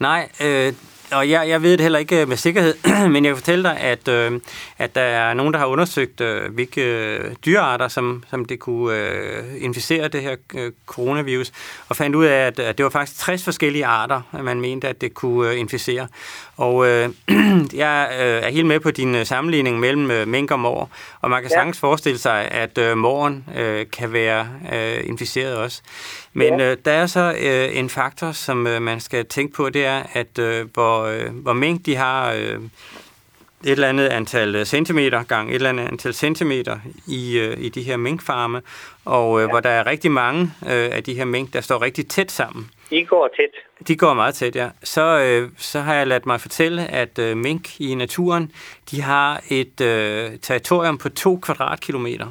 Nej, 0.01 0.23
øh, 0.45 0.73
og 1.13 1.31
jeg, 1.31 1.49
jeg 1.49 1.63
ved 1.63 1.73
det 1.73 1.81
heller 1.81 1.99
ikke 1.99 2.27
med 2.27 2.37
sikkerhed, 2.37 2.75
men 3.13 3.25
jeg 3.25 3.31
kan 3.31 3.37
fortælle 3.37 3.65
dig, 3.65 3.79
at, 3.79 4.09
øh, 4.09 4.41
at 4.79 4.95
der 4.95 5.01
er 5.01 5.35
nogen, 5.35 5.53
der 5.53 5.59
har 5.59 5.67
undersøgt, 5.67 6.21
øh, 6.21 6.55
hvilke 6.55 6.83
øh, 6.83 7.35
dyrearter, 7.47 7.89
som, 7.89 8.25
som 8.31 8.45
det 8.45 8.59
kunne 8.59 8.97
øh, 8.97 9.45
inficere 9.59 10.09
det 10.09 10.23
her 10.23 10.37
øh, 10.55 10.73
coronavirus, 10.87 11.53
og 11.89 11.97
fandt 11.97 12.17
ud 12.17 12.25
af, 12.25 12.47
at, 12.47 12.59
at 12.59 12.79
det 12.79 12.85
var 12.85 12.91
faktisk 12.91 13.19
60 13.19 13.45
forskellige 13.45 13.87
arter, 13.87 14.21
man 14.43 14.61
mente, 14.61 14.89
at 14.89 15.01
det 15.01 15.15
kunne 15.15 15.51
øh, 15.51 15.61
inficere. 15.61 16.09
Og 16.57 16.87
øh, 16.87 17.09
jeg 17.75 18.09
øh, 18.21 18.43
er 18.43 18.51
helt 18.51 18.67
med 18.67 18.81
på 18.81 18.91
din 18.91 19.15
øh, 19.15 19.27
sammenligning 19.27 19.81
mellem 19.81 20.11
øh, 20.11 20.29
mink 20.29 20.51
og 20.51 20.61
mor, 20.61 20.91
og 21.21 21.31
man 21.31 21.43
kan 21.43 21.51
ja. 21.51 21.57
sagtens 21.57 21.79
forestille 21.79 22.19
sig, 22.19 22.49
at 22.51 22.79
øh, 22.79 22.97
moren 22.97 23.45
øh, 23.57 23.87
kan 23.93 24.13
være 24.13 24.49
øh, 24.73 25.01
inficeret 25.05 25.57
også. 25.57 25.83
Men 26.33 26.61
ja. 26.61 26.71
øh, 26.71 26.77
der 26.85 26.93
er 26.93 27.07
så 27.07 27.35
øh, 27.41 27.79
en 27.79 27.89
faktor, 27.89 28.33
som 28.33 28.67
øh, 28.67 28.83
man 28.83 29.01
skal 29.01 29.27
tænke 29.27 29.55
på, 29.55 29.71
det 29.71 29.85
er, 29.85 30.03
at 30.13 30.39
øh, 30.39 30.67
hvor, 30.75 31.02
øh, 31.07 31.35
hvor 31.35 31.53
mink 31.53 31.87
de 31.87 31.97
har... 31.97 32.33
Øh, 32.33 32.61
et 33.65 33.71
eller 33.71 33.89
andet 33.89 34.09
antal 34.09 34.67
centimeter 34.67 35.23
gang 35.23 35.51
et 35.51 35.55
eller 35.55 35.69
andet 35.69 35.89
antal 35.89 36.15
centimeter 36.15 36.79
i, 37.09 37.39
øh, 37.39 37.57
i 37.61 37.69
de 37.69 37.83
her 37.83 37.97
minkfarme, 37.97 38.63
og 39.05 39.41
øh, 39.41 39.43
ja. 39.43 39.51
hvor 39.51 39.61
der 39.61 39.71
er 39.71 39.87
rigtig 39.87 40.11
mange 40.11 40.43
øh, 40.43 40.89
af 40.93 41.05
de 41.05 41.15
her 41.15 41.25
mink, 41.25 41.53
der 41.53 41.61
står 41.61 41.83
rigtig 41.83 42.09
tæt 42.09 42.33
sammen. 42.33 42.71
De 42.91 43.05
går 43.05 43.29
tæt. 43.37 43.87
De 43.89 43.97
går 43.97 44.15
meget 44.15 44.35
tæt, 44.35 44.57
ja. 44.57 44.69
Så, 44.83 45.19
øh, 45.19 45.51
så 45.57 45.81
har 45.81 45.95
jeg 45.95 46.07
ladt 46.07 46.27
mig 46.27 46.41
fortælle, 46.41 46.87
at 46.87 47.19
øh, 47.19 47.37
mink 47.37 47.81
i 47.81 47.95
naturen, 47.95 48.53
de 48.91 49.03
har 49.03 49.43
et 49.49 49.81
øh, 49.81 50.31
territorium 50.43 50.99
på 50.99 51.09
to 51.09 51.39
kvadratkilometer. 51.43 52.27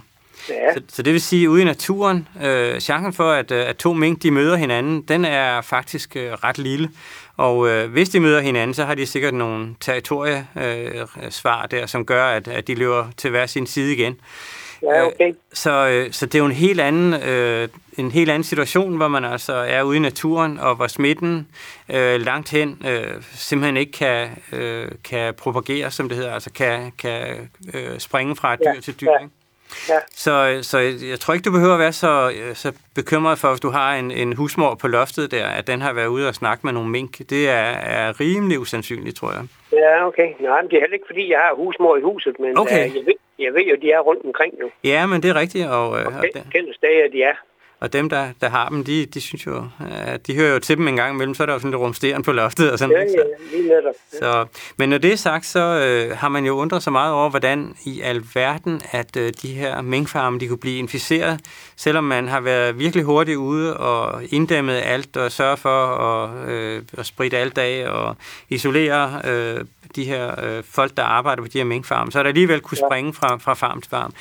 Ja. 0.49 0.73
Så, 0.73 0.81
så 0.87 1.03
det 1.03 1.13
vil 1.13 1.21
sige, 1.21 1.43
at 1.43 1.47
ude 1.47 1.61
i 1.61 1.65
naturen, 1.65 2.27
øh, 2.43 2.79
chancen 2.79 3.13
for, 3.13 3.31
at, 3.31 3.51
øh, 3.51 3.69
at 3.69 3.77
to 3.77 3.93
mink 3.93 4.23
de 4.23 4.31
møder 4.31 4.55
hinanden, 4.55 5.01
den 5.01 5.25
er 5.25 5.61
faktisk 5.61 6.15
øh, 6.15 6.31
ret 6.31 6.57
lille. 6.57 6.89
Og 7.37 7.67
øh, 7.69 7.91
hvis 7.91 8.09
de 8.09 8.19
møder 8.19 8.41
hinanden, 8.41 8.73
så 8.73 8.85
har 8.85 8.95
de 8.95 9.05
sikkert 9.05 9.33
nogle 9.33 9.75
territoriesvar 9.79 11.61
øh, 11.63 11.71
der, 11.71 11.85
som 11.85 12.05
gør, 12.05 12.25
at, 12.25 12.47
at 12.47 12.67
de 12.67 12.75
løber 12.75 13.05
til 13.17 13.29
hver 13.29 13.45
sin 13.45 13.67
side 13.67 13.93
igen. 13.93 14.19
Ja, 14.83 15.05
okay. 15.05 15.27
Øh, 15.29 15.33
så, 15.53 15.87
øh, 15.87 16.11
så 16.11 16.25
det 16.25 16.35
er 16.35 16.39
jo 16.39 16.45
en 16.45 16.51
helt 16.51 16.81
anden, 16.81 17.13
øh, 17.13 17.67
en 17.97 18.11
helt 18.11 18.29
anden 18.29 18.43
situation, 18.43 18.97
hvor 18.97 19.07
man 19.07 19.25
altså 19.25 19.53
er 19.53 19.83
ude 19.83 19.97
i 19.97 19.99
naturen, 19.99 20.59
og 20.59 20.75
hvor 20.75 20.87
smitten 20.87 21.47
øh, 21.89 22.21
langt 22.21 22.49
hen 22.51 22.81
øh, 22.87 23.23
simpelthen 23.35 23.77
ikke 23.77 23.91
kan, 23.91 24.29
øh, 24.51 24.87
kan 25.03 25.33
propagere, 25.33 25.91
som 25.91 26.09
det 26.09 26.17
hedder, 26.17 26.33
altså 26.33 26.51
kan, 26.51 26.91
kan 26.97 27.49
øh, 27.73 27.99
springe 27.99 28.35
fra 28.35 28.53
et 28.53 28.59
dyr 28.59 28.71
Ja, 28.75 28.79
til 28.81 29.01
dyr. 29.01 29.07
ja. 29.11 29.23
Ikke? 29.23 29.33
Ja. 29.89 29.99
Så, 30.15 30.59
så 30.61 30.77
jeg 31.11 31.19
tror 31.19 31.33
ikke, 31.33 31.43
du 31.43 31.51
behøver 31.51 31.73
at 31.73 31.79
være 31.79 31.93
så, 31.93 32.33
så 32.53 32.71
bekymret 32.95 33.39
for, 33.39 33.47
hvis 33.49 33.59
du 33.59 33.69
har 33.69 33.95
en, 33.95 34.11
en 34.11 34.33
husmor 34.33 34.75
på 34.75 34.87
loftet 34.87 35.31
der, 35.31 35.47
at 35.47 35.67
den 35.67 35.81
har 35.81 35.93
været 35.93 36.07
ude 36.07 36.27
og 36.27 36.35
snakke 36.35 36.61
med 36.67 36.73
nogle 36.73 36.89
mink. 36.89 37.17
Det 37.29 37.49
er, 37.49 37.53
er 37.97 38.19
rimelig 38.19 38.59
usandsynligt, 38.59 39.15
tror 39.17 39.31
jeg. 39.31 39.43
Ja, 39.73 40.07
okay. 40.07 40.29
Nej, 40.39 40.61
men 40.61 40.69
det 40.69 40.75
er 40.77 40.81
heller 40.81 40.93
ikke, 40.93 41.05
fordi 41.09 41.31
jeg 41.31 41.39
har 41.39 41.55
husmor 41.55 41.97
i 41.97 42.01
huset, 42.01 42.35
men 42.39 42.57
Okay. 42.57 42.89
øh, 42.89 42.95
jeg, 42.95 43.05
ved, 43.05 43.13
jeg 43.39 43.53
ved 43.53 43.61
jo, 43.61 43.75
de 43.81 43.91
er 43.91 43.99
rundt 43.99 44.25
omkring 44.25 44.53
nu. 44.61 44.69
Ja, 44.83 45.05
men 45.05 45.23
det 45.23 45.29
er 45.29 45.35
rigtigt, 45.35 45.67
og, 45.67 45.99
øh, 45.99 46.05
og, 46.05 46.13
Okay. 46.17 46.29
de, 46.35 46.43
Kendte 46.53 46.73
steder, 46.73 47.07
de 47.13 47.23
er. 47.23 47.35
Og 47.81 47.93
dem, 47.93 48.09
der, 48.09 48.27
der 48.41 48.49
har 48.49 48.69
dem, 48.69 48.83
de, 48.83 49.05
de 49.05 49.21
synes 49.21 49.45
jo, 49.45 49.67
at 50.05 50.27
de 50.27 50.35
hører 50.35 50.53
jo 50.53 50.59
til 50.59 50.77
dem 50.77 50.87
en 50.87 50.95
gang 50.95 51.13
imellem, 51.15 51.33
så 51.35 51.43
er 51.43 51.45
der 51.45 51.53
jo 51.53 51.59
sådan 51.59 51.71
lidt 51.71 51.79
rumsteren 51.81 52.23
på 52.23 52.31
loftet 52.31 52.71
og 52.71 52.79
sådan 52.79 52.95
Ja, 52.95 53.03
noget. 53.03 53.15
ja, 53.15 53.57
lige 53.57 53.67
netop. 53.69 53.93
Så, 54.19 54.45
men 54.77 54.89
når 54.89 54.97
det 54.97 55.11
er 55.13 55.15
sagt, 55.17 55.45
så 55.45 55.59
øh, 55.59 56.17
har 56.17 56.29
man 56.29 56.45
jo 56.45 56.53
undret 56.57 56.83
sig 56.83 56.93
meget 56.93 57.13
over, 57.13 57.29
hvordan 57.29 57.75
i 57.85 58.01
alverden, 58.01 58.81
at 58.91 59.17
øh, 59.17 59.33
de 59.41 59.47
her 59.47 59.81
minkfarme, 59.81 60.39
de 60.39 60.47
kunne 60.47 60.57
blive 60.57 60.77
inficeret, 60.77 61.39
selvom 61.75 62.03
man 62.03 62.27
har 62.27 62.39
været 62.39 62.79
virkelig 62.79 63.05
hurtigt 63.05 63.37
ude 63.37 63.77
og 63.77 64.21
inddæmmet 64.29 64.81
alt 64.85 65.17
og 65.17 65.31
sørge 65.31 65.57
for 65.57 65.85
at, 65.85 66.49
øh, 66.49 66.81
at 66.97 67.05
spritte 67.05 67.37
alt 67.37 67.57
af 67.57 67.89
og 67.89 68.15
isolere 68.49 69.21
øh, 69.25 69.65
de 69.95 70.03
her 70.03 70.45
øh, 70.45 70.63
folk, 70.71 70.97
der 70.97 71.03
arbejder 71.03 71.41
på 71.41 71.47
de 71.47 71.57
her 71.57 71.65
minkfarme, 71.65 72.11
så 72.11 72.19
er 72.19 72.23
der 72.23 72.27
alligevel 72.27 72.59
kunne 72.61 72.77
springe 72.87 73.13
fra, 73.13 73.37
fra 73.37 73.53
farm 73.53 73.81
til 73.81 73.89
farm. 73.89 74.13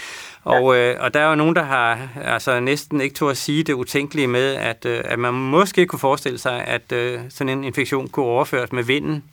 Og, 0.44 0.76
øh, 0.76 0.96
og 1.00 1.14
der 1.14 1.20
er 1.20 1.28
jo 1.28 1.34
nogen, 1.34 1.56
der 1.56 1.62
har 1.62 2.08
altså 2.24 2.60
næsten 2.60 3.00
ikke 3.00 3.14
tog 3.14 3.30
at 3.30 3.36
sige 3.36 3.64
det 3.64 3.72
utænkelige 3.72 4.26
med, 4.26 4.54
at, 4.54 4.84
øh, 4.86 5.00
at 5.04 5.18
man 5.18 5.34
måske 5.34 5.86
kunne 5.86 5.98
forestille 5.98 6.38
sig, 6.38 6.64
at 6.64 6.92
øh, 6.92 7.20
sådan 7.28 7.48
en 7.58 7.64
infektion 7.64 8.08
kunne 8.08 8.26
overføres 8.26 8.72
med 8.72 8.82
vinden. 8.82 9.24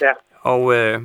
Ja. 0.00 0.10
Og 0.40 0.74
øh, 0.74 1.00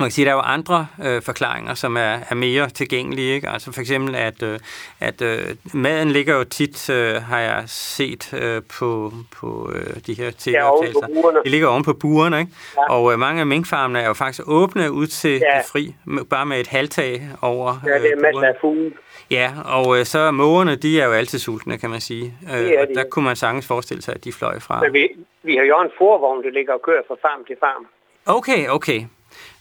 man 0.00 0.06
kan 0.06 0.10
sige, 0.10 0.24
at 0.24 0.26
der 0.26 0.32
er 0.32 0.36
jo 0.36 0.42
andre 0.42 0.86
øh, 1.04 1.22
forklaringer, 1.22 1.74
som 1.74 1.96
er, 1.96 2.18
er 2.30 2.34
mere 2.34 2.68
tilgængelige. 2.68 3.34
Ikke? 3.34 3.48
Altså 3.48 3.72
for 3.72 3.80
eksempel, 3.80 4.14
at, 4.14 4.42
øh, 4.42 4.58
at 5.00 5.22
øh, 5.22 5.38
maden 5.74 6.10
ligger 6.10 6.36
jo 6.36 6.44
tit, 6.44 6.90
øh, 6.90 7.14
har 7.22 7.38
jeg 7.38 7.62
set 7.66 8.34
øh, 8.34 8.62
på, 8.78 9.12
på 9.40 9.72
øh, 9.74 9.96
de 10.06 10.14
her 10.14 10.24
Ja, 10.24 10.30
tv-optagelser. 10.38 11.06
Det 11.42 11.50
ligger 11.50 11.68
oven 11.68 11.84
på 11.84 11.92
burerne, 11.92 12.38
ikke? 12.40 12.52
Ja. 12.76 12.92
Og 12.94 13.12
øh, 13.12 13.18
mange 13.18 13.40
af 13.40 13.46
minkfarmene 13.46 14.00
er 14.00 14.06
jo 14.06 14.14
faktisk 14.14 14.42
åbne 14.46 14.92
ud 14.92 15.06
til 15.06 15.30
Ja. 15.30 15.36
det 15.58 15.66
fri, 15.72 15.94
bare 16.30 16.46
med 16.46 16.60
et 16.60 16.66
halvtag 16.66 17.22
over 17.42 17.80
Ja, 17.86 17.94
det 17.94 18.06
er 18.06 18.12
øh, 18.16 18.22
masser 18.22 18.42
af 18.42 18.54
fugle. 18.60 18.92
Ja, 19.30 19.52
og 19.64 19.98
øh, 19.98 20.04
så 20.04 20.18
er 20.18 20.30
mågerne, 20.30 20.76
de 20.76 21.00
er 21.00 21.06
jo 21.06 21.12
altid 21.12 21.38
sultne, 21.38 21.78
kan 21.78 21.90
man 21.90 22.00
sige. 22.00 22.34
Øh, 22.52 22.58
Det 22.58 22.78
og 22.78 22.86
de, 22.88 22.94
der 22.94 23.00
ja. 23.00 23.08
kunne 23.10 23.24
man 23.24 23.36
sagtens 23.36 23.66
forestille 23.66 24.02
sig, 24.02 24.14
at 24.14 24.24
de 24.24 24.32
fløj 24.32 24.58
fra. 24.60 24.80
Men 24.80 24.92
vi, 24.92 25.08
vi 25.42 25.56
har 25.56 25.64
jo 25.64 25.80
en 25.82 25.90
forvogn, 25.98 26.44
der 26.44 26.50
ligger 26.50 26.72
og 26.72 26.82
kører 26.82 27.02
fra 27.08 27.14
farm 27.22 27.44
til 27.44 27.56
farm. 27.60 27.86
Okay, 28.26 28.68
okay. 28.68 29.00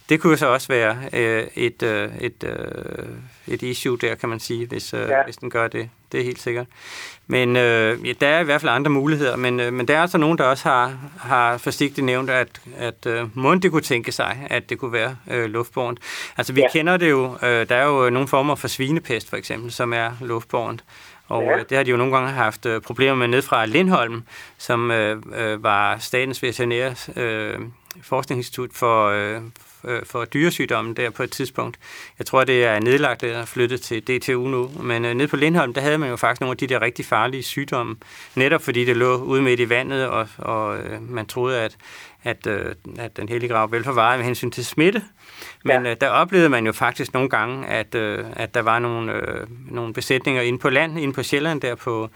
Det 0.10 0.22
kunne 0.22 0.32
jo 0.32 0.38
så 0.38 0.48
også 0.48 0.68
være 0.68 0.98
øh, 1.14 1.48
et, 1.56 1.84
øh, 1.84 2.10
et, 2.22 2.44
øh, 2.44 3.06
et 3.48 3.62
issue 3.62 3.98
der, 3.98 4.16
kan 4.16 4.30
man 4.30 4.40
sige, 4.40 4.66
hvis, 4.68 4.94
øh, 4.94 5.10
ja. 5.10 5.24
Hvis 5.24 5.38
den 5.38 5.50
gør 5.50 5.68
det. 5.68 5.90
Det 6.12 6.20
er 6.20 6.24
helt 6.24 6.42
sikkert. 6.42 6.66
Men 7.28 7.56
øh, 7.56 8.08
ja, 8.08 8.14
der 8.22 8.28
er 8.28 8.40
i 8.40 8.44
hvert 8.44 8.62
fald 8.62 8.72
andre 8.72 8.92
muligheder, 8.92 9.36
men, 9.36 9.60
øh, 9.60 9.74
men 9.74 9.88
der 9.88 9.98
er 9.98 10.02
altså 10.02 10.18
nogen, 10.18 10.38
der 10.38 10.44
også 10.44 10.70
har, 10.70 10.98
har 11.18 11.58
forsigtigt 11.58 12.06
nævnt, 12.06 12.30
at, 12.30 12.62
at 12.78 13.06
øh, 13.06 13.38
måden 13.38 13.62
det 13.62 13.72
kunne 13.72 13.82
tænke 13.82 14.12
sig, 14.12 14.48
at 14.50 14.70
det 14.70 14.80
kunne 14.80 14.92
være 14.94 15.16
øh, 15.32 15.46
luftbårent. 15.46 16.00
Altså 16.38 16.54
vi 16.54 16.62
ja. 16.62 16.68
Kender 16.72 16.98
det 16.98 17.10
jo, 17.10 17.38
øh, 17.44 17.70
der 17.70 17.76
er 17.76 17.86
jo 17.86 18.10
nogle 18.10 18.28
former 18.28 18.56
for 18.56 18.68
svinepest 18.68 19.30
for 19.30 19.38
eksempel, 19.38 19.72
som 19.72 19.94
er 19.94 20.12
luftbårent. 20.22 20.84
Og 21.28 21.44
Ja. 21.44 21.58
ja. 21.58 21.64
det 21.70 21.78
har 21.78 21.84
de 21.84 21.92
jo 21.92 21.98
nogle 21.98 22.18
gange 22.18 22.32
haft 22.32 22.66
øh, 22.66 22.82
problemer 22.82 23.16
med 23.16 23.28
ned 23.28 23.42
fra 23.42 23.66
Lindholm, 23.66 24.24
som 24.58 24.92
øh, 24.92 25.22
øh, 25.36 25.64
var 25.64 25.98
statens 25.98 26.44
veterinære 26.44 26.96
øh, 27.16 27.60
forskningsinstitut 28.02 28.70
for, 28.74 29.08
øh, 29.08 29.36
øh, 29.36 29.42
for 30.04 30.26
dyresygdommen 30.26 30.94
der 30.94 31.10
på 31.10 31.24
et 31.24 31.32
tidspunkt. 31.32 31.80
Jeg 32.20 32.26
tror, 32.26 32.44
det 32.44 32.66
er 32.66 32.80
nedlagt 32.80 33.24
og 33.24 33.48
flyttet 33.48 33.82
til 33.82 34.02
DTU 34.02 34.48
nu. 34.48 34.72
Men 34.80 35.06
øh, 35.06 35.14
nede 35.14 35.28
på 35.28 35.36
Lindholm, 35.36 35.74
der 35.74 35.82
havde 35.82 35.98
man 35.98 36.10
jo 36.10 36.16
faktisk 36.16 36.42
nogle 36.42 36.52
af 36.52 36.58
de 36.58 36.68
der 36.68 36.82
rigtig 36.82 37.06
farlige 37.06 37.44
sygdomme. 37.44 37.96
Netop 38.36 38.62
fordi 38.62 38.86
det 38.86 38.98
lå 38.98 39.18
ude 39.18 39.42
midt 39.42 39.60
i 39.60 39.70
vandet, 39.70 40.08
og, 40.08 40.28
og 40.38 40.78
øh, 40.78 41.10
man 41.10 41.26
troede, 41.26 41.62
at, 41.62 41.78
at, 42.24 42.48
øh, 42.48 42.76
at 42.98 43.18
den 43.18 43.30
hellige 43.30 43.50
grav 43.50 43.72
vel 43.72 43.84
forvarede 43.84 44.18
med 44.18 44.26
hensyn 44.26 44.52
til 44.52 44.66
smitte. 44.66 45.04
Men. 45.64 45.86
Ja. 45.86 45.92
øh, 45.92 45.98
der 46.02 46.10
oplevede 46.10 46.50
man 46.50 46.66
jo 46.66 46.72
faktisk 46.72 47.14
nogle 47.14 47.30
gange, 47.30 47.68
at, 47.68 47.96
øh, 47.96 48.26
at 48.36 48.54
der 48.54 48.62
var 48.62 48.80
nogle, 48.80 49.14
øh, 49.14 49.48
nogle 49.72 49.94
besætninger 49.94 50.42
inde 50.42 50.60
på 50.60 50.70
land, 50.70 51.00
inde 51.00 51.14
på 51.14 51.24
Sjælland, 51.24 51.62
der 51.62 51.76
på, 51.76 52.10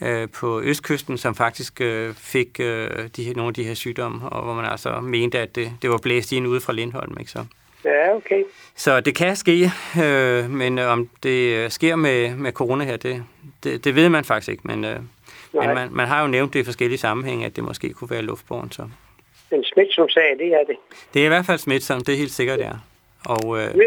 øh, 0.00 0.28
på 0.30 0.60
østkysten, 0.62 1.18
som 1.18 1.34
faktisk 1.34 1.80
øh, 1.80 2.14
fik 2.14 2.60
øh, 2.60 2.90
de, 3.16 3.24
her- 3.24 3.34
nogle 3.34 3.48
af 3.48 3.54
de 3.54 3.64
her 3.64 3.74
sygdomme, 3.74 4.28
og 4.28 4.42
hvor 4.44 4.54
man 4.54 4.64
altså 4.64 5.00
mente, 5.00 5.38
at 5.38 5.54
det, 5.54 5.72
det 5.82 5.90
var 5.90 5.98
blæst 5.98 6.32
ind 6.32 6.46
ude 6.46 6.60
fra 6.60 6.72
Lindholm. 6.72 7.16
Ikke 7.20 7.30
så? 7.30 7.44
Ja, 7.84 8.14
okay. 8.16 8.42
Så 8.76 9.00
det 9.00 9.14
kan 9.14 9.36
ske, 9.36 9.70
øh, 10.04 10.50
men 10.50 10.78
øh, 10.78 10.88
om 10.92 11.08
det 11.22 11.54
øh, 11.64 11.70
sker 11.70 11.96
med, 11.96 12.34
med 12.36 12.52
corona 12.52 12.84
her, 12.84 12.96
det, 12.96 13.24
det, 13.64 13.84
det 13.84 13.94
ved 13.94 14.08
man 14.08 14.24
faktisk 14.24 14.48
ikke. 14.50 14.62
Men, 14.64 14.84
øh, 14.84 14.96
men 15.52 15.74
man, 15.74 15.88
man 15.92 16.06
har 16.06 16.22
jo 16.22 16.26
nævnt 16.28 16.52
det 16.54 16.60
i 16.60 16.64
forskellige 16.64 16.98
sammenhænge, 16.98 17.46
at 17.46 17.56
det 17.56 17.64
måske 17.64 17.92
kunne 17.92 18.10
være 18.10 18.22
luftbåren. 18.22 18.72
Så. 18.72 18.82
En 19.52 19.64
smitsom 19.64 20.08
sag, 20.08 20.36
det 20.38 20.46
er 20.46 20.64
det. 20.66 20.76
Det 21.14 21.20
er 21.22 21.24
i 21.24 21.28
hvert 21.28 21.46
fald 21.46 21.58
smitsomt, 21.58 22.06
det 22.06 22.12
er 22.12 22.16
helt 22.18 22.30
sikkert, 22.32 22.58
ja. 22.58 22.70
Og, 23.26 23.58
øh, 23.58 23.74
Ja. 23.76 23.84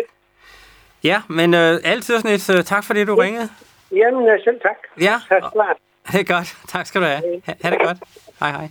ja, 1.03 1.21
men 1.27 1.53
øh, 1.53 1.79
altid 1.83 2.15
sådan 2.17 2.31
et 2.31 2.49
øh, 2.57 2.63
tak 2.63 2.83
for 2.83 2.93
det, 2.93 3.07
du 3.07 3.15
ringede. 3.15 3.49
Jamen, 3.91 4.27
øh, 4.29 4.39
selv 4.43 4.59
tak. 4.61 4.75
Ja, 5.01 5.15
Tak 5.29 5.51
klart 5.53 5.77
det 6.11 6.19
er 6.19 6.23
godt. 6.23 6.57
Tak 6.67 6.87
skal 6.87 7.01
du 7.01 7.05
have. 7.05 7.21
Ha, 7.45 7.53
ha' 7.63 7.69
det 7.69 7.79
godt. 7.85 7.97
Hej, 8.39 8.51
hej. 8.51 8.69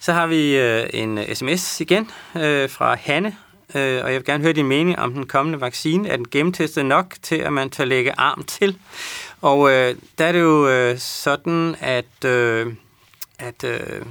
Så 0.00 0.12
har 0.12 0.26
vi 0.26 0.56
øh, 0.56 0.86
en 0.92 1.18
øh, 1.18 1.34
sms 1.34 1.80
igen 1.80 2.10
øh, 2.36 2.70
fra 2.70 2.94
Hanne, 2.94 3.36
øh, 3.74 4.04
og 4.04 4.12
jeg 4.12 4.14
vil 4.14 4.24
gerne 4.24 4.44
høre 4.44 4.52
din 4.52 4.66
mening 4.66 4.98
om 4.98 5.12
den 5.12 5.26
kommende 5.26 5.60
vaccine. 5.60 6.08
Er 6.08 6.16
den 6.16 6.28
gennemtestet 6.30 6.86
nok 6.86 7.14
til, 7.22 7.36
at 7.36 7.52
man 7.52 7.70
tager 7.70 7.88
lægge 7.88 8.12
arm 8.18 8.44
til? 8.44 8.78
Og 9.40 9.70
øh, 9.70 9.94
der 10.18 10.24
er 10.24 10.32
det 10.32 10.40
jo 10.40 10.68
øh, 10.68 10.98
sådan, 10.98 11.76
at, 11.80 12.24
øh, 12.24 12.66
at 13.38 13.64
øh, 13.64 14.02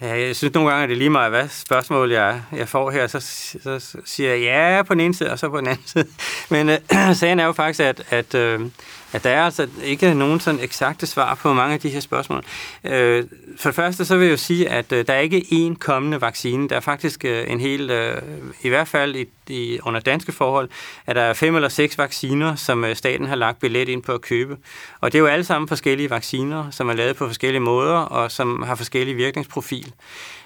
ja, 0.00 0.26
jeg 0.26 0.36
synes 0.36 0.54
nogle 0.54 0.70
gange, 0.70 0.82
at 0.82 0.88
det 0.88 0.94
er 0.94 0.98
lige 0.98 1.10
meget, 1.10 1.30
hvad 1.30 1.48
spørgsmål 1.48 2.10
jeg, 2.10 2.42
jeg 2.52 2.68
får 2.68 2.90
her, 2.90 3.06
så, 3.06 3.20
så 3.62 3.96
siger 4.04 4.34
jeg 4.34 4.40
ja 4.40 4.82
på 4.82 4.94
den 4.94 5.00
ene 5.00 5.14
side, 5.14 5.30
og 5.30 5.38
så 5.38 5.48
på 5.48 5.58
den 5.58 5.66
anden 5.66 5.86
side. 5.86 6.06
Men 6.50 6.68
øh, 6.68 6.78
sagen 7.14 7.40
er 7.40 7.44
jo 7.44 7.52
faktisk, 7.52 7.80
at, 7.80 8.02
at, 8.10 8.34
øh, 8.34 8.60
at 9.12 9.24
der 9.24 9.30
er 9.30 9.44
altså 9.44 9.68
ikke 9.84 10.14
nogen 10.14 10.40
sådan 10.40 10.60
eksakte 10.60 11.06
svar 11.06 11.34
på 11.34 11.52
mange 11.52 11.74
af 11.74 11.80
de 11.80 11.88
her 11.88 12.00
spørgsmål. 12.00 12.44
Øh, 12.84 13.24
for 13.58 13.68
det 13.68 13.76
første 13.76 14.04
så 14.04 14.16
vil 14.16 14.24
jeg 14.24 14.32
jo 14.32 14.36
sige, 14.36 14.68
at 14.68 14.92
øh, 14.92 15.06
der 15.06 15.12
er 15.12 15.18
ikke 15.18 15.46
én 15.52 15.78
kommende 15.78 16.20
vaccine. 16.20 16.68
Der 16.68 16.76
er 16.76 16.80
faktisk 16.80 17.24
øh, 17.24 17.50
en 17.50 17.60
hel, 17.60 17.90
øh, 17.90 18.22
i 18.62 18.68
hvert 18.68 18.88
fald 18.88 19.16
i, 19.16 19.28
i, 19.48 19.78
under 19.82 20.00
danske 20.00 20.32
forhold, 20.32 20.68
at 21.06 21.16
der 21.16 21.22
er 21.22 21.32
fem 21.32 21.56
eller 21.56 21.68
seks 21.68 21.98
vacciner, 21.98 22.54
som 22.54 22.84
øh, 22.84 22.96
staten 22.96 23.26
har 23.26 23.36
lagt 23.36 23.60
billet 23.60 23.88
ind 23.88 24.02
på 24.02 24.12
at 24.12 24.20
købe. 24.20 24.56
Og 25.00 25.12
det 25.12 25.18
er 25.18 25.22
jo 25.22 25.26
alle 25.26 25.44
sammen 25.44 25.68
forskellige 25.68 26.10
vacciner, 26.10 26.70
som 26.70 26.88
er 26.88 26.94
lavet 26.94 27.16
på 27.16 27.26
forskellige 27.26 27.60
måder, 27.60 27.96
og 27.96 28.30
som 28.30 28.62
har 28.62 28.74
forskellige 28.74 29.16
virkningsprofil. 29.16 29.92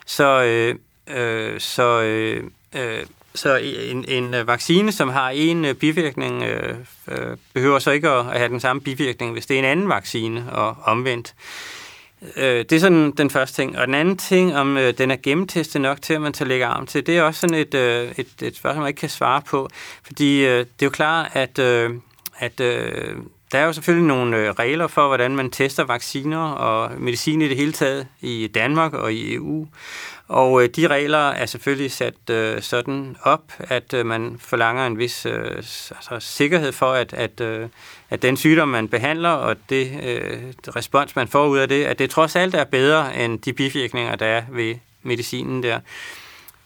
Så, 0.06 0.42
øh, 0.44 0.74
øh, 1.16 1.60
så, 1.60 2.02
øh, 2.02 2.44
øh, 2.76 3.06
så 3.34 3.56
en, 3.56 4.04
en 4.08 4.34
øh, 4.34 4.46
vaccine, 4.46 4.92
som 4.92 5.08
har 5.08 5.30
en 5.30 5.64
øh, 5.64 5.74
bivirkning, 5.74 6.42
øh, 6.42 6.76
øh, 7.08 7.36
behøver 7.54 7.78
så 7.78 7.90
ikke 7.90 8.08
at 8.08 8.24
have 8.24 8.48
den 8.48 8.60
samme 8.60 8.82
bivirkning, 8.82 9.32
hvis 9.32 9.46
det 9.46 9.54
er 9.54 9.58
en 9.58 9.64
anden 9.64 9.88
vaccine 9.88 10.52
og 10.52 10.76
omvendt. 10.84 11.34
Øh, 12.36 12.58
det 12.58 12.72
er 12.72 12.78
sådan 12.78 13.10
den 13.10 13.30
første 13.30 13.62
ting. 13.62 13.78
Og 13.78 13.86
den 13.86 13.94
anden 13.94 14.16
ting, 14.16 14.56
om 14.56 14.76
øh, 14.76 14.98
den 14.98 15.10
er 15.10 15.16
gennemtestet 15.22 15.80
nok 15.80 16.02
til, 16.02 16.14
at 16.14 16.20
man 16.20 16.32
tager 16.32 16.48
lægge 16.48 16.66
arm 16.66 16.86
til, 16.86 17.06
det 17.06 17.16
er 17.18 17.22
også 17.22 17.40
sådan 17.40 17.56
et, 17.56 17.74
øh, 17.74 18.12
et, 18.16 18.42
et 18.42 18.56
spørgsmål, 18.56 18.80
man 18.82 18.88
ikke 18.88 19.00
kan 19.00 19.08
svare 19.08 19.42
på. 19.42 19.68
Fordi 20.02 20.44
øh, 20.44 20.58
det 20.58 20.82
er 20.82 20.86
jo 20.86 20.90
klart, 20.90 21.30
at, 21.32 21.58
øh, 21.58 21.90
at 22.38 22.60
øh, 22.60 23.16
der 23.54 23.60
er 23.60 23.66
jo 23.66 23.72
selvfølgelig 23.72 24.08
nogle 24.08 24.36
øh, 24.36 24.50
regler 24.50 24.86
for, 24.86 25.06
hvordan 25.06 25.36
man 25.36 25.50
tester 25.50 25.84
vacciner 25.84 26.38
og 26.38 27.00
medicin 27.00 27.42
i 27.42 27.48
det 27.48 27.56
hele 27.56 27.72
taget 27.72 28.06
i 28.20 28.46
Danmark 28.54 28.94
og 28.94 29.12
i 29.12 29.34
EU. 29.34 29.66
Og 30.28 30.62
øh, 30.62 30.68
de 30.76 30.86
regler 30.86 31.28
er 31.28 31.46
selvfølgelig 31.46 31.92
sat 31.92 32.30
øh, 32.30 32.62
sådan 32.62 33.16
op, 33.22 33.42
at 33.58 33.94
øh, 33.94 34.06
man 34.06 34.36
forlanger 34.40 34.86
en 34.86 34.98
vis 34.98 35.26
øh, 35.26 35.56
altså, 35.56 36.16
sikkerhed 36.20 36.72
for, 36.72 36.92
at, 36.92 37.12
at, 37.12 37.40
øh, 37.40 37.68
at 38.10 38.22
den 38.22 38.36
sygdom, 38.36 38.68
man 38.68 38.88
behandler, 38.88 39.30
og 39.30 39.56
det 39.68 40.00
øh, 40.04 40.42
respons, 40.76 41.16
man 41.16 41.28
får 41.28 41.46
ud 41.46 41.58
af 41.58 41.68
det, 41.68 41.84
at 41.84 41.98
det 41.98 42.10
trods 42.10 42.36
alt 42.36 42.54
er 42.54 42.64
bedre 42.64 43.16
end 43.16 43.38
de 43.38 43.52
bivirkninger, 43.52 44.16
der 44.16 44.26
er 44.26 44.42
ved 44.50 44.74
medicinen 45.02 45.62
der. 45.62 45.80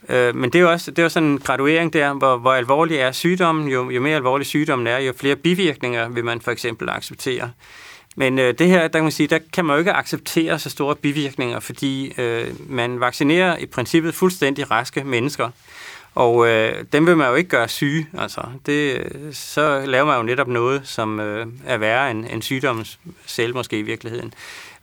Øh, 0.09 0.36
men 0.36 0.51
det 0.51 0.59
er 0.59 0.62
jo 0.62 0.70
også 0.70 0.90
det 0.90 0.99
er 0.99 1.03
jo 1.03 1.09
sådan 1.09 1.28
en 1.28 1.38
graduering 1.38 1.92
der, 1.92 2.12
hvor, 2.12 2.36
hvor 2.36 2.53
alvorlig 2.53 2.96
er 2.96 3.12
sygdommen. 3.12 3.68
Jo, 3.68 3.90
jo 3.90 4.01
mere 4.01 4.16
alvorlig 4.16 4.46
sygdommen 4.46 4.86
er, 4.86 4.99
jo 4.99 5.12
flere 5.16 5.36
bivirkninger 5.36 6.09
vil 6.09 6.24
man 6.24 6.40
for 6.40 6.51
eksempel 6.51 6.88
acceptere. 6.88 7.51
Men 8.16 8.38
øh, 8.38 8.55
det 8.59 8.66
her, 8.66 8.80
der 8.80 8.88
kan 8.88 9.03
man 9.03 9.12
sige, 9.12 9.26
der 9.26 9.38
kan 9.53 9.64
man 9.64 9.74
jo 9.74 9.78
ikke 9.78 9.92
acceptere 9.92 10.59
så 10.59 10.70
store 10.70 10.96
bivirkninger, 10.96 11.61
fordi 11.61 12.20
øh, 12.20 12.46
man 12.68 13.01
vaccinerer 13.01 13.57
i 13.57 13.66
princippet 13.66 14.14
fuldstændig 14.14 14.70
raske 14.70 15.05
mennesker. 15.05 15.51
Og 16.14 16.49
øh, 16.49 16.84
dem 16.92 17.07
vil 17.07 17.16
man 17.16 17.28
jo 17.28 17.34
ikke 17.34 17.51
gøre 17.51 17.68
syge. 17.68 18.07
Altså, 18.18 18.40
det, 18.66 18.94
øh, 18.96 19.32
så 19.32 19.82
laver 19.86 20.07
man 20.07 20.16
jo 20.16 20.22
netop 20.22 20.49
noget, 20.49 20.80
som 20.84 21.20
øh, 21.20 21.46
er 21.66 21.76
værre 21.76 22.11
end, 22.11 22.26
end 22.30 22.42
sygdommen 22.42 22.86
selv 23.26 23.55
måske 23.55 23.78
i 23.78 23.82
virkeligheden. 23.82 24.34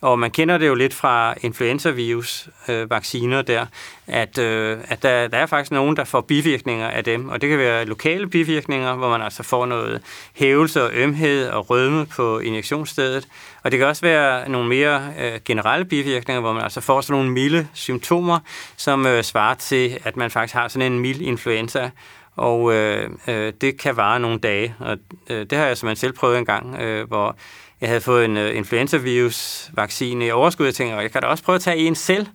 Og 0.05 0.19
man 0.19 0.31
kender 0.31 0.57
det 0.57 0.67
jo 0.67 0.75
lidt 0.75 0.93
fra 0.93 1.33
influenza-virus-vacciner 1.41 3.39
øh, 3.39 3.47
der, 3.47 3.65
at, 4.07 4.37
øh, 4.37 4.77
at 4.87 5.03
der, 5.03 5.27
der 5.27 5.37
er 5.37 5.45
faktisk 5.45 5.71
nogen, 5.71 5.95
der 5.95 6.03
får 6.03 6.21
bivirkninger 6.21 6.87
af 6.87 7.03
dem. 7.03 7.29
Og 7.29 7.41
det 7.41 7.49
kan 7.49 7.57
være 7.57 7.85
lokale 7.85 8.27
bivirkninger, 8.27 8.95
hvor 8.95 9.09
man 9.09 9.21
altså 9.21 9.43
får 9.43 9.65
noget 9.65 10.01
hævelse 10.33 10.83
og 10.83 10.89
ømhed 10.93 11.49
og 11.49 11.69
rødme 11.69 12.05
på 12.05 12.39
injektionsstedet. 12.39 13.27
Og 13.63 13.71
det 13.71 13.79
kan 13.79 13.87
også 13.87 14.01
være 14.01 14.49
nogle 14.49 14.69
mere 14.69 15.13
øh, 15.19 15.39
generelle 15.45 15.85
bivirkninger, 15.85 16.41
hvor 16.41 16.53
man 16.53 16.63
altså 16.63 16.81
får 16.81 17.01
sådan 17.01 17.13
nogle 17.13 17.31
milde 17.31 17.67
symptomer, 17.73 18.39
som 18.77 19.05
øh, 19.05 19.23
svarer 19.23 19.55
til, 19.55 19.97
at 20.03 20.17
man 20.17 20.31
faktisk 20.31 20.53
har 20.53 20.67
sådan 20.67 20.91
en 20.91 20.99
mild 20.99 21.21
influenza. 21.21 21.89
Og 22.35 22.73
øh, 22.73 23.09
øh, 23.27 23.53
det 23.61 23.79
kan 23.79 23.97
vare 23.97 24.19
nogle 24.19 24.39
dage. 24.39 24.75
Og 24.79 24.97
øh, 25.29 25.45
det 25.49 25.57
har 25.57 25.65
jeg 25.65 25.77
simpelthen 25.77 26.01
selv 26.01 26.13
prøvet 26.13 26.37
en 26.37 26.45
gang, 26.45 26.75
øh, 26.81 27.07
hvor 27.07 27.35
jeg 27.81 27.89
havde 27.89 28.01
fået 28.01 28.25
en 28.25 28.37
uh, 28.37 28.55
influenza-virus-vaccine 28.55 30.25
i 30.25 30.31
overskud. 30.31 30.65
Jeg 30.65 30.75
tænkte, 30.75 30.97
jeg 30.97 31.11
kan 31.11 31.21
da 31.21 31.27
også 31.27 31.43
prøve 31.43 31.55
at 31.55 31.61
tage 31.61 31.77
en 31.77 31.95
selv. 31.95 32.27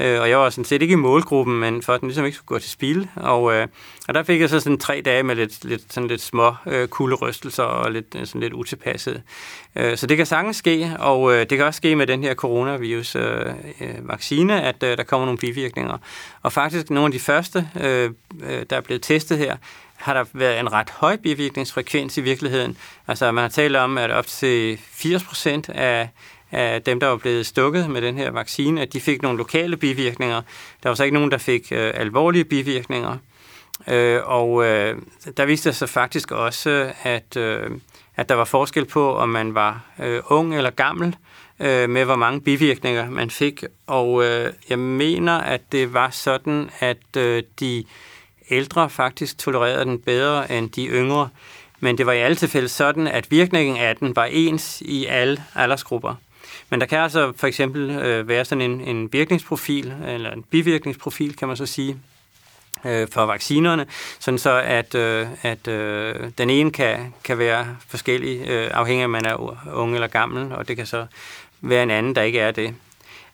Uh, 0.00 0.06
og 0.06 0.30
jeg 0.30 0.38
var 0.38 0.50
sådan 0.50 0.64
set 0.64 0.82
ikke 0.82 0.92
i 0.92 0.96
målgruppen, 0.96 1.60
men 1.60 1.82
for 1.82 1.92
at 1.92 2.00
den 2.00 2.08
ligesom 2.08 2.24
ikke 2.24 2.36
skulle 2.36 2.46
gå 2.46 2.58
til 2.58 2.70
spil. 2.70 3.08
Og, 3.16 3.42
uh, 3.42 3.62
og 4.08 4.14
der 4.14 4.22
fik 4.22 4.40
jeg 4.40 4.48
så 4.48 4.60
sådan 4.60 4.78
tre 4.78 5.02
dage 5.04 5.22
med 5.22 5.36
lidt, 5.36 5.64
lidt, 5.64 5.82
sådan 5.90 6.08
lidt 6.08 6.22
små 6.22 6.54
uh, 6.66 6.86
kulderystelser 6.86 7.62
og 7.62 7.92
lidt, 7.92 8.16
sådan 8.24 8.40
lidt 8.40 8.52
utilpasset. 8.52 9.22
Uh, 9.80 9.96
så 9.96 10.06
det 10.06 10.16
kan 10.16 10.26
sagtens 10.26 10.56
ske, 10.56 10.96
og 10.98 11.22
uh, 11.22 11.32
det 11.32 11.48
kan 11.48 11.62
også 11.62 11.78
ske 11.78 11.96
med 11.96 12.06
den 12.06 12.22
her 12.22 12.34
coronavirus-vaccine, 12.34 14.54
uh, 14.54 14.66
at 14.66 14.82
uh, 14.82 14.88
der 14.88 15.02
kommer 15.02 15.26
nogle 15.26 15.38
bivirkninger. 15.38 15.98
Og 16.42 16.52
faktisk 16.52 16.90
nogle 16.90 17.06
af 17.06 17.12
de 17.12 17.20
første, 17.20 17.68
uh, 17.74 17.80
der 18.70 18.76
er 18.76 18.80
blevet 18.80 19.02
testet 19.02 19.38
her, 19.38 19.56
har 19.96 20.14
der 20.14 20.24
været 20.32 20.60
en 20.60 20.72
ret 20.72 20.90
høj 20.90 21.16
bivirkningsfrekvens 21.16 22.18
i 22.18 22.20
virkeligheden. 22.20 22.76
Altså 23.08 23.32
man 23.32 23.42
har 23.42 23.48
talt 23.48 23.76
om, 23.76 23.98
at 23.98 24.10
op 24.10 24.26
til 24.26 24.78
80 24.92 25.24
procent 25.24 25.68
af, 25.68 26.08
af 26.52 26.82
dem, 26.82 27.00
der 27.00 27.06
var 27.06 27.16
blevet 27.16 27.46
stukket 27.46 27.90
med 27.90 28.02
den 28.02 28.18
her 28.18 28.30
vaccine, 28.30 28.82
at 28.82 28.92
de 28.92 29.00
fik 29.00 29.22
nogle 29.22 29.38
lokale 29.38 29.76
bivirkninger. 29.76 30.42
Der 30.82 30.88
var 30.88 30.94
så 30.94 31.04
ikke 31.04 31.14
nogen, 31.14 31.30
der 31.30 31.38
fik 31.38 31.72
øh, 31.72 31.92
alvorlige 31.94 32.44
bivirkninger. 32.44 33.16
Øh, 33.88 34.20
og 34.24 34.64
øh, 34.64 34.96
der 35.36 35.44
viste 35.44 35.72
sig 35.72 35.88
faktisk 35.88 36.32
også, 36.32 36.92
at, 37.02 37.36
øh, 37.36 37.70
at 38.16 38.28
der 38.28 38.34
var 38.34 38.44
forskel 38.44 38.84
på, 38.84 39.16
om 39.16 39.28
man 39.28 39.54
var 39.54 39.80
øh, 40.02 40.22
ung 40.26 40.56
eller 40.56 40.70
gammel, 40.70 41.16
øh, 41.60 41.90
med 41.90 42.04
hvor 42.04 42.16
mange 42.16 42.40
bivirkninger 42.40 43.10
man 43.10 43.30
fik. 43.30 43.64
Og 43.86 44.24
øh, 44.24 44.52
jeg 44.68 44.78
mener, 44.78 45.38
at 45.38 45.72
det 45.72 45.92
var 45.92 46.10
sådan, 46.10 46.70
at 46.80 47.16
øh, 47.16 47.42
de 47.60 47.84
ældre 48.50 48.90
faktisk 48.90 49.38
tolererede 49.38 49.84
den 49.84 49.98
bedre 49.98 50.52
end 50.52 50.70
de 50.70 50.86
yngre. 50.86 51.28
Men 51.80 51.98
det 51.98 52.06
var 52.06 52.12
i 52.12 52.18
alle 52.18 52.36
tilfælde 52.36 52.68
sådan, 52.68 53.06
at 53.06 53.30
virkningen 53.30 53.76
af 53.76 53.96
den 53.96 54.16
var 54.16 54.24
ens 54.24 54.80
i 54.80 55.06
alle 55.06 55.44
aldersgrupper. 55.54 56.14
Men 56.70 56.80
der 56.80 56.86
kan 56.86 56.98
altså 56.98 57.32
for 57.36 57.46
eksempel 57.46 57.90
øh, 57.90 58.28
være 58.28 58.44
sådan 58.44 58.70
en, 58.70 58.80
en 58.80 59.12
virkningsprofil, 59.12 59.94
eller 60.06 60.32
en 60.32 60.42
bivirkningsprofil, 60.42 61.36
kan 61.36 61.48
man 61.48 61.56
så 61.56 61.66
sige, 61.66 61.96
øh, 62.84 63.08
for 63.12 63.26
vaccinerne, 63.26 63.86
sådan 64.18 64.38
så 64.38 64.60
at, 64.64 64.94
øh, 64.94 65.26
at 65.42 65.68
øh, 65.68 66.14
den 66.38 66.50
ene 66.50 66.70
kan, 66.70 67.14
kan 67.24 67.38
være 67.38 67.76
forskellig, 67.88 68.48
øh, 68.48 68.70
afhængig 68.74 69.02
af, 69.02 69.04
om 69.04 69.10
man 69.10 69.26
er 69.26 69.68
ung 69.74 69.94
eller 69.94 70.06
gammel, 70.06 70.52
og 70.52 70.68
det 70.68 70.76
kan 70.76 70.86
så 70.86 71.06
være 71.60 71.82
en 71.82 71.90
anden, 71.90 72.14
der 72.14 72.22
ikke 72.22 72.40
er 72.40 72.50
det. 72.50 72.74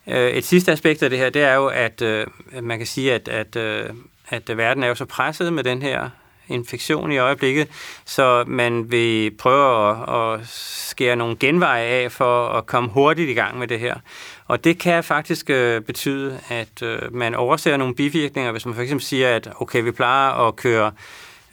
Øh, 0.07 0.31
et 0.31 0.45
sidste 0.45 0.71
aspekt 0.71 1.03
af 1.03 1.09
det 1.09 1.19
her, 1.19 1.29
det 1.29 1.43
er 1.43 1.53
jo, 1.53 1.67
at 1.67 2.01
øh, 2.01 2.27
man 2.61 2.77
kan 2.77 2.87
sige, 2.87 3.13
at, 3.13 3.27
at 3.27 3.55
øh, 3.55 3.89
at 4.33 4.49
øh, 4.49 4.57
verden 4.57 4.83
er 4.83 4.87
jo 4.87 4.95
så 4.95 5.05
presset 5.05 5.53
med 5.53 5.63
den 5.63 5.81
her 5.81 6.09
infektion 6.47 7.11
i 7.11 7.17
øjeblikket, 7.17 7.67
så 8.05 8.43
man 8.47 8.91
vil 8.91 9.31
prøve 9.31 9.89
at, 9.89 10.39
at 10.39 10.47
skære 10.47 11.15
nogle 11.15 11.35
genveje 11.35 11.83
af 11.83 12.11
for 12.11 12.47
at 12.47 12.65
komme 12.65 12.89
hurtigt 12.89 13.29
i 13.29 13.33
gang 13.33 13.59
med 13.59 13.67
det 13.67 13.79
her. 13.79 13.95
Og 14.47 14.63
det 14.63 14.79
kan 14.79 15.03
faktisk 15.03 15.49
øh, 15.49 15.81
betyde, 15.81 16.39
at 16.49 16.81
øh, 16.81 17.15
man 17.15 17.35
overser 17.35 17.77
nogle 17.77 17.95
bivirkninger, 17.95 18.51
hvis 18.51 18.65
man 18.65 18.75
for 18.75 18.81
eksempel 18.81 19.05
siger, 19.05 19.35
at 19.35 19.49
okay, 19.59 19.83
vi 19.83 19.91
plejer 19.91 20.47
at 20.47 20.55
køre 20.55 20.91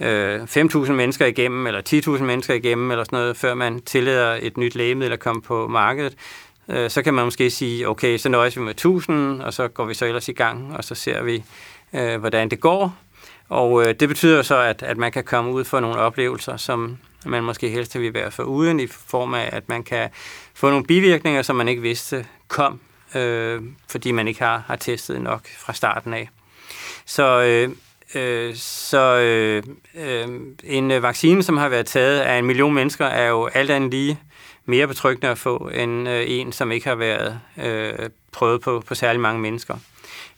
øh, 0.01 0.43
5.000 0.43 0.93
mennesker 0.93 1.27
igennem, 1.27 1.67
eller 1.67 2.13
10.000 2.17 2.23
mennesker 2.23 2.55
igennem, 2.55 2.91
eller 2.91 3.05
sådan 3.05 3.19
noget, 3.19 3.37
før 3.37 3.55
man 3.55 3.81
tillader 3.81 4.39
et 4.43 4.57
nyt 4.57 4.75
lægemiddel 4.75 5.13
at 5.13 5.21
komme 5.21 5.43
på 5.43 5.69
markedet, 5.69 6.17
øh, 6.69 6.91
så 6.91 7.03
kan 7.03 7.15
man 7.15 7.25
måske 7.25 7.51
sige, 7.51 7.89
okay, 7.89 8.19
så 8.19 8.29
nøjes 8.29 8.57
vi 8.57 8.63
med 8.63 8.75
1.000, 9.41 9.45
og 9.45 9.53
så 9.55 9.69
går 9.69 9.85
vi 9.85 9.95
så 9.95 10.07
ellers 10.07 10.29
i 10.29 10.33
gang, 10.33 10.77
og 10.77 10.85
så 10.85 10.95
ser 10.95 11.23
vi, 11.23 11.43
øh, 11.93 12.21
hvordan 12.21 12.49
det 12.49 12.61
går. 12.61 12.97
Og 13.49 13.83
øh, 13.83 13.95
det 14.01 14.09
betyder 14.09 14.43
så, 14.43 14.57
at, 14.57 14.83
at 14.83 14.97
man 14.97 15.13
kan 15.13 15.25
komme 15.25 15.51
ud 15.53 15.65
for 15.65 15.81
nogle 15.81 15.97
oplevelser, 15.97 16.57
som 16.57 16.99
man 17.27 17.45
måske 17.45 17.69
helst 17.69 17.99
vil 17.99 18.15
være 18.15 18.31
for 18.31 18.43
uden, 18.43 18.81
i 18.81 18.87
form 18.87 19.35
af, 19.35 19.49
at 19.53 19.69
man 19.69 19.83
kan 19.83 20.09
få 20.55 20.71
nogle 20.71 20.85
bivirkninger, 20.85 21.43
som 21.43 21.57
man 21.57 21.69
ikke 21.69 21.83
vidste 21.83 22.27
kom, 22.49 22.81
øh, 23.15 23.63
fordi 23.89 24.13
man 24.13 24.29
ikke 24.29 24.43
har, 24.43 24.63
har 24.67 24.77
testet 24.77 25.21
nok 25.21 25.49
fra 25.59 25.73
starten 25.73 26.15
af. 26.15 26.29
Så, 27.07 27.43
øh, 27.43 27.71
øh, 28.15 28.55
så 28.55 29.19
øh, 29.19 29.63
øh, 29.95 30.29
en 30.65 31.03
vaccine, 31.03 31.43
som 31.43 31.57
har 31.57 31.69
været 31.69 31.87
taget 31.87 32.21
af 32.21 32.39
en 32.39 32.45
million 32.45 32.75
mennesker, 32.75 33.07
er 33.07 33.29
jo 33.29 33.47
alt 33.47 33.71
andet 33.71 33.91
lige 33.91 34.19
mere 34.65 34.87
betryggende 34.87 35.29
at 35.29 35.39
få, 35.39 35.71
end 35.75 36.09
øh, 36.09 36.25
en, 36.27 36.53
som 36.53 36.73
ikke 36.73 36.89
har 36.89 36.95
været 36.95 37.41
øh, 37.63 38.11
prøvet 38.33 38.61
på, 38.61 38.83
på 38.87 38.95
særlig 38.95 39.21
mange 39.21 39.41
mennesker. 39.41 39.75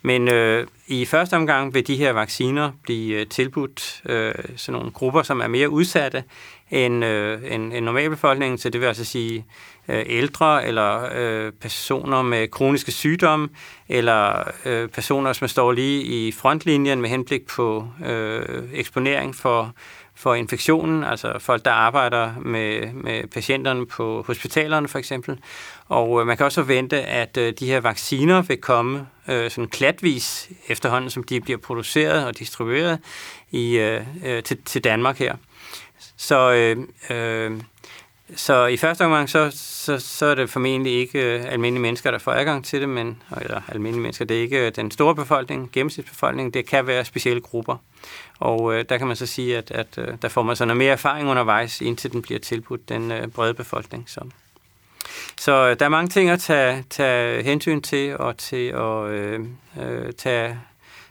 Men 0.02 0.28
øh, 0.28 0.66
i 0.86 1.04
første 1.04 1.34
omgang 1.34 1.74
vil 1.74 1.86
de 1.86 1.96
her 1.96 2.12
vacciner 2.12 2.70
blive 2.82 3.20
øh, 3.20 3.26
tilbudt 3.26 4.02
øh, 4.06 4.34
sådan 4.56 4.78
nogle 4.78 4.90
grupper, 4.90 5.22
som 5.22 5.40
er 5.40 5.46
mere 5.46 5.70
udsatte 5.70 6.24
end, 6.70 7.04
øh, 7.04 7.54
end, 7.54 7.72
end 7.72 7.84
normalbefolkningen, 7.84 8.58
så 8.58 8.70
det 8.70 8.80
vil 8.80 8.86
altså 8.86 9.04
sige 9.04 9.44
øh, 9.88 10.02
ældre 10.06 10.66
eller 10.66 11.08
øh, 11.14 11.52
personer 11.52 12.22
med 12.22 12.48
kroniske 12.48 12.92
sygdomme, 12.92 13.48
eller 13.88 14.50
øh, 14.64 14.88
personer, 14.88 15.32
som 15.32 15.48
står 15.48 15.72
lige 15.72 16.02
i 16.02 16.32
frontlinjen 16.32 17.00
med 17.00 17.10
henblik 17.10 17.46
på 17.46 17.88
øh, 18.06 18.62
eksponering 18.72 19.34
for 19.34 19.74
for 20.22 20.34
infektionen, 20.34 21.04
altså 21.04 21.38
folk, 21.38 21.64
der 21.64 21.70
arbejder 21.70 22.32
med, 22.40 22.92
med 22.92 23.26
patienterne 23.26 23.86
på 23.86 24.24
hospitalerne 24.26 24.88
for 24.88 24.98
eksempel. 24.98 25.38
Og 25.88 26.20
øh, 26.20 26.26
man 26.26 26.36
kan 26.36 26.46
også 26.46 26.62
vente, 26.62 27.02
at 27.02 27.36
øh, 27.36 27.52
de 27.58 27.66
her 27.66 27.80
vacciner 27.80 28.42
vil 28.42 28.56
komme 28.56 29.06
øh, 29.28 29.50
sådan 29.50 29.68
klatvis 29.68 30.50
efterhånden, 30.68 31.10
som 31.10 31.22
de 31.22 31.40
bliver 31.40 31.58
produceret 31.58 32.26
og 32.26 32.38
distribueret 32.38 32.98
i, 33.50 33.78
øh, 33.78 34.00
øh 34.24 34.42
til, 34.42 34.62
til 34.64 34.84
Danmark 34.84 35.18
her. 35.18 35.34
Så, 36.16 36.52
øh, 36.52 36.76
øh, 37.10 37.60
så 38.36 38.66
i 38.66 38.76
første 38.76 39.04
omgang, 39.04 39.30
så, 39.30 39.50
så, 39.54 39.98
så 39.98 40.26
er 40.26 40.34
det 40.34 40.50
formentlig 40.50 40.92
ikke 40.92 41.36
øh, 41.36 41.44
almindelige 41.52 41.82
mennesker, 41.82 42.10
der 42.10 42.18
får 42.18 42.32
adgang 42.32 42.64
til 42.64 42.80
det, 42.80 42.88
men 42.88 43.22
eller 43.40 43.60
almindelige 43.68 44.02
mennesker, 44.02 44.24
det 44.24 44.36
er 44.36 44.40
ikke 44.40 44.66
øh, 44.66 44.72
den 44.76 44.90
store 44.90 45.14
befolkning, 45.14 45.70
gennemsnitsbefolkningen, 45.72 46.54
det 46.54 46.66
kan 46.66 46.86
være 46.86 47.04
specielle 47.04 47.40
grupper. 47.40 47.76
Og 48.38 48.74
øh, 48.74 48.84
der 48.88 48.98
kan 48.98 49.06
man 49.06 49.16
så 49.16 49.26
sige, 49.26 49.58
at, 49.58 49.70
at 49.70 49.98
øh, 49.98 50.08
der 50.22 50.28
får 50.28 50.42
man 50.42 50.56
så 50.56 50.64
noget 50.64 50.76
mere 50.76 50.92
erfaring 50.92 51.28
undervejs, 51.28 51.80
indtil 51.80 52.12
den 52.12 52.22
bliver 52.22 52.40
tilbudt 52.40 52.88
den 52.88 53.12
øh, 53.12 53.28
brede 53.28 53.54
befolkning. 53.54 54.04
Så, 54.06 54.20
så 55.38 55.52
øh, 55.52 55.78
der 55.78 55.84
er 55.84 55.88
mange 55.88 56.08
ting 56.08 56.30
at 56.30 56.40
tage, 56.40 56.84
tage 56.90 57.42
hensyn 57.42 57.80
til, 57.80 58.16
og 58.18 58.36
til 58.36 58.68
at 58.68 59.04
øh, 59.04 59.40
øh, 59.80 60.12
tage, 60.12 60.60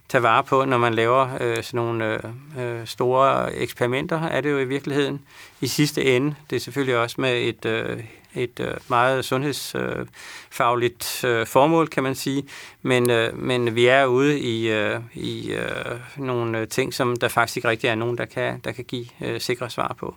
tage 0.09 0.23
vare 0.23 0.43
på, 0.43 0.65
når 0.65 0.77
man 0.77 0.93
laver 0.93 1.29
øh, 1.41 1.63
sådan 1.63 1.77
nogle 1.77 2.19
øh, 2.57 2.79
øh 2.79 2.87
store 2.87 3.55
eksperimenter, 3.55 4.21
er 4.21 4.41
det 4.41 4.51
jo 4.51 4.59
i 4.59 4.65
virkeligheden 4.65 5.21
i 5.61 5.67
sidste 5.67 6.15
ende. 6.15 6.35
Det 6.49 6.55
er 6.55 6.59
selvfølgelig 6.59 6.97
også 6.97 7.21
med 7.21 7.41
et, 7.41 7.65
øh, 7.65 8.03
et 8.35 8.59
øh, 8.59 8.73
meget 8.87 9.25
sundhedsfagligt 9.25 11.23
øh, 11.23 11.47
formål, 11.47 11.87
kan 11.87 12.03
man 12.03 12.15
sige. 12.15 12.43
Men, 12.81 13.09
øh, 13.09 13.37
men 13.37 13.75
vi 13.75 13.85
er 13.85 14.05
ude 14.05 14.39
i, 14.39 14.71
øh, 14.71 14.99
i 15.13 15.51
øh, 15.51 15.99
nogle 16.17 16.65
ting, 16.65 16.93
som 16.93 17.15
der 17.15 17.27
faktisk 17.27 17.57
ikke 17.57 17.67
rigtig 17.67 17.87
er 17.87 17.95
nogen, 17.95 18.17
der 18.17 18.25
kan, 18.25 18.59
der 18.59 18.71
kan 18.71 18.85
give 18.85 19.05
øh, 19.21 19.41
sikre 19.41 19.69
svar 19.69 19.95
på. 19.99 20.15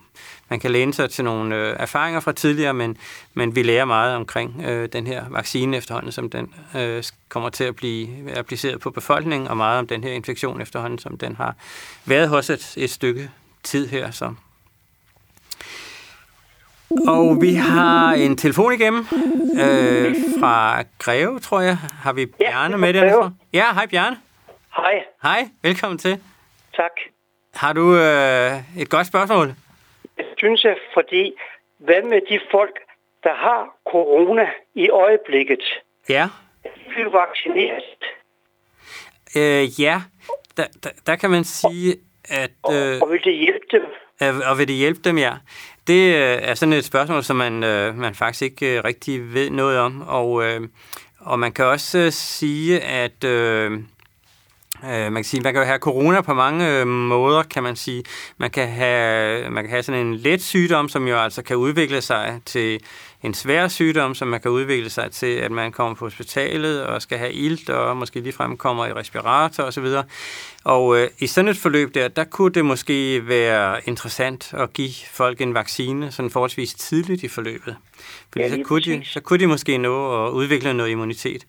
Man 0.49 0.61
kan 0.61 0.71
læne 0.71 0.95
sig 0.95 1.11
til 1.11 1.25
nogle 1.25 1.57
øh, 1.57 1.77
erfaringer 1.79 2.21
fra 2.21 2.33
tidligere, 2.33 2.75
men, 2.75 2.97
men 3.35 3.57
vi 3.57 3.63
lærer 3.63 3.85
meget 3.85 4.17
omkring 4.17 4.63
øh, 4.65 4.89
den 4.93 5.07
her 5.07 5.25
vaccine 5.31 5.77
efterhånden, 5.77 6.13
som 6.13 6.31
den 6.31 6.55
øh, 6.77 7.05
kommer 7.29 7.49
til 7.49 7.65
at 7.65 7.77
blive 7.77 8.37
appliceret 8.37 8.81
på 8.81 8.91
befolkningen, 8.91 9.49
og 9.49 9.57
meget 9.57 9.79
om 9.79 9.87
den 9.87 10.05
her 10.05 10.13
infektion 10.13 10.61
efterhånden, 10.61 10.99
som 10.99 11.19
den 11.19 11.37
har 11.37 11.57
været 12.05 12.29
hos 12.29 12.51
et, 12.51 12.75
et 12.77 12.91
stykke 12.91 13.31
tid 13.63 13.89
her. 13.89 14.11
Så. 14.11 14.35
Og 17.09 17.43
vi 17.43 17.55
har 17.55 18.13
en 18.13 18.37
telefon 18.37 18.73
igennem 18.73 19.07
øh, 19.65 20.15
fra 20.41 20.83
Greve, 20.99 21.41
tror 21.41 21.61
jeg. 21.61 21.77
Har 21.77 22.13
vi 22.13 22.27
Bjarne 22.27 22.75
ja, 22.75 22.77
med 22.77 22.93
derfra? 22.93 23.31
Ja, 23.53 23.65
hej 23.75 23.87
Bjarne. 23.87 24.17
Hej. 24.77 25.05
Hej, 25.23 25.49
velkommen 25.63 25.99
til. 25.99 26.21
Tak. 26.77 26.93
Har 27.55 27.73
du 27.73 27.97
øh, 27.97 28.83
et 28.83 28.91
godt 28.91 29.07
spørgsmål? 29.07 29.47
Det 30.17 30.27
synes 30.37 30.65
jeg, 30.65 30.77
fordi 30.95 31.33
hvad 31.79 32.03
med 32.03 32.21
de 32.31 32.41
folk, 32.51 32.79
der 33.23 33.35
har 33.35 33.77
corona 33.91 34.47
i 34.75 34.91
øjeblikket? 34.91 35.63
Ja. 36.09 36.29
De 36.65 36.69
bliver 36.89 37.11
vaccineret. 37.11 37.85
Øh, 39.37 39.81
ja, 39.81 40.03
der, 40.57 40.67
der, 40.83 40.91
der 41.07 41.17
kan 41.17 41.31
man 41.31 41.45
sige, 41.45 41.97
at... 42.25 42.51
Øh, 42.51 42.97
og, 43.01 43.03
og 43.03 43.11
vil 43.13 43.25
det 43.25 43.35
hjælpe 43.35 43.67
dem? 43.71 43.83
Øh, 44.23 44.35
og 44.45 44.59
vil 44.59 44.69
det 44.69 44.77
hjælpe 44.77 45.01
dem, 45.05 45.19
ja. 45.19 45.33
Det 45.87 46.15
øh, 46.15 46.39
er 46.43 46.55
sådan 46.55 46.73
et 46.73 46.85
spørgsmål, 46.85 47.25
som 47.25 47.37
man, 47.37 47.65
øh, 47.65 47.99
man 47.99 48.15
faktisk 48.15 48.43
ikke 48.43 48.81
rigtig 48.81 49.35
ved 49.35 49.51
noget 49.51 49.79
om. 49.79 50.03
Og, 50.03 50.45
og 51.19 51.39
man 51.39 51.53
kan 51.53 51.65
også 51.65 52.11
sige, 52.11 52.81
at... 52.81 53.25
Øh, 53.25 53.73
man 54.83 55.15
kan 55.15 55.25
sige, 55.25 55.41
man 55.41 55.53
kan 55.53 55.63
jo 55.63 55.67
have 55.67 55.79
corona 55.79 56.21
på 56.21 56.35
mange 56.35 56.85
måder, 56.85 57.43
kan 57.43 57.63
man 57.63 57.77
sige. 57.77 58.05
Man 58.39 58.51
kan 58.51 58.69
have, 58.69 59.51
man 59.51 59.65
kan 59.65 59.71
have 59.71 59.83
sådan 59.83 60.07
en 60.07 60.15
let 60.15 60.43
sygdom, 60.43 60.89
som 60.89 61.09
jo 61.09 61.19
altså 61.19 61.43
kan 61.43 61.57
udvikle 61.57 62.01
sig 62.01 62.41
til 62.47 62.81
en 63.25 63.35
svær 63.35 63.69
sygdom, 63.69 64.15
som 64.15 64.29
man 64.29 64.41
kan 64.41 64.51
udvikle 64.51 64.91
sig 64.91 65.11
til, 65.11 65.27
at 65.27 65.51
man 65.51 65.73
kommer 65.73 65.95
på 65.95 66.05
hospitalet 66.05 66.87
og 66.87 67.03
skal 67.03 67.19
have 67.19 67.33
ilt, 67.33 67.71
og 67.71 67.97
måske 67.97 68.21
ligefrem 68.21 68.57
kommer 68.57 68.87
i 68.87 68.93
respirator 68.93 69.63
osv. 69.63 69.87
Og 70.65 70.99
øh, 70.99 71.09
i 71.19 71.27
sådan 71.27 71.49
et 71.49 71.57
forløb 71.57 71.95
der, 71.95 72.09
der 72.09 72.25
kunne 72.25 72.53
det 72.53 72.65
måske 72.65 73.29
være 73.29 73.81
interessant 73.89 74.55
at 74.55 74.73
give 74.73 74.93
folk 75.13 75.41
en 75.41 75.55
vaccine 75.55 76.13
sådan 76.13 76.31
forholdsvis 76.31 76.75
tidligt 76.75 77.23
i 77.23 77.29
forløbet. 77.29 77.77
Fordi 78.33 78.45
ja, 78.45 78.51
så, 78.51 78.63
kunne 78.65 78.83
de, 78.83 79.03
så 79.05 79.21
kunne 79.21 79.39
de 79.39 79.47
måske 79.47 79.79
nå 79.79 80.27
at 80.27 80.31
udvikle 80.31 80.75
noget 80.75 80.91
immunitet. 80.91 81.47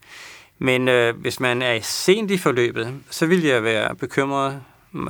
Men 0.59 0.87
øh, 0.87 1.15
hvis 1.17 1.39
man 1.39 1.61
er 1.61 1.79
sent 1.81 2.31
i 2.31 2.37
forløbet, 2.37 2.93
så 3.09 3.25
vil 3.25 3.43
jeg 3.43 3.63
være 3.63 3.95
bekymret 3.95 4.61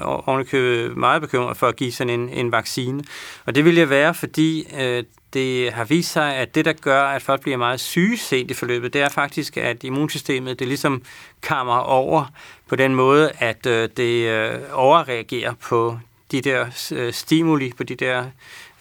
ovenikøbet 0.04 0.98
meget 0.98 1.22
bekymret 1.22 1.58
for 1.58 1.68
at 1.68 1.76
give 1.76 1.92
sådan 1.92 2.20
en, 2.20 2.30
en 2.30 2.52
vaccine. 2.52 3.04
Og 3.46 3.56
det 3.56 3.66
vil 3.66 3.76
jeg 3.76 3.90
være, 3.90 4.14
fordi 4.14 4.68
øh, 4.80 5.04
det 5.34 5.74
har 5.74 5.84
vist 5.84 6.12
sig, 6.12 6.36
at 6.36 6.56
det, 6.56 6.66
der 6.66 6.74
gør, 6.74 7.04
at 7.04 7.22
folk 7.22 7.42
bliver 7.42 7.58
meget 7.58 7.80
syge 7.80 8.18
sent 8.18 8.52
i 8.52 8.54
forløbet, 8.54 8.94
det 8.94 9.02
er 9.02 9.10
faktisk, 9.10 9.58
at 9.58 9.84
immunsystemet 9.84 10.60
det 10.60 10.68
ligesom 10.68 11.02
kammer 11.42 11.78
over 11.78 12.26
på 12.68 12.76
den 12.76 12.96
måde, 12.96 13.32
at 13.40 13.66
øh, 13.66 13.90
det 13.98 14.30
øh, 14.30 14.60
overreagerer 14.74 15.54
på 15.54 16.00
de 16.32 16.42
der 16.42 16.66
øh, 16.92 17.14
stimuli, 17.14 17.72
på 17.78 17.84
de 17.84 17.96
der 17.96 18.26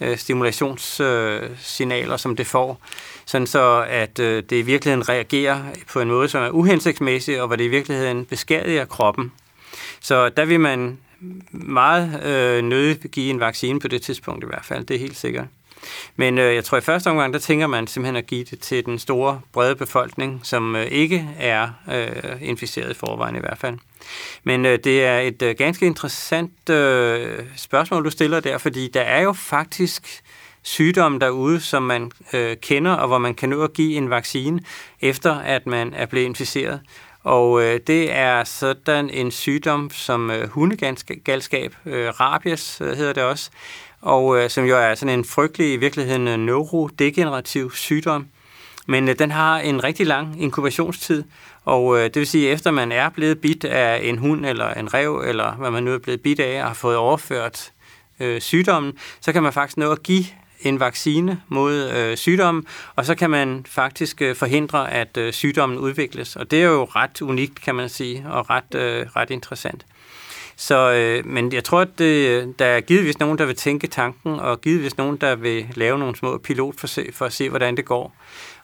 øh, 0.01 0.19
stimulationssignaler, 0.19 2.13
øh, 2.13 2.19
som 2.19 2.37
det 2.37 2.47
får. 2.47 2.81
Sådan 3.27 3.47
så, 3.47 3.87
at 3.89 4.19
øh, 4.19 4.43
det 4.51 4.57
i 4.57 4.63
virkeligheden 4.63 5.09
reagerer 5.09 5.63
på 5.93 6.01
en 6.01 6.09
måde, 6.09 6.29
som 6.29 6.43
er 6.43 6.51
uhensigtsmæssig, 6.51 7.41
og 7.41 7.47
hvor 7.47 7.57
det 7.57 7.65
i 7.65 7.69
virkeligheden 7.69 8.25
beskadiger 8.25 8.85
kroppen. 8.85 9.33
Så 10.05 10.29
der 10.29 10.45
vil 10.45 10.61
man 10.61 10.99
meget 11.51 12.25
øh, 12.25 12.65
nødig 12.65 13.01
give 13.01 13.31
en 13.31 13.41
vaccine 13.41 13.81
på 13.81 13.89
det 13.89 14.03
tidspunkt 14.03 14.45
i 14.45 14.47
hvert 14.47 14.65
fald, 14.65 14.85
det 14.85 14.95
er 14.95 14.99
helt 14.99 15.17
sikkert. 15.17 15.47
Men 16.17 16.39
øh, 16.39 16.55
jeg 16.55 16.65
tror 16.65 16.79
i 16.79 16.81
første 16.81 17.11
omgang, 17.11 17.35
der 17.35 17.41
tænker 17.41 17.67
man 17.67 17.87
simpelthen 17.87 18.17
at 18.17 18.27
give 18.27 18.45
det 18.45 18.61
til 18.61 18.87
den 18.87 18.99
store, 18.99 19.41
brede 19.53 19.77
befolkning, 19.77 20.41
som 20.43 20.77
øh, 20.77 20.87
ikke 20.87 21.29
er 21.39 21.69
øh, 21.93 22.09
inficeret 22.41 22.91
i 22.91 22.95
forvejen 22.95 23.37
i 23.37 23.39
hvert 23.39 23.59
fald. 23.59 23.79
Men 24.43 24.67
øh, 24.67 24.79
det 24.85 25.05
er 25.05 25.19
et 25.19 25.43
øh, 25.43 25.55
ganske 25.59 25.87
interessant 25.87 26.71
øh, 26.71 27.39
spørgsmål, 27.57 28.05
du 28.05 28.11
stiller 28.11 28.41
der, 28.41 28.59
fordi 28.59 28.89
der 28.89 29.01
er 29.01 29.23
jo 29.23 29.33
faktisk 29.33 30.23
sygdomme 30.63 31.19
derude, 31.19 31.61
som 31.61 31.83
man 31.83 32.11
øh, 32.33 32.57
kender, 32.57 32.93
og 32.93 33.09
hvor 33.09 33.19
man 33.19 33.35
kan 33.35 33.49
nå 33.49 33.63
at 33.63 33.73
give 33.73 33.97
en 33.97 34.11
vaccine, 34.11 34.61
efter 35.01 35.35
at 35.35 35.67
man 35.67 35.95
er 35.95 36.07
blevet 36.07 36.27
inficeret. 36.27 36.81
Og 37.25 37.63
øh, 37.63 37.81
det 37.87 38.13
er 38.13 38.45
sådan 38.45 39.11
en 39.11 39.31
sygdom 39.31 39.91
som 39.91 40.31
øh, 40.31 40.49
hundegalskab, 40.49 41.75
øh, 41.87 42.09
rabies 42.21 42.81
øh, 42.81 42.97
hedder 42.97 43.13
det 43.13 43.23
også, 43.23 43.51
og 44.01 44.39
øh, 44.39 44.51
som 44.51 44.65
jo 44.65 44.77
er 44.77 44.95
sådan 44.95 45.19
en 45.19 45.25
frygtelig, 45.25 45.73
i 45.73 45.77
virkeligheden 45.77 46.29
øh, 46.29 46.37
neurodegenerativ 46.37 47.73
sygdom. 47.73 48.27
Men 48.87 49.09
øh, 49.09 49.19
den 49.19 49.31
har 49.31 49.59
en 49.59 49.85
rigtig 49.85 50.07
lang 50.07 50.43
inkubationstid, 50.43 51.25
og 51.65 51.99
øh, 51.99 52.05
det 52.05 52.17
vil 52.17 52.27
sige, 52.27 52.49
at 52.49 52.55
efter 52.55 52.71
man 52.71 52.93
er 52.93 53.09
blevet 53.09 53.41
bidt 53.41 53.65
af 53.65 54.01
en 54.03 54.19
hund 54.19 54.47
eller 54.47 54.75
en 54.75 54.95
rev, 54.95 55.23
eller 55.27 55.53
hvad 55.53 55.71
man 55.71 55.83
nu 55.83 55.95
er 55.95 55.99
blevet 55.99 56.21
bidt 56.21 56.41
af 56.41 56.61
og 56.63 56.67
har 56.67 56.75
fået 56.75 56.97
overført 56.97 57.73
øh, 58.21 58.41
sygdommen, 58.41 58.93
så 59.21 59.33
kan 59.33 59.43
man 59.43 59.53
faktisk 59.53 59.77
nå 59.77 59.93
at 59.93 60.03
give 60.03 60.25
en 60.65 60.81
vaccine 60.81 61.41
mod 61.49 61.91
øh, 61.97 62.17
sygdommen, 62.17 62.67
og 62.97 63.05
så 63.05 63.15
kan 63.15 63.31
man 63.31 63.65
faktisk 63.69 64.23
øh, 64.23 64.35
forhindre, 64.37 64.93
at 64.93 65.17
øh, 65.17 65.33
sygdommen 65.33 65.79
udvikles. 65.79 66.37
Og 66.37 66.51
det 66.51 66.63
er 66.63 66.67
jo 66.67 66.85
ret 66.85 67.23
unikt, 67.23 67.63
kan 67.65 67.75
man 67.75 67.89
sige, 67.89 68.27
og 68.31 68.51
ret, 68.51 68.75
øh, 68.75 69.07
ret 69.17 69.31
interessant. 69.31 69.87
Så, 70.57 70.93
øh, 70.93 71.27
men 71.27 71.53
jeg 71.53 71.65
tror, 71.65 71.81
at 71.81 71.99
det, 71.99 72.55
der 72.59 72.67
er 72.67 72.81
givetvis 72.81 73.19
nogen, 73.19 73.39
der 73.39 73.47
vil 73.47 73.57
tænke 73.57 73.87
tanken, 73.87 74.41
og 74.41 74.61
givetvis 74.61 74.97
nogen, 74.99 75.17
der 75.17 75.35
vil 75.37 75.67
lave 75.75 75.99
nogle 75.99 76.17
små 76.17 76.39
pilotforsøg 76.39 77.15
for 77.15 77.25
at 77.25 77.33
se, 77.33 77.51
hvordan 77.51 77.77
det 77.77 77.85
går. 77.85 78.17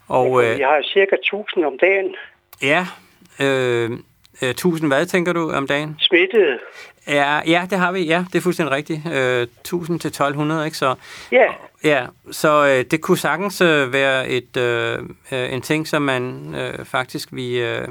Og, 0.08 0.44
øh, 0.44 0.58
jeg 0.58 0.68
har 0.68 0.82
cirka 0.82 1.16
1000 1.16 1.64
om 1.64 1.78
dagen. 1.78 2.14
Ja, 2.62 2.86
øh, 3.40 3.90
1000 4.42 4.88
hvad 4.88 5.06
tænker 5.06 5.32
du 5.32 5.50
om 5.52 5.66
dagen? 5.66 5.96
Smittede. 5.98 6.58
Ja, 7.08 7.40
ja, 7.46 7.66
det 7.70 7.78
har 7.78 7.92
vi. 7.92 8.00
Ja, 8.04 8.24
det 8.32 8.38
er 8.38 8.42
fuldstændig 8.42 8.74
rigtigt. 8.76 9.00
Øh, 9.14 9.42
1000 9.42 10.00
til 10.00 10.08
1200, 10.08 10.64
ikke? 10.64 10.76
Så, 10.76 10.94
ja. 11.32 11.46
Ja, 11.84 12.06
så 12.30 12.66
øh, 12.66 12.84
det 12.90 13.00
kunne 13.00 13.18
sagtens 13.18 13.60
øh, 13.60 13.92
være 13.92 14.28
et 14.28 14.56
øh, 14.56 14.98
øh, 15.32 15.52
en 15.52 15.62
ting, 15.62 15.88
som 15.88 16.02
man 16.02 16.54
øh, 16.54 16.84
faktisk 16.84 17.28
vi, 17.32 17.60
øh, 17.60 17.88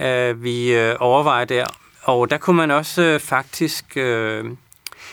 øh, 0.00 0.42
vi 0.42 0.74
øh, 0.74 0.96
overvejer 1.00 1.44
der. 1.44 1.66
Og 2.02 2.30
der 2.30 2.38
kunne 2.38 2.56
man 2.56 2.70
også 2.70 3.02
øh, 3.02 3.20
faktisk... 3.20 3.96
Øh, 3.96 4.44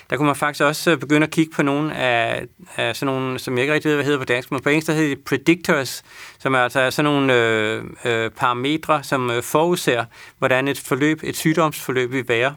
der 0.10 0.18
kunne 0.18 0.26
man 0.26 0.36
faktisk 0.36 0.64
også 0.64 0.92
øh, 0.92 0.98
begynde 0.98 1.24
at 1.24 1.32
kigge 1.32 1.52
på 1.56 1.64
nogle 1.64 1.96
af, 1.96 2.46
af 2.76 2.96
sådan 2.96 3.16
nogle, 3.16 3.40
som 3.40 3.58
jeg 3.58 3.62
ikke 3.64 3.74
rigtig 3.74 3.90
ved, 3.90 3.96
hvad 3.96 4.06
hedder 4.06 4.20
på 4.20 4.26
dansk, 4.26 4.52
men 4.52 4.62
på 4.62 4.70
engelsk 4.70 4.88
der 4.88 4.94
hedder 4.94 5.16
det 5.16 5.26
predictors, 5.26 6.04
som 6.40 6.54
er 6.54 6.60
altså 6.60 6.92
sådan 6.92 7.12
nogle 7.12 7.34
øh, 7.34 7.84
øh, 8.06 8.30
parametre, 8.30 9.04
som 9.04 9.32
øh, 9.32 9.44
forudser, 9.44 10.06
hvordan 10.38 10.68
et 10.68 10.80
forløb, 10.80 11.20
et 11.24 11.36
sygdomsforløb 11.36 12.12
vil 12.12 12.28
være. 12.28 12.56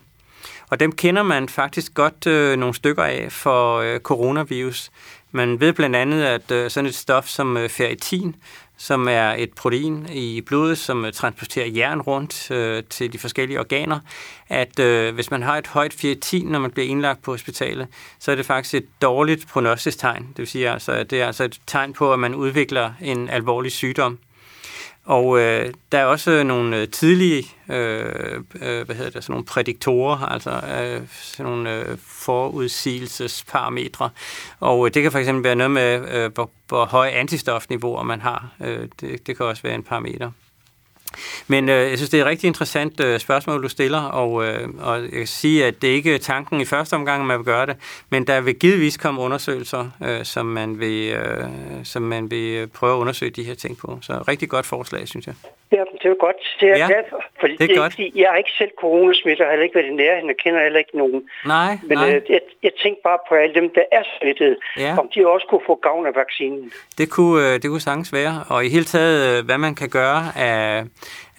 Og 0.71 0.81
dem 0.81 0.93
kender 0.93 1.23
man 1.23 1.49
faktisk 1.49 1.95
godt 1.95 2.27
øh, 2.27 2.59
nogle 2.59 2.75
stykker 2.75 3.03
af 3.03 3.27
for 3.31 3.77
øh, 3.79 4.01
coronavirus. 4.01 4.91
Man 5.33 5.61
ved 5.61 5.73
blandt 5.73 5.97
andet, 5.97 6.23
at 6.23 6.51
øh, 6.51 6.71
sådan 6.71 6.89
et 6.89 6.95
stof 6.95 7.27
som 7.27 7.57
øh, 7.57 7.69
ferritin, 7.69 8.37
som 8.77 9.09
er 9.09 9.31
et 9.31 9.53
protein 9.53 10.09
i 10.13 10.41
blodet, 10.41 10.79
som 10.79 11.05
øh, 11.05 11.13
transporterer 11.13 11.67
jern 11.67 12.01
rundt 12.01 12.51
øh, 12.51 12.83
til 12.91 13.13
de 13.13 13.19
forskellige 13.19 13.61
organer, 13.61 14.01
at 14.49 14.79
øh, 14.79 15.15
hvis 15.15 15.31
man 15.31 15.43
har 15.43 15.57
et 15.57 15.67
højt 15.67 15.93
ferritin, 15.93 16.47
når 16.47 16.59
man 16.59 16.71
bliver 16.71 16.89
indlagt 16.89 17.23
på 17.23 17.31
hospitalet, 17.31 17.87
så 18.19 18.31
er 18.31 18.35
det 18.35 18.47
faktisk 18.47 18.75
et 18.75 18.87
dårligt 19.03 19.49
prognostistegn. 19.49 20.23
Det 20.29 20.39
vil 20.39 20.47
sige, 20.47 20.71
altså, 20.71 20.93
at 20.93 21.11
det 21.11 21.23
er 21.23 21.27
altså 21.27 21.45
et 21.45 21.61
tegn 21.67 21.93
på, 21.93 22.13
at 22.13 22.19
man 22.19 22.35
udvikler 22.35 22.93
en 23.01 23.29
alvorlig 23.29 23.73
sygdom. 23.73 24.19
Og 25.09 25.41
øh, 25.41 25.73
der 25.93 25.99
er 25.99 26.05
også 26.05 26.43
nogle 26.43 26.77
øh, 26.77 26.89
tidlige, 26.89 27.47
øh, 27.69 28.43
øh, 28.63 28.87
hvad 28.87 28.97
hedder 28.97 29.11
det, 29.11 29.25
sådan 29.25 29.33
nogle 29.33 29.45
prædiktorer, 29.45 30.27
altså 30.27 30.51
øh, 30.51 31.03
sådan 31.11 31.53
nogle 31.53 31.75
øh, 31.75 31.99
forudsigelsesparametre. 31.99 34.11
Og 34.61 34.87
øh, 34.87 34.95
det 34.95 35.03
kan 35.03 35.13
fx 35.13 35.45
være 35.45 35.55
noget 35.55 35.71
med, 35.71 36.15
øh, 36.15 36.33
hvor, 36.35 36.51
hvor 36.69 36.85
høje 36.85 37.11
antistofniveauer 37.11 38.03
man 38.03 38.21
har. 38.21 38.49
Øh, 38.61 38.89
det, 39.01 39.27
det 39.27 39.37
kan 39.37 39.47
også 39.47 39.63
være 39.63 39.75
en 39.75 39.83
parameter. 39.83 40.31
Men 41.49 41.69
øh, 41.69 41.91
jeg 41.91 41.97
synes, 41.99 42.11
det 42.11 42.19
er 42.21 42.25
et 42.25 42.29
rigtig 42.31 42.47
interessant 42.49 43.01
øh, 43.05 43.19
spørgsmål, 43.21 43.63
du 43.63 43.69
stiller, 43.69 44.03
og, 44.03 44.45
øh, 44.47 44.69
og 44.81 45.03
jeg 45.03 45.11
kan 45.11 45.27
sige, 45.27 45.67
at 45.67 45.83
det 45.83 45.89
ikke 45.89 46.15
er 46.15 46.19
tanken 46.19 46.61
i 46.61 46.65
første 46.65 46.95
omgang, 46.95 47.21
at 47.21 47.27
man 47.27 47.39
vil 47.39 47.45
gøre 47.47 47.67
det, 47.67 47.77
men 48.11 48.27
der 48.27 48.41
vil 48.41 48.55
givetvis 48.55 48.97
komme 48.97 49.21
undersøgelser, 49.21 49.91
øh, 50.09 50.25
som, 50.25 50.47
man 50.47 50.81
vil, 50.81 51.13
øh, 51.13 51.45
som 51.85 52.03
man 52.03 52.31
vil 52.31 52.69
prøve 52.75 52.93
at 52.95 52.99
undersøge 52.99 53.31
de 53.31 53.43
her 53.43 53.55
ting 53.55 53.79
på. 53.79 53.99
Så 54.03 54.13
rigtig 54.29 54.49
godt 54.49 54.67
forslag, 54.67 55.09
synes 55.09 55.27
jeg. 55.27 55.35
Ja, 55.73 55.83
det 56.03 56.11
er 56.11 56.15
godt. 56.21 56.37
Det 56.61 56.69
er 56.71 56.77
Ja, 56.77 56.87
glad 56.87 57.03
for, 57.11 57.23
fordi 57.41 57.53
det 57.53 57.63
er 57.63 57.67
det 57.67 57.77
godt. 57.77 57.99
jeg 57.99 58.29
er 58.33 58.37
ikke 58.37 58.51
selv 58.59 58.71
coronasmittet, 58.81 59.41
og 59.41 59.47
har 59.47 59.51
heller 59.53 59.65
ikke 59.65 59.75
været 59.75 59.87
i 59.87 59.95
nærheden, 59.95 60.31
og 60.31 60.37
kender 60.45 60.63
heller 60.63 60.79
ikke 60.79 60.97
nogen. 60.99 61.23
Nej, 61.47 61.79
Men 61.89 61.99
nej. 61.99 62.15
øh, 62.15 62.23
jeg, 62.29 62.41
jeg 62.63 62.71
tænkte 62.83 63.01
bare 63.05 63.19
på 63.29 63.35
alle 63.35 63.55
dem, 63.55 63.71
der 63.75 63.83
er 63.93 64.03
smittet, 64.21 64.57
Ja. 64.79 64.97
om 65.01 65.09
de 65.15 65.27
også 65.29 65.47
kunne 65.51 65.61
få 65.67 65.75
gavn 65.83 66.07
af 66.07 66.15
vaccinen. 66.15 66.73
Det 66.99 67.11
kunne, 67.11 67.37
øh, 67.47 67.53
det 67.63 67.67
kunne 67.71 67.81
sagtens 67.81 68.13
være. 68.13 68.45
Og 68.49 68.65
i 68.67 68.69
hele 68.69 68.85
taget, 68.85 69.39
øh, 69.39 69.45
hvad 69.45 69.59
man 69.59 69.75
kan 69.75 69.89
gøre 69.89 70.23
af, 70.37 70.85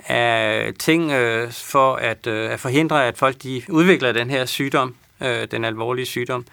af 0.07 0.73
ting 0.79 1.11
øh, 1.11 1.51
for 1.51 1.95
at, 1.95 2.27
øh, 2.27 2.51
at 2.51 2.59
forhindre, 2.59 3.07
at 3.07 3.17
folk 3.17 3.43
de 3.43 3.61
udvikler 3.69 4.11
den 4.11 4.29
her 4.29 4.45
sygdom, 4.45 4.95
øh, 5.21 5.47
den 5.51 5.65
alvorlige 5.65 6.05
sygdom. 6.05 6.45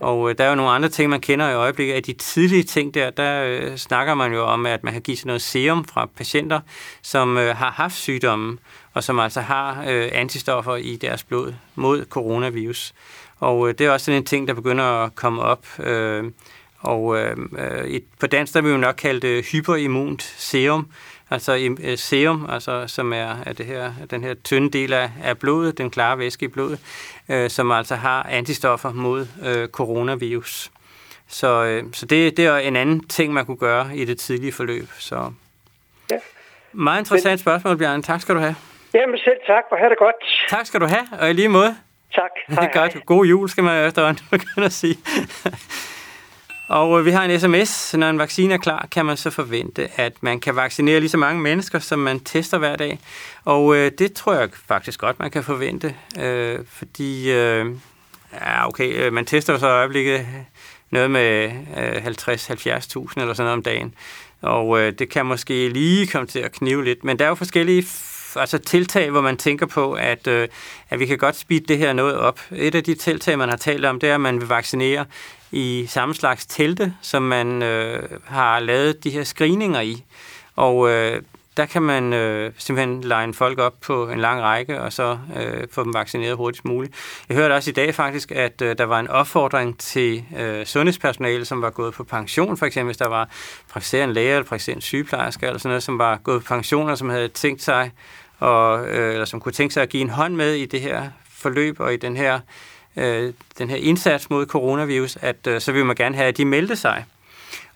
Og 0.00 0.30
øh, 0.30 0.38
der 0.38 0.44
er 0.44 0.48
jo 0.48 0.54
nogle 0.54 0.70
andre 0.70 0.88
ting, 0.88 1.10
man 1.10 1.20
kender 1.20 1.50
i 1.50 1.54
øjeblikket. 1.54 1.94
Af 1.94 2.02
de 2.02 2.12
tidlige 2.12 2.62
ting 2.62 2.94
der, 2.94 3.10
der 3.10 3.44
øh, 3.44 3.76
snakker 3.76 4.14
man 4.14 4.32
jo 4.32 4.44
om, 4.44 4.66
at 4.66 4.84
man 4.84 4.92
kan 4.92 5.02
give 5.02 5.16
sådan 5.16 5.28
noget 5.28 5.42
serum 5.42 5.84
fra 5.84 6.06
patienter, 6.16 6.60
som 7.02 7.38
øh, 7.38 7.56
har 7.56 7.70
haft 7.70 7.94
sygdommen, 7.94 8.58
og 8.94 9.04
som 9.04 9.18
altså 9.18 9.40
har 9.40 9.84
øh, 9.88 10.08
antistoffer 10.12 10.76
i 10.76 10.96
deres 10.96 11.24
blod 11.24 11.54
mod 11.74 12.04
coronavirus. 12.10 12.92
Og 13.40 13.68
øh, 13.68 13.74
det 13.78 13.86
er 13.86 13.90
også 13.90 14.04
sådan 14.04 14.20
en 14.20 14.24
ting, 14.24 14.48
der 14.48 14.54
begynder 14.54 14.84
at 14.84 15.14
komme 15.14 15.42
op. 15.42 15.66
Øh, 15.78 16.24
og 16.80 17.18
øh, 17.18 17.36
øh 17.58 17.84
et, 17.84 18.04
på 18.20 18.26
dansk 18.26 18.54
der 18.54 18.60
vil 18.60 18.68
vi 18.68 18.74
jo 18.74 18.80
nok 18.80 18.94
kalde 18.94 19.20
det 19.20 19.46
hyperimmunt 19.46 20.22
serum, 20.38 20.86
altså 21.30 21.74
øh, 21.82 21.98
serum, 21.98 22.46
altså, 22.50 22.84
som 22.86 23.12
er, 23.12 23.36
er 23.46 23.52
det 23.52 23.66
her, 23.66 23.92
den 24.10 24.24
her 24.24 24.34
tynde 24.34 24.70
del 24.78 24.92
af, 24.92 25.10
af 25.24 25.38
blodet, 25.38 25.78
den 25.78 25.90
klare 25.90 26.18
væske 26.18 26.44
i 26.44 26.48
blodet, 26.48 26.78
øh, 27.28 27.50
som 27.50 27.70
altså 27.70 27.94
har 27.94 28.22
antistoffer 28.22 28.92
mod 28.92 29.26
øh, 29.44 29.68
coronavirus. 29.68 30.70
Så, 31.28 31.64
øh, 31.64 31.84
så 31.92 32.06
det, 32.06 32.36
det 32.36 32.46
er 32.46 32.56
en 32.56 32.76
anden 32.76 33.08
ting, 33.08 33.32
man 33.32 33.46
kunne 33.46 33.56
gøre 33.56 33.96
i 33.96 34.04
det 34.04 34.18
tidlige 34.18 34.52
forløb. 34.52 34.88
Så. 34.98 35.32
Ja. 36.10 36.16
Meget 36.72 36.98
interessant 37.00 37.40
spørgsmål, 37.40 37.78
Bjørn. 37.78 38.02
Tak 38.02 38.20
skal 38.20 38.34
du 38.34 38.40
have. 38.40 38.56
Jamen 38.94 39.18
selv 39.18 39.38
tak, 39.46 39.64
og 39.70 39.78
have 39.78 39.90
det 39.90 39.98
godt. 39.98 40.46
Tak 40.48 40.66
skal 40.66 40.80
du 40.80 40.86
have, 40.86 41.06
og 41.20 41.30
i 41.30 41.32
lige 41.32 41.48
måde. 41.48 41.76
Tak. 42.14 42.30
Det 42.50 42.58
er 42.58 42.72
godt. 42.72 43.06
God 43.06 43.26
jul, 43.26 43.48
skal 43.48 43.64
man 43.64 43.86
efterhånden 43.86 44.24
begynde 44.30 44.66
at 44.66 44.72
sige. 44.72 44.96
Og 46.68 46.98
øh, 46.98 47.06
vi 47.06 47.10
har 47.10 47.24
en 47.24 47.40
sms. 47.40 47.94
Når 47.94 48.10
en 48.10 48.18
vaccine 48.18 48.54
er 48.54 48.58
klar, 48.58 48.88
kan 48.90 49.06
man 49.06 49.16
så 49.16 49.30
forvente, 49.30 49.88
at 50.00 50.12
man 50.20 50.40
kan 50.40 50.56
vaccinere 50.56 51.00
lige 51.00 51.10
så 51.10 51.16
mange 51.16 51.42
mennesker, 51.42 51.78
som 51.78 51.98
man 51.98 52.20
tester 52.20 52.58
hver 52.58 52.76
dag. 52.76 52.98
Og 53.44 53.76
øh, 53.76 53.92
det 53.98 54.12
tror 54.12 54.34
jeg 54.34 54.48
faktisk 54.66 55.00
godt, 55.00 55.18
man 55.18 55.30
kan 55.30 55.44
forvente. 55.44 55.94
Øh, 56.20 56.58
fordi, 56.68 57.32
øh, 57.32 57.66
ja 58.32 58.68
okay, 58.68 58.94
øh, 58.94 59.12
man 59.12 59.24
tester 59.24 59.52
jo 59.52 59.58
så 59.58 59.66
i 59.66 59.70
øjeblikket 59.70 60.26
noget 60.90 61.10
med 61.10 61.52
øh, 61.76 62.06
50-70.000 62.06 63.20
eller 63.20 63.34
sådan 63.34 63.34
noget 63.36 63.52
om 63.52 63.62
dagen. 63.62 63.94
Og 64.42 64.80
øh, 64.80 64.92
det 64.98 65.08
kan 65.08 65.26
måske 65.26 65.68
lige 65.68 66.06
komme 66.06 66.26
til 66.26 66.38
at 66.38 66.52
knive 66.52 66.84
lidt. 66.84 67.04
Men 67.04 67.18
der 67.18 67.24
er 67.24 67.28
jo 67.28 67.34
forskellige 67.34 67.86
altså 68.36 68.58
tiltag, 68.58 69.10
hvor 69.10 69.20
man 69.20 69.36
tænker 69.36 69.66
på, 69.66 69.92
at, 69.92 70.26
øh, 70.26 70.48
at 70.90 70.98
vi 70.98 71.06
kan 71.06 71.18
godt 71.18 71.36
speede 71.36 71.64
det 71.66 71.78
her 71.78 71.92
noget 71.92 72.16
op. 72.16 72.40
Et 72.52 72.74
af 72.74 72.84
de 72.84 72.94
tiltag, 72.94 73.38
man 73.38 73.48
har 73.48 73.56
talt 73.56 73.84
om, 73.84 74.00
det 74.00 74.08
er, 74.08 74.14
at 74.14 74.20
man 74.20 74.40
vil 74.40 74.48
vaccinere 74.48 75.04
i 75.54 75.86
samme 75.88 76.14
slags 76.14 76.46
telte, 76.46 76.94
som 77.02 77.22
man 77.22 77.62
øh, 77.62 78.02
har 78.24 78.60
lavet 78.60 79.04
de 79.04 79.10
her 79.10 79.24
screeninger 79.24 79.80
i. 79.80 80.04
Og 80.56 80.90
øh, 80.90 81.22
der 81.56 81.66
kan 81.66 81.82
man 81.82 82.12
øh, 82.12 82.52
simpelthen 82.58 83.00
line 83.00 83.34
folk 83.34 83.58
op 83.58 83.74
på 83.80 84.08
en 84.08 84.18
lang 84.18 84.42
række, 84.42 84.80
og 84.80 84.92
så 84.92 85.18
øh, 85.36 85.66
få 85.72 85.84
dem 85.84 85.94
vaccineret 85.94 86.36
hurtigst 86.36 86.64
muligt. 86.64 86.94
Jeg 87.28 87.36
hørte 87.36 87.52
også 87.52 87.70
i 87.70 87.72
dag 87.72 87.94
faktisk, 87.94 88.32
at 88.32 88.62
øh, 88.62 88.78
der 88.78 88.84
var 88.84 89.00
en 89.00 89.08
opfordring 89.08 89.78
til 89.78 90.24
øh, 90.38 90.66
sundhedspersonale, 90.66 91.44
som 91.44 91.62
var 91.62 91.70
gået 91.70 91.94
på 91.94 92.04
pension, 92.04 92.56
for 92.56 92.66
eksempel 92.66 92.88
hvis 92.88 92.96
der 92.96 93.08
var 93.08 93.28
praktiserende 93.70 94.14
læger 94.14 94.36
eller 94.36 94.48
praktiserende 94.48 94.82
sygeplejersker, 94.82 95.46
eller 95.46 95.58
sådan 95.58 95.68
noget, 95.68 95.82
som 95.82 95.98
var 95.98 96.16
gået 96.16 96.42
på 96.42 96.48
pension, 96.48 96.90
og 96.90 96.98
som 96.98 97.08
havde 97.08 97.28
tænkt 97.28 97.62
sig, 97.62 97.90
og, 98.38 98.88
øh, 98.88 99.12
eller 99.12 99.24
som 99.24 99.40
kunne 99.40 99.52
tænke 99.52 99.74
sig 99.74 99.82
at 99.82 99.88
give 99.88 100.00
en 100.00 100.10
hånd 100.10 100.34
med 100.34 100.54
i 100.54 100.66
det 100.66 100.80
her 100.80 101.02
forløb, 101.30 101.80
og 101.80 101.94
i 101.94 101.96
den 101.96 102.16
her, 102.16 102.40
øh, 102.96 103.32
den 103.58 103.70
her 103.70 103.76
indsats 103.76 104.30
mod 104.30 104.46
coronavirus, 104.46 105.18
at 105.20 105.46
øh, 105.46 105.60
så 105.60 105.72
vil 105.72 105.84
man 105.84 105.96
gerne 105.96 106.16
have, 106.16 106.28
at 106.28 106.36
de 106.36 106.44
meldte 106.44 106.76
sig. 106.76 107.04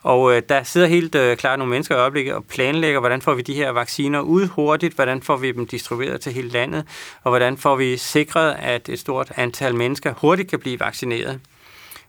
Og 0.02 0.36
øh, 0.36 0.42
der 0.48 0.62
sidder 0.62 0.86
helt 0.86 1.14
øh, 1.14 1.36
klart 1.36 1.58
nogle 1.58 1.70
mennesker 1.70 1.96
i 1.96 1.98
øjeblikket 1.98 2.34
og 2.34 2.44
planlægger, 2.44 3.00
hvordan 3.00 3.22
får 3.22 3.34
vi 3.34 3.42
de 3.42 3.54
her 3.54 3.70
vacciner 3.70 4.20
ud 4.20 4.46
hurtigt, 4.46 4.94
hvordan 4.94 5.22
får 5.22 5.36
vi 5.36 5.52
dem 5.52 5.66
distribueret 5.66 6.20
til 6.20 6.32
hele 6.32 6.48
landet, 6.48 6.84
og 7.22 7.30
hvordan 7.30 7.56
får 7.56 7.76
vi 7.76 7.96
sikret, 7.96 8.56
at 8.58 8.88
et 8.88 8.98
stort 8.98 9.32
antal 9.36 9.74
mennesker 9.74 10.14
hurtigt 10.16 10.50
kan 10.50 10.58
blive 10.58 10.80
vaccineret. 10.80 11.40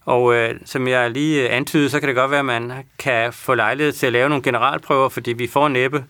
Og 0.06 0.36
øh, 0.36 0.56
som 0.66 0.88
jeg 0.88 1.12
lige 1.12 1.50
antydede, 1.50 1.90
så 1.90 2.00
kan 2.00 2.08
det 2.08 2.16
godt 2.16 2.32
være, 2.32 2.40
at 2.40 2.46
man 2.46 2.72
kan 3.00 3.34
få 3.34 3.54
lejlighed 3.54 3.94
til 3.94 4.06
at 4.06 4.14
lave 4.14 4.30
nogle 4.30 4.44
generalprøver, 4.44 5.10
fordi 5.10 5.34
vi 5.34 5.48
får 5.48 5.68
næppe 5.68 6.06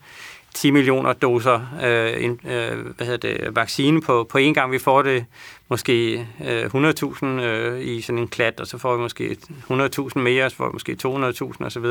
10 0.54 0.70
millioner 0.70 1.12
doser 1.12 1.60
øh, 1.82 2.24
en, 2.24 2.40
øh, 2.44 2.86
hvad 2.96 3.06
hedder 3.06 3.28
det, 3.28 3.56
vaccine 3.56 4.00
på, 4.00 4.26
på 4.30 4.38
en 4.38 4.54
gang. 4.54 4.72
Vi 4.72 4.78
får 4.78 5.02
det 5.02 5.24
måske 5.68 6.26
øh, 6.44 6.64
100.000 6.64 7.26
øh, 7.26 7.80
i 7.86 8.00
sådan 8.00 8.18
en 8.18 8.28
klat, 8.28 8.60
og 8.60 8.66
så 8.66 8.78
får 8.78 8.96
vi 8.96 9.02
måske 9.02 9.36
100.000 9.70 10.18
mere, 10.18 10.50
så 10.50 10.56
får 10.56 10.66
vi 10.66 10.72
måske 10.72 10.96
200.000 11.04 11.64
osv. 11.64 11.84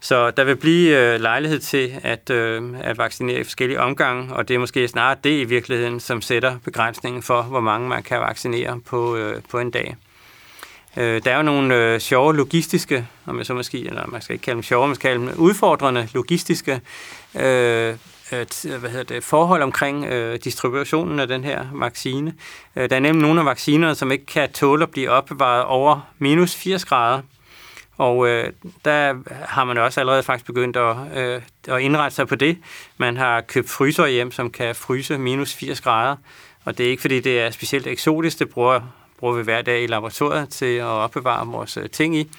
Så 0.00 0.30
der 0.30 0.44
vil 0.44 0.56
blive 0.56 0.98
øh, 0.98 1.20
lejlighed 1.20 1.58
til 1.58 1.94
at, 2.02 2.30
øh, 2.30 2.62
at 2.80 2.98
vaccinere 2.98 3.40
i 3.40 3.44
forskellige 3.44 3.80
omgange, 3.80 4.34
og 4.34 4.48
det 4.48 4.54
er 4.54 4.58
måske 4.58 4.88
snarere 4.88 5.16
det 5.24 5.40
i 5.40 5.44
virkeligheden, 5.44 6.00
som 6.00 6.22
sætter 6.22 6.58
begrænsningen 6.64 7.22
for, 7.22 7.42
hvor 7.42 7.60
mange 7.60 7.88
man 7.88 8.02
kan 8.02 8.20
vaccinere 8.20 8.80
på, 8.86 9.16
øh, 9.16 9.42
på 9.50 9.58
en 9.58 9.70
dag. 9.70 9.96
Øh, 10.96 11.22
der 11.24 11.32
er 11.32 11.36
jo 11.36 11.42
nogle 11.42 11.74
øh, 11.74 12.00
sjove 12.00 12.36
logistiske, 12.36 13.06
om 13.26 13.38
jeg 13.38 13.46
så 13.46 13.54
måske, 13.54 13.86
eller 13.86 14.06
man 14.06 14.22
skal 14.22 14.34
ikke 14.34 14.42
kalde 14.42 14.54
dem 14.54 14.62
sjove, 14.62 14.86
man 14.86 14.94
skal 14.94 15.10
kalde 15.10 15.26
dem 15.26 15.38
udfordrende 15.38 16.08
logistiske 16.14 16.80
Øh, 17.36 17.96
øh, 18.32 18.46
øh, 18.66 18.80
hvad 18.80 18.90
hedder 18.90 19.04
det, 19.04 19.24
forhold 19.24 19.62
omkring 19.62 20.04
øh, 20.04 20.38
distributionen 20.44 21.20
af 21.20 21.28
den 21.28 21.44
her 21.44 21.66
vaccine. 21.72 22.34
Øh, 22.76 22.90
der 22.90 22.96
er 22.96 23.00
nemlig 23.00 23.22
nogle 23.22 23.40
af 23.40 23.46
vaccinerne, 23.46 23.94
som 23.94 24.12
ikke 24.12 24.26
kan 24.26 24.52
tåle 24.52 24.82
at 24.82 24.90
blive 24.90 25.10
opbevaret 25.10 25.64
over 25.64 26.00
minus 26.18 26.54
80 26.54 26.84
grader. 26.84 27.22
Og 27.98 28.28
øh, 28.28 28.52
der 28.84 29.14
har 29.46 29.64
man 29.64 29.78
også 29.78 30.00
allerede 30.00 30.22
faktisk 30.22 30.46
begyndt 30.46 30.76
at, 30.76 30.96
øh, 31.16 31.42
at 31.68 31.80
indrette 31.80 32.16
sig 32.16 32.28
på 32.28 32.34
det. 32.34 32.58
Man 32.96 33.16
har 33.16 33.40
købt 33.40 33.70
fryser 33.70 34.06
hjem, 34.06 34.30
som 34.30 34.50
kan 34.50 34.74
fryse 34.74 35.18
minus 35.18 35.54
80 35.54 35.80
grader. 35.80 36.16
Og 36.64 36.78
det 36.78 36.86
er 36.86 36.90
ikke, 36.90 37.00
fordi 37.00 37.20
det 37.20 37.40
er 37.40 37.50
specielt 37.50 37.86
eksotisk. 37.86 38.38
Det 38.38 38.48
bruger, 38.48 38.80
bruger 39.18 39.34
vi 39.34 39.42
hver 39.42 39.62
dag 39.62 39.82
i 39.82 39.86
laboratoriet 39.86 40.48
til 40.48 40.74
at 40.76 40.84
opbevare 40.84 41.46
vores 41.46 41.76
øh, 41.76 41.90
ting 41.90 42.16
i. 42.16 42.30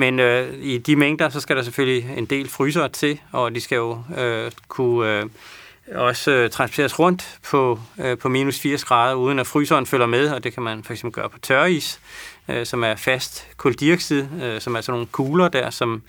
Men 0.00 0.20
øh, 0.20 0.54
i 0.58 0.78
de 0.78 0.96
mængder, 0.96 1.28
så 1.28 1.40
skal 1.40 1.56
der 1.56 1.62
selvfølgelig 1.62 2.18
en 2.18 2.24
del 2.24 2.48
frysere 2.48 2.88
til, 2.88 3.20
og 3.32 3.54
de 3.54 3.60
skal 3.60 3.76
jo 3.76 4.02
øh, 4.18 4.50
kunne 4.68 5.18
øh, 5.18 5.26
også 5.94 6.30
øh, 6.30 6.50
transporteres 6.50 6.98
rundt 6.98 7.38
på, 7.50 7.80
øh, 7.98 8.18
på 8.18 8.28
minus 8.28 8.60
80 8.60 8.84
grader, 8.84 9.14
uden 9.14 9.38
at 9.38 9.46
fryseren 9.46 9.86
følger 9.86 10.06
med, 10.06 10.30
og 10.30 10.44
det 10.44 10.54
kan 10.54 10.62
man 10.62 10.84
fx 10.84 11.04
gøre 11.12 11.30
på 11.30 11.38
tørris, 11.38 12.00
øh, 12.48 12.66
som 12.66 12.84
er 12.84 12.94
fast 12.94 13.46
koldioxid, 13.56 14.26
øh, 14.42 14.60
som 14.60 14.76
er 14.76 14.80
sådan 14.80 14.92
nogle 14.92 15.06
kugler 15.06 15.48
der, 15.48 15.70
som, 15.70 16.02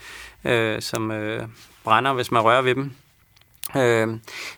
øh, 0.45 0.81
som 0.81 1.11
øh, 1.11 1.47
brænder, 1.83 2.13
hvis 2.13 2.31
man 2.31 2.41
rører 2.41 2.61
ved 2.61 2.75
dem. 2.75 2.91
Øh, 3.77 4.07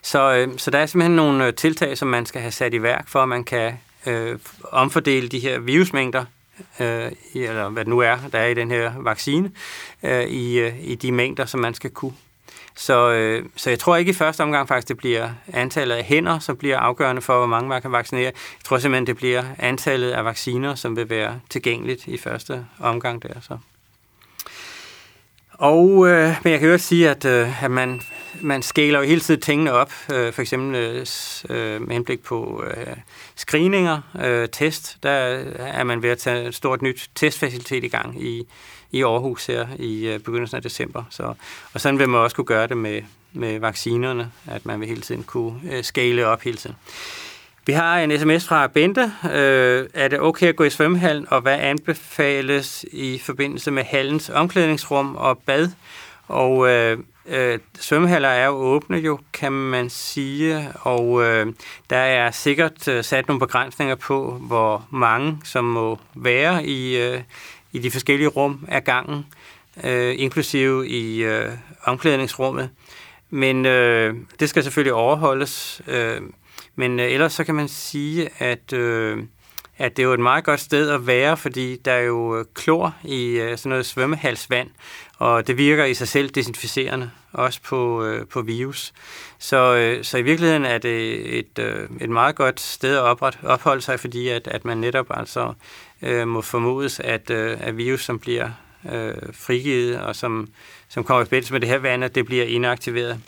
så, 0.02 0.34
øh, 0.34 0.58
så 0.58 0.70
der 0.70 0.78
er 0.78 0.86
simpelthen 0.86 1.16
nogle 1.16 1.46
øh, 1.46 1.54
tiltag, 1.54 1.98
som 1.98 2.08
man 2.08 2.26
skal 2.26 2.40
have 2.40 2.52
sat 2.52 2.74
i 2.74 2.82
værk, 2.82 3.08
for 3.08 3.22
at 3.22 3.28
man 3.28 3.44
kan 3.44 3.72
øh, 4.06 4.38
omfordele 4.72 5.28
de 5.28 5.38
her 5.38 5.58
virusmængder, 5.58 6.24
øh, 6.80 7.12
eller 7.34 7.68
hvad 7.68 7.84
det 7.84 7.90
nu 7.90 7.98
er, 7.98 8.16
der 8.32 8.38
er 8.38 8.46
i 8.46 8.54
den 8.54 8.70
her 8.70 8.92
vaccine, 8.96 9.50
øh, 10.02 10.24
i, 10.24 10.58
øh, 10.58 10.72
i 10.80 10.94
de 10.94 11.12
mængder, 11.12 11.46
som 11.46 11.60
man 11.60 11.74
skal 11.74 11.90
kunne. 11.90 12.12
Så, 12.76 13.10
øh, 13.10 13.44
så 13.56 13.70
jeg 13.70 13.78
tror 13.78 13.96
ikke 13.96 14.10
i 14.10 14.14
første 14.14 14.40
omgang 14.40 14.68
faktisk, 14.68 14.88
det 14.88 14.96
bliver 14.96 15.30
antallet 15.52 15.94
af 15.94 16.04
hænder, 16.04 16.38
som 16.38 16.56
bliver 16.56 16.78
afgørende 16.78 17.22
for, 17.22 17.38
hvor 17.38 17.46
mange 17.46 17.68
man 17.68 17.82
kan 17.82 17.92
vaccinere. 17.92 18.24
Jeg 18.24 18.32
tror 18.64 18.78
simpelthen, 18.78 19.06
det 19.06 19.16
bliver 19.16 19.44
antallet 19.58 20.10
af 20.10 20.24
vacciner, 20.24 20.74
som 20.74 20.96
vil 20.96 21.10
være 21.10 21.40
tilgængeligt 21.50 22.06
i 22.06 22.18
første 22.18 22.66
omgang 22.80 23.22
der. 23.22 23.40
Så. 23.40 23.58
Og 25.52 26.08
øh, 26.08 26.36
men 26.44 26.50
jeg 26.50 26.60
kan 26.60 26.68
jo 26.68 26.74
også 26.74 26.86
sige, 26.86 27.10
at, 27.10 27.24
øh, 27.24 27.64
at 27.64 27.70
man, 27.70 28.02
man 28.40 28.62
skæler 28.62 28.98
jo 28.98 29.04
hele 29.04 29.20
tiden 29.20 29.40
tingene 29.40 29.72
op, 29.72 29.92
øh, 30.12 30.32
for 30.32 30.42
eksempel 30.42 30.74
øh, 30.74 31.06
øh, 31.50 31.82
med 31.82 31.92
henblik 31.92 32.22
på 32.22 32.64
øh, 32.66 32.96
screeninger, 33.36 34.00
øh, 34.24 34.48
test. 34.48 34.96
Der 35.02 35.10
er 35.58 35.84
man 35.84 36.02
ved 36.02 36.10
at 36.10 36.18
tage 36.18 36.48
et 36.48 36.54
stort 36.54 36.82
nyt 36.82 37.10
testfacilitet 37.14 37.84
i 37.84 37.88
gang 37.88 38.22
i, 38.22 38.46
i 38.90 39.02
Aarhus 39.02 39.46
her 39.46 39.66
i 39.78 40.06
øh, 40.06 40.18
begyndelsen 40.18 40.56
af 40.56 40.62
december. 40.62 41.04
Så, 41.10 41.34
og 41.72 41.80
sådan 41.80 41.98
vil 41.98 42.08
man 42.08 42.20
også 42.20 42.36
kunne 42.36 42.44
gøre 42.44 42.66
det 42.66 42.76
med, 42.76 43.02
med 43.32 43.58
vaccinerne, 43.58 44.32
at 44.50 44.66
man 44.66 44.80
vil 44.80 44.88
hele 44.88 45.00
tiden 45.00 45.22
kunne 45.22 45.60
øh, 45.72 45.84
skale 45.84 46.26
op 46.26 46.42
hele 46.42 46.56
tiden. 46.56 46.76
Vi 47.66 47.72
har 47.72 47.98
en 47.98 48.18
sms 48.18 48.46
fra 48.46 48.66
Bente. 48.66 49.12
Øh, 49.32 49.88
er 49.94 50.08
det 50.08 50.20
okay 50.20 50.46
at 50.46 50.56
gå 50.56 50.64
i 50.64 50.70
svømmehallen, 50.70 51.26
og 51.30 51.40
hvad 51.40 51.58
anbefales 51.58 52.84
i 52.92 53.18
forbindelse 53.18 53.70
med 53.70 53.84
hallens 53.84 54.30
omklædningsrum 54.30 55.16
og 55.16 55.38
bad? 55.38 55.68
Og 56.28 56.68
øh, 56.68 56.98
øh, 57.26 57.58
svømmehaller 57.80 58.28
er 58.28 58.46
jo 58.46 58.52
åbne 58.52 58.96
jo, 58.96 59.18
kan 59.32 59.52
man 59.52 59.90
sige, 59.90 60.68
og 60.80 61.24
øh, 61.24 61.46
der 61.90 61.96
er 61.96 62.30
sikkert 62.30 62.88
øh, 62.88 63.04
sat 63.04 63.28
nogle 63.28 63.40
begrænsninger 63.40 63.94
på, 63.94 64.30
hvor 64.40 64.86
mange 64.90 65.38
som 65.44 65.64
må 65.64 65.98
være 66.14 66.66
i, 66.66 66.96
øh, 66.96 67.20
i 67.72 67.78
de 67.78 67.90
forskellige 67.90 68.28
rum 68.28 68.64
af 68.68 68.84
gangen, 68.84 69.26
øh, 69.84 70.14
inklusive 70.18 70.88
i 70.88 71.24
øh, 71.24 71.50
omklædningsrummet. 71.84 72.70
men 73.30 73.66
øh, 73.66 74.14
det 74.40 74.48
skal 74.48 74.62
selvfølgelig 74.62 74.92
overholdes. 74.92 75.82
Øh, 75.88 76.20
men 76.76 77.00
øh, 77.00 77.12
ellers 77.12 77.32
så 77.32 77.44
kan 77.44 77.54
man 77.54 77.68
sige, 77.68 78.28
at, 78.38 78.72
øh, 78.72 79.18
at 79.78 79.96
det 79.96 80.02
er 80.02 80.06
jo 80.06 80.12
et 80.12 80.20
meget 80.20 80.44
godt 80.44 80.60
sted 80.60 80.90
at 80.90 81.06
være, 81.06 81.36
fordi 81.36 81.76
der 81.84 81.92
er 81.92 82.00
jo 82.00 82.38
øh, 82.38 82.44
klor 82.54 82.94
i 83.04 83.24
øh, 83.26 83.58
sådan 83.58 83.70
noget 83.70 83.86
svømmehalsvand, 83.86 84.68
og 85.18 85.46
det 85.46 85.58
virker 85.58 85.84
i 85.84 85.94
sig 85.94 86.08
selv 86.08 86.30
desinficerende, 86.30 87.10
også 87.32 87.60
på, 87.62 88.04
øh, 88.04 88.26
på 88.26 88.42
virus. 88.42 88.92
Så, 89.38 89.74
øh, 89.74 90.04
så 90.04 90.18
i 90.18 90.22
virkeligheden 90.22 90.64
er 90.64 90.78
det 90.78 91.38
et, 91.38 91.58
øh, 91.58 91.88
et 92.00 92.10
meget 92.10 92.36
godt 92.36 92.60
sted 92.60 92.96
at 92.96 93.02
opret, 93.02 93.38
opholde 93.42 93.82
sig, 93.82 94.00
fordi 94.00 94.28
at, 94.28 94.48
at 94.48 94.64
man 94.64 94.78
netop 94.78 95.06
altså 95.10 95.52
øh, 96.02 96.28
må 96.28 96.40
formodes, 96.40 97.00
at, 97.00 97.30
øh, 97.30 97.56
at 97.60 97.76
virus, 97.76 98.04
som 98.04 98.18
bliver 98.18 98.50
øh, 98.92 99.14
frigivet, 99.32 100.00
og 100.00 100.16
som, 100.16 100.48
som 100.88 101.04
kommer 101.04 101.22
i 101.22 101.24
forbindelse 101.24 101.52
med 101.52 101.60
det 101.60 101.68
her 101.68 101.78
vand, 101.78 102.04
at 102.04 102.14
det 102.14 102.26
bliver 102.26 102.44
inaktiveret. 102.44 103.20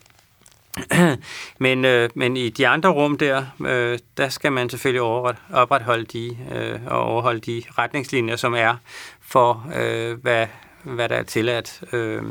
men, 1.59 1.85
øh, 1.85 2.11
men 2.15 2.37
i 2.37 2.49
de 2.49 2.69
andre 2.69 2.89
rum 2.89 3.19
der, 3.19 3.45
øh, 3.67 3.99
der 4.17 4.29
skal 4.29 4.53
man 4.53 4.71
selvfølgelig 4.71 5.01
overret, 5.01 5.37
opretholde 5.53 6.05
de 6.05 6.37
øh, 6.55 6.81
og 6.87 7.01
overholde 7.01 7.41
de 7.41 7.63
retningslinjer, 7.79 8.37
som 8.37 8.55
er 8.55 8.77
for, 9.21 9.67
øh, 9.77 10.23
hvad, 10.23 10.47
hvad 10.87 11.09
der 11.09 11.17
er 11.17 11.23
tilladt. 11.23 11.83
Øh, 11.93 12.23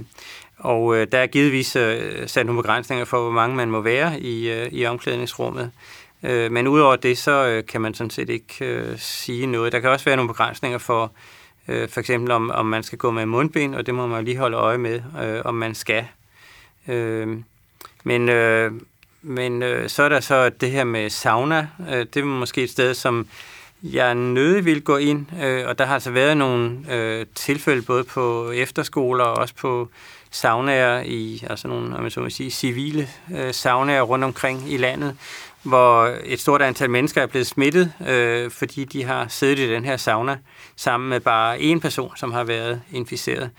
og 0.57 0.95
øh, 0.97 1.07
der 1.11 1.17
er 1.17 1.27
givetvis 1.27 1.75
øh, 1.75 2.27
sat 2.27 2.45
nogle 2.45 2.61
begrænsninger 2.61 3.05
for, 3.05 3.21
hvor 3.21 3.31
mange 3.31 3.55
man 3.55 3.71
må 3.71 3.81
være 3.81 4.19
i, 4.19 4.51
øh, 4.51 4.67
i 4.71 4.85
omklædningsrummet. 4.85 5.71
Øh, 6.23 6.51
men 6.51 6.67
udover 6.67 6.95
det, 6.95 7.17
så 7.17 7.45
øh, 7.47 7.65
kan 7.65 7.81
man 7.81 7.93
sådan 7.93 8.09
set 8.09 8.29
ikke 8.29 8.65
øh, 8.65 8.97
sige 8.97 9.45
noget. 9.45 9.71
Der 9.71 9.79
kan 9.79 9.89
også 9.89 10.05
være 10.05 10.15
nogle 10.15 10.29
begrænsninger 10.29 10.77
for, 10.77 11.11
øh, 11.67 11.89
for 11.89 11.99
eksempel 11.99 12.31
om, 12.31 12.51
om 12.51 12.65
man 12.65 12.83
skal 12.83 12.97
gå 12.97 13.11
med 13.11 13.25
mundbind, 13.25 13.75
og 13.75 13.85
det 13.85 13.95
må 13.95 14.07
man 14.07 14.25
lige 14.25 14.37
holde 14.37 14.57
øje 14.57 14.77
med, 14.77 15.01
øh, 15.23 15.41
om 15.45 15.55
man 15.55 15.75
skal. 15.75 16.05
Øh, 16.87 17.37
men 18.03 18.29
øh, 18.29 18.71
men 19.27 19.63
øh, 19.63 19.89
så 19.89 20.03
er 20.03 20.09
der 20.09 20.19
så 20.19 20.49
det 20.49 20.71
her 20.71 20.83
med 20.83 21.09
sauna. 21.09 21.67
Øh, 21.89 22.05
det 22.13 22.17
er 22.17 22.23
måske 22.23 22.63
et 22.63 22.69
sted, 22.69 22.93
som 22.93 23.27
jeg 23.93 24.15
nødig 24.15 24.65
vil 24.65 24.81
gå 24.81 24.97
ind, 24.97 25.25
øh, 25.43 25.67
og 25.67 25.77
der 25.79 25.85
har 25.85 25.93
altså 25.93 26.11
været 26.11 26.37
nogle 26.37 26.77
øh, 26.91 27.25
tilfælde 27.35 27.81
både 27.81 28.03
på 28.03 28.51
efterskoler 28.51 29.23
og 29.23 29.37
også 29.37 29.55
på 29.55 29.89
saunaer 30.31 31.01
i, 31.05 31.43
altså 31.49 31.67
nogle, 31.67 31.97
om 31.97 32.03
jeg 32.03 32.11
så 32.11 32.19
må 32.19 32.29
sige, 32.29 32.51
civile 32.51 33.07
øh, 33.35 33.53
saunaer 33.53 34.01
rundt 34.01 34.25
omkring 34.25 34.71
i 34.71 34.77
landet, 34.77 35.15
hvor 35.63 36.15
et 36.23 36.39
stort 36.39 36.61
antal 36.61 36.89
mennesker 36.89 37.21
er 37.21 37.27
blevet 37.27 37.47
smittet, 37.47 37.93
øh, 38.07 38.51
fordi 38.51 38.85
de 38.85 39.03
har 39.03 39.27
siddet 39.27 39.59
i 39.59 39.69
den 39.69 39.85
her 39.85 39.97
sauna 39.97 40.37
sammen 40.75 41.09
med 41.09 41.19
bare 41.19 41.57
én 41.57 41.79
person, 41.79 42.11
som 42.15 42.31
har 42.31 42.43
været 42.43 42.81
inficeret. 42.91 43.49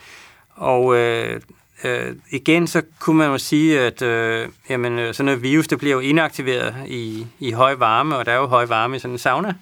Og 0.55 0.97
øh, 0.97 1.41
øh, 1.85 2.16
igen, 2.31 2.66
så 2.66 2.83
kunne 3.01 3.18
man 3.18 3.31
jo 3.31 3.39
sige, 3.39 3.81
at 3.81 4.03
øh, 4.03 4.49
jamen, 4.68 4.99
øh, 4.99 5.14
sådan 5.14 5.24
noget 5.24 5.43
virus, 5.43 5.68
det 5.68 5.79
bliver 5.79 5.95
jo 5.95 6.01
inaktiveret 6.01 6.74
i, 6.87 7.27
i 7.41 7.53
høj 7.53 7.74
varme, 7.74 8.16
og 8.16 8.27
der 8.27 8.33
er 8.33 8.37
jo 8.37 8.47
høj 8.47 8.66
varme 8.66 8.97
i 8.97 8.99
sådan 8.99 9.14
en 9.14 9.18
sauna. 9.18 9.55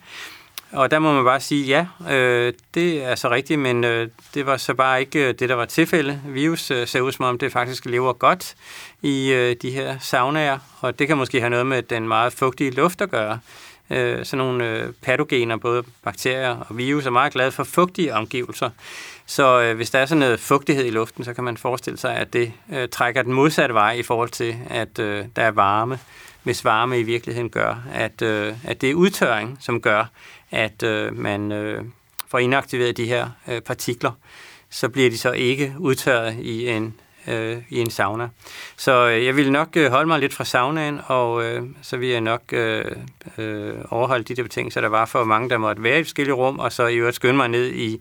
Og 0.74 0.90
der 0.90 0.98
må 0.98 1.12
man 1.12 1.24
bare 1.24 1.40
sige, 1.40 1.66
ja, 1.66 1.86
øh, 2.14 2.52
det 2.74 3.04
er 3.04 3.14
så 3.14 3.30
rigtigt, 3.30 3.60
men 3.60 3.84
øh, 3.84 4.08
det 4.34 4.46
var 4.46 4.56
så 4.56 4.74
bare 4.74 5.00
ikke 5.00 5.28
øh, 5.28 5.34
det, 5.34 5.48
der 5.48 5.54
var 5.54 5.64
tilfælde. 5.64 6.20
Virus 6.26 6.70
øh, 6.70 6.86
ser 6.86 7.00
ud 7.00 7.12
som 7.12 7.24
om, 7.24 7.38
det 7.38 7.52
faktisk 7.52 7.86
lever 7.86 8.12
godt 8.12 8.54
i 9.02 9.32
øh, 9.32 9.56
de 9.62 9.70
her 9.70 9.98
saunaer, 9.98 10.58
og 10.80 10.98
det 10.98 11.08
kan 11.08 11.16
måske 11.16 11.40
have 11.40 11.50
noget 11.50 11.66
med 11.66 11.82
den 11.82 12.08
meget 12.08 12.32
fugtige 12.32 12.70
luft 12.70 13.00
at 13.00 13.10
gøre. 13.10 13.38
Øh, 13.90 14.24
sådan 14.24 14.38
nogle 14.38 14.68
øh, 14.68 14.92
patogener, 15.02 15.56
både 15.56 15.82
bakterier 16.02 16.56
og 16.68 16.78
virus, 16.78 17.06
er 17.06 17.10
meget 17.10 17.32
glade 17.32 17.52
for 17.52 17.64
fugtige 17.64 18.14
omgivelser. 18.14 18.70
Så 19.26 19.60
øh, 19.60 19.76
hvis 19.76 19.90
der 19.90 19.98
er 19.98 20.06
sådan 20.06 20.20
noget 20.20 20.40
fugtighed 20.40 20.84
i 20.84 20.90
luften, 20.90 21.24
så 21.24 21.34
kan 21.34 21.44
man 21.44 21.56
forestille 21.56 21.98
sig, 21.98 22.16
at 22.16 22.32
det 22.32 22.52
øh, 22.72 22.88
trækker 22.88 23.22
den 23.22 23.32
modsatte 23.32 23.74
vej 23.74 23.92
i 23.92 24.02
forhold 24.02 24.28
til, 24.28 24.56
at 24.70 24.98
øh, 24.98 25.24
der 25.36 25.42
er 25.42 25.50
varme. 25.50 25.98
Hvis 26.42 26.64
varme 26.64 27.00
i 27.00 27.02
virkeligheden 27.02 27.50
gør, 27.50 27.82
at, 27.92 28.22
øh, 28.22 28.54
at 28.64 28.80
det 28.80 28.90
er 28.90 28.94
udtørring, 28.94 29.58
som 29.60 29.80
gør, 29.80 30.04
at 30.54 30.82
øh, 30.82 31.18
man 31.18 31.52
øh, 31.52 31.84
får 32.28 32.38
inaktiveret 32.38 32.96
de 32.96 33.06
her 33.06 33.30
øh, 33.48 33.60
partikler, 33.60 34.12
så 34.70 34.88
bliver 34.88 35.10
de 35.10 35.18
så 35.18 35.32
ikke 35.32 35.74
udtørret 35.78 36.36
i 36.40 36.68
en, 36.68 36.94
øh, 37.28 37.56
i 37.68 37.80
en 37.80 37.90
sauna. 37.90 38.28
Så 38.76 39.08
øh, 39.08 39.24
jeg 39.24 39.36
vil 39.36 39.52
nok 39.52 39.68
øh, 39.76 39.90
holde 39.90 40.06
mig 40.06 40.20
lidt 40.20 40.34
fra 40.34 40.44
saunaen, 40.44 41.00
og 41.06 41.44
øh, 41.44 41.62
så 41.82 41.96
vil 41.96 42.08
jeg 42.08 42.20
nok 42.20 42.42
øh, 42.52 42.84
øh, 43.38 43.74
overholde 43.90 44.24
de 44.24 44.36
der 44.36 44.42
betingelser, 44.42 44.80
der 44.80 44.88
var 44.88 45.04
for, 45.04 45.24
mange 45.24 45.50
der 45.50 45.58
måtte 45.58 45.82
være 45.82 46.00
i 46.00 46.04
forskellige 46.04 46.34
rum, 46.34 46.58
og 46.58 46.72
så 46.72 46.86
i 46.86 46.96
øvrigt 46.96 47.16
skynde 47.16 47.36
mig 47.36 47.48
ned 47.48 47.72
i, 47.72 48.00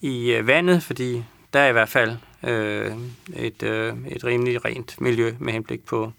i 0.00 0.32
øh, 0.32 0.46
vandet, 0.46 0.82
fordi 0.82 1.24
der 1.52 1.60
er 1.60 1.68
i 1.68 1.72
hvert 1.72 1.88
fald 1.88 2.16
øh, 2.44 2.92
et, 3.36 3.62
øh, 3.62 3.94
et 4.08 4.24
rimelig 4.24 4.64
rent 4.64 5.00
miljø 5.00 5.34
med 5.38 5.52
henblik 5.52 5.84
på 5.86 6.12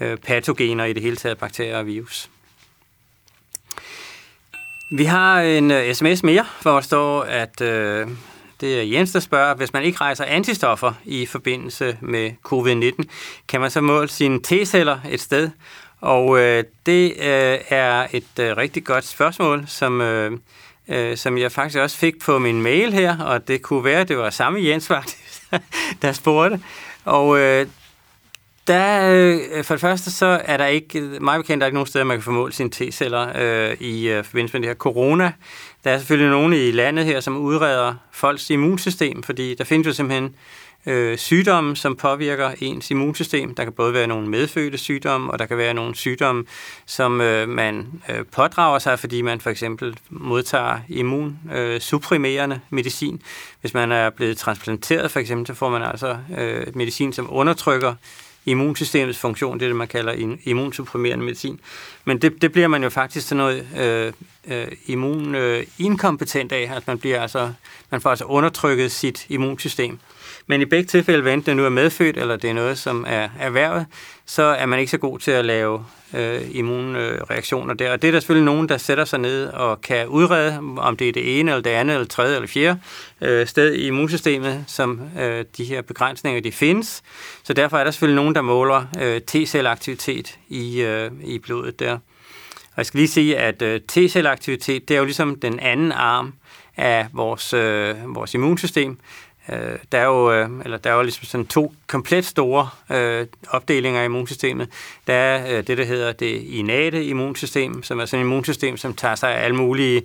øh, 0.00 0.16
patogener 0.16 0.84
i 0.84 0.92
det 0.92 1.02
hele 1.02 1.16
taget, 1.16 1.38
bakterier 1.38 1.78
og 1.78 1.86
virus. 1.86 2.30
Vi 4.96 5.04
har 5.04 5.40
en 5.40 5.70
uh, 5.70 5.92
sms 5.92 6.22
mere, 6.22 6.46
hvor 6.62 6.72
der 6.72 6.80
står, 6.80 7.22
at 7.22 7.60
uh, 7.60 8.10
det 8.60 8.78
er 8.78 8.82
Jens, 8.82 9.12
der 9.12 9.20
spørger, 9.20 9.54
hvis 9.54 9.72
man 9.72 9.82
ikke 9.82 10.00
rejser 10.00 10.24
antistoffer 10.24 10.92
i 11.04 11.26
forbindelse 11.26 11.98
med 12.00 12.30
covid-19, 12.46 13.04
kan 13.48 13.60
man 13.60 13.70
så 13.70 13.80
måle 13.80 14.08
sine 14.08 14.40
T-celler 14.46 14.98
et 15.10 15.20
sted? 15.20 15.50
Og 16.00 16.28
uh, 16.28 16.38
det 16.86 17.12
uh, 17.12 17.76
er 17.76 18.06
et 18.12 18.24
uh, 18.38 18.44
rigtig 18.44 18.84
godt 18.84 19.04
spørgsmål, 19.04 19.64
som, 19.66 20.00
uh, 20.00 20.32
uh, 20.96 21.16
som 21.16 21.38
jeg 21.38 21.52
faktisk 21.52 21.78
også 21.78 21.96
fik 21.96 22.20
på 22.24 22.38
min 22.38 22.62
mail 22.62 22.92
her, 22.92 23.18
og 23.18 23.48
det 23.48 23.62
kunne 23.62 23.84
være, 23.84 24.00
at 24.00 24.08
det 24.08 24.18
var 24.18 24.30
samme 24.30 24.64
Jens 24.64 24.86
faktisk, 24.86 25.42
der 26.02 26.12
spurgte. 26.12 26.60
Og 27.04 27.28
uh, 27.28 27.68
der, 28.66 29.10
øh, 29.12 29.64
for 29.64 29.74
det 29.74 29.80
første, 29.80 30.10
så 30.10 30.40
er 30.44 30.56
der 30.56 30.66
ikke, 30.66 31.00
meget 31.00 31.40
bekendt, 31.40 31.60
der 31.60 31.64
er 31.64 31.68
ikke 31.68 31.76
nogen 31.76 31.86
steder, 31.86 32.04
man 32.04 32.16
kan 32.16 32.22
formåle 32.22 32.52
sine 32.52 32.70
T-celler 32.74 33.32
øh, 33.34 33.76
i 33.80 34.08
øh, 34.08 34.24
forbindelse 34.24 34.54
med 34.54 34.62
det 34.62 34.68
her 34.68 34.74
corona. 34.74 35.32
Der 35.84 35.90
er 35.90 35.98
selvfølgelig 35.98 36.30
nogen 36.30 36.52
i 36.52 36.70
landet 36.70 37.04
her, 37.04 37.20
som 37.20 37.36
udreder 37.36 37.94
folks 38.12 38.50
immunsystem, 38.50 39.22
fordi 39.22 39.54
der 39.54 39.64
findes 39.64 39.86
jo 39.86 39.92
simpelthen 39.92 40.34
øh, 40.86 41.18
sygdomme, 41.18 41.76
som 41.76 41.96
påvirker 41.96 42.50
ens 42.60 42.90
immunsystem. 42.90 43.54
Der 43.54 43.64
kan 43.64 43.72
både 43.72 43.92
være 43.94 44.06
nogle 44.06 44.28
medfødte 44.28 44.78
sygdomme, 44.78 45.32
og 45.32 45.38
der 45.38 45.46
kan 45.46 45.58
være 45.58 45.74
nogle 45.74 45.94
sygdomme, 45.94 46.44
som 46.86 47.20
øh, 47.20 47.48
man 47.48 48.02
øh, 48.08 48.24
pådrager 48.32 48.78
sig, 48.78 48.98
fordi 48.98 49.22
man 49.22 49.40
for 49.40 49.50
eksempel 49.50 49.96
modtager 50.10 50.78
immunsupprimerende 50.88 52.56
øh, 52.56 52.60
medicin. 52.70 53.22
Hvis 53.60 53.74
man 53.74 53.92
er 53.92 54.10
blevet 54.10 54.36
transplanteret 54.36 55.10
for 55.10 55.20
eksempel, 55.20 55.46
så 55.46 55.54
får 55.54 55.70
man 55.70 55.82
altså 55.82 56.16
øh, 56.38 56.66
medicin, 56.76 57.12
som 57.12 57.26
undertrykker 57.30 57.94
immunsystemets 58.46 59.18
funktion, 59.18 59.58
det 59.58 59.64
er 59.64 59.68
det, 59.68 59.76
man 59.76 59.88
kalder 59.88 60.36
immunsupprimerende 60.44 61.24
medicin. 61.24 61.60
Men 62.04 62.22
det, 62.22 62.42
det 62.42 62.52
bliver 62.52 62.68
man 62.68 62.82
jo 62.82 62.90
faktisk 62.90 63.28
sådan 63.28 63.36
noget 63.36 63.68
øh, 63.78 64.12
øh, 64.48 64.66
immuninkompetent 64.86 66.52
øh, 66.52 66.58
af, 66.58 66.76
at 66.76 66.86
man 66.86 66.98
bliver 66.98 67.20
altså, 67.20 67.52
man 67.90 68.00
får 68.00 68.10
altså 68.10 68.24
undertrykket 68.24 68.92
sit 68.92 69.26
immunsystem. 69.28 69.98
Men 70.46 70.60
i 70.60 70.64
begge 70.64 70.86
tilfælde, 70.86 71.22
hvad 71.22 71.32
enten 71.32 71.46
det 71.46 71.56
nu 71.56 71.64
er 71.64 71.68
medfødt, 71.68 72.16
eller 72.16 72.36
det 72.36 72.50
er 72.50 72.54
noget, 72.54 72.78
som 72.78 73.04
er 73.08 73.28
erhvervet, 73.40 73.86
så 74.26 74.42
er 74.42 74.66
man 74.66 74.78
ikke 74.78 74.90
så 74.90 74.98
god 74.98 75.18
til 75.18 75.30
at 75.30 75.44
lave 75.44 75.84
øh, 76.14 76.40
immunreaktioner 76.50 77.74
der. 77.74 77.92
Og 77.92 78.02
det 78.02 78.08
er 78.08 78.12
der 78.12 78.20
selvfølgelig 78.20 78.44
nogen, 78.44 78.68
der 78.68 78.76
sætter 78.76 79.04
sig 79.04 79.18
ned 79.18 79.46
og 79.46 79.80
kan 79.80 80.06
udrede, 80.08 80.58
om 80.76 80.96
det 80.96 81.08
er 81.08 81.12
det 81.12 81.40
ene, 81.40 81.50
eller 81.50 81.62
det 81.62 81.70
andet, 81.70 81.94
eller 81.94 82.06
tredje, 82.06 82.34
eller 82.34 82.48
fjerde 82.48 82.80
øh, 83.20 83.46
sted 83.46 83.74
i 83.74 83.86
immunsystemet, 83.86 84.64
som 84.66 85.00
øh, 85.20 85.44
de 85.56 85.64
her 85.64 85.82
begrænsninger 85.82 86.40
de 86.40 86.52
findes. 86.52 87.02
Så 87.42 87.52
derfor 87.52 87.78
er 87.78 87.84
der 87.84 87.90
selvfølgelig 87.90 88.16
nogen, 88.16 88.34
der 88.34 88.42
måler 88.42 88.84
øh, 89.00 89.20
T-celleaktivitet 89.30 90.38
i, 90.48 90.82
øh, 90.82 91.10
i 91.24 91.38
blodet 91.38 91.80
der. 91.80 91.92
Og 91.92 92.78
jeg 92.78 92.86
skal 92.86 92.98
lige 92.98 93.08
sige, 93.08 93.36
at 93.38 93.62
øh, 93.62 93.80
T-celleaktivitet, 93.92 94.88
det 94.88 94.90
er 94.90 94.98
jo 94.98 95.04
ligesom 95.04 95.40
den 95.40 95.60
anden 95.60 95.92
arm 95.92 96.34
af 96.76 97.06
vores, 97.12 97.52
øh, 97.52 98.14
vores 98.14 98.34
immunsystem. 98.34 98.98
Øh, 99.48 99.78
der 99.92 99.98
er 99.98 100.04
jo, 100.04 100.32
øh, 100.32 100.48
eller 100.64 100.78
der 100.78 100.90
er 100.90 100.94
jo 100.94 101.02
ligesom 101.02 101.24
sådan 101.24 101.46
to 101.46 101.74
komplet 101.86 102.24
store 102.24 102.68
øh, 102.90 103.26
opdelinger 103.48 104.02
i 104.02 104.04
immunsystemet. 104.04 104.68
Der 105.06 105.14
er 105.14 105.58
øh, 105.58 105.66
det, 105.66 105.78
der 105.78 105.84
hedder 105.84 106.12
det 106.12 106.42
innate 106.42 107.04
immunsystem, 107.04 107.82
som 107.82 108.00
er 108.00 108.04
sådan 108.04 108.20
et 108.20 108.28
immunsystem, 108.28 108.76
som 108.76 108.94
tager 108.94 109.14
sig 109.14 109.34
af 109.34 109.44
alle 109.44 109.56
mulige 109.56 110.02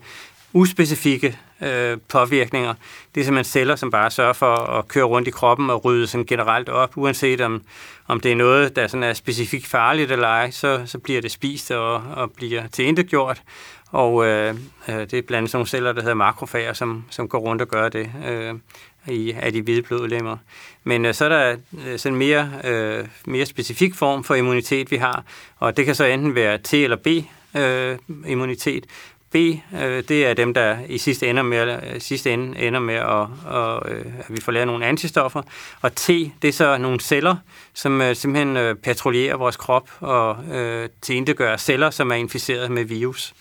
uspecifikke 0.53 1.37
øh, 1.61 1.97
påvirkninger. 2.07 2.73
Det 3.15 3.21
er 3.21 3.25
simpelthen 3.25 3.51
celler, 3.51 3.75
som 3.75 3.91
bare 3.91 4.11
sørger 4.11 4.33
for 4.33 4.55
at 4.55 4.87
køre 4.87 5.03
rundt 5.03 5.27
i 5.27 5.31
kroppen 5.31 5.69
og 5.69 5.85
rydde 5.85 6.07
sådan 6.07 6.25
generelt 6.25 6.69
op, 6.69 6.97
uanset 6.97 7.41
om, 7.41 7.61
om 8.07 8.19
det 8.19 8.31
er 8.31 8.35
noget, 8.35 8.75
der 8.75 8.87
sådan 8.87 9.03
er 9.03 9.13
specifikt 9.13 9.67
farligt 9.67 10.11
eller 10.11 10.27
ej, 10.27 10.51
så, 10.51 10.81
så 10.85 10.99
bliver 10.99 11.21
det 11.21 11.31
spist 11.31 11.71
og, 11.71 11.93
og 12.15 12.31
bliver 12.31 12.67
tilintetgjort. 12.67 13.41
Og 13.91 14.25
øh, 14.25 14.55
øh 14.89 14.95
det 14.95 15.13
er 15.13 15.21
blandt 15.21 15.31
andet 15.31 15.51
sådan 15.51 15.57
nogle 15.57 15.67
celler, 15.67 15.91
der 15.91 16.01
hedder 16.01 16.15
makrofager, 16.15 16.73
som, 16.73 17.05
som 17.09 17.27
går 17.27 17.39
rundt 17.39 17.61
og 17.61 17.67
gør 17.67 17.89
det. 17.89 18.11
Øh, 18.27 18.53
i, 19.07 19.31
af 19.31 19.53
de 19.53 19.61
hvide 19.61 19.81
blodlemmer. 19.81 20.37
Men 20.83 21.05
øh, 21.05 21.13
så 21.13 21.25
er 21.25 21.29
der 21.29 21.55
øh, 21.87 21.99
sådan 21.99 22.13
en 22.13 22.19
mere, 22.19 22.51
øh, 22.63 23.05
mere 23.25 23.45
specifik 23.45 23.95
form 23.95 24.23
for 24.23 24.35
immunitet, 24.35 24.91
vi 24.91 24.95
har, 24.95 25.23
og 25.57 25.77
det 25.77 25.85
kan 25.85 25.95
så 25.95 26.05
enten 26.05 26.35
være 26.35 26.59
T- 26.67 26.75
eller 26.75 26.97
B-immunitet. 26.97 28.83
Øh, 28.83 28.89
B, 29.31 29.35
øh, 29.35 30.03
det 30.07 30.25
er 30.25 30.33
dem, 30.33 30.53
der 30.53 30.77
i 30.87 30.97
sidste 30.97 31.27
ende, 31.27 31.43
med, 31.43 31.93
øh, 31.93 32.01
sidste 32.01 32.33
ende 32.33 32.59
ender 32.59 32.79
med, 32.79 32.95
at, 32.95 33.27
og, 33.45 33.91
øh, 33.91 34.05
at 34.19 34.25
vi 34.29 34.41
får 34.41 34.51
lavet 34.51 34.67
nogle 34.67 34.85
antistoffer. 34.85 35.41
Og 35.81 35.95
T, 35.95 36.07
det 36.41 36.47
er 36.47 36.51
så 36.51 36.77
nogle 36.77 36.99
celler, 36.99 37.35
som 37.73 38.01
øh, 38.01 38.15
simpelthen 38.15 38.57
øh, 38.57 38.75
patruljerer 38.75 39.37
vores 39.37 39.57
krop 39.57 39.89
og 39.99 40.37
øh, 40.51 40.89
gør 41.35 41.57
celler, 41.57 41.89
som 41.89 42.11
er 42.11 42.15
inficeret 42.15 42.71
med 42.71 42.83
virus. 42.83 43.33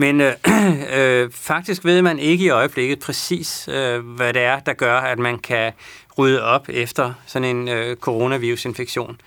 Men 0.00 0.20
øh, 0.20 0.32
øh, 0.98 1.30
faktisk 1.32 1.84
ved 1.84 2.02
man 2.02 2.18
ikke 2.18 2.44
i 2.44 2.48
øjeblikket 2.48 2.98
præcis, 2.98 3.68
øh, 3.68 3.98
hvad 4.06 4.32
det 4.32 4.42
er, 4.42 4.58
der 4.58 4.72
gør, 4.72 4.98
at 4.98 5.18
man 5.18 5.38
kan 5.38 5.72
rydde 6.18 6.42
op 6.42 6.68
efter 6.68 7.12
sådan 7.26 7.56
en 7.56 7.68
øh, 7.68 7.96
coronavirusinfektion. 7.96 9.20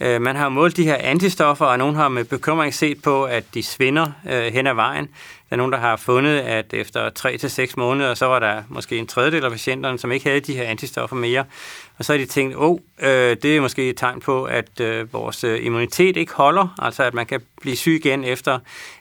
Øh, 0.00 0.22
man 0.22 0.36
har 0.36 0.48
målt 0.48 0.76
de 0.76 0.84
her 0.84 0.96
antistoffer, 1.00 1.66
og 1.66 1.78
nogen 1.78 1.96
har 1.96 2.08
med 2.08 2.24
bekymring 2.24 2.74
set 2.74 3.02
på, 3.02 3.24
at 3.24 3.44
de 3.54 3.62
svinder 3.62 4.06
øh, 4.30 4.52
hen 4.52 4.66
ad 4.66 4.74
vejen. 4.74 5.08
Der 5.50 5.54
er 5.54 5.56
nogen, 5.56 5.72
der 5.72 5.78
har 5.78 5.96
fundet, 5.96 6.38
at 6.38 6.74
efter 6.74 7.10
3 7.10 7.38
til 7.38 7.50
seks 7.50 7.76
måneder, 7.76 8.14
så 8.14 8.26
var 8.26 8.38
der 8.38 8.62
måske 8.68 8.96
en 8.96 9.06
tredjedel 9.06 9.44
af 9.44 9.50
patienterne, 9.50 9.98
som 9.98 10.12
ikke 10.12 10.26
havde 10.28 10.40
de 10.40 10.56
her 10.56 10.64
antistoffer 10.64 11.16
mere. 11.16 11.44
Og 11.98 12.04
så 12.04 12.12
har 12.12 12.18
de 12.18 12.26
tænkt, 12.26 12.56
åh, 12.56 12.70
oh, 12.70 12.78
øh, 13.02 13.36
det 13.42 13.56
er 13.56 13.60
måske 13.60 13.88
et 13.88 13.96
tegn 13.96 14.20
på, 14.20 14.44
at 14.44 14.80
øh, 14.80 15.12
vores 15.12 15.44
øh, 15.44 15.64
immunitet 15.64 16.16
ikke 16.16 16.32
holder, 16.32 16.74
altså 16.78 17.02
at 17.02 17.14
man 17.14 17.26
kan 17.26 17.40
blive 17.60 17.76
syg 17.76 18.00
igen 18.04 18.24
efter 18.24 18.58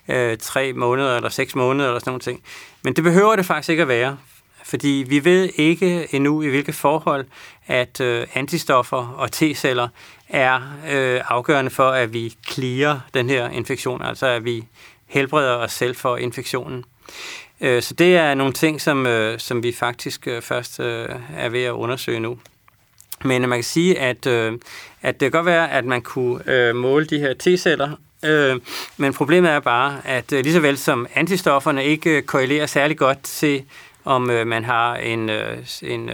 øh, 0.07 0.37
måneder 0.75 1.15
eller 1.15 1.29
6 1.29 1.55
måneder 1.55 1.87
eller 1.89 1.99
sådan 1.99 2.11
noget. 2.11 2.21
ting. 2.21 2.41
Men 2.83 2.93
det 2.93 3.03
behøver 3.03 3.35
det 3.35 3.45
faktisk 3.45 3.69
ikke 3.69 3.81
at 3.81 3.87
være, 3.87 4.17
fordi 4.65 5.05
vi 5.07 5.25
ved 5.25 5.49
ikke 5.55 6.15
endnu, 6.15 6.41
i 6.41 6.47
hvilke 6.47 6.73
forhold, 6.73 7.25
at 7.67 8.01
øh, 8.01 8.27
antistoffer 8.33 9.15
og 9.17 9.29
T-celler 9.35 9.87
er 10.29 10.55
øh, 10.91 11.21
afgørende 11.27 11.71
for, 11.71 11.89
at 11.89 12.13
vi 12.13 12.33
clear 12.49 13.01
den 13.13 13.29
her 13.29 13.49
infektion, 13.49 14.01
altså 14.01 14.25
at 14.25 14.45
vi 14.45 14.63
helbreder 15.05 15.55
os 15.55 15.71
selv 15.71 15.95
for 15.95 16.17
infektionen. 16.17 16.85
Øh, 17.61 17.81
så 17.81 17.93
det 17.93 18.17
er 18.17 18.33
nogle 18.33 18.53
ting, 18.53 18.81
som, 18.81 19.07
øh, 19.07 19.39
som 19.39 19.63
vi 19.63 19.71
faktisk 19.71 20.27
øh, 20.27 20.41
først 20.41 20.79
er 20.79 21.49
ved 21.49 21.63
at 21.63 21.71
undersøge 21.71 22.19
nu. 22.19 22.39
Men 23.23 23.49
man 23.49 23.57
kan 23.57 23.63
sige, 23.63 23.99
at, 23.99 24.27
at 25.01 25.19
det 25.19 25.19
kan 25.19 25.31
godt 25.31 25.45
være, 25.45 25.71
at 25.71 25.85
man 25.85 26.01
kunne 26.01 26.73
måle 26.73 27.05
de 27.05 27.19
her 27.19 27.33
T-celler, 27.33 27.91
men 28.97 29.13
problemet 29.13 29.51
er 29.51 29.59
bare, 29.59 30.01
at 30.05 30.31
lige 30.31 30.53
så 30.53 30.59
vel 30.59 30.77
som 30.77 31.07
antistofferne 31.15 31.85
ikke 31.85 32.21
korrelerer 32.21 32.65
særlig 32.65 32.97
godt 32.97 33.23
til 33.23 33.63
om 34.05 34.21
man 34.21 34.63
har 34.63 34.95
en, 34.95 35.29
en, 35.81 36.09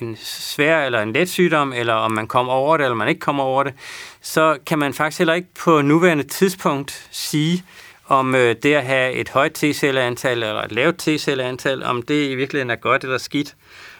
en 0.00 0.16
svær 0.24 0.84
eller 0.84 1.00
en 1.02 1.12
let 1.12 1.28
sygdom, 1.28 1.72
eller 1.72 1.94
om 1.94 2.12
man 2.12 2.26
kommer 2.26 2.52
over 2.52 2.76
det, 2.76 2.84
eller 2.84 2.96
man 2.96 3.08
ikke 3.08 3.20
kommer 3.20 3.44
over 3.44 3.62
det, 3.62 3.74
så 4.20 4.58
kan 4.66 4.78
man 4.78 4.94
faktisk 4.94 5.18
heller 5.18 5.34
ikke 5.34 5.48
på 5.64 5.82
nuværende 5.82 6.24
tidspunkt 6.24 7.08
sige, 7.10 7.64
om 8.08 8.34
øh, 8.34 8.56
det 8.62 8.74
at 8.74 8.84
have 8.84 9.12
et 9.12 9.28
højt 9.28 9.64
T-celleantal 9.64 10.32
eller 10.32 10.62
et 10.62 10.72
lavt 10.72 11.08
T-celleantal, 11.08 11.84
om 11.84 12.02
det 12.02 12.30
i 12.30 12.34
virkeligheden 12.34 12.70
er 12.70 12.76
godt 12.76 13.04
eller 13.04 13.18
skidt. 13.18 13.54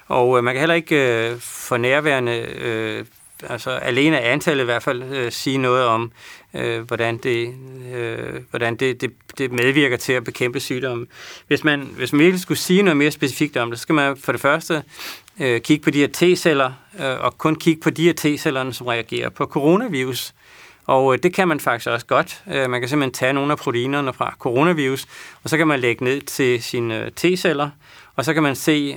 Og 0.06 0.38
øh, 0.38 0.44
man 0.44 0.54
kan 0.54 0.60
heller 0.60 0.74
ikke 0.74 1.28
øh, 1.30 1.40
for 1.40 1.76
nærværende, 1.76 2.32
øh, 2.38 3.04
altså 3.42 3.70
alene 3.70 4.20
af 4.20 4.32
antallet 4.32 4.62
i 4.62 4.64
hvert 4.64 4.82
fald, 4.82 5.02
øh, 5.02 5.32
sige 5.32 5.58
noget 5.58 5.84
om, 5.84 6.12
øh, 6.54 6.80
hvordan, 6.80 7.16
det, 7.16 7.54
øh, 7.94 8.40
hvordan 8.50 8.76
det, 8.76 9.00
det, 9.00 9.12
det 9.38 9.52
medvirker 9.52 9.96
til 9.96 10.12
at 10.12 10.24
bekæmpe 10.24 10.60
sygdommen. 10.60 11.06
Hvis 11.46 11.64
man, 11.64 11.80
hvis 11.96 12.12
man 12.12 12.20
virkelig 12.20 12.40
skulle 12.40 12.58
sige 12.58 12.82
noget 12.82 12.96
mere 12.96 13.10
specifikt 13.10 13.56
om 13.56 13.70
det, 13.70 13.78
så 13.78 13.82
skal 13.82 13.94
man 13.94 14.16
for 14.16 14.32
det 14.32 14.40
første 14.40 14.82
øh, 15.40 15.60
kigge 15.60 15.84
på 15.84 15.90
de 15.90 15.98
her 15.98 16.08
T-celler, 16.16 16.70
øh, 17.00 17.24
og 17.24 17.38
kun 17.38 17.56
kigge 17.56 17.80
på 17.82 17.90
de 17.90 18.04
her 18.04 18.12
T-cellerne, 18.12 18.72
som 18.72 18.86
reagerer 18.86 19.28
på 19.28 19.44
coronavirus. 19.44 20.34
Og 20.88 21.12
øh, 21.12 21.18
det 21.22 21.34
kan 21.34 21.48
man 21.48 21.60
faktisk 21.60 21.88
også 21.88 22.06
godt. 22.06 22.42
Øh, 22.52 22.70
man 22.70 22.80
kan 22.80 22.88
simpelthen 22.88 23.14
tage 23.14 23.32
nogle 23.32 23.52
af 23.52 23.58
proteinerne 23.58 24.12
fra 24.12 24.34
coronavirus, 24.38 25.06
og 25.42 25.50
så 25.50 25.56
kan 25.56 25.68
man 25.68 25.80
lægge 25.80 26.04
ned 26.04 26.20
til 26.20 26.62
sine 26.62 27.04
øh, 27.04 27.10
T-celler, 27.20 27.68
og 28.16 28.24
så 28.24 28.34
kan 28.34 28.42
man 28.42 28.56
se, 28.56 28.96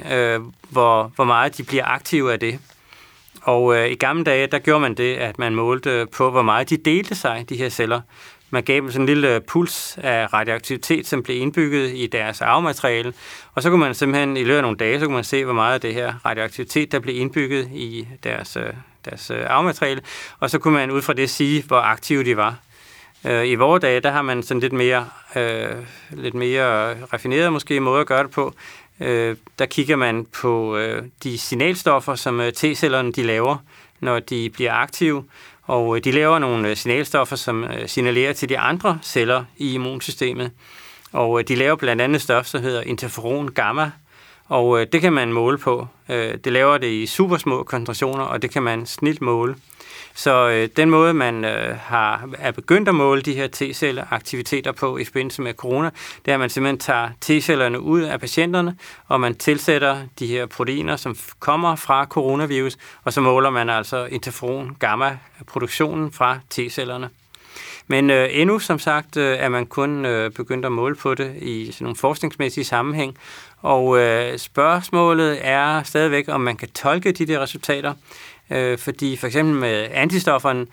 hvor, 0.69 1.11
hvor 1.15 1.23
meget 1.23 1.57
de 1.57 1.63
bliver 1.63 1.85
aktive 1.85 2.33
af 2.33 2.39
det. 2.39 2.59
Og 3.41 3.75
øh, 3.75 3.91
i 3.91 3.95
gamle 3.95 4.23
dage, 4.23 4.47
der 4.47 4.59
gjorde 4.59 4.79
man 4.79 4.93
det, 4.93 5.15
at 5.15 5.39
man 5.39 5.55
målte 5.55 6.07
på, 6.11 6.31
hvor 6.31 6.41
meget 6.41 6.69
de 6.69 6.77
delte 6.77 7.15
sig, 7.15 7.45
de 7.49 7.55
her 7.55 7.69
celler. 7.69 8.01
Man 8.49 8.63
gav 8.63 8.75
dem 8.75 8.91
sådan 8.91 9.01
en 9.01 9.05
lille 9.05 9.41
puls 9.47 9.97
af 10.03 10.33
radioaktivitet, 10.33 11.07
som 11.07 11.23
blev 11.23 11.41
indbygget 11.41 11.91
i 11.93 12.07
deres 12.07 12.41
arvemateriale. 12.41 13.13
Og 13.55 13.61
så 13.61 13.69
kunne 13.69 13.79
man 13.79 13.95
simpelthen 13.95 14.37
i 14.37 14.43
løbet 14.43 14.57
af 14.57 14.61
nogle 14.61 14.77
dage, 14.77 14.99
så 14.99 15.05
kunne 15.05 15.15
man 15.15 15.23
se, 15.23 15.45
hvor 15.45 15.53
meget 15.53 15.73
af 15.73 15.81
det 15.81 15.93
her 15.93 16.13
radioaktivitet, 16.25 16.91
der 16.91 16.99
blev 16.99 17.15
indbygget 17.15 17.69
i 17.73 18.07
deres, 18.23 18.57
øh, 18.57 18.73
deres 19.05 19.31
øh, 19.31 19.45
arvemateriale. 19.49 20.01
Og 20.39 20.49
så 20.49 20.59
kunne 20.59 20.73
man 20.73 20.91
ud 20.91 21.01
fra 21.01 21.13
det 21.13 21.29
sige, 21.29 21.63
hvor 21.63 21.79
aktive 21.79 22.23
de 22.23 22.37
var. 22.37 22.55
Øh, 23.25 23.47
I 23.47 23.55
vores 23.55 23.81
dage, 23.81 23.99
der 23.99 24.11
har 24.11 24.21
man 24.21 24.43
sådan 24.43 24.61
lidt 24.61 24.73
mere, 24.73 25.07
øh, 25.35 25.75
lidt 26.09 26.33
mere 26.33 26.93
raffineret 27.03 27.53
måske 27.53 27.79
måde 27.79 28.01
at 28.01 28.07
gøre 28.07 28.23
det 28.23 28.31
på. 28.31 28.53
Øh, 28.99 29.35
der 29.59 29.65
kigger 29.65 29.95
man 29.95 30.25
på 30.25 30.77
øh, 30.77 31.03
de 31.23 31.37
signalstoffer, 31.37 32.15
som 32.15 32.39
øh, 32.41 32.53
T-cellerne 32.53 33.11
de 33.11 33.23
laver, 33.23 33.57
når 33.99 34.19
de 34.19 34.49
bliver 34.49 34.73
aktive. 34.73 35.23
Og 35.63 35.95
øh, 35.95 36.03
de 36.03 36.11
laver 36.11 36.39
nogle 36.39 36.69
øh, 36.69 36.77
signalstoffer, 36.77 37.35
som 37.35 37.63
øh, 37.63 37.87
signalerer 37.87 38.33
til 38.33 38.49
de 38.49 38.59
andre 38.59 38.99
celler 39.03 39.43
i 39.57 39.73
immunsystemet. 39.73 40.51
Og 41.11 41.39
øh, 41.39 41.47
de 41.47 41.55
laver 41.55 41.75
blandt 41.75 42.01
andet 42.01 42.21
stof, 42.21 42.45
som 42.45 42.61
hedder 42.61 42.81
interferon 42.81 43.47
gamma, 43.51 43.91
og 44.51 44.81
øh, 44.81 44.87
det 44.91 45.01
kan 45.01 45.13
man 45.13 45.33
måle 45.33 45.57
på. 45.57 45.87
Øh, 46.09 46.37
det 46.43 46.53
laver 46.53 46.77
det 46.77 46.87
i 46.87 47.05
supersmå 47.05 47.63
koncentrationer, 47.63 48.23
og 48.23 48.41
det 48.41 48.51
kan 48.51 48.63
man 48.63 48.85
snilt 48.85 49.21
måle. 49.21 49.55
Så 50.13 50.49
øh, 50.49 50.69
den 50.77 50.89
måde, 50.89 51.13
man 51.13 51.45
øh, 51.45 51.75
har 51.79 52.29
er 52.37 52.51
begyndt 52.51 52.89
at 52.89 52.95
måle 52.95 53.21
de 53.21 53.33
her 53.33 53.47
T-celleaktiviteter 53.47 54.71
på 54.71 54.97
i 54.97 55.05
forbindelse 55.05 55.41
med 55.41 55.53
corona, 55.53 55.89
det 56.25 56.31
er, 56.31 56.33
at 56.33 56.39
man 56.39 56.49
simpelthen 56.49 56.79
tager 56.79 57.09
T-cellerne 57.21 57.79
ud 57.79 58.01
af 58.01 58.19
patienterne, 58.19 58.75
og 59.07 59.21
man 59.21 59.35
tilsætter 59.35 59.97
de 60.19 60.27
her 60.27 60.45
proteiner, 60.45 60.95
som 60.95 61.15
kommer 61.39 61.75
fra 61.75 62.05
coronavirus, 62.05 62.77
og 63.03 63.13
så 63.13 63.21
måler 63.21 63.49
man 63.49 63.69
altså 63.69 64.05
interferon 64.05 64.75
gamma-produktionen 64.79 66.11
fra 66.11 66.39
T-cellerne. 66.49 67.09
Men 67.91 68.09
øh, 68.09 68.29
endnu, 68.31 68.59
som 68.59 68.79
sagt, 68.79 69.17
øh, 69.17 69.37
er 69.39 69.49
man 69.49 69.65
kun 69.65 70.05
øh, 70.05 70.31
begyndt 70.31 70.65
at 70.65 70.71
måle 70.71 70.95
på 70.95 71.15
det 71.15 71.35
i 71.41 71.71
sådan 71.71 71.85
nogle 71.85 71.95
forskningsmæssige 71.95 72.63
sammenhæng, 72.63 73.17
og 73.61 73.99
øh, 73.99 74.37
spørgsmålet 74.37 75.39
er 75.41 75.83
stadigvæk, 75.83 76.25
om 76.27 76.41
man 76.41 76.57
kan 76.57 76.69
tolke 76.69 77.11
de 77.11 77.25
der 77.25 77.39
resultater. 77.39 77.93
Øh, 78.49 78.77
fordi 78.77 79.17
for 79.17 79.27
eksempel 79.27 79.55
med 79.55 79.87
antistofferne, 79.91 80.67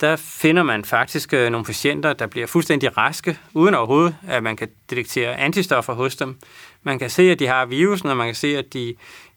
der 0.00 0.16
finder 0.16 0.62
man 0.62 0.84
faktisk 0.84 1.34
øh, 1.34 1.50
nogle 1.50 1.64
patienter, 1.64 2.12
der 2.12 2.26
bliver 2.26 2.46
fuldstændig 2.46 2.96
raske, 2.96 3.38
uden 3.54 3.74
overhovedet, 3.74 4.16
at 4.28 4.42
man 4.42 4.56
kan 4.56 4.68
detektere 4.90 5.36
antistoffer 5.36 5.92
hos 5.92 6.16
dem. 6.16 6.36
Man 6.82 6.98
kan 6.98 7.10
se, 7.10 7.30
at 7.30 7.38
de 7.38 7.46
har 7.46 7.66
virusen, 7.66 8.08
og 8.08 8.16
man 8.16 8.26
kan 8.26 8.34
se, 8.34 8.58
at 8.58 8.72
de 8.72 8.94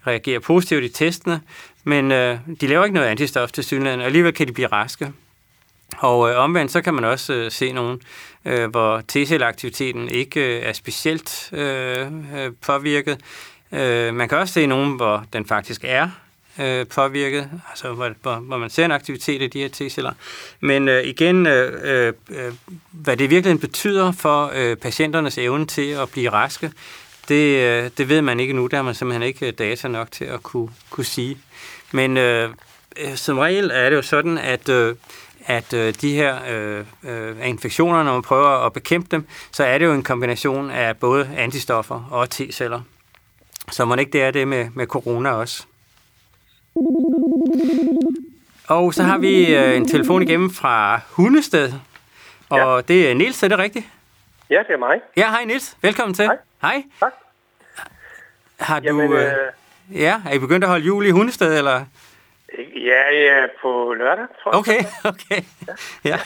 reagerer 0.08 0.40
positivt 0.40 0.84
i 0.84 0.90
testene, 0.90 1.42
men 1.84 2.12
øh, 2.12 2.38
de 2.62 2.68
laver 2.68 2.84
ikke 2.84 2.94
noget 2.94 3.08
antistof 3.08 3.52
til 3.52 3.64
synligheden, 3.64 4.00
og 4.00 4.06
alligevel 4.06 4.34
kan 4.34 4.48
de 4.48 4.54
blive 4.54 4.68
raske. 4.68 5.14
Og 5.98 6.30
øh, 6.30 6.38
omvendt, 6.38 6.72
så 6.72 6.82
kan 6.82 6.94
man 6.94 7.04
også 7.04 7.34
øh, 7.34 7.52
se 7.52 7.72
nogen, 7.72 8.02
øh, 8.46 8.70
hvor 8.70 9.02
T-celleaktiviteten 9.08 10.10
ikke 10.10 10.58
øh, 10.58 10.64
er 10.64 10.74
specielt 10.74 11.50
øh, 11.54 12.08
øh, 12.36 12.52
påvirket. 12.66 13.18
Øh, 13.72 14.14
man 14.14 14.30
kan 14.30 14.38
også 14.38 14.54
se 14.54 14.66
nogen, 14.66 14.96
hvor 14.96 15.26
den 15.34 15.46
faktisk 15.46 15.82
er 15.84 16.10
øh, 16.60 16.88
påvirket, 16.88 17.50
altså 17.70 17.94
hvor, 17.94 18.12
hvor, 18.22 18.36
hvor 18.36 18.58
man 18.58 18.70
ser 18.70 18.86
en 18.86 18.92
aktivitet 18.92 19.42
i 19.42 19.48
de 19.48 19.60
her 19.60 19.70
T-celler. 19.70 20.14
Men 20.60 20.88
øh, 20.88 21.04
igen, 21.04 21.48
øh, 21.48 22.08
øh, 22.08 22.14
øh 22.30 22.54
hvad 22.92 23.18
det 23.18 23.30
virkelig 23.30 23.60
betyder 23.60 24.12
for 24.12 24.52
øh, 24.56 24.78
patienternes 24.78 25.38
evne 25.38 25.66
til 25.66 25.92
at 25.92 26.10
blive 26.10 26.30
raske, 26.30 26.72
det, 27.28 27.60
øh, 27.60 27.90
det 27.98 28.10
ved 28.10 28.22
man 28.22 28.40
ikke 28.40 28.54
nu. 28.54 28.68
Der 28.68 28.78
har 28.78 28.84
man 28.84 28.96
simpelthen 28.96 29.24
ikke 29.24 29.48
øh, 29.48 29.54
data 29.54 29.88
nok 29.88 30.12
til 30.12 30.26
at 30.26 30.44
kunne, 30.44 30.70
kunne 30.90 31.06
sige. 31.06 31.38
Men 31.92 32.18
øh 32.18 32.50
som 33.16 33.38
regel 33.38 33.72
er 33.74 33.90
det 33.90 33.96
jo 33.96 34.02
sådan, 34.02 34.38
at 34.38 34.70
øh, 34.70 34.96
at 35.46 35.74
øh, 35.74 35.94
de 36.02 36.14
her 36.14 36.38
øh, 36.50 36.86
øh, 37.04 37.48
infektioner, 37.48 38.04
når 38.04 38.14
man 38.14 38.22
prøver 38.22 38.66
at 38.66 38.74
bekæmpe 38.74 39.08
dem, 39.12 39.28
så 39.52 39.64
er 39.64 39.78
det 39.78 39.86
jo 39.86 39.94
en 39.94 40.04
kombination 40.04 40.72
af 40.72 40.98
både 40.98 41.30
antistoffer 41.38 42.08
og 42.12 42.28
T-celler. 42.34 42.80
Så 43.72 43.86
må 43.86 43.96
ikke 43.96 44.12
det 44.12 44.24
er 44.24 44.32
det 44.32 44.48
med, 44.48 44.70
med 44.74 44.88
corona 44.88 45.32
også. 45.32 45.66
Og 48.68 48.94
så 48.94 49.04
har 49.04 49.18
vi 49.18 49.56
øh, 49.56 49.78
en 49.78 49.88
telefon 49.88 50.22
igennem 50.22 50.52
fra 50.52 51.00
Hundested. 51.10 51.74
Og 52.50 52.76
ja. 52.76 52.94
det 52.94 53.12
er 53.12 53.14
Nils, 53.14 53.44
er 53.44 53.48
det 53.48 53.58
rigtigt? 53.58 53.86
Ja, 54.50 54.60
det 54.68 54.74
er 54.74 54.78
mig. 54.78 55.02
Ja, 55.18 55.30
hej 55.30 55.46
Nils. 55.46 55.78
Velkommen 55.82 56.14
til. 56.14 56.26
Hej. 56.26 56.38
Hej. 56.62 56.84
Tak. 57.00 57.14
Har 58.60 58.80
du... 58.80 58.86
Jamen, 58.86 59.14
øh, 59.14 59.34
ja, 59.92 60.22
er 60.26 60.34
I 60.34 60.40
begyndt 60.40 60.64
at 60.64 60.70
holde 60.70 60.86
jul 60.86 61.06
i 61.06 61.10
Hundested, 61.10 61.58
eller? 61.58 61.86
Ja, 62.76 63.12
ja, 63.12 63.46
på 63.62 63.94
lørdag, 63.98 64.26
tror 64.44 64.52
jeg. 64.52 64.60
Okay, 64.60 64.80
okay. 65.12 65.42
Ja. 65.68 65.74
ja. 66.10 66.18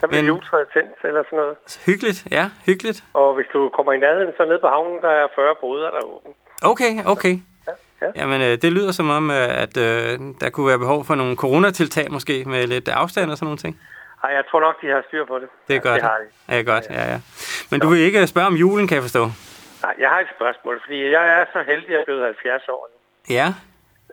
Så 0.00 0.06
bliver 0.08 0.22
juletræet 0.22 0.68
tændt 0.74 0.98
eller 1.04 1.22
sådan 1.26 1.38
noget. 1.38 1.56
Hyggeligt, 1.86 2.26
ja, 2.30 2.44
hyggeligt. 2.66 3.04
Og 3.14 3.34
hvis 3.34 3.46
du 3.52 3.68
kommer 3.68 3.92
i 3.92 3.98
nærheden, 3.98 4.32
så 4.36 4.44
ned 4.44 4.58
på 4.60 4.68
havnen, 4.68 5.00
der 5.02 5.08
er 5.08 5.26
40 5.34 5.54
boder, 5.60 5.90
der 5.90 5.98
er 5.98 6.02
åbent. 6.14 6.36
Okay, 6.62 6.92
okay. 7.06 7.34
Ja, 7.66 7.72
ja. 8.02 8.10
Jamen, 8.16 8.40
øh, 8.40 8.58
det 8.62 8.72
lyder 8.72 8.92
som 8.92 9.10
om, 9.10 9.30
øh, 9.30 9.62
at 9.62 9.76
øh, 9.76 10.18
der 10.40 10.50
kunne 10.50 10.68
være 10.68 10.78
behov 10.78 11.04
for 11.04 11.14
nogle 11.14 11.36
coronatiltag 11.36 12.06
måske, 12.10 12.44
med 12.46 12.66
lidt 12.66 12.88
afstand 12.88 13.30
og 13.30 13.36
sådan 13.36 13.46
nogle 13.46 13.58
ting. 13.58 13.80
Ej, 14.24 14.30
jeg 14.30 14.44
tror 14.50 14.60
nok, 14.60 14.82
de 14.82 14.86
har 14.86 15.02
styr 15.08 15.24
på 15.24 15.38
det. 15.38 15.48
Det 15.68 15.76
er 15.76 15.80
godt. 15.80 15.94
Det 15.94 16.02
har 16.02 16.18
de. 16.48 16.56
Ja, 16.56 16.62
godt. 16.62 16.84
Ja, 16.90 17.02
ja. 17.12 17.18
Men 17.70 17.80
du 17.80 17.88
vil 17.88 17.98
ikke 17.98 18.26
spørge 18.26 18.46
om 18.46 18.54
julen, 18.54 18.88
kan 18.88 18.94
jeg 18.94 19.02
forstå? 19.02 19.24
Nej, 19.82 19.94
jeg 19.98 20.08
har 20.08 20.20
et 20.20 20.30
spørgsmål, 20.36 20.80
fordi 20.84 20.98
jeg 21.16 21.24
er 21.36 21.44
så 21.52 21.60
heldig, 21.66 21.88
at 21.88 21.92
jeg 21.92 22.00
er 22.00 22.04
blevet 22.04 22.24
70 22.24 22.68
år 22.68 22.88
nu. 22.92 22.96
Ja. 23.34 23.48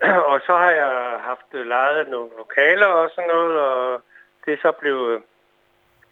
Og 0.31 0.39
så 0.45 0.53
har 0.57 0.71
jeg 0.71 0.91
haft 1.29 1.49
øh, 1.53 1.65
lejet 1.67 2.09
nogle 2.09 2.29
lokaler 2.37 2.85
og 2.85 3.09
sådan 3.15 3.29
noget, 3.29 3.59
og 3.59 4.01
det 4.45 4.53
er 4.53 4.57
så 4.61 4.71
blevet... 4.71 5.23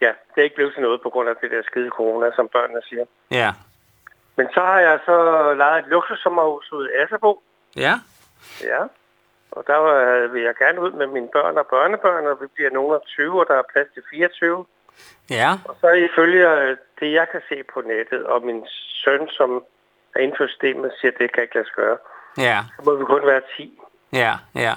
Ja, 0.00 0.12
det 0.34 0.40
er 0.40 0.42
ikke 0.42 0.56
blevet 0.56 0.74
til 0.74 0.82
noget 0.82 1.02
på 1.02 1.10
grund 1.10 1.28
af 1.28 1.36
det 1.36 1.50
der 1.50 1.62
skide 1.62 1.90
corona, 1.90 2.30
som 2.36 2.48
børnene 2.48 2.82
siger. 2.88 3.04
Ja. 3.30 3.50
Men 4.36 4.46
så 4.54 4.60
har 4.60 4.80
jeg 4.80 4.98
så 5.04 5.16
lejet 5.54 5.84
et 5.84 5.90
luksussommerhus 5.90 6.72
ud 6.72 6.88
i 6.88 6.92
Asserbo. 7.02 7.42
Ja. 7.76 7.94
Ja. 8.62 8.82
Og 9.50 9.66
der 9.66 9.78
vil 10.28 10.42
jeg 10.42 10.54
gerne 10.54 10.80
ud 10.80 10.92
med 10.92 11.06
mine 11.06 11.28
børn 11.32 11.58
og 11.58 11.66
børnebørn, 11.66 12.26
og 12.26 12.40
vi 12.40 12.46
bliver 12.54 12.70
nogen 12.70 12.94
af 12.94 13.00
20, 13.06 13.40
og 13.40 13.46
der 13.48 13.54
er 13.54 13.62
plads 13.72 13.88
til 13.94 14.02
24. 14.10 14.66
Ja. 15.30 15.50
Og 15.64 15.76
så 15.80 15.88
ifølge 15.88 16.50
øh, 16.50 16.76
det, 17.00 17.12
jeg 17.12 17.26
kan 17.32 17.42
se 17.48 17.62
på 17.74 17.80
nettet, 17.80 18.26
og 18.26 18.42
min 18.42 18.66
søn, 19.04 19.28
som 19.28 19.64
er 20.14 20.20
inden 20.20 20.36
for 20.36 20.46
systemet, 20.46 20.92
siger, 21.00 21.12
at 21.12 21.18
det 21.18 21.32
kan 21.32 21.42
ikke 21.42 21.54
lade 21.54 21.66
sig 21.66 21.74
gøre, 21.74 21.98
Ja. 22.38 22.60
så 22.76 22.82
må 22.84 22.96
vi 22.96 23.04
kun 23.04 23.26
være 23.26 23.40
10. 23.56 23.78
Ja. 24.12 24.34
Ja. 24.54 24.74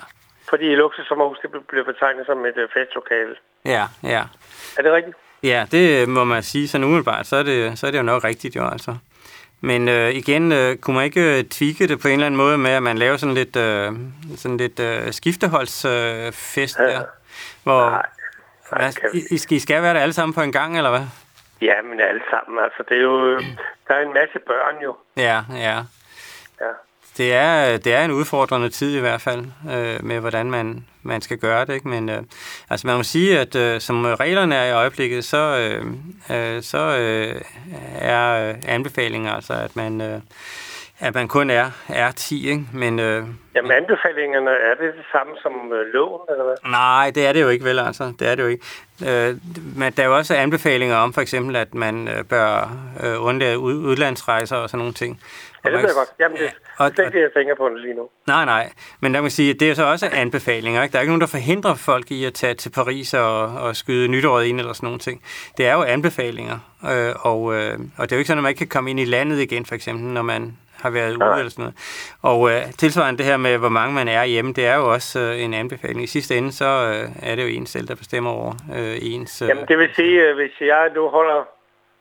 Fordi 0.50 0.76
luksussommerhus, 0.76 1.38
det 1.42 1.50
bliver 1.68 1.86
betegnet 1.86 2.26
som 2.26 2.46
et 2.46 2.58
øh, 2.58 2.70
festlokale. 2.74 3.36
Ja. 3.66 3.86
Ja. 4.04 4.24
Er 4.78 4.82
det 4.82 4.92
rigtigt? 4.92 5.18
Ja, 5.44 5.66
det 5.72 6.10
må 6.10 6.24
man 6.24 6.44
sige 6.44 6.68
sådan 6.68 6.86
umiddelbart, 6.86 7.28
så 7.28 7.36
er 7.36 7.44
det, 7.44 7.80
så 7.80 7.88
er 7.88 7.92
det 7.92 7.98
jo 7.98 8.04
nok 8.04 8.24
rigtigt 8.24 8.56
jo 8.56 8.68
altså. 8.68 8.96
Men 9.62 9.90
øh, 9.90 10.10
igen, 10.10 10.52
øh, 10.52 10.78
kunne 10.78 10.96
man 10.96 11.06
ikke 11.06 11.38
øh, 11.38 11.44
tweake 11.44 11.88
det 11.88 12.02
på 12.02 12.08
en 12.08 12.14
eller 12.14 12.26
anden 12.26 12.38
måde 12.38 12.58
med, 12.58 12.72
at 12.72 12.84
man 12.84 12.98
laver 12.98 13.18
sådan 13.18 13.36
lidt, 13.36 13.56
øh, 13.56 13.92
sådan 14.36 14.58
lidt 14.58 14.80
øh, 14.80 15.14
skifteholdsfest 15.14 15.86
øh, 15.86 16.32
fest 16.32 16.78
der? 16.78 17.02
Hvor, 17.64 17.90
Nej. 17.90 18.06
Nej, 18.72 18.82
hvad, 18.82 19.14
I, 19.14 19.22
I, 19.32 19.38
skal, 19.38 19.58
I 19.58 19.60
skal 19.60 19.82
være 19.82 19.94
der 19.94 20.00
alle 20.00 20.14
sammen 20.14 20.34
på 20.34 20.42
en 20.42 20.52
gang, 20.52 20.78
eller 20.78 20.90
hvad? 20.90 21.06
Ja, 21.62 21.82
men 21.82 22.00
alle 22.00 22.22
sammen. 22.30 22.64
Altså, 22.64 22.84
det 22.90 22.98
er 22.98 23.02
jo... 23.02 23.28
øh, 23.30 23.42
Der 23.88 23.94
er 23.96 24.02
en 24.02 24.14
masse 24.14 24.40
børn 24.48 24.76
jo. 24.84 24.96
Ja, 25.18 25.42
ja. 25.54 25.80
Det 27.18 27.34
er, 27.34 27.78
det 27.78 27.94
er 27.94 28.06
en 28.06 28.12
udfordrende 28.12 28.70
tid 28.70 28.98
i 28.98 29.00
hvert 29.00 29.22
fald, 29.22 29.46
øh, 29.74 30.06
med 30.06 30.20
hvordan 30.20 30.52
man, 30.52 30.86
man 31.04 31.22
skal 31.22 31.38
gøre 31.38 31.66
det. 31.66 31.74
Ikke? 31.74 31.88
Men 31.88 32.10
øh, 32.10 32.24
altså 32.70 32.88
man 32.88 32.98
må 32.98 33.04
sige, 33.04 33.40
at 33.40 33.56
øh, 33.56 33.80
som 33.82 34.06
reglerne 34.06 34.56
er 34.56 34.66
i 34.66 34.72
øjeblikket, 34.72 35.26
så, 35.26 35.38
øh, 35.38 35.86
øh, 36.38 36.62
så 36.62 36.98
øh, 36.98 37.42
er 37.96 38.50
øh, 38.50 38.56
anbefalinger 38.68 39.34
altså, 39.34 39.54
at 39.54 39.76
man, 39.76 40.02
øh, 40.02 40.20
at 41.00 41.16
man 41.16 41.28
kun 41.28 41.50
er, 41.50 41.72
er 41.90 42.12
10. 42.12 42.50
Ikke? 42.50 42.64
Men 42.74 43.00
øh, 43.00 43.24
Jamen, 43.56 43.72
anbefalingerne, 43.72 44.50
er 44.50 44.76
det 44.82 44.94
det 44.98 45.06
samme 45.12 45.34
som 45.42 45.74
øh, 45.74 45.94
loven, 45.94 46.22
eller 46.30 46.44
hvad? 46.44 46.72
Nej, 46.72 47.12
det 47.16 47.28
er 47.28 47.34
det 47.34 47.42
jo 47.42 47.50
ikke 47.50 47.66
vel, 47.66 47.80
altså. 47.80 48.14
Det 48.20 48.28
er 48.28 48.36
det 48.36 48.44
jo 48.44 48.48
ikke. 48.48 48.66
Øh, 49.08 49.36
men 49.78 49.94
der 49.94 50.04
er 50.04 50.08
jo 50.08 50.16
også 50.16 50.36
anbefalinger 50.36 50.96
om, 50.96 51.14
for 51.14 51.22
eksempel, 51.22 51.56
at 51.56 51.74
man 51.74 52.08
øh, 52.08 52.24
bør 52.24 52.70
øh, 53.04 53.26
undlade 53.26 53.60
ud, 53.60 53.74
udlandsrejser 53.74 54.56
og 54.56 54.70
sådan 54.70 54.80
nogle 54.80 54.94
ting. 54.94 55.22
Ja, 55.66 55.72
det 55.72 55.78
ved 55.78 55.90
jeg 55.90 55.96
godt. 55.96 56.10
Jamen, 56.20 56.38
det 56.38 56.52
og- 56.78 56.86
er 56.88 56.92
slet 56.96 57.06
ikke 57.06 57.18
det, 57.18 57.24
jeg 57.24 57.32
tænker 57.38 57.56
på 57.56 57.68
lige 57.70 57.94
nu. 57.94 58.10
Nej, 58.28 58.46
nej. 58.46 58.70
Men 59.00 59.14
der 59.14 59.22
man 59.22 59.30
sige, 59.32 59.50
at 59.54 59.60
det 59.60 59.70
er 59.70 59.74
så 59.74 59.84
også 59.86 60.10
anbefalinger. 60.14 60.84
Ikke? 60.84 60.92
Der 60.94 60.98
er 60.98 61.02
ikke 61.02 61.12
nogen, 61.12 61.22
der 61.22 61.28
forhindrer 61.28 61.74
folk 61.76 62.12
i 62.12 62.26
at 62.26 62.34
tage 62.34 62.54
til 62.54 62.70
Paris 62.70 63.14
og, 63.14 63.42
og 63.48 63.76
skyde 63.76 64.08
nytåret 64.08 64.46
ind 64.46 64.60
eller 64.60 64.74
sådan 64.74 64.88
nogle 64.88 65.00
ting. 65.00 65.22
Det 65.58 65.68
er 65.68 65.74
jo 65.74 65.84
anbefalinger. 65.84 66.60
Øh, 66.92 67.14
og, 67.20 67.56
øh, 67.56 67.80
og 67.98 68.04
det 68.10 68.12
er 68.12 68.16
jo 68.16 68.20
ikke 68.20 68.28
sådan, 68.28 68.40
at 68.40 68.44
man 68.44 68.50
ikke 68.50 68.60
kan 68.60 68.68
komme 68.68 68.90
ind 68.90 69.00
i 69.00 69.06
landet 69.06 69.40
igen, 69.40 69.66
for 69.66 69.76
eksempel, 69.76 70.06
når 70.14 70.22
man 70.22 70.58
har 70.82 70.90
været 70.90 71.10
ude 71.12 71.20
Nej. 71.20 71.38
eller 71.40 71.50
sådan 71.52 71.64
noget. 71.64 71.76
Og 72.22 72.52
øh, 72.52 72.62
tilsvarende 72.78 73.18
det 73.18 73.26
her 73.26 73.38
med, 73.38 73.58
hvor 73.58 73.70
mange 73.70 73.94
man 73.96 74.08
er 74.08 74.24
hjemme, 74.26 74.54
det 74.54 74.66
er 74.66 74.76
jo 74.76 74.92
også 74.94 75.20
øh, 75.20 75.42
en 75.44 75.54
anbefaling. 75.54 76.04
I 76.04 76.08
sidste 76.08 76.38
ende, 76.38 76.52
så 76.52 76.66
øh, 76.66 77.10
er 77.32 77.36
det 77.36 77.44
jo 77.44 77.48
en 77.48 77.66
selv, 77.66 77.88
der 77.88 77.96
bestemmer 77.96 78.32
over 78.32 78.54
øh, 78.76 78.98
ens... 79.02 79.42
Øh, 79.42 79.48
Jamen, 79.50 79.66
det 79.68 79.78
vil 79.78 79.90
sige, 79.96 80.28
at 80.28 80.36
hvis 80.36 80.52
jeg 80.62 80.90
nu 80.96 81.08
holder 81.10 81.48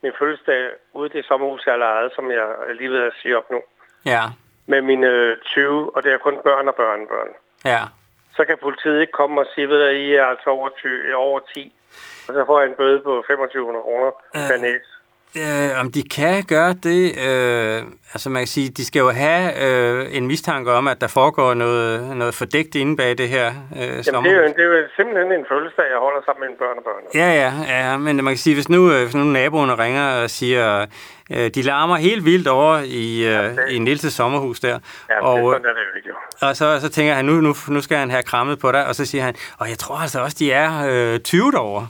min 0.05 0.13
fødselsdag 0.19 0.61
ude 0.97 1.07
i 1.09 1.13
det 1.15 1.25
sommerhus, 1.29 1.65
jeg 1.67 1.77
lejet, 1.77 2.11
som 2.15 2.25
jeg 2.31 2.47
lige 2.79 2.91
ved 2.95 3.03
at 3.09 3.13
sige 3.21 3.37
op 3.39 3.47
nu, 3.55 3.59
Ja, 4.13 4.23
med 4.71 4.81
mine 4.89 5.07
øh, 5.07 5.37
20, 5.37 5.95
og 5.95 6.03
det 6.03 6.11
er 6.13 6.17
kun 6.17 6.35
børn 6.47 6.67
og 6.71 6.75
børnebørn, 6.75 7.31
ja. 7.73 7.81
så 8.35 8.41
kan 8.45 8.57
politiet 8.65 9.01
ikke 9.01 9.11
komme 9.21 9.41
og 9.41 9.47
sige, 9.55 9.69
ved 9.69 9.81
at 9.89 9.95
I 9.95 10.05
er 10.15 10.25
altså 10.25 10.49
over, 10.49 10.69
20, 10.69 11.15
over 11.15 11.39
10. 11.53 11.75
Og 12.27 12.31
så 12.35 12.43
får 12.47 12.59
jeg 12.61 12.69
en 12.69 12.75
bøde 12.81 12.99
på 13.07 13.11
2500 13.27 13.83
kroner 13.83 14.11
Øh. 14.35 14.41
per 14.49 14.57
næse. 14.67 14.91
Øh, 15.37 15.79
om 15.79 15.91
de 15.91 16.03
kan 16.03 16.43
gøre 16.43 16.73
det, 16.83 17.03
øh, 17.27 17.83
altså 18.13 18.29
man 18.29 18.41
kan 18.41 18.47
sige, 18.47 18.69
de 18.69 18.85
skal 18.85 18.99
jo 18.99 19.09
have 19.09 19.63
øh, 19.65 20.17
en 20.17 20.27
mistanke 20.27 20.71
om, 20.71 20.87
at 20.87 21.01
der 21.01 21.07
foregår 21.07 21.53
noget, 21.53 22.17
noget 22.17 22.33
fordækt 22.33 22.75
inde 22.75 22.97
bag 22.97 23.17
det 23.17 23.29
her 23.29 23.47
øh, 23.47 23.81
Jamen, 23.81 23.97
det 23.97 24.31
er, 24.31 24.35
jo, 24.35 24.47
det 24.47 24.59
er 24.59 24.63
jo 24.63 24.87
simpelthen 24.95 25.31
en 25.39 25.45
fødselsdag, 25.51 25.85
jeg 25.91 25.99
holder 25.99 26.21
sammen 26.25 26.41
med 26.41 26.47
mine 26.49 26.57
børn 26.57 26.77
og 26.77 26.83
børn. 26.83 27.03
Ja, 27.21 27.29
ja, 27.43 27.51
ja, 27.91 27.97
men 27.97 28.15
man 28.15 28.25
kan 28.33 28.37
sige, 28.37 28.53
hvis 28.53 28.69
nu, 28.69 28.91
øh, 28.91 29.03
hvis 29.03 29.15
nu 29.15 29.23
naboerne 29.23 29.75
ringer 29.75 30.21
og 30.23 30.29
siger, 30.29 30.85
øh, 31.31 31.49
de 31.55 31.61
larmer 31.61 31.95
helt 31.95 32.25
vildt 32.25 32.47
over 32.47 32.79
i, 32.85 33.25
øh, 33.27 33.43
det- 33.43 33.59
i 33.69 33.79
Nilses 33.79 34.13
sommerhus 34.13 34.59
der, 34.59 34.79
Ja, 35.09 35.21
og, 35.21 35.33
og, 35.33 35.39
øh, 35.39 35.45
sådan 35.55 35.65
er 35.65 35.69
det 35.69 35.79
jo 35.91 35.97
ikke, 35.97 36.09
jo. 36.09 36.47
og 36.47 36.55
så, 36.55 36.79
så 36.79 36.89
tænker 36.89 37.13
han, 37.13 37.25
nu, 37.25 37.33
nu, 37.33 37.53
nu 37.67 37.81
skal 37.81 37.97
han 37.97 38.11
have 38.11 38.23
krammet 38.23 38.59
på 38.59 38.71
dig, 38.71 38.87
og 38.87 38.95
så 38.95 39.05
siger 39.05 39.23
han, 39.23 39.35
og 39.57 39.69
jeg 39.69 39.77
tror 39.77 39.95
altså 39.95 40.19
også, 40.21 40.35
de 40.39 40.51
er 40.51 40.71
øh, 41.13 41.19
20 41.19 41.51
derovre. 41.51 41.87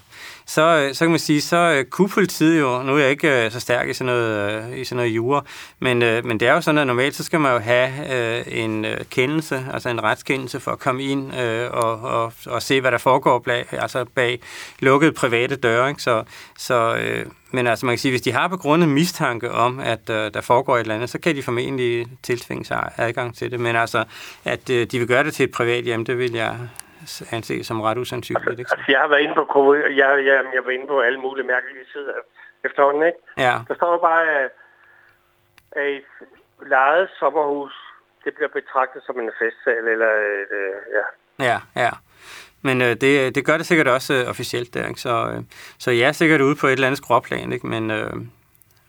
Så, 0.47 0.61
øh, 0.61 0.95
så 0.95 1.05
kan 1.05 1.09
man 1.09 1.19
sige, 1.19 1.41
så 1.41 1.57
øh, 1.57 1.85
kunne 1.85 2.09
politiet 2.09 2.59
jo, 2.59 2.83
nu 2.83 2.95
er 2.95 2.99
jeg 2.99 3.09
ikke 3.09 3.45
øh, 3.45 3.51
så 3.51 3.59
stærk 3.59 3.89
i 3.89 3.93
sådan 3.93 4.13
noget, 4.13 4.77
i 4.77 4.83
sådan 4.83 4.95
noget 4.95 5.09
jura, 5.09 5.45
men, 5.79 5.99
men 5.99 6.39
det 6.39 6.47
er 6.47 6.53
jo 6.53 6.61
sådan, 6.61 6.77
at 6.77 6.87
normalt 6.87 7.15
så 7.15 7.23
skal 7.23 7.39
man 7.39 7.53
jo 7.53 7.59
have 7.59 8.47
en 8.51 8.85
kendelse, 9.09 9.65
altså 9.73 9.89
en 9.89 10.03
retskendelse 10.03 10.59
for 10.59 10.71
at 10.71 10.79
komme 10.79 11.03
ind 11.03 11.31
og, 11.71 11.99
og, 12.01 12.33
og 12.45 12.61
se, 12.61 12.81
hvad 12.81 12.91
der 12.91 12.97
foregår 12.97 13.39
bag, 13.39 13.65
altså 13.71 14.05
bag 14.15 14.39
lukkede 14.79 15.11
private 15.11 15.55
døre. 15.55 15.89
Ikke? 15.89 16.01
Så, 16.01 16.23
så, 16.57 16.97
men 17.51 17.67
altså 17.67 17.85
man 17.85 17.93
kan 17.93 17.99
sige, 17.99 18.11
hvis 18.11 18.21
de 18.21 18.31
har 18.31 18.47
begrundet 18.47 18.89
mistanke 18.89 19.51
om, 19.51 19.79
at 19.79 20.09
øh, 20.09 20.33
der 20.33 20.41
foregår 20.41 20.75
et 20.75 20.81
eller 20.81 20.95
andet, 20.95 21.09
så 21.09 21.19
kan 21.19 21.35
de 21.35 21.43
formentlig 21.43 22.07
tiltvinge 22.23 22.65
sig 22.65 22.91
adgang 22.97 23.35
til 23.35 23.51
det. 23.51 23.59
Men 23.59 23.75
altså, 23.75 24.03
at 24.45 24.69
øh, 24.69 24.87
de 24.91 24.99
vil 24.99 25.07
gøre 25.07 25.23
det 25.23 25.33
til 25.33 25.43
et 25.43 25.51
privat 25.51 25.83
hjem, 25.83 26.05
det 26.05 26.17
vil 26.17 26.31
jeg 26.31 26.57
anse 27.31 27.63
som 27.63 27.81
ret 27.81 27.97
usandsynligt. 27.97 28.59
Ikke? 28.59 28.71
Altså, 28.71 28.85
jeg 28.87 28.99
har 28.99 29.07
været 29.07 29.21
inde 29.21 29.35
på, 29.35 29.45
covid- 29.55 29.91
jeg, 30.01 30.25
jeg, 30.25 30.37
jeg 30.55 30.61
var 30.65 30.71
inde 30.71 30.87
på 30.87 30.99
alle 31.01 31.19
mulige 31.19 31.47
mærkelige 31.47 31.85
sider 31.93 32.13
efterhånden, 32.65 33.03
ikke? 33.09 33.19
Ja, 33.37 33.55
Der 33.67 33.75
står 33.75 33.91
jo 33.91 33.97
bare, 33.97 34.23
at, 34.39 34.49
at 35.71 35.87
et 35.95 36.03
lejet 36.67 37.09
sommerhus, 37.19 37.73
det 38.23 38.33
bliver 38.35 38.49
betragtet 38.49 39.01
som 39.05 39.19
en 39.19 39.31
festsal, 39.39 39.87
eller 39.87 40.07
et, 40.07 40.51
øh, 40.61 40.75
ja. 40.97 41.05
ja, 41.51 41.59
ja. 41.75 41.91
Men 42.61 42.81
øh, 42.81 42.95
det, 43.01 43.35
det 43.35 43.45
gør 43.45 43.57
det 43.57 43.65
sikkert 43.65 43.87
også 43.87 44.13
øh, 44.13 44.29
officielt 44.29 44.73
der, 44.73 44.87
ikke? 44.87 45.01
Så, 45.01 45.33
øh, 45.35 45.43
så 45.79 45.91
jeg 45.91 46.07
er 46.07 46.11
sikkert 46.11 46.41
ude 46.41 46.55
på 46.55 46.67
et 46.67 46.71
eller 46.71 46.87
andet 46.87 46.97
skråplan, 46.97 47.53
ikke? 47.53 47.67
Men, 47.67 47.91
øh, 47.91 48.13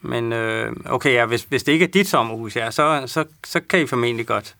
men 0.01 0.33
øh, 0.33 0.73
okay, 0.91 1.13
ja, 1.13 1.27
hvis, 1.27 1.43
hvis 1.43 1.63
det 1.63 1.73
ikke 1.73 1.85
er 1.85 1.91
dit 1.91 2.09
sommerhus, 2.09 2.57
ja, 2.57 2.71
så, 2.71 3.03
så, 3.07 3.25
så 3.45 3.61
kan 3.71 3.81
I 3.81 3.87
formentlig 3.87 4.27
godt 4.27 4.55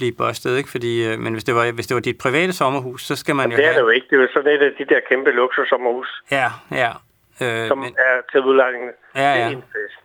blive 0.00 0.12
bustet, 0.12 0.52
ikke? 0.58 0.70
Fordi, 0.70 0.92
øh, 1.08 1.14
men 1.24 1.32
hvis 1.32 1.44
det, 1.44 1.54
var, 1.54 1.72
hvis 1.72 1.86
det 1.86 1.94
var 1.94 2.00
dit 2.00 2.18
private 2.18 2.52
sommerhus, 2.52 3.00
så 3.06 3.14
skal 3.16 3.34
man 3.36 3.50
jo 3.50 3.56
Det 3.56 3.64
er 3.64 3.68
have... 3.68 3.74
det 3.78 3.84
jo 3.86 3.88
ikke. 3.96 4.06
Det 4.10 4.16
er 4.18 4.22
jo 4.22 4.28
sådan 4.34 4.52
et 4.56 4.62
af 4.68 4.72
de 4.78 4.84
der 4.94 5.00
kæmpe 5.08 5.30
luksussommerhus, 5.30 6.08
Ja, 6.30 6.48
ja. 6.82 6.90
Øh, 7.42 7.68
som 7.68 7.78
men, 7.78 7.92
er 7.98 8.14
til 8.32 8.40
udlejning. 8.40 8.82
Ja, 9.14 9.20
Det 9.20 9.26
er 9.28 9.36
ja. 9.36 9.48
en 9.50 9.62
fest. 9.62 10.04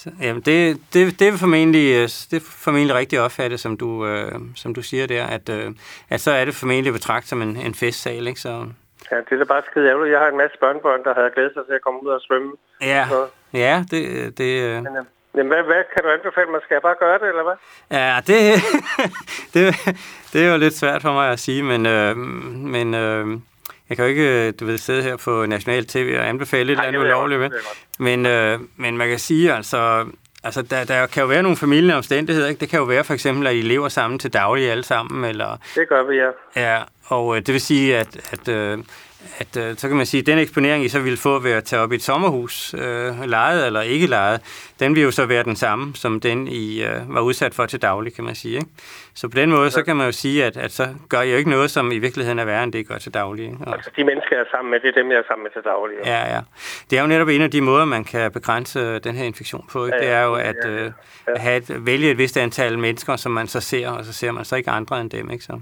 så, 0.00 0.10
jamen, 0.22 0.42
det, 0.42 0.76
det, 0.92 1.20
det, 1.20 1.28
er 1.28 1.32
formentlig, 1.46 1.86
øh, 1.94 2.02
det 2.30 2.36
er 2.42 2.46
formentlig 2.64 2.94
rigtig 2.96 3.20
opfattet, 3.20 3.60
som 3.60 3.76
du, 3.76 4.06
øh, 4.06 4.32
som 4.56 4.74
du 4.74 4.82
siger 4.82 5.06
der, 5.06 5.26
at, 5.26 5.48
øh, 5.48 5.70
at 6.10 6.20
så 6.20 6.30
er 6.30 6.44
det 6.44 6.54
formentlig 6.54 6.92
betragtet 6.92 7.28
som 7.28 7.42
en, 7.42 7.56
en 7.56 7.74
festsal, 7.74 8.26
ikke? 8.26 8.40
Så, 8.40 8.66
Ja, 9.10 9.16
det 9.16 9.32
er 9.32 9.36
da 9.36 9.44
bare 9.44 9.62
skide 9.70 9.88
ærgerligt. 9.88 10.12
Jeg 10.12 10.20
har 10.20 10.28
en 10.28 10.36
masse 10.36 10.56
børnebørn, 10.60 11.04
der 11.04 11.14
havde 11.14 11.30
glædet 11.34 11.52
sig 11.54 11.62
til 11.66 11.74
at 11.74 11.80
komme 11.82 12.02
ud 12.02 12.08
og 12.08 12.20
svømme. 12.20 12.52
ja, 12.82 13.06
Så. 13.10 13.26
ja, 13.52 13.84
det, 13.90 14.02
det, 14.38 14.62
øh, 14.62 14.74
Men, 14.82 14.96
øh, 14.96 15.04
Jamen, 15.36 15.52
hvad, 15.52 15.62
hvad 15.62 15.82
kan 15.94 16.02
du 16.04 16.10
anbefale 16.10 16.50
mig? 16.50 16.60
Skal 16.64 16.74
jeg 16.74 16.82
bare 16.82 16.94
gøre 16.98 17.18
det, 17.18 17.28
eller 17.28 17.42
hvad? 17.42 17.58
Ja, 17.98 18.20
det, 18.26 18.38
det, 19.54 19.62
det 20.32 20.44
er 20.44 20.52
jo 20.52 20.58
lidt 20.58 20.74
svært 20.74 21.02
for 21.02 21.12
mig 21.12 21.32
at 21.32 21.38
sige, 21.38 21.62
men, 21.62 21.86
øh, 21.86 22.16
men 22.16 22.94
øh, 22.94 23.26
jeg 23.88 23.96
kan 23.96 24.04
jo 24.04 24.08
ikke, 24.08 24.52
du 24.52 24.66
ved, 24.66 24.78
sidde 24.78 25.02
her 25.02 25.16
på 25.16 25.46
National 25.46 25.86
TV 25.86 26.16
og 26.18 26.28
anbefale 26.28 26.62
et 26.62 26.70
eller 26.70 26.82
andet 26.82 27.00
ulovligt. 27.00 27.40
jeg 27.40 27.50
Men, 27.98 28.26
øh, 28.26 28.58
men 28.76 28.96
man 28.96 29.08
kan 29.08 29.18
sige, 29.18 29.52
altså, 29.52 30.06
altså 30.44 30.62
der, 30.62 30.84
der 30.84 31.06
kan 31.06 31.20
jo 31.20 31.26
være 31.26 31.42
nogle 31.42 31.56
familielige 31.56 31.96
omstændigheder. 31.96 32.48
Ikke? 32.48 32.60
Det 32.60 32.68
kan 32.68 32.78
jo 32.78 32.84
være 32.84 33.04
for 33.04 33.14
eksempel, 33.14 33.46
at 33.46 33.54
I 33.54 33.60
lever 33.60 33.88
sammen 33.88 34.18
til 34.18 34.32
daglig 34.32 34.70
alle 34.70 34.84
sammen, 34.84 35.24
eller 35.24 35.56
Det 35.74 35.88
gør 35.88 36.02
vi, 36.02 36.16
ja. 36.16 36.30
Ja, 36.56 36.82
og 37.06 37.36
øh, 37.36 37.42
det 37.42 37.52
vil 37.52 37.60
sige, 37.60 37.98
at, 37.98 38.32
at, 38.32 38.48
øh, 38.48 38.78
at 39.38 39.56
øh, 39.56 39.76
så 39.76 39.88
kan 39.88 39.96
man 39.96 40.06
sige, 40.06 40.20
at 40.20 40.26
den 40.26 40.38
eksponering, 40.38 40.84
I 40.84 40.88
så 40.88 41.00
ville 41.00 41.18
få 41.18 41.38
ved 41.38 41.50
at 41.52 41.64
tage 41.64 41.82
op 41.82 41.92
i 41.92 41.94
et 41.94 42.02
sommerhus, 42.02 42.74
øh, 42.78 43.24
lejet 43.24 43.66
eller 43.66 43.80
ikke 43.80 44.06
lejet, 44.06 44.40
den 44.80 44.94
vil 44.94 45.02
jo 45.02 45.10
så 45.10 45.26
være 45.26 45.42
den 45.44 45.56
samme, 45.56 45.94
som 45.94 46.20
den 46.20 46.48
I 46.48 46.82
øh, 46.82 47.14
var 47.14 47.20
udsat 47.20 47.54
for 47.54 47.66
til 47.66 47.82
daglig, 47.82 48.14
kan 48.14 48.24
man 48.24 48.34
sige. 48.34 48.54
Ikke? 48.54 48.66
Så 49.14 49.28
på 49.28 49.36
den 49.36 49.50
måde, 49.50 49.70
så 49.70 49.82
kan 49.82 49.96
man 49.96 50.06
jo 50.06 50.12
sige, 50.12 50.44
at, 50.44 50.56
at 50.56 50.72
så 50.72 50.88
gør 51.08 51.20
I 51.20 51.30
jo 51.30 51.36
ikke 51.36 51.50
noget, 51.50 51.70
som 51.70 51.92
i 51.92 51.98
virkeligheden 51.98 52.38
er 52.38 52.44
værre, 52.44 52.64
end 52.64 52.72
det 52.72 52.78
I 52.78 52.82
gør 52.82 52.98
til 52.98 53.14
daglig. 53.14 53.44
Ikke? 53.44 53.56
Og, 53.66 53.74
Altså, 53.74 53.90
de 53.96 54.04
mennesker, 54.04 54.36
jeg 54.36 54.40
er 54.40 54.56
sammen 54.56 54.70
med, 54.70 54.80
det 54.80 54.88
er 54.88 55.02
dem, 55.02 55.10
jeg 55.10 55.18
er 55.18 55.22
sammen 55.28 55.42
med 55.42 55.50
til 55.50 55.62
daglig. 55.64 55.96
Ja. 56.04 56.18
ja, 56.26 56.34
ja. 56.34 56.40
Det 56.90 56.98
er 56.98 57.02
jo 57.02 57.08
netop 57.08 57.28
en 57.28 57.42
af 57.42 57.50
de 57.50 57.60
måder, 57.60 57.84
man 57.84 58.04
kan 58.04 58.32
begrænse 58.32 58.98
den 58.98 59.14
her 59.16 59.24
infektion 59.24 59.64
på. 59.72 59.86
Ikke? 59.86 59.96
Ja, 59.96 60.02
Det 60.04 60.08
ja. 60.10 60.16
er 60.18 60.24
jo 60.24 60.34
at, 60.34 60.56
Ja, 60.64 60.70
ja. 60.70 60.84
øh, 60.84 60.92
at 61.26 61.40
have 61.40 61.56
et, 61.56 61.86
vælge 61.86 62.10
et 62.10 62.18
vist 62.18 62.36
antal 62.36 62.78
mennesker, 62.78 63.16
som 63.16 63.32
man 63.32 63.46
så 63.48 63.60
ser, 63.60 63.88
og 63.88 64.04
så 64.04 64.12
ser 64.12 64.32
man 64.32 64.44
så 64.44 64.56
ikke 64.56 64.70
andre 64.70 65.00
end 65.00 65.10
dem. 65.10 65.30
Ikke? 65.30 65.44
Så. 65.44 65.60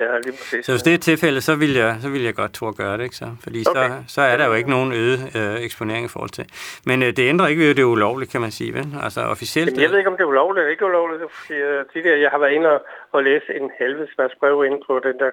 Ja, 0.00 0.18
lige 0.18 0.32
præcis. 0.38 0.66
Så 0.66 0.72
hvis 0.72 0.82
det 0.82 0.90
er 0.90 0.94
et 0.94 1.00
tilfælde, 1.00 1.40
så 1.40 1.54
vil 1.56 1.72
jeg, 1.74 1.96
så 2.00 2.08
vil 2.08 2.22
jeg 2.22 2.34
godt 2.34 2.52
turde 2.52 2.76
gøre 2.76 2.96
det, 2.98 3.04
ikke 3.04 3.16
så? 3.16 3.28
Fordi 3.42 3.64
okay. 3.66 3.88
så, 3.88 4.14
så 4.14 4.20
er 4.20 4.36
der 4.36 4.46
jo 4.46 4.52
ikke 4.52 4.70
nogen 4.70 4.92
øget 4.92 5.20
øh, 5.36 5.64
eksponering 5.66 6.04
i 6.04 6.08
forhold 6.08 6.30
til. 6.30 6.44
Men 6.86 7.02
øh, 7.02 7.08
det 7.16 7.28
ændrer 7.28 7.46
ikke 7.46 7.62
ved, 7.62 7.70
at 7.70 7.76
det 7.76 7.82
er 7.82 7.86
ulovligt, 7.86 8.30
kan 8.30 8.40
man 8.40 8.50
sige, 8.50 8.74
vel? 8.74 8.86
Altså 9.02 9.20
officielt... 9.20 9.68
Jamen, 9.70 9.82
jeg 9.82 9.90
ved 9.90 9.98
ikke, 9.98 10.10
om 10.10 10.16
det 10.16 10.24
er 10.24 10.28
ulovligt 10.28 10.62
eller 10.62 10.70
ikke 10.70 10.84
ulovligt, 10.84 11.32
fordi 11.32 11.62
uh, 11.62 11.92
tidligere, 11.92 12.20
jeg 12.20 12.30
har 12.30 12.38
været 12.38 12.52
inde 12.52 12.68
og, 12.70 12.80
og 13.12 13.24
læse 13.24 13.54
en 13.60 13.70
helvedes 13.78 14.10
brev 14.40 14.64
inde 14.64 14.80
på 14.86 15.00
den 15.06 15.18
der 15.18 15.30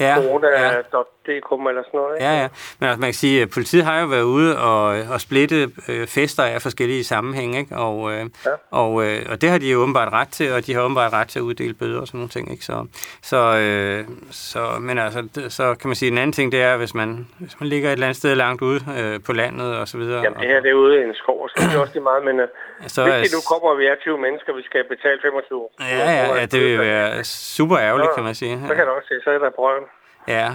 ja, 0.00 0.14
corona.dk 0.16 0.94
ja. 0.94 1.02
Eller 1.30 1.82
sådan 1.82 2.00
noget. 2.00 2.14
Ikke? 2.16 2.26
Ja, 2.26 2.40
ja. 2.42 2.48
Men 2.78 2.88
altså, 2.88 3.00
man 3.00 3.06
kan 3.06 3.14
sige, 3.14 3.42
at 3.42 3.50
politiet 3.50 3.84
har 3.84 4.00
jo 4.00 4.06
været 4.06 4.22
ude 4.22 4.58
og, 4.58 4.84
og 5.12 5.20
splitte 5.20 5.68
øh, 5.88 6.06
fester 6.06 6.42
af 6.42 6.62
forskellige 6.62 7.04
sammenhænge, 7.04 7.58
ikke? 7.58 7.76
Og, 7.76 8.12
øh, 8.12 8.24
ja. 8.46 8.50
og, 8.70 9.04
øh, 9.04 9.18
og 9.30 9.40
det 9.40 9.50
har 9.50 9.58
de 9.58 9.70
jo 9.70 9.78
åbenbart 9.78 10.12
ret 10.12 10.28
til, 10.28 10.52
og 10.52 10.66
de 10.66 10.74
har 10.74 10.82
åbenbart 10.82 11.12
ret 11.12 11.28
til 11.28 11.38
at 11.38 11.42
uddele 11.42 11.74
bøder 11.74 12.00
og 12.00 12.06
sådan 12.06 12.18
nogle 12.18 12.28
ting, 12.28 12.52
ikke? 12.52 12.64
Så, 12.64 12.86
så, 13.22 13.40
øh, 13.64 14.04
så, 14.30 14.60
men 14.80 14.98
altså, 14.98 15.48
så 15.48 15.74
kan 15.80 15.88
man 15.88 15.96
sige, 15.96 16.10
en 16.12 16.18
anden 16.18 16.32
ting, 16.32 16.52
det 16.52 16.62
er, 16.62 16.76
hvis 16.76 16.94
man, 16.94 17.28
hvis 17.38 17.60
man 17.60 17.68
ligger 17.68 17.88
et 17.88 17.92
eller 17.92 18.06
andet 18.06 18.16
sted 18.16 18.34
langt 18.34 18.62
ude 18.62 18.80
øh, 18.98 19.20
på 19.26 19.32
landet 19.32 19.76
og 19.76 19.88
så 19.88 19.98
videre. 19.98 20.22
Jamen, 20.22 20.40
det 20.40 20.48
her 20.48 20.60
det 20.60 20.70
er 20.70 20.74
ude 20.74 21.00
i 21.00 21.02
en 21.02 21.14
skov, 21.14 21.48
så 21.48 21.54
det 21.56 21.76
er 21.76 21.80
også 21.80 21.94
det 21.94 22.02
meget, 22.02 22.24
men 22.24 22.40
øh, 22.40 22.48
så, 22.86 23.00
hvis 23.18 23.34
nu 23.36 23.40
kommer, 23.52 23.74
vi 23.74 23.86
er 23.86 23.94
20 24.00 24.18
mennesker, 24.18 24.50
vi 24.54 24.62
skal 24.62 24.84
betale 24.84 25.18
25 25.22 25.68
Ja, 25.80 25.98
ja, 25.98 26.34
ja, 26.38 26.46
det 26.46 26.60
vil 26.60 26.78
være 26.78 27.24
super 27.24 27.78
ærgerligt, 27.78 28.10
kan 28.14 28.24
man 28.24 28.34
sige. 28.34 28.54
Så 28.68 28.74
kan 28.74 28.84
du 28.86 28.90
også 28.90 29.08
se, 29.08 29.14
så 29.24 29.30
er 29.30 29.38
der 29.38 29.50
brøden. 29.50 29.84
Ja, 30.28 30.48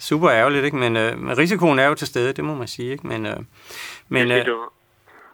super 0.00 0.30
ærgerligt, 0.30 0.64
ikke? 0.64 0.76
Men, 0.76 0.96
øh, 0.96 1.18
men 1.18 1.38
risikoen 1.38 1.78
er 1.78 1.86
jo 1.86 1.94
til 1.94 2.06
stede, 2.06 2.32
det 2.32 2.44
må 2.44 2.54
man 2.54 2.68
sige, 2.68 2.92
ikke? 2.92 3.06
Men, 3.06 3.26
øh, 3.26 3.36
men, 4.08 4.30
øh, 4.30 4.46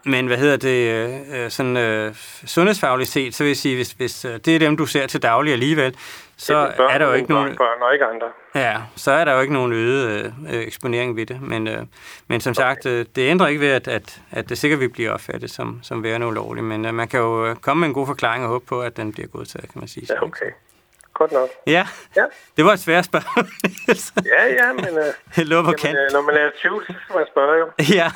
men 0.05 0.27
hvad 0.27 0.37
hedder 0.37 0.57
det, 0.57 0.91
øh, 0.91 1.45
øh, 1.45 1.51
sådan 1.51 1.77
øh, 1.77 2.15
sundhedsfagligt 2.47 3.11
set, 3.11 3.35
så 3.35 3.45
vil 3.45 3.49
jeg 3.49 3.57
sige, 3.57 3.77
hvis, 3.77 3.93
hvis 3.93 4.25
øh, 4.25 4.33
det 4.33 4.55
er 4.55 4.59
dem, 4.59 4.77
du 4.77 4.87
ser 4.87 5.07
til 5.07 5.23
daglig 5.23 5.53
alligevel, 5.53 5.97
så 6.37 6.57
er, 6.57 6.89
er 6.89 6.99
der 6.99 7.07
jo 7.07 7.13
ikke 7.13 7.31
nogen... 7.31 7.57
Børn 7.57 7.83
og 7.83 7.93
ikke 7.93 8.05
andre. 8.05 8.27
Ja, 8.55 8.77
så 8.97 9.11
er 9.11 9.25
der 9.25 9.35
jo 9.35 9.41
ikke 9.41 9.53
nogen 9.53 9.73
øget 9.73 10.35
øh, 10.51 10.55
eksponering 10.55 11.17
ved 11.17 11.27
det. 11.27 11.43
Men, 11.43 11.69
øh, 11.69 11.83
men 12.29 12.41
som 12.41 12.51
okay. 12.51 12.61
sagt, 12.61 12.87
øh, 12.87 13.07
det 13.17 13.31
ændrer 13.31 13.47
ikke 13.47 13.61
ved, 13.61 13.69
at, 13.69 13.89
at, 13.89 14.21
at 14.31 14.49
det 14.49 14.59
sikkert 14.59 14.81
vil 14.81 14.89
blive 14.89 15.11
opfattet 15.11 15.51
som, 15.51 15.79
som 15.83 16.03
værende 16.03 16.27
ulovligt. 16.27 16.67
Men 16.67 16.85
øh, 16.85 16.95
man 16.95 17.09
kan 17.09 17.21
jo 17.21 17.55
komme 17.55 17.81
med 17.81 17.89
en 17.89 17.95
god 17.95 18.07
forklaring 18.07 18.45
og 18.45 18.51
håbe 18.51 18.67
på, 18.67 18.81
at 18.81 18.97
den 18.97 19.13
bliver 19.13 19.29
godtaget, 19.29 19.73
kan 19.73 19.81
man 19.81 19.89
sige. 19.89 20.07
Ja, 20.11 20.23
okay. 20.23 20.51
Godt 21.19 21.33
nok. 21.33 21.49
Ja, 21.67 21.87
ja. 22.17 22.25
det 22.57 22.65
var 22.65 22.73
et 22.73 22.81
svært 22.81 23.05
spørgsmål. 23.05 23.47
ja, 24.35 24.45
ja, 24.45 24.73
men... 24.73 24.99
Uh, 24.99 25.05
det 25.37 25.47
lå 25.47 25.63
på 25.63 25.73
kant. 25.73 25.99
Uh, 25.99 26.13
når 26.13 26.23
man 26.23 26.35
er 26.35 26.51
20, 26.57 26.83
så 26.87 26.95
skal 27.05 27.17
man 27.17 27.27
spørge 27.33 27.59
jo. 27.59 27.95
ja, 27.95 28.11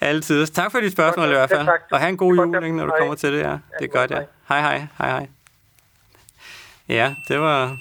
altid. 0.10 0.46
Tak 0.46 0.72
for 0.72 0.80
dit 0.80 0.92
spørgsmål 0.92 1.26
godt, 1.26 1.34
i 1.34 1.38
hvert 1.38 1.50
fald. 1.50 1.66
Ja, 1.68 1.72
og 1.90 1.98
have 1.98 2.08
en 2.08 2.16
god 2.16 2.34
jul, 2.34 2.48
når 2.48 2.60
du 2.60 2.92
hej. 2.92 2.98
kommer 2.98 3.14
til 3.14 3.32
det. 3.32 3.38
Ja. 3.38 3.44
Det 3.44 3.50
er 3.50 3.60
ja, 3.80 3.86
godt, 3.86 4.10
ja. 4.10 4.20
Hej, 4.48 4.60
hej. 4.60 4.86
Hej, 4.98 5.10
hej. 5.10 5.26
Ja, 6.88 7.14
det 7.28 7.40
var 7.40 7.76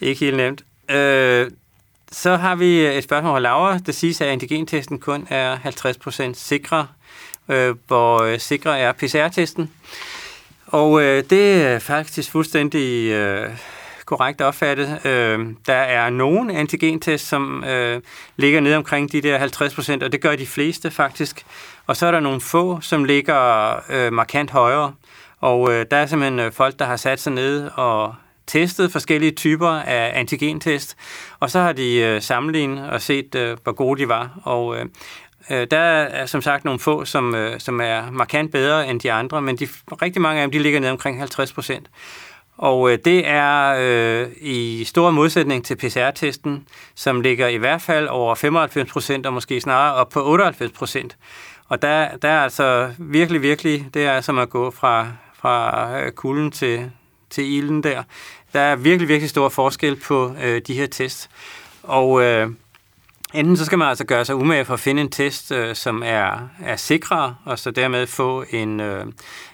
ikke 0.00 0.20
helt 0.24 0.36
nemt. 0.36 0.64
Øh, 0.90 1.50
så 2.12 2.36
har 2.36 2.54
vi 2.54 2.86
et 2.86 3.04
spørgsmål 3.04 3.32
fra 3.32 3.38
Laura. 3.40 3.78
Det 3.78 3.94
siges, 3.94 4.20
at 4.20 4.28
antigentesten 4.28 5.00
kun 5.00 5.26
er 5.30 5.56
50% 5.56 6.34
sikre. 6.34 6.88
Øh, 7.48 7.74
hvor 7.86 8.38
sikre 8.38 8.78
er 8.78 8.92
PCR-testen. 8.92 9.72
Og 10.66 11.02
øh, 11.02 11.24
det 11.30 11.62
er 11.62 11.78
faktisk 11.78 12.30
fuldstændig 12.30 13.10
øh, 13.10 13.50
korrekt 14.06 14.40
opfattet. 14.40 15.06
Øh, 15.06 15.46
der 15.66 15.74
er 15.74 16.10
nogle 16.10 16.54
antigentest, 16.54 17.28
som 17.28 17.64
øh, 17.64 18.00
ligger 18.36 18.60
ned 18.60 18.74
omkring 18.74 19.12
de 19.12 19.20
der 19.20 19.38
50 19.38 19.74
procent, 19.74 20.02
og 20.02 20.12
det 20.12 20.20
gør 20.20 20.36
de 20.36 20.46
fleste 20.46 20.90
faktisk. 20.90 21.46
Og 21.86 21.96
så 21.96 22.06
er 22.06 22.10
der 22.10 22.20
nogle 22.20 22.40
få, 22.40 22.80
som 22.80 23.04
ligger 23.04 23.72
øh, 23.90 24.12
markant 24.12 24.50
højere. 24.50 24.92
Og 25.40 25.72
øh, 25.72 25.86
der 25.90 25.96
er 25.96 26.06
simpelthen 26.06 26.38
øh, 26.38 26.52
folk, 26.52 26.78
der 26.78 26.84
har 26.84 26.96
sat 26.96 27.20
sig 27.20 27.32
ned 27.32 27.70
og 27.74 28.14
testet 28.46 28.92
forskellige 28.92 29.32
typer 29.32 29.68
af 29.68 30.10
antigentest, 30.14 30.96
og 31.40 31.50
så 31.50 31.60
har 31.60 31.72
de 31.72 31.96
øh, 31.96 32.22
sammenlignet 32.22 32.90
og 32.90 33.02
set, 33.02 33.34
øh, 33.34 33.56
hvor 33.62 33.72
gode 33.72 34.00
de 34.00 34.08
var. 34.08 34.40
Og, 34.42 34.76
øh, 34.76 34.86
Øh, 35.50 35.66
der 35.70 35.78
er 35.78 36.26
som 36.26 36.42
sagt 36.42 36.64
nogle 36.64 36.80
få, 36.80 37.04
som, 37.04 37.34
øh, 37.34 37.60
som 37.60 37.80
er 37.80 38.10
markant 38.10 38.52
bedre 38.52 38.88
end 38.88 39.00
de 39.00 39.12
andre, 39.12 39.42
men 39.42 39.56
de, 39.56 39.68
rigtig 40.02 40.22
mange 40.22 40.40
af 40.40 40.44
dem 40.46 40.52
de 40.52 40.58
ligger 40.58 40.80
ned 40.80 40.90
omkring 40.90 41.18
50 41.18 41.52
procent. 41.52 41.90
Og 42.58 42.92
øh, 42.92 42.98
det 43.04 43.28
er 43.28 43.76
øh, 43.78 44.28
i 44.40 44.84
stor 44.84 45.10
modsætning 45.10 45.64
til 45.64 45.76
PCR-testen, 45.76 46.68
som 46.94 47.20
ligger 47.20 47.48
i 47.48 47.56
hvert 47.56 47.82
fald 47.82 48.08
over 48.08 48.34
95 48.34 48.92
procent, 48.92 49.26
og 49.26 49.32
måske 49.32 49.60
snarere 49.60 49.94
op 49.94 50.08
på 50.08 50.26
98 50.26 50.72
procent. 50.72 51.16
Og 51.68 51.82
der, 51.82 52.16
der 52.16 52.28
er 52.28 52.40
altså 52.40 52.90
virkelig, 52.98 53.42
virkelig, 53.42 53.86
det 53.94 54.04
er 54.04 54.20
som 54.20 54.38
at 54.38 54.50
gå 54.50 54.70
fra, 54.70 55.08
fra 55.34 56.00
øh, 56.00 56.12
kulden 56.12 56.50
til, 56.50 56.90
til 57.30 57.52
ilden 57.52 57.82
der. 57.82 58.02
Der 58.52 58.60
er 58.60 58.76
virkelig, 58.76 59.08
virkelig 59.08 59.30
stor 59.30 59.48
forskel 59.48 59.96
på 59.96 60.34
øh, 60.42 60.62
de 60.66 60.74
her 60.74 60.86
tests. 60.86 61.30
Og 61.82 62.22
øh, 62.22 62.50
Enten 63.34 63.56
så 63.56 63.64
skal 63.64 63.78
man 63.78 63.88
altså 63.88 64.04
gøre 64.04 64.24
sig 64.24 64.34
umage 64.34 64.64
for 64.64 64.74
at 64.74 64.80
finde 64.80 65.02
en 65.02 65.10
test, 65.10 65.52
øh, 65.52 65.74
som 65.74 66.02
er, 66.06 66.48
er 66.62 66.76
sikrere, 66.76 67.36
og 67.44 67.58
så 67.58 67.70
dermed 67.70 68.06
få 68.06 68.44
en, 68.50 68.80
øh, 68.80 69.06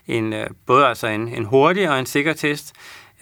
en 0.07 0.33
øh, 0.33 0.47
både 0.67 0.87
altså 0.87 1.07
en, 1.07 1.29
en 1.29 1.45
hurtig 1.45 1.91
og 1.91 1.99
en 1.99 2.07
sikker 2.07 2.33
test, 2.33 2.73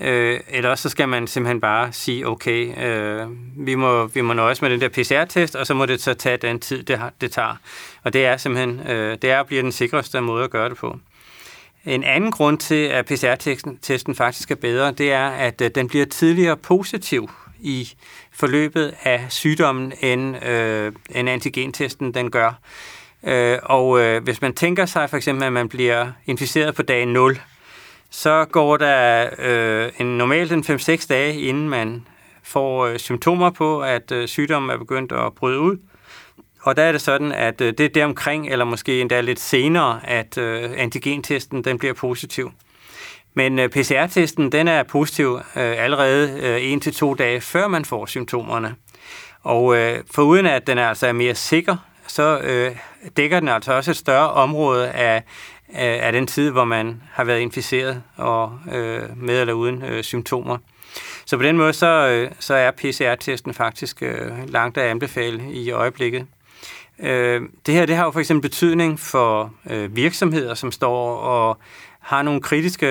øh, 0.01 0.40
eller 0.48 0.74
så 0.74 0.89
skal 0.89 1.09
man 1.09 1.27
simpelthen 1.27 1.60
bare 1.60 1.93
sige, 1.93 2.28
okay, 2.28 2.85
øh, 2.85 3.27
vi, 3.66 3.74
må, 3.74 4.06
vi 4.06 4.20
må 4.20 4.32
nøjes 4.32 4.62
med 4.62 4.70
den 4.70 4.81
der 4.81 4.89
PCR-test, 4.89 5.56
og 5.56 5.66
så 5.66 5.74
må 5.74 5.86
det 5.86 6.02
så 6.02 6.14
tage 6.14 6.36
den 6.36 6.60
tid, 6.60 6.82
det, 6.82 6.98
har, 6.98 7.12
det 7.20 7.32
tager. 7.32 7.56
Og 8.02 8.12
det 8.12 8.27
er 8.27 8.36
simpelthen, 8.36 8.81
øh, 8.81 9.18
det 9.22 9.31
er 9.31 9.40
at 9.40 9.47
blive 9.47 9.62
den 9.62 9.72
sikreste 9.72 10.20
måde 10.20 10.44
at 10.44 10.51
gøre 10.51 10.68
det 10.68 10.77
på. 10.77 10.98
En 11.85 12.05
anden 12.05 12.31
grund 12.31 12.59
til, 12.59 12.85
at 12.85 13.06
PCR-testen 13.06 14.14
faktisk 14.14 14.51
er 14.51 14.55
bedre, 14.55 14.93
det 14.93 15.12
er, 15.12 15.28
at 15.28 15.60
øh, 15.60 15.70
den 15.74 15.89
bliver 15.89 16.06
tidligere 16.06 16.56
positiv 16.56 17.31
i 17.60 17.93
forløbet 18.32 18.94
af 19.02 19.27
sygdommen, 19.28 19.93
end, 20.01 20.44
øh, 20.44 20.93
end 21.11 21.28
antigentesten 21.28 22.15
den 22.15 22.31
gør. 22.31 22.52
Øh, 23.24 23.59
og 23.62 24.01
øh, 24.01 24.23
hvis 24.23 24.43
man 24.43 24.55
tænker 24.55 24.86
sig 24.86 25.11
for 25.11 25.16
eksempel, 25.16 25.44
at 25.44 25.52
man 25.52 25.69
bliver 25.69 26.12
inficeret 26.27 26.74
på 26.74 26.82
dag 26.82 27.07
0, 27.07 27.40
så 28.11 28.44
går 28.44 28.77
der 28.77 29.31
øh, 29.39 29.93
en 29.98 30.19
normalt 30.19 30.52
en 30.52 30.61
5-6 30.61 31.07
dage, 31.09 31.40
inden 31.40 31.69
man 31.69 32.07
får 32.43 32.86
øh, 32.86 32.98
symptomer 32.98 33.51
på, 33.51 33.82
at 33.82 34.12
øh, 34.12 34.28
sygdommen 34.28 34.70
er 34.70 34.77
begyndt 34.77 35.12
at 35.12 35.35
bryde 35.35 35.61
ud. 35.61 35.77
Og 36.62 36.77
der 36.77 36.82
er 36.82 36.93
det 36.93 37.01
sådan, 37.01 37.32
at 37.32 37.61
øh, 37.61 37.73
det 37.78 37.81
er 37.81 37.89
deromkring, 37.89 38.48
eller 38.48 38.65
måske 38.65 39.01
endda 39.01 39.20
lidt 39.20 39.40
senere, 39.40 40.01
at 40.05 40.39
øh, 40.39 40.70
antigentesten 40.77 41.65
den 41.65 41.78
bliver 41.78 41.94
positiv. 41.94 42.52
Men 43.35 43.59
øh, 43.59 43.69
PCR-testen 43.69 44.52
den 44.52 44.69
er 44.69 44.82
positiv 44.82 45.35
øh, 45.35 45.85
allerede 45.85 46.40
øh, 46.40 46.73
en 46.73 46.81
til 46.81 46.94
to 46.94 47.15
dage 47.15 47.40
før 47.40 47.69
man 47.69 47.85
får 47.85 48.07
symptomerne. 48.07 48.74
Og 49.43 49.77
øh, 49.77 49.98
foruden 50.15 50.47
at 50.47 50.66
den 50.66 50.78
altså 50.78 51.07
er 51.07 51.12
mere 51.12 51.35
sikker, 51.35 51.77
så 52.07 52.39
øh, 52.39 52.77
dækker 53.16 53.40
den 53.40 53.48
altså 53.48 53.73
også 53.73 53.90
et 53.90 53.97
større 53.97 54.31
område 54.31 54.90
af, 54.90 55.23
af, 55.69 56.07
af 56.07 56.12
den 56.12 56.27
tid, 56.27 56.51
hvor 56.51 56.65
man 56.65 57.02
har 57.12 57.24
været 57.24 57.40
inficeret 57.40 58.02
og 58.16 58.59
øh, 58.73 59.02
med 59.16 59.40
eller 59.40 59.55
uden 59.55 59.82
øh, 59.85 60.02
symptomer. 60.02 60.59
Så 61.27 61.36
på 61.36 61.43
den 61.43 61.57
måde 61.57 61.73
så, 61.73 62.09
øh, 62.09 62.31
så 62.39 62.55
er 62.55 62.70
PCR-testen 62.70 63.55
faktisk 63.55 64.02
øh, 64.02 64.48
langt 64.48 64.78
at 64.78 64.85
anbefale 64.85 65.52
i 65.52 65.70
øjeblikket. 65.70 66.27
Øh, 66.98 67.43
det 67.66 67.74
her 67.74 67.86
det 67.86 67.97
har 67.97 68.05
jo 68.05 68.11
for 68.11 68.20
eksempel 68.20 68.51
betydning 68.51 69.01
for 69.01 69.52
øh, 69.70 69.97
virksomheder, 69.97 70.55
som 70.55 70.73
står 70.73 71.16
og 71.16 71.59
har 72.01 72.22
nogle 72.22 72.40
kritiske 72.40 72.86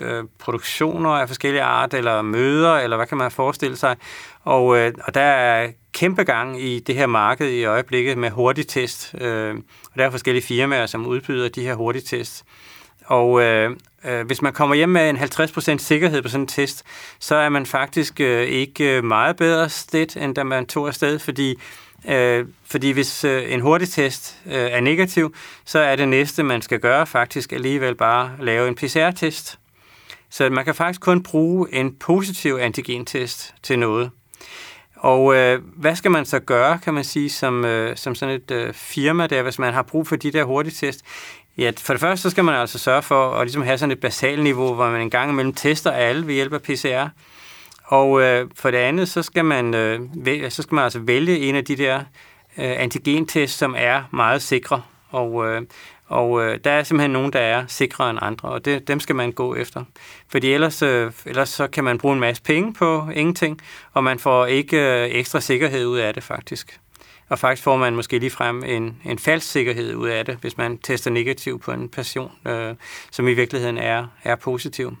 øh, 0.00 0.24
produktioner 0.38 1.10
af 1.10 1.28
forskellige 1.28 1.62
art, 1.62 1.94
eller 1.94 2.22
møder, 2.22 2.74
eller 2.74 2.96
hvad 2.96 3.06
kan 3.06 3.18
man 3.18 3.30
forestille 3.30 3.76
sig. 3.76 3.96
Og, 4.44 4.78
øh, 4.78 4.92
og 5.04 5.14
der 5.14 5.20
er 5.20 5.70
kæmpe 5.92 6.22
gang 6.22 6.62
i 6.62 6.78
det 6.78 6.94
her 6.94 7.06
marked 7.06 7.48
i 7.48 7.64
øjeblikket 7.64 8.18
med 8.18 8.30
hurtigtest. 8.30 9.14
Øh, 9.20 9.54
og 9.92 9.98
der 9.98 10.06
er 10.06 10.10
forskellige 10.10 10.44
firmaer, 10.44 10.86
som 10.86 11.06
udbyder 11.06 11.48
de 11.48 11.62
her 11.62 11.74
hurtigtest. 11.74 12.44
Og 13.06 13.42
øh, 13.42 13.70
øh, 14.04 14.26
hvis 14.26 14.42
man 14.42 14.52
kommer 14.52 14.76
hjem 14.76 14.88
med 14.88 15.10
en 15.10 15.16
50% 15.16 15.78
sikkerhed 15.78 16.22
på 16.22 16.28
sådan 16.28 16.40
en 16.40 16.46
test, 16.46 16.84
så 17.18 17.34
er 17.34 17.48
man 17.48 17.66
faktisk 17.66 18.20
øh, 18.20 18.42
ikke 18.42 19.02
meget 19.02 19.36
bedre 19.36 19.68
sted, 19.68 20.16
end 20.16 20.34
da 20.34 20.42
man 20.42 20.66
tog 20.66 20.88
afsted, 20.88 21.18
fordi 21.18 21.58
Øh, 22.08 22.46
fordi 22.64 22.90
hvis 22.90 23.24
øh, 23.24 23.52
en 23.52 23.60
hurtigtest 23.60 24.36
øh, 24.46 24.52
er 24.54 24.80
negativ, 24.80 25.34
så 25.64 25.78
er 25.78 25.96
det 25.96 26.08
næste, 26.08 26.42
man 26.42 26.62
skal 26.62 26.80
gøre, 26.80 27.06
faktisk 27.06 27.52
alligevel 27.52 27.94
bare 27.94 28.30
lave 28.40 28.68
en 28.68 28.74
PCR-test. 28.74 29.58
Så 30.30 30.50
man 30.50 30.64
kan 30.64 30.74
faktisk 30.74 31.00
kun 31.00 31.22
bruge 31.22 31.74
en 31.74 31.94
positiv 31.94 32.58
antigentest 32.60 33.54
til 33.62 33.78
noget. 33.78 34.10
Og 34.96 35.34
øh, 35.34 35.62
hvad 35.76 35.96
skal 35.96 36.10
man 36.10 36.24
så 36.24 36.38
gøre, 36.38 36.78
kan 36.78 36.94
man 36.94 37.04
sige, 37.04 37.30
som, 37.30 37.64
øh, 37.64 37.96
som 37.96 38.14
sådan 38.14 38.34
et 38.34 38.50
øh, 38.50 38.74
firma 38.74 39.26
der, 39.26 39.42
hvis 39.42 39.58
man 39.58 39.74
har 39.74 39.82
brug 39.82 40.06
for 40.06 40.16
de 40.16 40.32
der 40.32 40.44
hurtigtest? 40.44 41.04
Ja, 41.58 41.72
for 41.78 41.92
det 41.92 42.00
første 42.00 42.22
så 42.22 42.30
skal 42.30 42.44
man 42.44 42.54
altså 42.54 42.78
sørge 42.78 43.02
for 43.02 43.30
at 43.30 43.46
ligesom 43.46 43.62
have 43.62 43.78
sådan 43.78 43.92
et 43.92 44.00
basalt 44.00 44.42
niveau, 44.42 44.74
hvor 44.74 44.90
man 44.90 45.00
en 45.00 45.10
gang 45.10 45.30
imellem 45.30 45.54
tester 45.54 45.90
alle 45.90 46.26
ved 46.26 46.34
hjælp 46.34 46.52
af 46.52 46.62
PCR. 46.62 47.08
Og 47.90 48.22
øh, 48.22 48.48
for 48.54 48.70
det 48.70 48.78
andet, 48.78 49.08
så 49.08 49.22
skal 49.22 49.44
man, 49.44 49.74
øh, 49.74 50.00
vælge, 50.14 50.50
så 50.50 50.62
skal 50.62 50.74
man 50.74 50.84
altså 50.84 50.98
vælge 50.98 51.38
en 51.38 51.54
af 51.54 51.64
de 51.64 51.76
der 51.76 51.96
øh, 52.58 52.82
antigentest, 52.82 53.58
som 53.58 53.74
er 53.78 54.02
meget 54.12 54.42
sikre. 54.42 54.82
Og, 55.10 55.46
øh, 55.46 55.62
Og 56.08 56.42
øh, 56.42 56.58
der 56.64 56.70
er 56.70 56.82
simpelthen 56.82 57.10
nogen, 57.10 57.32
der 57.32 57.38
er 57.40 57.64
sikrere 57.66 58.10
end 58.10 58.18
andre, 58.22 58.48
og 58.48 58.64
det, 58.64 58.88
dem 58.88 59.00
skal 59.00 59.16
man 59.16 59.32
gå 59.32 59.54
efter. 59.54 59.84
Fordi 60.28 60.52
ellers, 60.52 60.82
øh, 60.82 61.12
ellers 61.26 61.48
så 61.48 61.66
kan 61.66 61.84
man 61.84 61.98
bruge 61.98 62.14
en 62.14 62.20
masse 62.20 62.42
penge 62.42 62.74
på 62.74 63.08
ingenting, 63.14 63.60
og 63.92 64.04
man 64.04 64.18
får 64.18 64.46
ikke 64.46 64.76
øh, 64.76 65.10
ekstra 65.10 65.40
sikkerhed 65.40 65.86
ud 65.86 65.98
af 65.98 66.14
det 66.14 66.22
faktisk. 66.22 66.80
Og 67.28 67.38
faktisk 67.38 67.62
får 67.62 67.76
man 67.76 67.94
måske 67.94 68.18
lige 68.18 68.30
frem 68.30 68.64
en, 68.66 68.96
en 69.04 69.18
falsk 69.18 69.50
sikkerhed 69.50 69.94
ud 69.94 70.08
af 70.08 70.24
det, 70.24 70.38
hvis 70.40 70.56
man 70.56 70.78
tester 70.78 71.10
negativ 71.10 71.60
på 71.60 71.72
en 71.72 71.88
person, 71.88 72.30
øh, 72.46 72.74
som 73.10 73.28
i 73.28 73.34
virkeligheden 73.34 73.78
er, 73.78 74.06
er 74.24 74.36
positiv. 74.36 74.96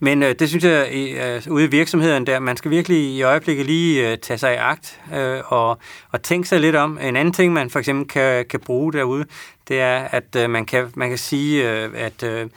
Men 0.00 0.22
øh, 0.22 0.34
det 0.38 0.48
synes 0.48 0.64
jeg, 0.64 0.88
øh, 0.92 1.52
ude 1.52 1.64
i 1.64 1.66
virksomheden 1.66 2.26
der, 2.26 2.38
man 2.38 2.56
skal 2.56 2.70
virkelig 2.70 2.98
i 2.98 3.22
øjeblikket 3.22 3.66
lige 3.66 4.10
øh, 4.10 4.18
tage 4.18 4.38
sig 4.38 4.54
i 4.54 4.56
agt 4.56 5.00
øh, 5.14 5.40
og, 5.52 5.78
og 6.12 6.22
tænke 6.22 6.48
sig 6.48 6.60
lidt 6.60 6.76
om. 6.76 6.98
En 7.02 7.16
anden 7.16 7.34
ting, 7.34 7.52
man 7.52 7.70
for 7.70 7.78
eksempel 7.78 8.08
kan, 8.08 8.44
kan 8.50 8.60
bruge 8.60 8.92
derude, 8.92 9.24
det 9.68 9.80
er, 9.80 9.96
at 9.96 10.36
øh, 10.36 10.50
man, 10.50 10.66
kan, 10.66 10.92
man 10.94 11.08
kan 11.08 11.18
sige, 11.18 11.70
øh, 11.70 11.90
at 11.94 12.22
øh, 12.22 12.48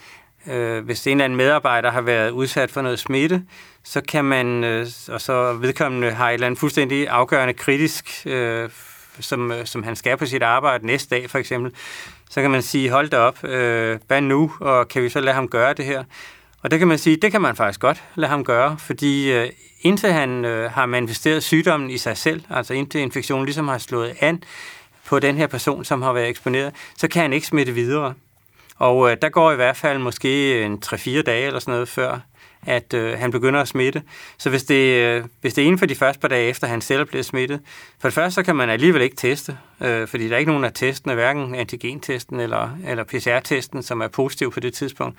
øh 0.48 0.86
hvis 0.86 1.08
en 1.08 1.12
eller 1.12 1.26
anden 1.26 1.38
medarbejder 1.38 1.92
har 1.92 2.02
været 2.02 2.30
udsat 2.32 2.72
for 2.72 2.82
noget 2.82 3.00
smitte, 3.00 3.44
så 3.84 4.02
kan 4.02 4.26
man, 4.26 4.64
øh, 4.64 4.88
og 5.08 5.22
så 5.22 5.54
vedkommende 5.54 6.12
har 6.12 6.30
et 6.30 6.34
eller 6.34 6.48
andet 6.48 6.60
fuldstændig 6.60 7.08
afgørende 7.08 7.54
kritisk, 7.54 8.22
øh, 8.26 8.70
som, 9.20 9.52
øh, 9.52 9.66
som 9.66 9.84
han 9.84 9.96
skal 9.96 10.18
på 10.18 10.26
sit 10.26 10.44
arbejde 10.44 10.86
næste 10.86 11.16
dag 11.16 11.30
for 11.30 11.38
eksempel, 11.38 11.72
så 12.30 12.42
kan 12.42 12.52
man 12.52 12.62
sige, 12.62 12.90
hold 12.90 13.10
da 13.10 13.18
op, 13.18 13.44
øh, 13.44 14.00
hvad 14.08 14.22
nu, 14.22 14.52
og 14.60 14.88
kan 14.88 15.04
vi 15.04 15.10
så 15.10 15.20
lade 15.20 15.36
ham 15.36 15.48
gøre 15.48 15.74
det 15.74 15.86
her? 15.86 16.04
Og 16.68 16.72
det 16.72 16.80
kan 16.80 16.88
man 16.88 16.98
sige, 16.98 17.18
det 17.18 17.32
kan 17.32 17.42
man 17.42 17.56
faktisk 17.56 17.80
godt 17.80 18.04
lade 18.16 18.30
ham 18.30 18.44
gøre, 18.44 18.78
fordi 18.80 19.32
øh, 19.32 19.50
indtil 19.82 20.12
han 20.12 20.46
øh, 20.46 20.72
har 20.72 20.86
manifesteret 20.86 21.44
sygdommen 21.44 21.90
i 21.90 21.98
sig 21.98 22.18
selv, 22.18 22.44
altså 22.50 22.74
indtil 22.74 23.02
infektionen 23.02 23.46
ligesom 23.46 23.68
har 23.68 23.78
slået 23.78 24.16
an 24.20 24.44
på 25.06 25.20
den 25.20 25.38
her 25.38 25.48
person, 25.48 25.86
som 25.86 26.02
har 26.02 26.14
været 26.14 26.30
eksponeret, 26.30 26.74
så 26.98 27.08
kan 27.08 27.22
han 27.22 27.34
ikke 27.34 27.48
smitte 27.48 27.74
videre. 27.74 28.14
Og 28.78 29.12
øh, 29.12 29.18
der 29.22 29.30
går 29.30 29.52
i 29.52 29.56
hvert 29.56 29.78
fald 29.78 30.00
måske 30.00 30.64
en 30.66 30.82
3-4 30.86 31.22
dage 31.22 31.48
eller 31.48 31.60
sådan 31.60 31.72
noget, 31.72 31.90
før 31.90 32.20
at 32.68 32.94
øh, 32.94 33.20
han 33.20 33.32
begynder 33.32 33.62
at 33.62 33.68
smitte. 33.68 34.04
Så 34.38 34.50
hvis 34.50 34.64
det, 34.64 35.04
øh, 35.04 35.24
hvis 35.42 35.54
det 35.54 35.62
er 35.62 35.66
inden 35.66 35.80
for 35.80 35.86
de 35.86 35.96
første 35.96 36.20
par 36.20 36.28
dage 36.28 36.50
efter, 36.50 36.68
han 36.68 36.82
selv 36.82 37.06
bliver 37.06 37.24
smittet, 37.24 37.60
for 38.00 38.08
det 38.08 38.14
første, 38.14 38.36
så 38.36 38.44
kan 38.44 38.56
man 38.56 38.70
alligevel 38.70 39.02
ikke 39.02 39.16
teste, 39.16 39.58
øh, 39.82 40.08
fordi 40.08 40.28
der 40.28 40.36
er 40.36 40.40
ikke 40.40 40.52
nogen 40.52 40.66
af 40.66 40.74
testene, 40.74 41.14
hverken 41.14 41.56
antigentesten 41.56 42.40
eller, 42.40 42.78
eller 42.88 43.04
PCR-testen, 43.04 43.84
som 43.84 44.02
er 44.02 44.08
positiv 44.08 44.52
på 44.52 44.60
det 44.60 44.74
tidspunkt. 44.74 45.18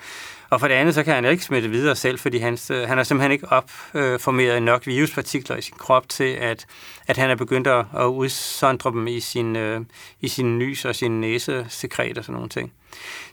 Og 0.49 0.59
for 0.59 0.67
det 0.67 0.75
andet, 0.75 0.95
så 0.95 1.03
kan 1.03 1.13
han 1.13 1.25
ikke 1.25 1.43
smitte 1.43 1.69
videre 1.69 1.95
selv, 1.95 2.19
fordi 2.19 2.37
hans, 2.37 2.71
øh, 2.71 2.87
han 2.87 2.97
har 2.97 3.03
simpelthen 3.03 3.31
ikke 3.31 3.47
opformeret 3.51 4.55
øh, 4.55 4.63
nok 4.63 4.87
viruspartikler 4.87 5.55
i 5.55 5.61
sin 5.61 5.75
krop 5.77 6.09
til, 6.09 6.33
at, 6.33 6.65
at 7.07 7.17
han 7.17 7.29
er 7.29 7.35
begyndt 7.35 7.67
at, 7.67 7.85
at 7.97 8.05
udsondre 8.05 8.91
dem 8.91 9.07
i 9.07 9.19
sin, 9.19 9.55
øh, 9.55 9.81
i 10.21 10.27
sin 10.27 10.59
nys 10.59 10.85
og 10.85 10.95
sin 10.95 11.21
næsesekret 11.21 12.17
og 12.17 12.23
sådan 12.23 12.33
nogle 12.33 12.49
ting. 12.49 12.73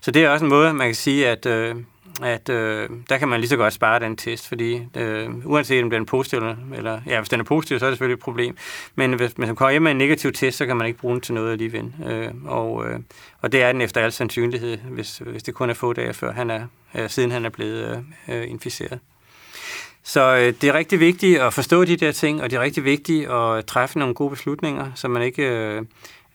Så 0.01 0.11
det 0.11 0.25
er 0.25 0.29
også 0.29 0.45
en 0.45 0.49
måde, 0.49 0.73
man 0.75 0.89
kan 0.89 0.95
sige, 0.95 1.29
at, 1.29 1.47
øh, 1.47 1.75
at 2.23 2.49
øh, 2.49 2.89
der 3.09 3.19
kan 3.19 3.29
man 3.29 3.41
lige 3.41 3.49
så 3.49 3.57
godt 3.57 3.73
spare 3.73 4.01
den 4.01 4.17
test, 4.17 4.49
fordi 4.49 4.83
øh, 4.97 5.31
uanset 5.45 5.83
om 5.83 5.91
den 5.91 6.03
er 6.03 6.07
positiv, 6.07 6.39
eller 6.75 7.01
ja, 7.07 7.21
hvis 7.21 7.29
den 7.29 7.41
er 7.41 7.45
positiv, 7.45 7.79
så 7.79 7.87
er 7.87 7.91
det 7.91 7.95
selvfølgelig 7.97 8.17
et 8.17 8.23
problem. 8.23 8.57
Men 8.95 9.13
hvis, 9.13 9.39
man 9.39 9.57
kommer 9.57 9.71
hjem 9.71 9.83
med 9.83 9.91
en 9.91 9.99
negativ 9.99 10.33
test, 10.33 10.59
så 10.59 10.67
kan 10.67 10.77
man 10.77 10.87
ikke 10.87 10.99
bruge 10.99 11.15
den 11.15 11.21
til 11.21 11.35
noget 11.35 11.53
alligevel. 11.53 11.93
Øh, 12.07 12.29
og, 12.45 12.89
øh, 12.89 13.01
og 13.41 13.53
det 13.53 13.63
er 13.63 13.73
den 13.73 13.81
efter 13.81 14.01
al 14.01 14.13
sandsynlighed, 14.13 14.79
hvis, 14.79 15.19
hvis 15.19 15.43
det 15.43 15.55
kun 15.55 15.71
er 15.71 15.75
få 15.75 15.93
dage 15.93 16.15
før 16.15 16.33
han 16.33 16.51
er, 16.51 16.67
øh, 16.95 17.11
siden 17.11 17.31
han 17.31 17.45
er 17.45 17.51
blevet 17.51 18.05
øh, 18.29 18.37
øh, 18.37 18.51
inficeret. 18.51 18.99
Så 20.03 20.37
øh, 20.37 20.55
det 20.61 20.65
er 20.65 20.75
rigtig 20.75 21.01
vigtigt 21.01 21.41
at 21.41 21.53
forstå 21.53 21.85
de 21.85 21.97
der 21.97 22.13
ting, 22.13 22.43
og 22.43 22.51
det 22.51 22.57
er 22.57 22.61
rigtig 22.61 22.85
vigtigt 22.85 23.31
at 23.31 23.67
træffe 23.67 23.99
nogle 23.99 24.15
gode 24.15 24.31
beslutninger, 24.31 24.91
så 24.95 25.09
man 25.09 25.23
ikke 25.23 25.43
øh, 25.43 25.83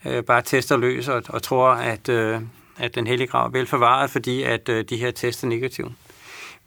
øh, 0.06 0.24
bare 0.24 0.41
tester 0.41 0.78
løs 0.78 1.08
og, 1.08 1.24
og 1.30 1.44
tror, 1.44 1.70
at, 1.70 2.10
øh, 2.10 2.41
at 2.82 2.95
den 2.95 3.08
hellige 3.08 3.28
grav 3.28 3.45
er 3.45 3.49
vel 3.49 3.66
forvaret, 3.68 4.10
fordi 4.10 4.44
at 4.44 4.70
øh, 4.70 4.86
de 4.90 4.98
her 4.98 5.12
tester 5.12 5.48
er 5.48 5.49
negative. 5.49 5.91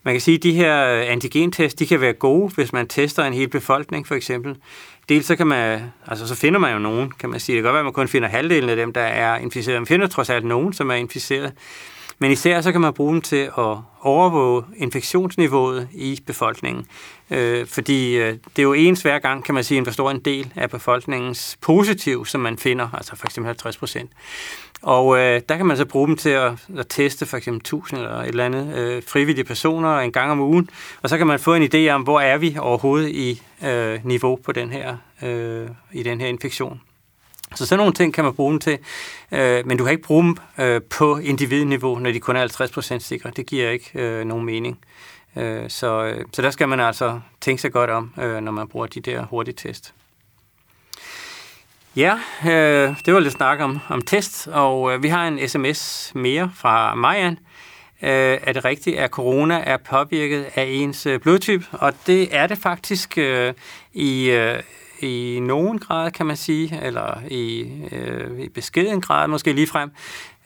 Man 0.02 0.14
kan 0.14 0.20
sige, 0.20 0.36
at 0.36 0.42
de 0.42 0.52
her 0.52 0.86
øh, 0.86 1.12
antigentest, 1.12 1.78
de 1.78 1.86
kan 1.86 2.00
være 2.00 2.12
gode, 2.12 2.54
hvis 2.54 2.72
man 2.72 2.88
tester 2.88 3.24
en 3.24 3.34
hel 3.34 3.48
befolkning, 3.48 4.06
for 4.06 4.14
eksempel. 4.14 4.56
Dels 5.08 5.26
så 5.26 5.36
kan 5.36 5.46
man, 5.46 5.82
altså 6.06 6.26
så 6.26 6.34
finder 6.34 6.60
man 6.60 6.72
jo 6.72 6.78
nogen, 6.78 7.10
kan 7.18 7.30
man 7.30 7.40
sige. 7.40 7.56
Det 7.56 7.62
kan 7.62 7.64
godt 7.64 7.74
være, 7.74 7.80
at 7.80 7.84
man 7.84 7.92
kun 7.92 8.08
finder 8.08 8.28
halvdelen 8.28 8.70
af 8.70 8.76
dem, 8.76 8.92
der 8.92 9.00
er 9.00 9.36
inficeret. 9.36 9.80
Man 9.80 9.86
finder 9.86 10.06
trods 10.06 10.30
alt 10.30 10.44
nogen, 10.44 10.72
som 10.72 10.90
er 10.90 10.94
inficeret. 10.94 11.52
Men 12.18 12.30
især 12.30 12.60
så 12.60 12.72
kan 12.72 12.80
man 12.80 12.92
bruge 12.92 13.12
dem 13.12 13.20
til 13.20 13.50
at 13.58 13.76
overvåge 14.00 14.62
infektionsniveauet 14.76 15.88
i 15.92 16.20
befolkningen. 16.26 16.86
Øh, 17.30 17.66
fordi 17.66 18.16
øh, 18.16 18.32
det 18.32 18.58
er 18.58 18.62
jo 18.62 18.72
ens 18.72 19.02
hver 19.02 19.18
gang, 19.18 19.44
kan 19.44 19.54
man 19.54 19.64
sige, 19.64 19.78
en 19.78 19.84
for 19.84 19.92
stor 19.92 20.10
en 20.10 20.20
del 20.20 20.52
af 20.56 20.70
befolkningens 20.70 21.58
positiv, 21.60 22.26
som 22.26 22.40
man 22.40 22.58
finder, 22.58 22.88
altså 22.94 23.16
for 23.16 23.26
eksempel 23.26 23.46
50 23.46 23.76
procent. 23.76 24.10
Og 24.84 25.18
øh, 25.18 25.40
der 25.48 25.56
kan 25.56 25.66
man 25.66 25.76
så 25.76 25.84
bruge 25.84 26.08
dem 26.08 26.16
til 26.16 26.30
at, 26.30 26.52
at 26.78 26.86
teste 26.88 27.26
for 27.26 27.36
eksempel 27.36 27.60
1000 27.60 28.00
eller 28.00 28.16
et 28.16 28.28
eller 28.28 28.44
andet 28.44 28.76
øh, 28.76 29.02
frivillige 29.06 29.44
personer 29.44 29.98
en 29.98 30.12
gang 30.12 30.30
om 30.30 30.40
ugen, 30.40 30.70
og 31.02 31.08
så 31.08 31.18
kan 31.18 31.26
man 31.26 31.38
få 31.38 31.54
en 31.54 31.68
idé 31.74 31.88
om, 31.88 32.02
hvor 32.02 32.20
er 32.20 32.38
vi 32.38 32.56
overhovedet 32.60 33.08
i 33.08 33.42
øh, 33.64 34.06
niveau 34.06 34.36
på 34.36 34.52
den 34.52 34.70
her, 34.70 34.96
øh, 35.22 35.68
i 35.92 36.02
den 36.02 36.20
her 36.20 36.28
infektion. 36.28 36.80
Så 37.54 37.66
sådan 37.66 37.78
nogle 37.78 37.92
ting 37.92 38.14
kan 38.14 38.24
man 38.24 38.34
bruge 38.34 38.50
dem 38.50 38.60
til, 38.60 38.78
øh, 39.32 39.66
men 39.66 39.78
du 39.78 39.84
kan 39.84 39.90
ikke 39.90 40.06
bruge 40.06 40.24
dem 40.24 40.36
øh, 40.58 40.80
på 40.90 41.18
individniveau, 41.18 41.98
når 41.98 42.12
de 42.12 42.20
kun 42.20 42.36
er 42.36 42.96
50% 42.96 42.98
sikre. 42.98 43.30
Det 43.36 43.46
giver 43.46 43.70
ikke 43.70 43.90
øh, 43.94 44.24
nogen 44.24 44.44
mening. 44.44 44.78
Øh, 45.36 45.70
så, 45.70 46.04
øh, 46.04 46.24
så 46.32 46.42
der 46.42 46.50
skal 46.50 46.68
man 46.68 46.80
altså 46.80 47.20
tænke 47.40 47.62
sig 47.62 47.72
godt 47.72 47.90
om, 47.90 48.14
øh, 48.18 48.40
når 48.40 48.52
man 48.52 48.68
bruger 48.68 48.86
de 48.86 49.00
der 49.00 49.26
hurtige 49.26 49.54
test. 49.54 49.94
Ja, 51.96 52.18
øh, 52.46 52.96
det 53.06 53.14
var 53.14 53.20
lidt 53.20 53.32
snak 53.32 53.60
om, 53.60 53.80
om 53.88 54.02
test, 54.02 54.48
og 54.48 54.92
øh, 54.92 55.02
vi 55.02 55.08
har 55.08 55.28
en 55.28 55.48
sms 55.48 56.12
mere 56.14 56.50
fra 56.56 56.94
Marian. 56.94 57.38
Øh, 58.02 58.38
er 58.42 58.52
det 58.52 58.64
rigtigt, 58.64 58.98
at 58.98 59.10
corona 59.10 59.62
er 59.66 59.76
påvirket 59.76 60.46
af 60.54 60.66
ens 60.68 61.06
øh, 61.06 61.20
blodtype? 61.20 61.66
Og 61.72 61.92
det 62.06 62.36
er 62.36 62.46
det 62.46 62.58
faktisk 62.58 63.18
øh, 63.18 63.54
i, 63.92 64.30
øh, 64.30 64.62
i 65.00 65.38
nogen 65.42 65.78
grad, 65.78 66.10
kan 66.10 66.26
man 66.26 66.36
sige, 66.36 66.80
eller 66.82 67.20
i, 67.30 67.70
øh, 67.92 68.40
i 68.40 68.48
beskeden 68.48 69.00
grad 69.00 69.28
måske 69.28 69.52
lige 69.52 69.66
frem. 69.66 69.90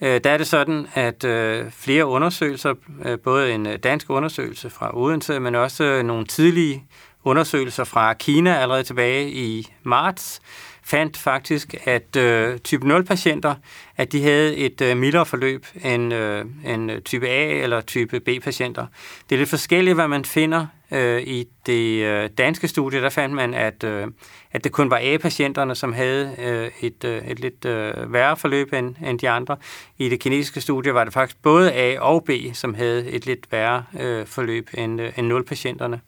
Øh, 0.00 0.20
der 0.24 0.30
er 0.30 0.36
det 0.36 0.46
sådan, 0.46 0.86
at 0.94 1.24
øh, 1.24 1.70
flere 1.70 2.06
undersøgelser, 2.06 2.74
øh, 3.04 3.18
både 3.18 3.52
en 3.52 3.80
dansk 3.80 4.10
undersøgelse 4.10 4.70
fra 4.70 4.98
Odense, 4.98 5.40
men 5.40 5.54
også 5.54 5.84
øh, 5.84 6.04
nogle 6.04 6.26
tidlige 6.26 6.84
undersøgelser 7.24 7.84
fra 7.84 8.14
Kina 8.14 8.56
allerede 8.56 8.82
tilbage 8.82 9.30
i 9.30 9.72
marts, 9.82 10.40
fandt 10.88 11.16
faktisk, 11.16 11.74
at 11.84 12.16
øh, 12.16 12.58
type 12.58 12.96
0-patienter, 12.96 13.54
at 13.96 14.12
de 14.12 14.22
havde 14.22 14.56
et 14.56 14.80
øh, 14.80 14.96
mildere 14.96 15.26
forløb 15.26 15.66
end, 15.84 16.14
øh, 16.14 16.44
end 16.66 16.92
øh, 16.92 17.02
type 17.02 17.28
A 17.28 17.62
eller 17.62 17.80
type 17.80 18.20
B-patienter. 18.20 18.86
Det 19.28 19.34
er 19.34 19.38
lidt 19.38 19.50
forskelligt, 19.50 19.94
hvad 19.94 20.08
man 20.08 20.24
finder 20.24 20.66
øh, 20.90 21.22
i 21.22 21.48
det 21.66 22.04
øh, 22.04 22.30
danske 22.38 22.68
studie. 22.68 23.02
Der 23.02 23.08
fandt 23.08 23.34
man, 23.34 23.54
at, 23.54 23.84
øh, 23.84 24.06
at 24.52 24.64
det 24.64 24.72
kun 24.72 24.90
var 24.90 25.00
A-patienterne, 25.02 25.74
som 25.74 25.92
havde 25.92 26.34
øh, 26.38 26.70
et, 26.80 27.04
øh, 27.04 27.28
et 27.28 27.40
lidt 27.40 27.64
øh, 27.64 28.12
værre 28.12 28.36
forløb 28.36 28.72
end, 28.72 28.94
end 29.06 29.18
de 29.18 29.28
andre. 29.28 29.56
I 29.98 30.08
det 30.08 30.20
kinesiske 30.20 30.60
studie 30.60 30.94
var 30.94 31.04
det 31.04 31.12
faktisk 31.12 31.42
både 31.42 31.72
A 31.72 31.98
og 32.00 32.24
B, 32.24 32.30
som 32.52 32.74
havde 32.74 33.10
et 33.10 33.26
lidt 33.26 33.52
værre 33.52 33.84
øh, 34.00 34.26
forløb 34.26 34.68
end, 34.74 35.00
øh, 35.00 35.12
end 35.16 35.32
0-patienterne. 35.32 36.00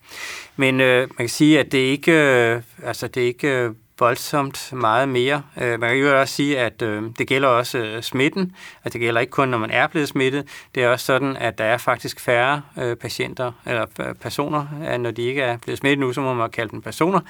Men 0.57 0.81
øh, 0.81 1.01
man 1.01 1.17
kan 1.19 1.29
sige, 1.29 1.61
at 1.61 1.73
det 1.73 1.79
ikke, 1.79 2.13
øh, 2.13 2.63
altså 2.85 3.09
det 3.09 3.21
ikke 3.21 3.49
øh, 3.49 3.71
voldsomt 4.01 4.73
meget 4.73 5.09
mere. 5.09 5.43
Øh, 5.61 5.81
man 5.81 5.89
kan 5.91 5.99
jo 5.99 6.21
også 6.21 6.35
sige, 6.35 6.59
at 6.59 6.83
øh, 6.83 7.03
det 7.19 7.29
gælder 7.29 7.49
også 7.49 7.79
øh, 7.79 8.03
smitten, 8.03 8.57
at 8.85 8.93
det 8.93 9.01
gælder 9.01 9.21
ikke 9.21 9.31
kun, 9.31 9.49
når 9.49 9.59
man 9.59 9.71
er 9.71 9.87
blevet 9.87 10.09
smittet. 10.09 10.49
Det 10.75 10.83
er 10.83 10.89
også 10.89 11.07
sådan, 11.07 11.37
at 11.37 11.59
der 11.59 11.65
er 11.65 11.79
faktisk 11.79 12.21
færre 12.21 12.63
øh, 12.79 12.97
patienter, 12.97 13.53
eller 13.67 13.87
øh, 14.01 14.15
personer, 14.15 14.67
øh, 14.93 14.99
når 14.99 15.11
de 15.11 15.23
ikke 15.23 15.43
er 15.43 15.57
blevet 15.57 15.79
smittet 15.79 15.99
nu, 15.99 16.13
så 16.13 16.21
må 16.21 16.35
man 16.35 16.51
kalde 16.51 16.71
dem 16.71 16.83
personer. 16.83 17.21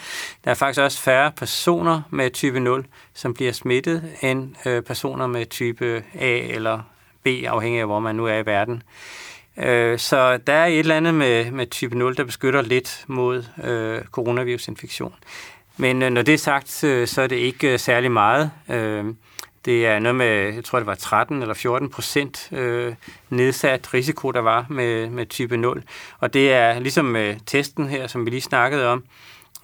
Der 0.44 0.50
er 0.50 0.54
faktisk 0.54 0.80
også 0.80 1.00
færre 1.00 1.32
personer 1.32 2.02
med 2.10 2.30
type 2.30 2.60
0, 2.60 2.86
som 3.14 3.34
bliver 3.34 3.52
smittet, 3.52 4.04
end 4.22 4.54
personer 4.82 5.26
med 5.26 5.46
type 5.46 6.04
A 6.14 6.38
eller 6.38 6.80
B, 7.22 7.26
afhængig 7.26 7.80
af 7.80 7.86
hvor 7.86 8.00
man 8.00 8.14
nu 8.14 8.26
er 8.26 8.38
i 8.38 8.46
verden. 8.46 8.82
Så 9.98 10.38
der 10.46 10.52
er 10.52 10.66
et 10.66 10.78
eller 10.78 10.96
andet 10.96 11.14
med, 11.14 11.50
med 11.50 11.66
type 11.66 11.98
0, 11.98 12.16
der 12.16 12.24
beskytter 12.24 12.62
lidt 12.62 13.04
mod 13.06 13.44
øh, 13.64 14.02
coronavirusinfektion. 14.04 15.14
Men 15.76 16.02
øh, 16.02 16.10
når 16.10 16.22
det 16.22 16.34
er 16.34 16.38
sagt, 16.38 16.84
øh, 16.84 17.08
så 17.08 17.22
er 17.22 17.26
det 17.26 17.36
ikke 17.36 17.72
øh, 17.72 17.78
særlig 17.78 18.12
meget. 18.12 18.50
Øh, 18.68 19.04
det 19.64 19.86
er 19.86 19.98
noget 19.98 20.16
med, 20.16 20.54
jeg 20.54 20.64
tror 20.64 20.78
det 20.78 20.86
var 20.86 20.94
13 20.94 21.42
eller 21.42 21.54
14 21.54 21.90
procent 21.90 22.48
øh, 22.52 22.94
nedsat 23.30 23.94
risiko, 23.94 24.30
der 24.30 24.40
var 24.40 24.66
med, 24.68 25.10
med 25.10 25.26
type 25.26 25.56
0. 25.56 25.82
Og 26.18 26.34
det 26.34 26.52
er 26.52 26.78
ligesom 26.78 27.04
med 27.04 27.36
testen 27.46 27.88
her, 27.88 28.06
som 28.06 28.24
vi 28.24 28.30
lige 28.30 28.40
snakkede 28.40 28.88
om, 28.88 29.04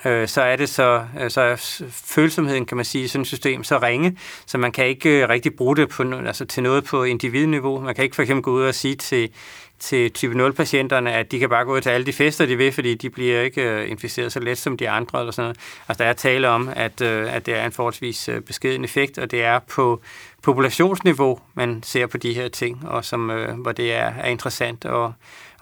øh, 0.04 0.28
så 0.28 0.42
er 0.42 0.56
det 0.56 0.68
så, 0.68 1.06
øh, 1.20 1.30
så 1.30 1.40
er 1.40 1.56
følsomheden, 1.90 2.66
kan 2.66 2.76
man 2.76 2.84
sige, 2.84 3.04
i 3.04 3.08
sådan 3.08 3.22
et 3.22 3.26
system 3.28 3.64
så 3.64 3.78
ringe, 3.78 4.18
så 4.46 4.58
man 4.58 4.72
kan 4.72 4.86
ikke 4.86 5.22
øh, 5.22 5.28
rigtig 5.28 5.54
bruge 5.54 5.76
det 5.76 5.88
på, 5.88 6.02
altså 6.02 6.44
til 6.44 6.62
noget 6.62 6.84
på 6.84 7.04
individniveau. 7.04 7.80
Man 7.80 7.94
kan 7.94 8.04
ikke 8.04 8.16
for 8.16 8.22
eksempel 8.22 8.42
gå 8.42 8.50
ud 8.50 8.62
og 8.62 8.74
sige 8.74 8.94
til 8.94 9.30
til 9.78 10.12
type 10.12 10.46
0-patienterne, 10.46 11.12
at 11.12 11.32
de 11.32 11.38
kan 11.38 11.48
bare 11.48 11.64
gå 11.64 11.74
ud 11.74 11.80
til 11.80 11.90
alle 11.90 12.06
de 12.06 12.12
fester, 12.12 12.46
de 12.46 12.56
vil, 12.56 12.72
fordi 12.72 12.94
de 12.94 13.10
bliver 13.10 13.40
ikke 13.40 13.62
øh, 13.62 13.90
inficeret 13.90 14.32
så 14.32 14.40
let 14.40 14.58
som 14.58 14.76
de 14.76 14.90
andre. 14.90 15.20
Eller 15.20 15.32
sådan 15.32 15.44
noget. 15.44 15.58
Altså, 15.88 16.04
der 16.04 16.10
er 16.10 16.14
tale 16.14 16.48
om, 16.48 16.70
at, 16.76 17.00
øh, 17.00 17.34
at 17.34 17.46
det 17.46 17.54
er 17.54 17.66
en 17.66 17.72
forholdsvis 17.72 18.28
øh, 18.28 18.40
beskeden 18.40 18.84
effekt, 18.84 19.18
og 19.18 19.30
det 19.30 19.44
er 19.44 19.58
på 19.58 20.00
populationsniveau, 20.42 21.38
man 21.54 21.82
ser 21.82 22.06
på 22.06 22.18
de 22.18 22.34
her 22.34 22.48
ting, 22.48 22.88
og 22.88 23.04
som, 23.04 23.30
hvor 23.56 23.72
det 23.72 23.92
er, 23.92 24.12
er 24.20 24.28
interessant 24.28 24.84
at, 24.84 25.10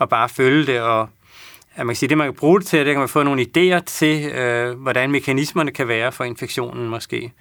at 0.01 0.09
bare 0.09 0.29
følge 0.29 0.67
det, 0.67 0.81
og 0.81 1.09
at 1.77 1.87
man 1.87 1.95
kan 1.95 1.97
sige, 1.97 2.09
det 2.09 2.19
man 2.19 2.27
kan 2.27 2.35
bruge 2.35 2.61
det 2.61 2.67
til, 2.67 2.87
det 2.87 2.95
kan 2.95 2.99
man 2.99 3.09
få 3.09 3.23
nogle 3.23 3.43
idéer 3.43 3.81
til, 3.87 4.27
øh, 4.27 4.81
hvordan 4.81 5.11
mekanismerne 5.11 5.71
kan 5.71 5.89
være 5.89 6.13
for 6.13 6.25
infektionen 6.25 6.89
måske. 6.89 7.33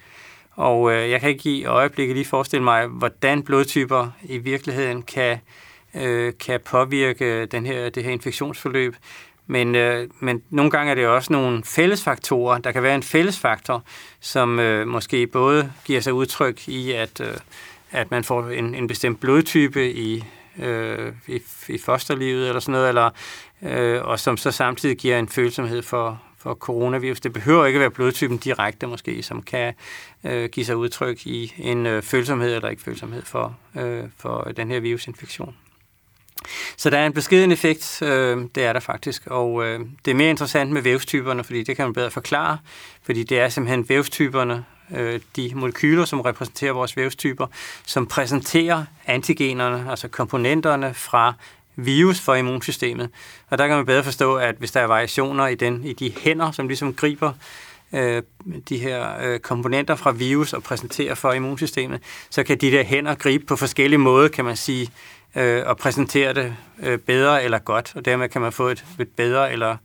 Og 0.56 0.92
øh, 0.92 1.10
jeg 1.10 1.20
kan 1.20 1.30
ikke 1.30 1.50
i 1.50 1.64
øjeblikket 1.64 2.16
lige 2.16 2.26
forestille 2.26 2.64
mig, 2.64 2.86
hvordan 2.86 3.42
blodtyper 3.42 4.08
i 4.22 4.38
virkeligheden 4.38 5.02
kan, 5.02 5.38
øh, 5.96 6.32
kan 6.46 6.60
påvirke 6.64 7.46
den 7.46 7.66
her, 7.66 7.88
det 7.88 8.04
her 8.04 8.10
infektionsforløb. 8.10 8.96
Men, 9.46 9.74
øh, 9.74 10.08
men 10.20 10.42
nogle 10.50 10.70
gange 10.70 10.90
er 10.90 10.94
det 10.94 11.06
også 11.06 11.32
nogle 11.32 11.64
fællesfaktorer. 11.64 12.58
Der 12.58 12.72
kan 12.72 12.82
være 12.82 12.94
en 12.94 13.02
fællesfaktor, 13.02 13.82
som 14.20 14.60
øh, 14.60 14.86
måske 14.88 15.26
både 15.26 15.72
giver 15.84 16.00
sig 16.00 16.12
udtryk 16.12 16.68
i, 16.68 16.92
at, 16.92 17.20
øh, 17.20 17.36
at 17.90 18.10
man 18.10 18.24
får 18.24 18.48
en, 18.48 18.74
en 18.74 18.86
bestemt 18.86 19.20
blodtype 19.20 19.92
i, 19.92 20.24
øh, 20.58 21.12
i, 21.26 21.40
i 21.68 21.78
fosterlivet 21.78 22.48
eller 22.48 22.60
sådan 22.60 22.72
noget, 22.72 22.88
eller, 22.88 23.10
øh, 23.62 24.04
og 24.04 24.20
som 24.20 24.36
så 24.36 24.50
samtidig 24.50 24.96
giver 24.96 25.18
en 25.18 25.28
følsomhed 25.28 25.82
for, 25.82 26.22
for 26.38 26.54
coronavirus. 26.54 27.20
Det 27.20 27.32
behøver 27.32 27.66
ikke 27.66 27.76
at 27.76 27.80
være 27.80 27.90
blodtypen 27.90 28.38
direkte 28.38 28.86
måske, 28.86 29.22
som 29.22 29.42
kan 29.42 29.74
øh, 30.24 30.48
give 30.48 30.66
sig 30.66 30.76
udtryk 30.76 31.26
i 31.26 31.54
en 31.58 31.86
øh, 31.86 32.02
følsomhed 32.02 32.54
eller 32.54 32.68
ikke 32.68 32.82
følsomhed 32.82 33.22
for, 33.22 33.56
øh, 33.76 34.04
for 34.18 34.42
den 34.56 34.70
her 34.70 34.80
virusinfektion. 34.80 35.56
Så 36.76 36.90
der 36.90 36.98
er 36.98 37.06
en 37.06 37.12
beskeden 37.12 37.52
effekt, 37.52 38.02
øh, 38.02 38.38
det 38.54 38.64
er 38.64 38.72
der 38.72 38.80
faktisk, 38.80 39.26
og 39.26 39.64
øh, 39.64 39.80
det 40.04 40.10
er 40.10 40.14
mere 40.14 40.30
interessant 40.30 40.70
med 40.70 40.82
vævstyperne, 40.82 41.44
fordi 41.44 41.62
det 41.62 41.76
kan 41.76 41.84
man 41.84 41.92
bedre 41.92 42.10
forklare, 42.10 42.58
fordi 43.02 43.22
det 43.22 43.40
er 43.40 43.48
simpelthen 43.48 43.88
vævstyperne, 43.88 44.64
øh, 44.96 45.20
de 45.36 45.52
molekyler, 45.54 46.04
som 46.04 46.20
repræsenterer 46.20 46.72
vores 46.72 46.96
vævstyper, 46.96 47.46
som 47.86 48.06
præsenterer 48.06 48.84
antigenerne, 49.06 49.90
altså 49.90 50.08
komponenterne 50.08 50.94
fra 50.94 51.34
virus 51.76 52.20
for 52.20 52.34
immunsystemet. 52.34 53.10
Og 53.50 53.58
der 53.58 53.66
kan 53.66 53.76
man 53.76 53.86
bedre 53.86 54.04
forstå, 54.04 54.36
at 54.36 54.54
hvis 54.58 54.72
der 54.72 54.80
er 54.80 54.86
variationer 54.86 55.46
i, 55.46 55.54
den, 55.54 55.84
i 55.84 55.92
de 55.92 56.12
hænder, 56.20 56.50
som 56.50 56.68
ligesom 56.68 56.94
griber 56.94 57.32
øh, 57.92 58.22
de 58.68 58.78
her 58.78 59.22
øh, 59.22 59.38
komponenter 59.38 59.94
fra 59.94 60.10
virus 60.10 60.52
og 60.52 60.62
præsenterer 60.62 61.14
for 61.14 61.32
immunsystemet, 61.32 62.00
så 62.30 62.42
kan 62.42 62.58
de 62.58 62.70
der 62.70 62.84
hænder 62.84 63.14
gribe 63.14 63.46
på 63.46 63.56
forskellige 63.56 63.98
måder, 63.98 64.28
kan 64.28 64.44
man 64.44 64.56
sige, 64.56 64.90
øh, 65.36 65.62
og 65.66 65.76
præsentere 65.76 66.34
det 66.34 66.56
øh, 66.82 66.98
bedre 66.98 67.44
eller 67.44 67.58
godt, 67.58 67.92
og 67.96 68.04
dermed 68.04 68.28
kan 68.28 68.40
man 68.40 68.52
få 68.52 68.68
et, 68.68 68.84
et 69.00 69.08
bedre 69.08 69.52
eller 69.52 69.76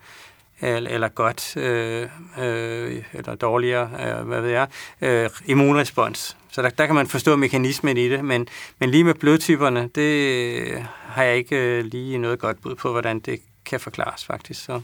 eller, 0.62 0.90
eller 0.90 1.08
godt, 1.08 1.58
øh, 1.58 2.08
øh, 2.40 3.04
eller 3.14 3.36
dårligere, 3.36 3.90
øh, 4.00 4.28
hvad 4.28 4.42
ved 4.42 4.50
jeg, 4.50 4.68
øh, 5.02 5.30
immunrespons. 5.46 6.38
Så 6.52 6.62
der, 6.62 6.70
der 6.70 6.86
kan 6.86 6.96
man 6.96 7.08
forstå 7.08 7.36
mekanismen 7.36 7.98
i 7.98 8.10
det, 8.10 8.26
men, 8.26 8.48
men 8.80 8.90
lige 8.90 9.04
med 9.04 9.14
blodtyperne, 9.14 9.90
det 9.96 10.86
har 11.06 11.24
jeg 11.24 11.38
ikke 11.38 11.56
øh, 11.56 11.86
lige 11.86 12.18
noget 12.18 12.40
godt 12.40 12.62
bud 12.62 12.76
på, 12.76 12.92
hvordan 12.92 13.20
det 13.20 13.40
kan 13.66 13.80
forklares 13.80 14.26
faktisk. 14.26 14.66
Så. 14.66 14.82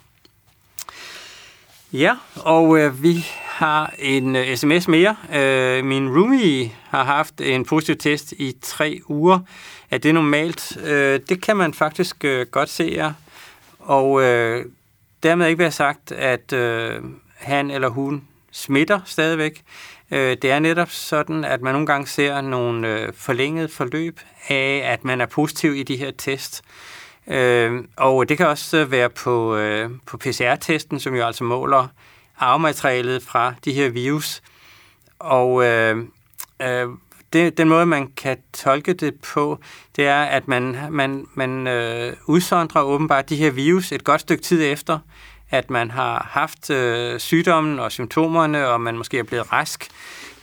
Ja, 1.97 2.15
og 2.35 2.77
øh, 2.79 3.03
vi 3.03 3.25
har 3.43 3.93
en 3.99 4.35
øh, 4.35 4.55
sms 4.55 4.87
mere. 4.87 5.15
Øh, 5.35 5.85
min 5.85 6.09
roomie 6.09 6.71
har 6.89 7.03
haft 7.03 7.41
en 7.41 7.65
positiv 7.65 7.95
test 7.95 8.31
i 8.31 8.55
tre 8.61 8.99
uger. 9.07 9.39
Er 9.91 9.97
det 9.97 10.13
normalt? 10.13 10.77
Øh, 10.85 11.19
det 11.29 11.41
kan 11.41 11.57
man 11.57 11.73
faktisk 11.73 12.23
øh, 12.23 12.47
godt 12.47 12.69
se, 12.69 12.83
ja. 12.83 13.11
Og 13.79 14.21
øh, 14.23 14.65
dermed 15.23 15.47
ikke 15.47 15.59
være 15.59 15.71
sagt, 15.71 16.11
at 16.11 16.53
øh, 16.53 17.01
han 17.35 17.71
eller 17.71 17.89
hun 17.89 18.23
smitter 18.51 18.99
stadigvæk. 19.05 19.63
Øh, 20.11 20.37
det 20.41 20.51
er 20.51 20.59
netop 20.59 20.89
sådan, 20.89 21.43
at 21.43 21.61
man 21.61 21.73
nogle 21.73 21.87
gange 21.87 22.07
ser 22.07 22.41
nogle 22.41 22.87
øh, 22.87 23.13
forlængede 23.13 23.67
forløb 23.67 24.19
af, 24.49 24.81
at 24.85 25.05
man 25.05 25.21
er 25.21 25.25
positiv 25.25 25.75
i 25.75 25.83
de 25.83 25.97
her 25.97 26.11
test. 26.11 26.61
Øh, 26.65 27.04
Øh, 27.27 27.83
og 27.97 28.29
det 28.29 28.37
kan 28.37 28.47
også 28.47 28.77
øh, 28.77 28.91
være 28.91 29.09
på, 29.09 29.55
øh, 29.55 29.89
på 30.05 30.17
PCR-testen, 30.17 30.99
som 30.99 31.15
jo 31.15 31.25
altså 31.25 31.43
måler 31.43 31.87
arvematerialet 32.37 33.23
fra 33.23 33.53
de 33.65 33.73
her 33.73 33.89
virus. 33.89 34.41
Og 35.19 35.65
øh, 35.65 35.97
øh, 36.61 36.87
det, 37.33 37.57
den 37.57 37.69
måde, 37.69 37.85
man 37.85 38.07
kan 38.07 38.37
tolke 38.53 38.93
det 38.93 39.15
på, 39.15 39.59
det 39.95 40.07
er, 40.07 40.23
at 40.23 40.47
man, 40.47 40.77
man, 40.91 41.25
man 41.33 41.67
øh, 41.67 42.13
udsondrer 42.25 42.81
åbenbart 42.81 43.29
de 43.29 43.35
her 43.35 43.51
virus 43.51 43.91
et 43.91 44.03
godt 44.03 44.21
stykke 44.21 44.43
tid 44.43 44.63
efter, 44.63 44.99
at 45.49 45.69
man 45.69 45.91
har 45.91 46.29
haft 46.31 46.69
øh, 46.69 47.19
sygdommen 47.19 47.79
og 47.79 47.91
symptomerne, 47.91 48.67
og 48.67 48.81
man 48.81 48.97
måske 48.97 49.19
er 49.19 49.23
blevet 49.23 49.51
rask. 49.51 49.87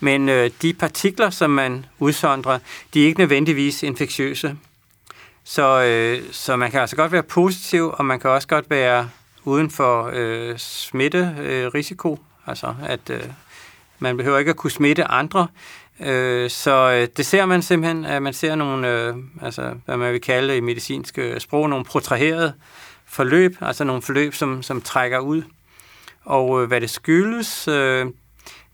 Men 0.01 0.29
øh, 0.29 0.51
de 0.63 0.75
partikler, 0.75 1.31
som 1.31 1.51
man 1.51 1.87
udsondrer, 1.99 2.59
de 2.95 3.03
er 3.03 3.07
ikke 3.07 3.21
nødvendigvis 3.21 3.83
infektiøse. 3.83 4.57
Så, 5.45 5.83
øh, 5.83 6.33
så 6.33 6.57
man 6.57 6.71
kan 6.71 6.81
altså 6.81 6.97
godt 6.97 7.13
være 7.13 7.23
positiv, 7.23 7.95
og 7.99 8.05
man 8.05 8.21
kan 8.21 8.31
også 8.31 8.49
godt 8.49 8.71
være 8.71 9.11
uden 9.45 9.71
for 9.71 10.11
øh, 10.13 10.59
smitterisiko. 10.59 12.13
Øh, 12.13 12.19
altså 12.47 12.75
at 12.87 13.11
øh, 13.11 13.25
man 13.99 14.17
behøver 14.17 14.39
ikke 14.39 14.51
at 14.51 14.57
kunne 14.57 14.71
smitte 14.71 15.05
andre. 15.05 15.47
Øh, 16.01 16.51
så 16.51 16.93
øh, 16.93 17.09
det 17.17 17.27
ser 17.27 17.47
man 17.47 17.63
simpelthen, 17.63 18.05
at 18.05 18.23
man 18.23 18.33
ser 18.33 18.55
nogle, 18.55 18.89
øh, 18.89 19.15
altså, 19.43 19.75
hvad 19.85 19.97
man 19.97 20.13
vil 20.13 20.21
kalde 20.21 20.57
i 20.57 20.61
medicinsk 20.61 21.19
øh, 21.19 21.41
sprog, 21.41 21.69
nogle 21.69 21.85
protraherede 21.85 22.53
forløb, 23.07 23.57
altså 23.61 23.85
nogle 23.85 24.03
forløb, 24.03 24.35
som, 24.35 24.63
som 24.63 24.81
trækker 24.81 25.19
ud. 25.19 25.43
Og 26.25 26.63
øh, 26.63 26.69
hvad 26.69 26.81
det 26.81 26.91
skyldes, 26.91 27.69
øh, 27.69 28.07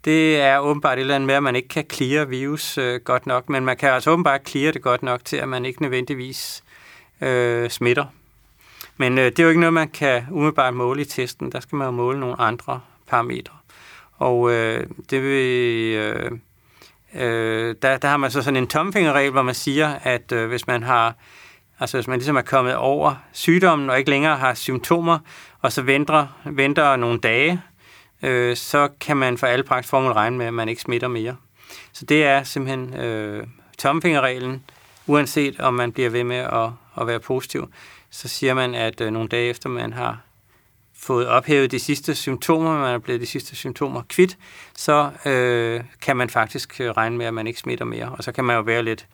det 0.05 0.41
er 0.41 0.59
åbenbart 0.59 0.99
et 0.99 1.01
eller 1.01 1.15
andet 1.15 1.27
med, 1.27 1.35
at 1.35 1.43
man 1.43 1.57
ikke 1.57 1.69
kan 1.69 1.85
clear 1.93 2.25
virus 2.25 2.79
øh, 2.79 3.01
godt 3.01 3.27
nok, 3.27 3.49
men 3.49 3.65
man 3.65 3.77
kan 3.77 3.91
altså 3.91 4.11
åbenbart 4.11 4.49
clear 4.49 4.73
det 4.73 4.83
godt 4.83 5.03
nok 5.03 5.25
til, 5.25 5.37
at 5.37 5.49
man 5.49 5.65
ikke 5.65 5.83
nødvendigvis 5.83 6.65
øh, 7.21 7.71
smitter. 7.71 8.05
Men 8.97 9.19
øh, 9.19 9.25
det 9.25 9.39
er 9.39 9.43
jo 9.43 9.49
ikke 9.49 9.61
noget, 9.61 9.73
man 9.73 9.89
kan 9.89 10.27
umiddelbart 10.31 10.75
måle 10.75 11.03
i 11.03 11.05
testen. 11.05 11.53
Der 11.53 11.61
skal 11.61 11.77
man 11.77 11.85
jo 11.85 11.91
måle 11.91 12.21
nogle 12.21 12.41
andre 12.41 12.81
parametre. 13.09 13.55
Og 14.17 14.53
øh, 14.53 14.87
det 15.11 15.23
vil... 15.23 15.95
Øh, 15.95 16.31
øh, 17.15 17.75
der, 17.83 17.99
der 17.99 18.09
har 18.09 18.17
man 18.17 18.31
så 18.31 18.43
sådan 18.43 18.57
en 18.57 18.67
tomfingerregel, 18.67 19.33
hvor 19.33 19.43
man 19.43 19.55
siger, 19.55 19.95
at 20.03 20.33
øh, 20.33 20.49
hvis 20.49 20.67
man 20.67 20.83
har 20.83 21.15
Altså 21.81 21.97
hvis 21.97 22.09
man 22.09 22.19
ligesom 22.19 22.37
er 22.37 22.43
kommet 22.43 22.77
over 22.77 23.15
sygdommen 23.33 23.91
og 23.91 23.99
ikke 23.99 24.11
længere 24.11 24.37
har 24.37 24.55
symptomer, 24.55 25.19
og 25.63 25.73
så 25.73 25.83
venter, 25.83 26.27
venter 26.45 26.97
nogle 26.97 27.19
dage, 27.19 27.63
øh, 28.23 28.57
så 28.57 28.89
kan 29.01 29.17
man 29.17 29.39
for 29.39 29.47
alle 29.47 29.65
praktisk 29.65 29.95
regne 29.95 30.39
med, 30.39 30.47
at 30.47 30.55
man 30.55 30.69
ikke 30.69 30.83
smitter 30.83 31.09
mere. 31.09 31.37
Så 31.93 32.05
det 32.05 32.25
er 32.25 32.43
simpelthen 32.43 32.95
øh, 32.95 33.47
tomfingerreglen, 33.79 34.65
uanset 35.07 35.61
om 35.61 35.75
man 35.75 35.93
bliver 35.93 36.11
ved 36.11 36.25
med 36.25 36.37
at, 36.37 36.71
at 37.01 37.07
være 37.07 37.21
positiv. 37.21 37.69
Så 38.11 38.29
siger 38.29 38.55
man, 38.55 38.75
at 38.75 39.01
øh, 39.01 39.11
nogle 39.11 39.29
dage 39.29 39.51
efter 39.51 39.69
man 39.69 39.93
har 39.93 40.21
fået 40.95 41.29
ophævet 41.29 41.71
de 41.71 41.79
sidste 41.79 42.15
symptomer, 42.15 42.79
man 42.79 42.95
er 42.95 42.99
blevet 42.99 43.21
de 43.21 43.27
sidste 43.27 43.57
symptomer 43.57 44.03
kvidt, 44.09 44.39
så 44.77 45.11
øh, 45.27 45.81
kan 46.03 46.17
man 46.17 46.31
faktisk 46.31 46.81
øh, 46.81 46.91
regne 46.91 47.17
med, 47.17 47.27
at 47.27 47.35
man 47.35 47.47
ikke 47.47 47.61
smitter 47.61 47.85
mere. 47.85 48.15
Og 48.19 48.25
så 48.25 48.33
kan 48.33 48.45
man 48.45 48.57
jo 48.57 48.63
være 48.63 48.83
lidt 48.83 49.07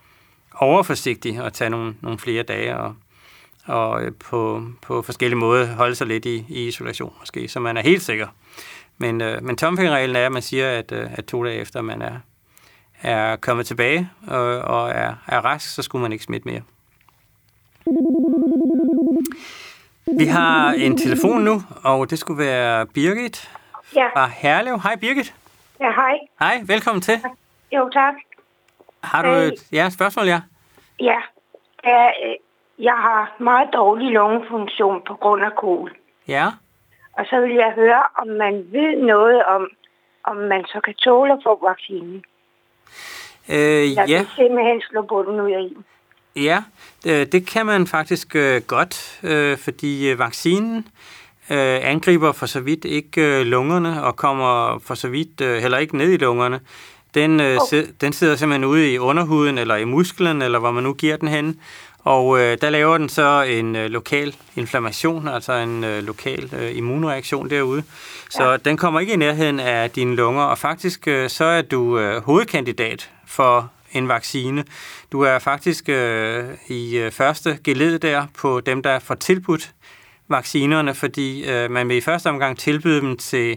overforsigtig 0.54 1.42
og 1.42 1.52
tage 1.52 1.70
nogle, 1.70 1.94
nogle 2.00 2.18
flere 2.18 2.42
dage 2.42 2.76
og, 2.76 2.94
og 3.64 4.02
øh, 4.02 4.12
på, 4.12 4.62
på 4.82 5.02
forskellige 5.02 5.38
måder 5.38 5.74
holde 5.74 5.94
sig 5.94 6.06
lidt 6.06 6.24
i, 6.24 6.44
i 6.48 6.66
isolation 6.68 7.14
måske, 7.20 7.48
så 7.48 7.60
man 7.60 7.76
er 7.76 7.82
helt 7.82 8.02
sikker. 8.02 8.26
Men, 8.98 9.20
øh, 9.20 9.42
men 9.42 9.56
tomfingerreglen 9.56 10.16
er, 10.16 10.26
at 10.26 10.32
man 10.32 10.42
siger, 10.42 10.78
at, 10.78 10.92
øh, 10.92 11.18
at 11.18 11.24
to 11.24 11.44
dage 11.44 11.56
efter 11.56 11.82
man 11.82 12.02
er, 12.02 12.14
er 13.02 13.36
kommet 13.36 13.66
tilbage 13.66 14.10
og, 14.28 14.58
og 14.58 14.90
er, 14.90 15.14
er 15.26 15.40
rask, 15.44 15.74
så 15.74 15.82
skulle 15.82 16.02
man 16.02 16.12
ikke 16.12 16.24
smitte 16.24 16.48
mere. 16.48 16.62
Vi 20.18 20.24
har 20.24 20.72
en 20.72 20.98
telefon 20.98 21.40
nu, 21.40 21.62
og 21.84 22.10
det 22.10 22.18
skulle 22.18 22.44
være 22.44 22.86
Birgit 22.86 23.50
ja. 23.96 24.06
fra 24.06 24.26
Herlev. 24.26 24.80
Hej 24.80 24.96
Birgit. 24.96 25.34
Ja, 25.80 25.92
hej. 25.92 26.18
Hej, 26.40 26.62
velkommen 26.66 27.02
til. 27.02 27.14
Jo, 27.72 27.90
tak. 27.92 28.14
Har 29.02 29.22
du 29.22 29.28
et 29.28 29.68
ja, 29.72 29.90
spørgsmål, 29.90 30.26
ja? 30.26 30.40
Ja. 31.00 31.20
Jeg, 31.84 32.14
jeg 32.78 32.92
har 32.92 33.36
meget 33.40 33.68
dårlig 33.72 34.10
lungefunktion 34.10 35.02
på 35.06 35.14
grund 35.14 35.44
af 35.44 35.54
kol. 35.56 35.96
Ja. 36.28 36.50
Og 37.18 37.24
så 37.30 37.40
vil 37.40 37.54
jeg 37.54 37.72
høre, 37.76 38.02
om 38.18 38.26
man 38.26 38.54
ved 38.72 39.06
noget 39.06 39.44
om, 39.44 39.68
om 40.24 40.36
man 40.36 40.64
så 40.64 40.80
kan 40.84 40.94
tåle 40.94 41.32
at 41.32 41.38
få 41.44 41.66
vaccinen. 41.66 42.24
Øh, 43.48 43.94
jeg 43.94 44.08
ja. 44.08 44.18
vil 44.18 44.28
simpelthen 44.36 44.82
slå 44.90 45.02
bunden 45.02 45.40
ud 45.40 45.50
af 45.50 45.62
i. 45.62 45.76
Ja, 46.36 46.62
det, 47.04 47.46
kan 47.46 47.66
man 47.66 47.86
faktisk 47.86 48.36
øh, 48.36 48.62
godt, 48.66 49.20
øh, 49.22 49.58
fordi 49.58 50.10
øh, 50.10 50.18
vaccinen 50.18 50.88
angriber 51.48 52.32
for 52.32 52.46
så 52.46 52.60
vidt 52.60 52.84
ikke 52.84 53.44
lungerne 53.44 54.04
og 54.04 54.16
kommer 54.16 54.78
for 54.78 54.94
så 54.94 55.08
vidt 55.08 55.60
heller 55.62 55.78
ikke 55.78 55.96
ned 55.96 56.12
i 56.12 56.16
lungerne. 56.16 56.60
Den, 57.14 57.40
okay. 57.40 57.84
den 58.00 58.12
sidder 58.12 58.36
simpelthen 58.36 58.64
ude 58.64 58.92
i 58.92 58.98
underhuden 58.98 59.58
eller 59.58 59.76
i 59.76 59.84
musklen, 59.84 60.42
eller 60.42 60.58
hvor 60.58 60.70
man 60.70 60.82
nu 60.82 60.92
giver 60.92 61.16
den 61.16 61.28
hen. 61.28 61.60
Og 62.04 62.40
øh, 62.40 62.58
der 62.60 62.70
laver 62.70 62.98
den 62.98 63.08
så 63.08 63.42
en 63.42 63.76
øh, 63.76 63.90
lokal 63.90 64.36
inflammation, 64.56 65.28
altså 65.28 65.52
en 65.52 65.84
øh, 65.84 66.02
lokal 66.02 66.50
øh, 66.58 66.76
immunreaktion 66.76 67.50
derude. 67.50 67.82
Så 68.30 68.50
ja. 68.50 68.56
den 68.56 68.76
kommer 68.76 69.00
ikke 69.00 69.12
i 69.12 69.16
nærheden 69.16 69.60
af 69.60 69.90
dine 69.90 70.14
lunger, 70.14 70.42
og 70.42 70.58
faktisk 70.58 71.08
øh, 71.08 71.30
så 71.30 71.44
er 71.44 71.62
du 71.62 71.98
øh, 71.98 72.22
hovedkandidat 72.22 73.10
for 73.26 73.70
en 73.92 74.08
vaccine. 74.08 74.64
Du 75.12 75.20
er 75.20 75.38
faktisk 75.38 75.88
øh, 75.88 76.44
i 76.68 76.96
øh, 76.96 77.12
første 77.12 77.58
geled 77.64 77.98
der 77.98 78.26
på 78.38 78.60
dem, 78.60 78.82
der 78.82 78.98
får 78.98 79.14
tilbudt 79.14 79.70
vaccinerne, 80.28 80.94
fordi 80.94 81.44
øh, 81.50 81.70
man 81.70 81.88
vil 81.88 81.96
i 81.96 82.00
første 82.00 82.26
omgang 82.26 82.58
tilbyde 82.58 83.00
dem 83.00 83.16
til 83.16 83.56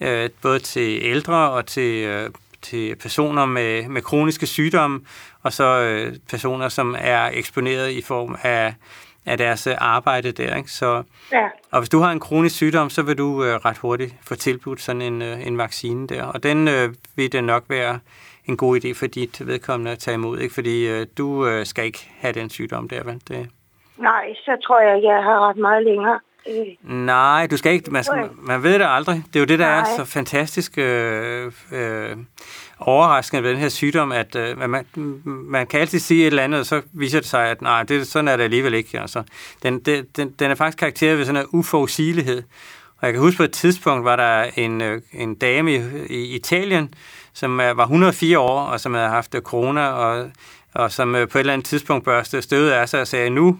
øh, 0.00 0.30
både 0.42 0.58
til 0.58 0.98
ældre 1.02 1.50
og 1.50 1.66
til, 1.66 2.04
øh, 2.04 2.30
til 2.70 2.96
personer 2.96 3.46
med, 3.46 3.88
med 3.88 4.02
kroniske 4.02 4.46
sygdomme, 4.46 5.00
og 5.42 5.52
så 5.52 5.64
øh, 5.80 6.12
personer, 6.30 6.68
som 6.68 6.96
er 6.98 7.30
eksponeret 7.32 7.90
i 7.90 8.02
form 8.02 8.36
af, 8.42 8.74
af 9.26 9.38
deres 9.38 9.66
arbejde 9.66 10.32
der. 10.32 10.56
Ikke? 10.56 10.70
Så, 10.70 11.02
Ja. 11.32 11.48
og 11.72 11.80
hvis 11.80 11.88
du 11.88 11.98
har 11.98 12.10
en 12.12 12.20
kronisk 12.20 12.56
sygdom, 12.56 12.90
så 12.90 13.02
vil 13.02 13.18
du 13.18 13.44
øh, 13.44 13.54
ret 13.54 13.78
hurtigt 13.78 14.14
få 14.28 14.34
tilbudt 14.34 14.80
sådan 14.80 15.02
en, 15.02 15.22
øh, 15.22 15.46
en 15.46 15.58
vaccine 15.58 16.06
der. 16.06 16.24
Og 16.24 16.42
den 16.42 16.68
øh, 16.68 16.88
vil 17.16 17.32
det 17.32 17.44
nok 17.44 17.64
være 17.68 17.98
en 18.44 18.56
god 18.56 18.80
idé 18.80 18.92
for 18.94 19.06
dit 19.06 19.46
vedkommende 19.46 19.90
at 19.92 19.98
tage 19.98 20.14
imod, 20.14 20.38
ikke? 20.38 20.54
fordi 20.54 20.88
øh, 20.88 21.06
du 21.18 21.46
øh, 21.46 21.66
skal 21.66 21.84
ikke 21.84 22.10
have 22.20 22.32
den 22.32 22.50
sygdom 22.50 22.88
der, 22.88 23.04
vel? 23.04 23.20
Det, 23.28 23.48
Nej, 23.98 24.24
så 24.44 24.56
tror 24.66 24.80
jeg 24.80 25.02
jeg 25.02 25.22
har 25.22 25.48
ret 25.48 25.56
meget 25.56 25.84
længere. 25.84 26.20
Øh, 26.48 26.90
Nej, 26.90 27.46
du 27.46 27.56
skal 27.56 27.72
ikke. 27.72 27.90
Man, 27.90 28.04
skal, 28.04 28.28
man 28.42 28.62
ved 28.62 28.78
det 28.78 28.86
aldrig. 28.88 29.22
Det 29.26 29.36
er 29.36 29.40
jo 29.40 29.46
det, 29.46 29.58
der 29.58 29.66
Nej. 29.66 29.80
er 29.80 29.96
så 29.96 30.04
fantastisk 30.04 30.78
øh, 30.78 31.52
øh, 31.72 32.16
overraskende 32.78 33.42
ved 33.42 33.50
den 33.50 33.58
her 33.58 33.68
sygdom, 33.68 34.12
at 34.12 34.36
øh, 34.36 34.70
man, 34.70 34.86
man 35.24 35.66
kan 35.66 35.80
altid 35.80 35.98
sige 35.98 36.20
et 36.20 36.26
eller 36.26 36.42
andet, 36.42 36.60
og 36.60 36.66
så 36.66 36.82
viser 36.92 37.20
det 37.20 37.28
sig, 37.28 37.46
at 37.48 37.62
nej, 37.62 37.82
det, 37.82 38.06
sådan 38.06 38.28
er 38.28 38.36
det 38.36 38.44
alligevel 38.44 38.74
ikke. 38.74 39.00
Altså, 39.00 39.22
den, 39.62 39.78
det, 39.78 40.16
den, 40.16 40.30
den 40.30 40.50
er 40.50 40.54
faktisk 40.54 40.78
karakteret 40.78 41.18
ved 41.18 41.24
sådan 41.24 41.40
en 41.40 41.48
uforudsigelighed. 41.50 42.42
Og 42.98 43.06
jeg 43.06 43.12
kan 43.12 43.22
huske 43.22 43.36
på 43.36 43.42
et 43.42 43.52
tidspunkt, 43.52 44.04
var 44.04 44.16
der 44.16 44.44
en, 44.56 44.80
øh, 44.80 45.02
en 45.12 45.34
dame 45.34 45.74
i, 45.74 45.82
i 46.10 46.36
Italien, 46.36 46.94
som 47.32 47.60
øh, 47.60 47.76
var 47.76 47.82
104 47.82 48.38
år, 48.38 48.60
og 48.60 48.80
som 48.80 48.94
havde 48.94 49.08
haft 49.08 49.34
øh, 49.34 49.42
corona, 49.42 49.86
og, 49.86 50.30
og 50.74 50.92
som 50.92 51.12
på 51.12 51.18
et 51.18 51.36
eller 51.36 51.52
andet 51.52 51.66
tidspunkt 51.66 52.04
børste 52.04 52.42
støvet 52.42 52.70
af 52.70 52.88
sig 52.88 53.00
og 53.00 53.06
sagde, 53.06 53.30
nu 53.30 53.58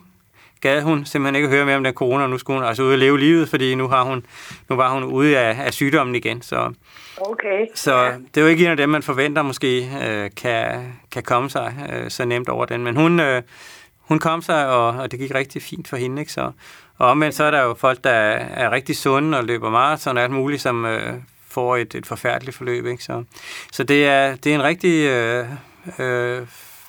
gad 0.66 0.82
hun 0.82 1.04
simpelthen 1.04 1.34
ikke 1.34 1.46
at 1.46 1.54
høre 1.54 1.64
mere 1.64 1.76
om 1.76 1.84
den 1.84 1.94
corona, 1.94 2.24
og 2.24 2.30
nu 2.30 2.38
skulle 2.38 2.58
hun 2.58 2.68
altså 2.68 2.82
ud 2.82 2.92
og 2.92 2.98
leve 2.98 3.18
livet, 3.18 3.48
fordi 3.48 3.74
nu, 3.74 3.88
har 3.88 4.02
hun, 4.02 4.26
nu 4.68 4.76
var 4.76 4.90
hun 4.90 5.04
ude 5.04 5.38
af, 5.38 5.66
af 5.66 5.72
sygdommen 5.74 6.14
igen. 6.14 6.42
Så, 6.42 6.72
okay. 7.20 7.66
så 7.74 8.12
det 8.34 8.36
er 8.36 8.40
jo 8.40 8.46
ikke 8.46 8.64
en 8.64 8.70
af 8.70 8.76
dem, 8.76 8.88
man 8.88 9.02
forventer 9.02 9.42
måske 9.42 9.90
øh, 10.06 10.30
kan, 10.36 10.92
kan 11.12 11.22
komme 11.22 11.50
sig 11.50 11.74
øh, 11.92 12.10
så 12.10 12.24
nemt 12.24 12.48
over 12.48 12.66
den. 12.66 12.84
Men 12.84 12.96
hun, 12.96 13.20
øh, 13.20 13.42
hun 14.00 14.18
kom 14.18 14.42
sig, 14.42 14.68
og, 14.68 14.88
og 14.88 15.10
det 15.10 15.18
gik 15.18 15.34
rigtig 15.34 15.62
fint 15.62 15.88
for 15.88 15.96
hende. 15.96 16.22
Ikke? 16.22 16.32
Så, 16.32 16.50
og 16.98 17.08
omvendt 17.08 17.36
så 17.36 17.44
er 17.44 17.50
der 17.50 17.62
jo 17.62 17.74
folk, 17.74 18.04
der 18.04 18.10
er 18.10 18.70
rigtig 18.70 18.96
sunde 18.96 19.38
og 19.38 19.44
løber 19.44 19.70
maraton 19.70 20.16
og 20.16 20.22
alt 20.22 20.32
muligt, 20.32 20.62
som 20.62 20.84
øh, 20.84 21.14
får 21.48 21.76
et, 21.76 21.94
et 21.94 22.06
forfærdeligt 22.06 22.56
forløb. 22.56 22.86
Ikke? 22.86 23.04
Så, 23.04 23.24
så 23.72 23.84
det, 23.84 24.06
er, 24.06 24.36
det 24.36 24.50
er 24.50 24.54
en 24.54 24.62
rigtig 24.62 25.04
øh, 25.08 25.46
øh, 25.98 26.42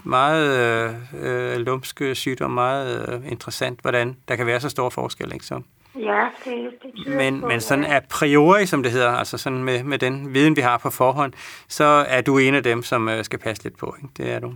meget 0.08 0.58
øh, 1.24 1.54
øh, 1.54 1.58
lumsk 1.58 2.02
sygdom, 2.14 2.52
meget 2.52 3.10
øh, 3.24 3.32
interessant, 3.32 3.80
hvordan 3.82 4.18
der 4.28 4.36
kan 4.36 4.46
være 4.46 4.60
så 4.60 4.70
stor 4.70 4.90
forskel. 4.90 5.34
Ikke? 5.34 5.46
Så. 5.46 5.62
Ja, 5.96 6.28
det, 6.46 6.70
det 6.84 7.16
Men, 7.16 7.42
på, 7.42 7.48
men 7.48 7.62
sådan 7.62 7.86
a 7.86 8.00
priori, 8.10 8.66
som 8.66 8.84
det 8.84 8.92
hedder, 8.92 9.12
altså 9.12 9.38
sådan 9.38 9.64
med, 9.64 9.84
med 9.84 9.98
den 10.00 10.34
viden, 10.34 10.56
vi 10.56 10.62
har 10.62 10.78
på 10.78 10.90
forhånd, 10.90 11.34
så 11.68 11.84
er 12.08 12.22
du 12.22 12.38
en 12.38 12.56
af 12.56 12.64
dem, 12.64 12.84
som 12.84 13.10
øh, 13.10 13.24
skal 13.24 13.40
passe 13.40 13.64
lidt 13.64 13.78
på. 13.78 13.96
Ikke? 14.04 14.14
Det 14.18 14.32
er 14.34 14.40
du. 14.40 14.54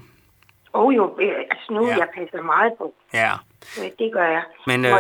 Oh, 0.73 0.95
jo, 0.95 1.18
øh, 1.22 1.30
altså 1.52 1.73
nu 1.73 1.88
Ja. 1.88 1.98
jeg 1.98 2.07
passer 2.18 2.41
meget 2.41 2.73
på. 2.78 2.94
Ja. 3.14 3.32
Det 3.99 4.11
gør 4.14 4.23
jeg. 4.28 4.44
Men, 4.68 4.86
øh, 4.86 4.91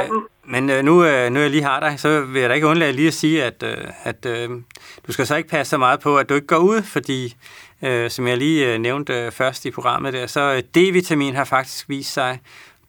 men 0.43 0.69
øh, 0.69 0.83
nu, 0.83 1.05
øh, 1.05 1.29
nu 1.31 1.39
jeg 1.39 1.49
lige 1.49 1.63
har 1.63 1.79
dig, 1.79 1.99
så 1.99 2.21
vil 2.21 2.41
jeg 2.41 2.49
da 2.49 2.55
ikke 2.55 2.67
undlade 2.67 2.91
lige 2.93 3.07
at 3.07 3.13
sige, 3.13 3.43
at, 3.43 3.63
øh, 3.63 3.77
at 4.03 4.25
øh, 4.25 4.49
du 5.07 5.11
skal 5.11 5.27
så 5.27 5.35
ikke 5.35 5.49
passe 5.49 5.69
så 5.69 5.77
meget 5.77 5.99
på, 5.99 6.17
at 6.17 6.29
du 6.29 6.33
ikke 6.33 6.47
går 6.47 6.57
ud, 6.57 6.81
fordi 6.83 7.35
øh, 7.83 8.09
som 8.09 8.27
jeg 8.27 8.37
lige 8.37 8.73
øh, 8.73 8.79
nævnte 8.79 9.13
øh, 9.13 9.31
først 9.31 9.65
i 9.65 9.71
programmet 9.71 10.13
der, 10.13 10.27
så 10.27 10.41
øh, 10.41 10.63
D-vitamin 10.77 11.35
har 11.35 11.43
faktisk 11.43 11.89
vist 11.89 12.13
sig 12.13 12.39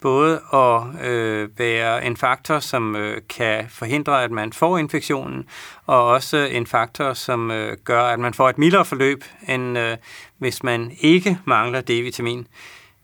både 0.01 0.41
at 0.53 1.05
øh, 1.07 1.59
være 1.59 2.05
en 2.05 2.17
faktor, 2.17 2.59
som 2.59 2.95
øh, 2.95 3.21
kan 3.29 3.65
forhindre, 3.69 4.23
at 4.23 4.31
man 4.31 4.53
får 4.53 4.77
infektionen, 4.77 5.45
og 5.85 6.05
også 6.05 6.37
en 6.37 6.67
faktor, 6.67 7.13
som 7.13 7.51
øh, 7.51 7.77
gør, 7.83 8.03
at 8.03 8.19
man 8.19 8.33
får 8.33 8.49
et 8.49 8.57
mildere 8.57 8.85
forløb, 8.85 9.23
end 9.47 9.77
øh, 9.77 9.97
hvis 10.37 10.63
man 10.63 10.91
ikke 10.99 11.39
mangler 11.45 11.81
D-vitamin. 11.81 12.47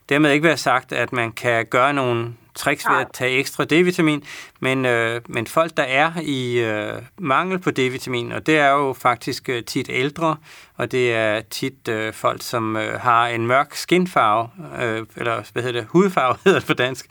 Dermed 0.09 0.31
ikke 0.31 0.47
være 0.47 0.57
sagt, 0.57 0.91
at 0.91 1.13
man 1.13 1.31
kan 1.31 1.65
gøre 1.65 1.93
nogle 1.93 2.33
tricks 2.59 2.85
ved 2.89 2.97
at 2.97 3.07
tage 3.13 3.37
ekstra 3.37 3.63
D-vitamin, 3.63 4.23
men, 4.59 4.85
øh, 4.85 5.21
men 5.27 5.47
folk, 5.47 5.77
der 5.77 5.83
er 5.83 6.11
i 6.21 6.59
øh, 6.59 6.93
mangel 7.17 7.59
på 7.59 7.69
D-vitamin, 7.69 8.31
og 8.35 8.45
det 8.45 8.57
er 8.57 8.69
jo 8.69 8.93
faktisk 8.93 9.49
øh, 9.49 9.63
tit 9.63 9.89
ældre, 9.89 10.35
og 10.77 10.91
det 10.91 11.13
er 11.13 11.41
tit 11.41 11.87
øh, 11.89 12.13
folk, 12.13 12.41
som 12.41 12.77
øh, 12.77 12.99
har 12.99 13.27
en 13.27 13.47
mørk 13.47 13.75
skinfarve, 13.75 14.49
øh, 14.81 15.05
eller 15.15 15.41
hvad 15.53 15.63
hedder 15.63 15.79
det, 15.79 15.89
hudfarve 15.89 16.35
hedder 16.45 16.59
det 16.59 16.67
på 16.67 16.73
dansk, 16.73 17.05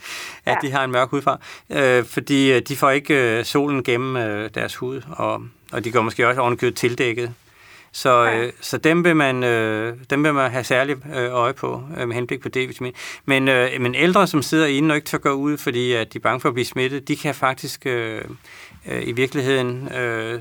at 0.45 0.59
Ja. 0.62 0.66
de 0.69 0.73
har 0.73 0.85
en 0.85 0.91
mørk 0.93 1.11
hudfarve, 1.11 1.39
øh, 1.70 2.05
fordi 2.05 2.53
øh, 2.53 2.62
de 2.69 2.77
får 2.77 2.91
ikke 2.91 3.39
øh, 3.39 3.45
solen 3.45 3.85
gennem 3.85 4.16
øh, 4.16 4.51
deres 4.55 4.77
hud, 4.77 5.03
og, 5.11 5.43
og 5.73 5.85
de 5.85 5.93
går 5.93 6.03
måske 6.03 6.29
også 6.29 6.41
ovenikøbet 6.41 6.77
tildækket. 6.77 7.35
Så, 8.03 8.25
Ja. 8.25 8.45
øh, 8.45 8.53
så 8.61 8.79
dem, 8.79 9.05
vil 9.05 9.16
man, 9.16 9.45
øh, 9.45 9.97
dem 10.11 10.25
vil 10.25 10.35
man 10.35 10.51
have 10.51 10.65
særlig 10.65 10.97
øh, 11.16 11.35
øje 11.35 11.53
på 11.53 11.83
øh, 11.99 12.09
med 12.09 12.15
henblik 12.15 12.43
på 12.43 12.49
D-vitamin. 12.49 12.93
Men, 13.25 13.49
øh, 13.49 13.69
men 13.81 13.95
ældre, 13.95 14.27
som 14.27 14.43
sidder 14.43 14.66
inde 14.66 14.93
og 14.93 14.97
ikke 14.97 15.07
tør 15.07 15.19
gå 15.19 15.31
ud, 15.31 15.59
fordi 15.59 15.93
at 15.93 16.12
de 16.12 16.19
er 16.19 16.23
bange 16.23 16.41
for 16.41 16.49
at 16.49 16.55
blive 16.55 16.65
smittet, 16.65 17.09
de 17.09 17.16
kan 17.16 17.35
faktisk 17.35 17.87
øh, 17.87 18.25
øh, 18.91 19.09
i 19.09 19.12
virkeligheden 19.12 19.89
øh, 19.99 20.35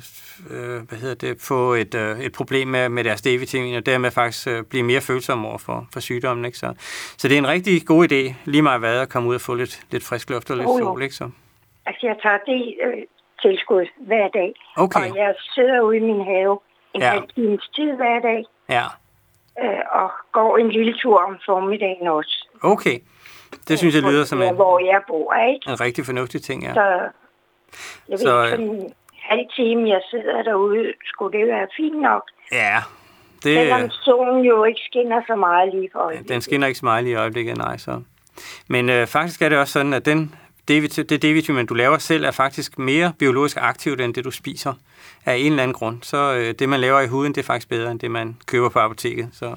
øh, 0.52 0.82
hvad 0.90 0.98
hedder 0.98 1.16
det, 1.16 1.38
få 1.42 1.74
et, 1.74 1.96
øh, 1.96 2.20
et 2.20 2.34
problem 2.34 2.68
med, 2.68 2.90
med 2.90 3.04
deres 3.04 3.22
D-vitamin, 3.22 3.76
og 3.78 3.86
dermed 3.86 4.12
faktisk 4.12 4.48
øh, 4.48 4.64
blive 4.64 4.84
mere 4.84 5.02
følsomme 5.02 5.48
over 5.48 5.58
for, 5.58 5.88
for 5.94 6.00
sygdommen. 6.00 6.46
Ikke? 6.46 6.58
Så, 6.58 6.74
så 7.18 7.28
det 7.28 7.34
er 7.36 7.40
en 7.40 7.48
rigtig 7.48 7.86
god 7.86 8.12
idé, 8.12 8.34
lige 8.46 8.62
meget 8.62 8.80
hvad, 8.80 9.02
at 9.02 9.10
komme 9.10 9.30
ud 9.30 9.36
og 9.36 9.42
få 9.42 9.54
lidt, 9.56 9.80
lidt 9.92 10.04
frisk 10.04 10.30
luft 10.30 10.52
og 10.52 10.58
lidt 10.58 10.68
jo. 10.68 10.80
sol. 10.80 11.02
Ikke? 11.04 11.16
Så. 11.16 11.30
Altså, 11.86 12.08
jeg 12.08 12.16
tager 12.24 12.38
det 12.38 12.76
øh, 12.86 13.04
tilskud 13.42 13.86
hver 13.98 14.28
dag. 14.28 14.54
Okay. 14.78 15.10
Og 15.10 15.18
jeg 15.18 15.36
sidder 15.56 15.82
ude 15.82 15.98
i 15.98 16.00
min 16.00 16.26
have 16.26 16.60
en 16.98 17.02
Ja. 17.02 17.08
ja. 17.08 17.14
halv 17.20 17.28
times 17.36 17.64
tid 17.76 17.90
hver 18.00 18.18
dag, 18.30 18.42
Ja, 18.78 18.86
øh, 19.64 19.82
og 20.02 20.10
går 20.32 20.58
en 20.58 20.70
lille 20.70 20.94
tur 21.02 21.18
om 21.28 21.34
formiddagen 21.46 22.08
også. 22.08 22.36
okay. 22.74 22.98
Det 23.68 23.80
synes 23.80 23.96
jeg 23.96 24.04
lyder 24.04 24.24
som 24.26 24.42
en, 24.42 24.56
Hvor 24.56 24.80
jeg 24.80 25.02
bor, 25.08 25.34
ikke? 25.54 25.70
en 25.72 25.82
rigtig 25.82 26.06
fornuftig 26.06 26.42
ting, 26.42 26.64
ja. 26.64 26.74
Så 26.74 26.82
jeg 26.82 27.10
ved, 28.10 28.18
Så, 28.18 28.44
øh, 28.44 28.50
sådan 28.50 28.70
en 28.70 28.94
halv 29.22 29.46
time, 29.56 29.90
jeg 29.90 30.02
sidder 30.12 30.44
derude, 30.44 30.94
skulle 31.06 31.40
det 31.40 31.48
være 31.48 31.68
fint 31.78 32.02
nok. 32.02 32.24
Ja, 32.52 32.78
det, 33.44 33.54
Selvom 33.58 33.90
solen 33.90 34.46
jo 34.46 34.64
ikke 34.64 34.82
skinner 34.90 35.22
så 35.28 35.36
meget 35.36 35.74
lige 35.74 35.90
for 35.92 36.00
øjeblikket. 36.00 36.30
Den 36.34 36.42
skinner 36.42 36.68
ikke 36.68 36.80
så 36.80 36.86
meget 36.86 37.04
lige 37.04 37.14
i 37.14 37.18
øjeblikket, 37.18 37.58
nej. 37.58 37.78
Så. 37.78 38.02
Men 38.68 38.90
øh, 38.90 39.08
faktisk 39.08 39.42
er 39.42 39.50
det 39.50 39.58
også 39.58 39.74
sådan, 39.74 39.94
at 39.94 40.06
den, 40.06 40.36
D-vit- 40.72 41.10
det 41.10 41.24
D-vitamin, 41.24 41.66
du 41.66 41.74
laver 41.74 41.98
selv, 41.98 42.26
er 42.26 42.32
faktisk 42.32 42.80
mere 42.80 43.14
biologisk 43.20 43.58
aktivt, 43.62 44.02
end 44.02 44.14
det 44.14 44.26
du 44.26 44.32
spiser 44.32 44.74
af 45.26 45.36
en 45.36 45.52
eller 45.52 45.64
anden 45.64 45.74
grund. 45.74 45.98
Så 46.04 46.34
øh, 46.34 46.54
det, 46.60 46.70
man 46.70 46.80
laver 46.80 47.00
i 47.00 47.08
huden, 47.08 47.36
det 47.36 47.42
er 47.42 47.46
faktisk 47.46 47.70
bedre, 47.70 47.92
end 47.92 48.00
det, 48.00 48.12
man 48.12 48.38
køber 48.46 48.70
på 48.70 48.80
apoteket. 48.80 49.30
Så, 49.34 49.56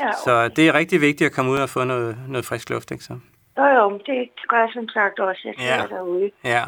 Ja, 0.00 0.12
så 0.24 0.48
det 0.48 0.68
er 0.68 0.74
rigtig 0.74 1.00
vigtigt 1.00 1.28
at 1.30 1.34
komme 1.34 1.50
ud 1.50 1.58
og 1.58 1.68
få 1.70 1.84
noget, 1.84 2.16
noget 2.28 2.44
frisk 2.44 2.70
luft. 2.70 2.90
Ikke? 2.90 3.04
Så, 3.04 3.18
Jo, 3.58 3.64
jo, 3.64 3.98
det 4.06 4.28
gør 4.48 4.56
jeg 4.58 4.68
som 4.74 4.88
sagt 4.88 5.18
også. 5.20 5.40
Jeg 5.58 5.86
ja. 5.90 5.96
derude. 5.96 6.30
ja. 6.44 6.64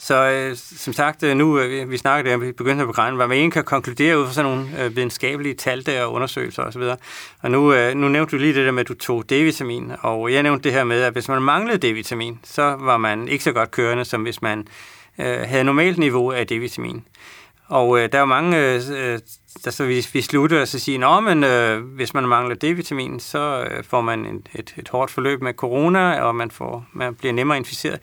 Så 0.00 0.30
øh, 0.30 0.56
som 0.56 0.92
sagt, 0.92 1.22
øh, 1.22 1.36
nu 1.36 1.58
øh, 1.58 1.90
vi 1.90 1.96
snakkede 1.98 2.32
det 2.32 2.40
vi 2.40 2.52
begyndte 2.52 2.82
at 2.82 2.86
programmet, 2.86 3.18
hvad 3.18 3.26
man 3.26 3.36
egentlig 3.36 3.52
kan 3.52 3.64
konkludere 3.64 4.18
ud 4.18 4.26
fra 4.26 4.32
sådan 4.32 4.50
nogle 4.50 4.84
øh, 4.84 4.96
videnskabelige 4.96 5.54
tal 5.54 5.86
der 5.86 6.04
og 6.04 6.12
undersøgelser 6.12 6.62
osv. 6.62 6.82
Og 7.42 7.50
nu, 7.50 7.72
øh, 7.72 7.94
nu 7.94 8.08
nævnte 8.08 8.36
du 8.36 8.40
lige 8.40 8.54
det 8.54 8.66
der 8.66 8.72
med, 8.72 8.80
at 8.80 8.88
du 8.88 8.94
tog 8.94 9.24
D-vitamin, 9.32 9.92
og 10.00 10.32
jeg 10.32 10.42
nævnte 10.42 10.64
det 10.64 10.72
her 10.72 10.84
med, 10.84 11.02
at 11.02 11.12
hvis 11.12 11.28
man 11.28 11.42
manglede 11.42 11.88
D-vitamin, 11.88 12.38
så 12.44 12.76
var 12.80 12.96
man 12.96 13.28
ikke 13.28 13.44
så 13.44 13.52
godt 13.52 13.70
kørende, 13.70 14.04
som 14.04 14.22
hvis 14.22 14.42
man 14.42 14.66
øh, 15.18 15.38
havde 15.40 15.64
normalt 15.64 15.98
niveau 15.98 16.30
af 16.30 16.46
D-vitamin. 16.46 17.02
Og 17.72 17.98
øh, 17.98 18.08
der 18.12 18.20
er 18.20 18.24
mange, 18.24 18.58
øh, 18.58 18.80
øh, 18.92 19.18
der 19.64 19.70
så 19.70 19.84
vi, 19.84 20.06
vi 20.12 20.20
slutter 20.20 20.60
og 20.60 20.68
så 20.68 20.78
siger, 20.78 20.98
Nå, 20.98 21.20
men 21.20 21.44
øh, 21.44 21.84
hvis 21.84 22.14
man 22.14 22.28
mangler 22.28 22.56
D-vitamin, 22.56 23.20
så 23.20 23.68
øh, 23.70 23.84
får 23.84 24.00
man 24.00 24.26
et, 24.26 24.48
et, 24.54 24.74
et 24.78 24.88
hårdt 24.88 25.10
forløb 25.10 25.42
med 25.42 25.54
corona, 25.54 26.20
og 26.20 26.34
man, 26.34 26.50
får, 26.50 26.86
man 26.92 27.14
bliver 27.14 27.32
nemmere 27.32 27.58
inficeret. 27.58 28.00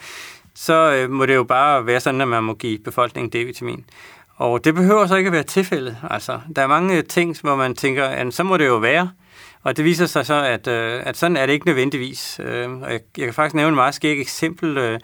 Så 0.61 0.93
øh, 0.93 1.09
må 1.09 1.25
det 1.25 1.35
jo 1.35 1.43
bare 1.43 1.85
være 1.85 1.99
sådan, 1.99 2.21
at 2.21 2.27
man 2.27 2.43
må 2.43 2.53
give 2.53 2.79
befolkningen 2.79 3.31
D-vitamin. 3.31 3.83
Og 4.35 4.65
det 4.65 4.75
behøver 4.75 5.07
så 5.07 5.15
ikke 5.15 5.27
at 5.27 5.33
være 5.33 5.43
tilfældet. 5.43 5.97
Altså, 6.09 6.39
der 6.55 6.61
er 6.61 6.67
mange 6.67 7.01
ting, 7.01 7.37
hvor 7.41 7.55
man 7.55 7.75
tænker, 7.75 8.05
at 8.05 8.33
så 8.33 8.43
må 8.43 8.57
det 8.57 8.67
jo 8.67 8.77
være. 8.77 9.11
Og 9.63 9.77
det 9.77 9.85
viser 9.85 10.05
sig 10.05 10.25
så, 10.25 10.43
at, 10.43 10.67
øh, 10.67 11.01
at 11.05 11.17
sådan 11.17 11.37
er 11.37 11.45
det 11.45 11.53
ikke 11.53 11.65
nødvendigvis. 11.65 12.39
Øh, 12.43 12.71
og 12.71 12.91
jeg, 12.91 12.99
jeg 13.17 13.25
kan 13.25 13.33
faktisk 13.33 13.55
nævne 13.55 13.69
et 13.69 13.75
meget 13.75 13.95
skægt 13.95 14.21
eksempel. 14.21 14.77
Øh, 14.77 14.99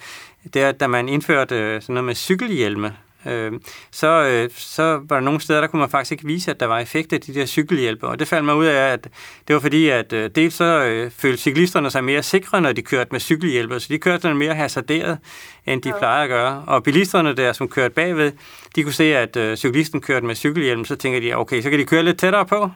det 0.54 0.62
er, 0.62 0.72
da 0.72 0.88
man 0.88 1.10
indførte 1.10 1.56
øh, 1.56 1.82
sådan 1.82 1.94
noget 1.94 2.06
med 2.06 2.16
cykelhjelme 2.16 2.94
øh, 3.28 3.52
så, 3.92 4.08
øh, 4.08 4.50
så 4.56 4.84
var 4.84 5.16
der 5.16 5.20
nogle 5.20 5.42
steder, 5.42 5.62
der 5.62 5.68
kunne 5.68 5.80
man 5.80 5.90
faktisk 5.90 6.12
ikke 6.12 6.26
vise, 6.26 6.52
at 6.52 6.60
der 6.60 6.66
var 6.66 6.80
effekt 6.80 7.14
af 7.14 7.22
de 7.22 7.34
der 7.34 7.46
cykelhjælper. 7.46 8.08
Og 8.08 8.20
det 8.20 8.28
faldt 8.28 8.46
mig 8.46 8.56
ud 8.56 8.66
af, 8.66 8.94
at 8.94 9.08
det 9.48 9.54
var 9.54 9.60
fordi, 9.60 9.90
at 9.90 10.14
øh, 10.14 10.30
dels 10.36 10.54
så 10.54 10.84
øh, 10.84 11.12
følte 11.12 11.38
cyklisterne 11.38 11.92
sig 11.92 12.04
mere 12.04 12.24
sikre, 12.24 12.62
når 12.62 12.72
de 12.72 12.82
kørte 12.82 13.10
med 13.12 13.20
cykelhjælper, 13.20 13.80
så 13.80 13.88
de 13.90 13.98
kørte 13.98 14.22
sådan 14.22 14.38
mere 14.38 14.56
hasarderet, 14.56 15.18
end 15.66 15.82
de 15.82 15.90
ja. 15.90 15.98
plejer 15.98 16.24
at 16.24 16.30
gøre. 16.30 16.64
Og 16.68 16.84
bilisterne 16.84 17.36
der, 17.36 17.54
som 17.54 17.68
kørte 17.68 17.94
bagved, 17.94 18.32
de 18.76 18.84
kunne 18.84 18.94
se, 18.94 19.18
at 19.18 19.36
øh, 19.36 19.58
cyklisten 19.58 20.02
kørte 20.02 20.26
med 20.26 20.36
cykelhjelm, 20.36 20.86
så 20.86 20.96
tænker 20.96 21.20
de, 21.20 21.34
okay, 21.34 21.62
så 21.62 21.70
kan 21.70 21.80
de 21.80 21.86
køre 21.86 22.04
lidt 22.04 22.20
tættere 22.20 22.46
på. 22.46 22.70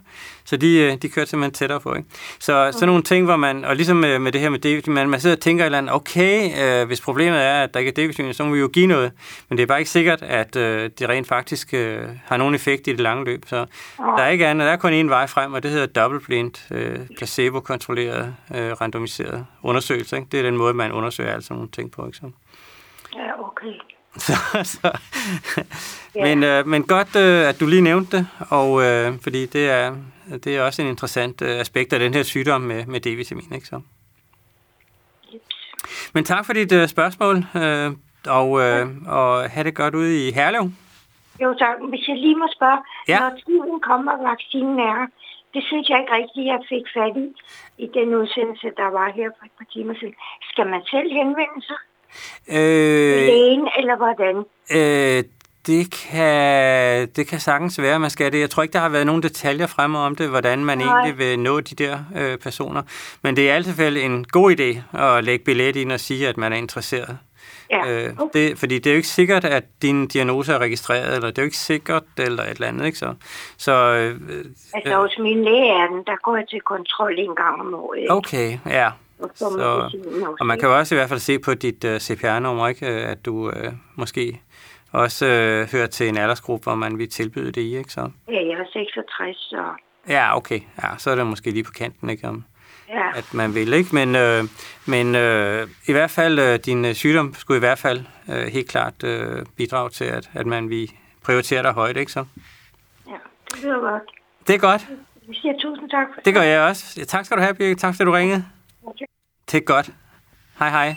Så 0.49 0.57
de, 0.57 0.77
øh, 0.77 0.97
de 1.01 1.09
kørte 1.09 1.29
simpelthen 1.29 1.53
tættere 1.53 1.79
på. 1.79 1.95
Ikke? 1.95 2.09
Så 2.39 2.61
okay. 2.61 2.71
sådan 2.71 2.87
nogle 2.87 3.03
ting, 3.03 3.25
hvor 3.25 3.35
man, 3.35 3.65
og 3.65 3.75
ligesom 3.75 3.97
med, 3.97 4.19
med 4.19 4.31
det 4.31 4.41
her 4.41 4.49
med 4.49 4.59
d 4.59 4.87
man, 4.87 5.09
man 5.09 5.19
sidder 5.19 5.35
og 5.35 5.41
tænker 5.41 5.63
et 5.63 5.65
eller 5.65 5.77
andet, 5.77 5.95
okay, 5.95 6.49
øh, 6.61 6.87
hvis 6.87 7.01
problemet 7.01 7.41
er, 7.41 7.63
at 7.63 7.73
der 7.73 7.79
ikke 7.79 8.03
er 8.03 8.09
d 8.09 8.33
så 8.33 8.43
må 8.43 8.53
vi 8.53 8.59
jo 8.59 8.67
give 8.67 8.87
noget. 8.87 9.11
Men 9.49 9.57
det 9.57 9.63
er 9.63 9.67
bare 9.67 9.79
ikke 9.79 9.91
sikkert, 9.91 10.21
at 10.21 10.55
øh, 10.55 10.89
det 10.99 11.09
rent 11.09 11.27
faktisk 11.27 11.73
øh, 11.73 12.07
har 12.25 12.37
nogen 12.37 12.55
effekt 12.55 12.87
i 12.87 12.91
det 12.91 12.99
lange 12.99 13.25
løb. 13.25 13.43
Så 13.47 13.65
okay. 13.97 14.17
der 14.17 14.23
er 14.23 14.29
ikke 14.29 14.47
andet, 14.47 14.65
der 14.65 14.71
er 14.71 14.77
kun 14.77 14.93
én 14.93 15.09
vej 15.09 15.27
frem, 15.27 15.53
og 15.53 15.63
det 15.63 15.71
hedder 15.71 16.01
double 16.01 16.19
blind, 16.19 16.71
øh, 16.71 16.99
placebo-kontrolleret, 17.17 18.35
øh, 18.55 18.71
randomiseret 18.71 19.45
undersøgelse. 19.63 20.15
Ikke? 20.15 20.27
Det 20.31 20.39
er 20.39 20.43
den 20.43 20.57
måde, 20.57 20.73
man 20.73 20.91
undersøger 20.91 21.33
altså 21.33 21.53
nogle 21.53 21.69
ting 21.69 21.91
på. 21.91 22.05
Ikke? 22.05 22.17
Så. 22.17 22.31
Ja, 23.15 23.47
okay. 23.47 23.98
Så, 24.27 24.33
så. 24.63 24.91
Ja. 26.15 26.23
Men, 26.23 26.43
øh, 26.43 26.67
men 26.67 26.83
godt, 26.83 27.15
øh, 27.15 27.49
at 27.49 27.59
du 27.59 27.65
lige 27.67 27.81
nævnte 27.81 28.17
det, 28.17 28.27
og 28.49 28.83
øh, 28.83 29.13
fordi 29.23 29.45
det 29.45 29.69
er, 29.69 29.95
det 30.43 30.57
er 30.57 30.61
også 30.61 30.81
en 30.81 30.87
interessant 30.87 31.41
øh, 31.41 31.59
aspekt 31.59 31.93
af 31.93 31.99
den 31.99 32.13
her 32.13 32.23
sygdom 32.23 32.61
med, 32.61 32.85
med 32.85 32.99
D-vitamin. 33.01 33.55
Ikke 33.55 33.67
så? 33.67 33.81
Men 36.13 36.23
tak 36.23 36.45
for 36.45 36.53
dit 36.53 36.71
øh, 36.71 36.87
spørgsmål, 36.87 37.37
øh, 37.55 37.91
og, 38.27 38.61
øh, 38.61 38.87
og 39.07 39.49
have 39.49 39.63
det 39.63 39.75
godt 39.75 39.95
ude 39.95 40.27
i 40.27 40.31
Herlev. 40.31 40.71
Jo 41.41 41.55
tak. 41.59 41.75
Hvis 41.89 42.07
jeg 42.07 42.17
lige 42.17 42.35
må 42.35 42.47
spørge, 42.55 42.79
ja. 43.07 43.19
når 43.19 43.31
tiden 43.45 43.79
kommer, 43.81 44.11
og 44.11 44.23
vaccinen 44.23 44.79
er 44.79 45.07
det 45.53 45.63
synes 45.63 45.89
jeg 45.89 45.99
ikke 45.99 46.13
rigtigt, 46.13 46.45
jeg 46.53 46.59
fik 46.69 46.85
fat 46.95 47.15
i, 47.25 47.27
i 47.83 47.87
den 47.97 48.09
udsendelse, 48.21 48.67
der 48.81 48.89
var 48.97 49.07
her 49.19 49.29
for 49.37 49.45
et 49.45 49.55
par 49.59 49.69
timer 49.73 49.93
siden. 49.99 50.15
Skal 50.51 50.67
man 50.73 50.81
selv 50.93 51.09
henvende 51.19 51.61
sig? 51.69 51.79
Øh, 52.49 52.57
Lægen, 52.57 53.67
eller 53.77 53.97
hvordan? 53.97 54.35
Øh, 54.71 55.23
det 55.67 55.91
kan, 55.91 57.07
det 57.15 57.27
kan 57.27 57.39
sagtens 57.39 57.81
være, 57.81 57.99
man 57.99 58.09
skal 58.09 58.31
det. 58.31 58.39
Jeg 58.39 58.49
tror 58.49 58.63
ikke, 58.63 58.73
der 58.73 58.79
har 58.79 58.89
været 58.89 59.05
nogen 59.05 59.23
detaljer 59.23 59.67
fremme 59.67 59.99
om 59.99 60.15
det, 60.15 60.29
hvordan 60.29 60.65
man 60.65 60.77
Nej. 60.77 60.87
egentlig 60.87 61.17
vil 61.17 61.39
nå 61.39 61.59
de 61.59 61.75
der 61.75 61.99
øh, 62.15 62.37
personer. 62.37 62.81
Men 63.23 63.35
det 63.35 63.51
er 63.51 63.57
i 63.57 63.63
hvert 63.63 63.75
fald 63.75 63.97
en 63.97 64.25
god 64.25 64.51
idé 64.51 64.99
at 64.99 65.23
lægge 65.23 65.45
billet 65.45 65.75
ind 65.75 65.91
og 65.91 65.99
sige, 65.99 66.27
at 66.27 66.37
man 66.37 66.53
er 66.53 66.57
interesseret. 66.57 67.17
Ja. 67.71 67.89
Øh, 67.89 68.13
det, 68.33 68.57
fordi 68.57 68.79
det 68.79 68.87
er 68.87 68.93
jo 68.93 68.97
ikke 68.97 69.07
sikkert, 69.07 69.45
at 69.45 69.63
din 69.81 70.07
diagnose 70.07 70.53
er 70.53 70.57
registreret, 70.57 71.15
eller 71.15 71.27
det 71.27 71.37
er 71.37 71.41
jo 71.41 71.45
ikke 71.45 71.57
sikkert, 71.57 72.03
eller 72.17 72.43
et 72.43 72.49
eller 72.49 72.67
andet, 72.67 72.85
ikke 72.85 72.97
så? 72.97 73.13
så 73.57 73.71
øh, 73.71 74.45
altså 74.73 74.95
hos 74.95 75.17
min 75.19 75.43
læge 75.43 75.69
er 75.69 75.87
den, 75.87 76.03
der 76.07 76.15
går 76.23 76.35
jeg 76.35 76.47
til 76.49 76.61
kontrol 76.61 77.19
en 77.19 77.35
gang 77.35 77.61
om 77.61 77.73
året. 77.73 78.05
Okay, 78.09 78.57
ja. 78.65 78.89
Så, 79.35 79.89
og 80.39 80.45
man 80.45 80.59
kan 80.59 80.69
jo 80.69 80.77
også 80.77 80.95
i 80.95 80.97
hvert 80.97 81.09
fald 81.09 81.19
se 81.19 81.39
på 81.39 81.53
dit 81.53 81.83
uh, 81.83 81.91
øh, 81.91 81.99
CPR-nummer, 81.99 82.67
ikke? 82.67 82.85
at 82.85 83.25
du 83.25 83.47
uh, 83.47 83.53
måske 83.95 84.41
også 84.91 85.25
uh, 85.25 85.71
hører 85.71 85.87
til 85.87 86.07
en 86.07 86.17
aldersgruppe, 86.17 86.63
hvor 86.63 86.75
man 86.75 86.97
vil 86.97 87.09
tilbyde 87.09 87.51
det 87.51 87.61
i, 87.61 87.77
ikke 87.77 87.91
så? 87.91 88.11
Ja, 88.27 88.33
jeg 88.33 88.59
er 88.59 88.65
66, 88.73 89.37
så... 89.37 89.63
Ja, 90.09 90.37
okay. 90.37 90.59
Ja, 90.83 90.97
så 90.97 91.11
er 91.11 91.15
det 91.15 91.27
måske 91.27 91.51
lige 91.51 91.63
på 91.63 91.71
kanten, 91.71 92.09
ikke? 92.09 92.27
Om, 92.27 92.43
ja. 92.89 93.17
At 93.17 93.33
man 93.33 93.55
vil, 93.55 93.73
ikke? 93.73 93.95
Men, 93.95 94.15
øh, 94.15 94.43
men 94.87 95.15
øh, 95.15 95.67
i 95.87 95.91
hvert 95.91 96.11
fald, 96.11 96.39
øh, 96.39 96.59
din 96.59 96.95
sygdom 96.95 97.33
skulle 97.33 97.57
i 97.57 97.59
hvert 97.59 97.79
fald 97.79 98.01
øh, 98.29 98.45
helt 98.47 98.69
klart 98.69 99.03
øh, 99.03 99.45
bidrage 99.57 99.89
til, 99.89 100.05
at, 100.05 100.29
at 100.33 100.45
man 100.45 100.69
vil 100.69 100.91
prioritere 101.23 101.63
dig 101.63 101.71
højt, 101.71 101.97
ikke 101.97 102.11
så? 102.11 102.25
Ja, 103.07 103.13
det 103.51 103.69
er 103.69 103.79
godt. 103.79 104.03
Det 104.47 104.55
er 104.55 104.59
godt. 104.59 104.87
Jeg 105.27 105.35
siger 105.35 105.53
tusind 105.61 105.89
tak. 105.89 106.07
For 106.13 106.21
det 106.21 106.33
gør 106.33 106.41
jeg 106.41 106.61
også. 106.61 107.05
Tak 107.05 107.25
skal 107.25 107.37
du 107.37 107.41
have, 107.41 107.53
Birgit. 107.53 107.77
Tak, 107.77 107.95
fordi 107.95 108.05
du 108.05 108.11
ringede. 108.11 108.45
Det 109.51 109.57
er 109.57 109.59
godt. 109.65 109.89
Hej 110.59 110.69
hej. 110.69 110.95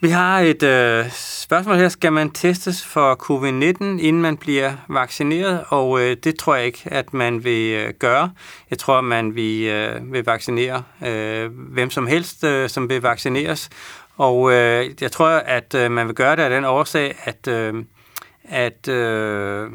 Vi 0.00 0.08
har 0.08 0.40
et 0.40 0.62
øh, 0.62 1.10
spørgsmål 1.12 1.76
her. 1.76 1.88
Skal 1.88 2.12
man 2.12 2.30
testes 2.30 2.84
for 2.84 3.14
covid-19, 3.14 3.84
inden 3.84 4.22
man 4.22 4.36
bliver 4.36 4.72
vaccineret? 4.88 5.64
Og 5.68 6.00
øh, 6.00 6.16
det 6.24 6.38
tror 6.38 6.54
jeg 6.54 6.66
ikke, 6.66 6.82
at 6.86 7.14
man 7.14 7.44
vil 7.44 7.72
øh, 7.72 7.94
gøre. 7.98 8.32
Jeg 8.70 8.78
tror, 8.78 9.00
man 9.00 9.34
vil, 9.34 9.62
øh, 9.62 10.12
vil 10.12 10.24
vaccinere 10.24 10.82
øh, 11.06 11.50
hvem 11.52 11.90
som 11.90 12.06
helst, 12.06 12.44
øh, 12.44 12.68
som 12.68 12.88
vil 12.88 13.02
vaccineres. 13.02 13.70
Og 14.16 14.52
øh, 14.52 14.90
jeg 15.00 15.12
tror, 15.12 15.28
at 15.28 15.74
øh, 15.74 15.90
man 15.90 16.06
vil 16.06 16.14
gøre 16.14 16.36
det 16.36 16.42
af 16.42 16.50
den 16.50 16.64
årsag, 16.64 17.16
at, 17.24 17.48
øh, 17.48 17.84
at, 18.44 18.88
øh, 18.88 19.70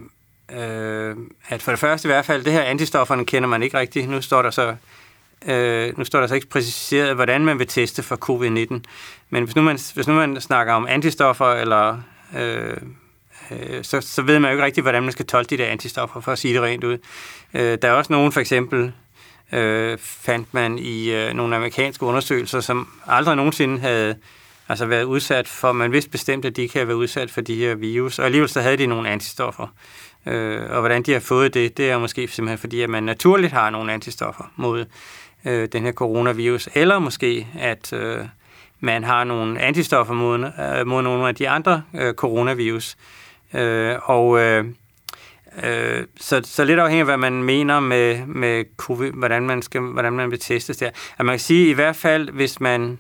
øh, 0.52 1.16
at 1.50 1.62
for 1.62 1.72
det 1.72 1.80
første 1.80 2.08
i 2.08 2.12
hvert 2.12 2.26
fald, 2.26 2.44
det 2.44 2.54
her 2.54 2.62
antistofferne 2.62 3.26
kender 3.26 3.50
man 3.50 3.64
ikke 3.64 3.80
rigtigt. 3.80 4.10
Nu 4.10 4.22
står 4.22 4.42
der 4.42 4.50
så 4.50 4.76
Øh, 5.48 5.98
nu 5.98 6.04
står 6.04 6.20
der 6.20 6.28
så 6.28 6.36
ikke 6.36 6.50
præciseret, 6.50 7.16
hvordan 7.16 7.46
man 7.46 7.60
vil 7.60 7.68
teste 7.68 8.04
for 8.04 8.16
covid-19. 8.16 8.82
Men 9.30 9.44
hvis 9.44 9.56
nu 9.56 9.62
man, 9.62 9.80
hvis 9.94 10.08
nu 10.08 10.14
man 10.14 10.42
snakker 10.42 10.74
om 10.74 10.88
antistoffer, 10.88 11.46
eller, 11.46 11.98
øh, 12.38 12.78
øh, 13.52 13.84
så, 13.84 14.02
så 14.02 14.22
ved 14.22 14.40
man 14.40 14.52
jo 14.52 14.56
ikke 14.56 14.66
rigtigt, 14.66 14.84
hvordan 14.84 15.04
man 15.04 15.12
skal 15.12 15.26
tolke 15.26 15.50
de 15.50 15.64
der 15.64 15.70
antistoffer, 15.70 16.22
for 16.22 16.32
at 16.32 16.40
sige 16.40 16.54
det 16.54 16.62
rent 16.62 16.84
ud. 16.84 16.98
Øh, 17.54 17.78
der 17.82 17.88
er 17.88 17.92
også 17.92 18.14
nogen, 18.14 18.32
for 18.32 18.40
eksempel, 18.40 18.92
øh, 19.52 19.98
fandt 20.02 20.54
man 20.54 20.80
i 20.80 21.12
øh, 21.12 21.34
nogle 21.34 21.56
amerikanske 21.56 22.06
undersøgelser, 22.06 22.60
som 22.60 22.88
aldrig 23.08 23.36
nogensinde 23.36 23.80
havde 23.80 24.16
altså 24.70 24.86
været 24.86 25.04
udsat 25.04 25.48
for, 25.48 25.72
man 25.72 25.92
vidste 25.92 26.12
bestemt, 26.12 26.46
at 26.46 26.56
de 26.56 26.62
ikke 26.62 26.74
havde 26.74 26.88
været 26.88 26.98
udsat 26.98 27.32
for 27.32 27.42
de 27.42 27.56
her 27.56 27.76
virus, 27.76 28.20
og 28.20 28.26
alligevel 28.26 28.50
så 28.50 28.62
havde 28.62 28.78
de 28.78 28.88
nogle 28.88 29.10
antistoffer. 29.10 29.68
Øh, 30.26 30.72
og 30.72 30.80
hvordan 30.80 31.04
de 31.04 31.14
har 31.14 31.20
fået 31.20 31.54
det, 31.54 31.78
det 31.78 31.90
er 31.90 31.98
måske 31.98 32.28
simpelthen 32.28 32.58
fordi, 32.58 32.82
at 32.82 32.90
man 32.90 33.04
naturligt 33.04 33.54
har 33.54 33.70
nogle 33.70 33.94
antistoffer 33.94 34.44
mod 34.56 34.86
øh, 35.46 35.68
den 35.72 35.84
her 35.84 35.92
coronavirus, 35.92 36.70
eller 36.74 37.00
måske 37.00 37.48
at 37.60 37.94
øh, 37.94 38.26
man 38.80 39.04
har 39.04 39.24
nogle 39.24 39.62
antistoffer 39.62 40.14
mod, 40.14 40.52
øh, 40.80 40.88
mod 40.88 41.02
nogle 41.02 41.28
af 41.28 41.36
de 41.36 41.50
andre 41.50 41.84
øh, 41.94 42.14
coronavirus. 42.14 42.98
Øh, 43.54 43.96
og 44.04 44.40
øh, 44.40 44.66
øh, 45.64 46.04
så, 46.20 46.42
så 46.44 46.66
lidt 46.66 46.80
afhængig 46.80 47.02
af, 47.02 47.06
hvad 47.06 47.18
man 47.18 47.44
mener 47.44 47.80
med, 47.80 48.26
med 48.26 48.64
COVID, 48.78 49.12
hvordan 49.12 49.44
man, 49.44 49.62
skal, 49.62 49.82
hvordan 49.82 50.14
man 50.14 50.32
vil 50.32 50.40
testes 50.40 50.78
der. 50.78 50.90
At 51.18 51.26
man 51.26 51.34
kan 51.34 51.40
sige, 51.40 51.70
i 51.70 51.74
hvert 51.74 51.96
fald, 51.96 52.30
hvis 52.30 52.60
man, 52.60 53.00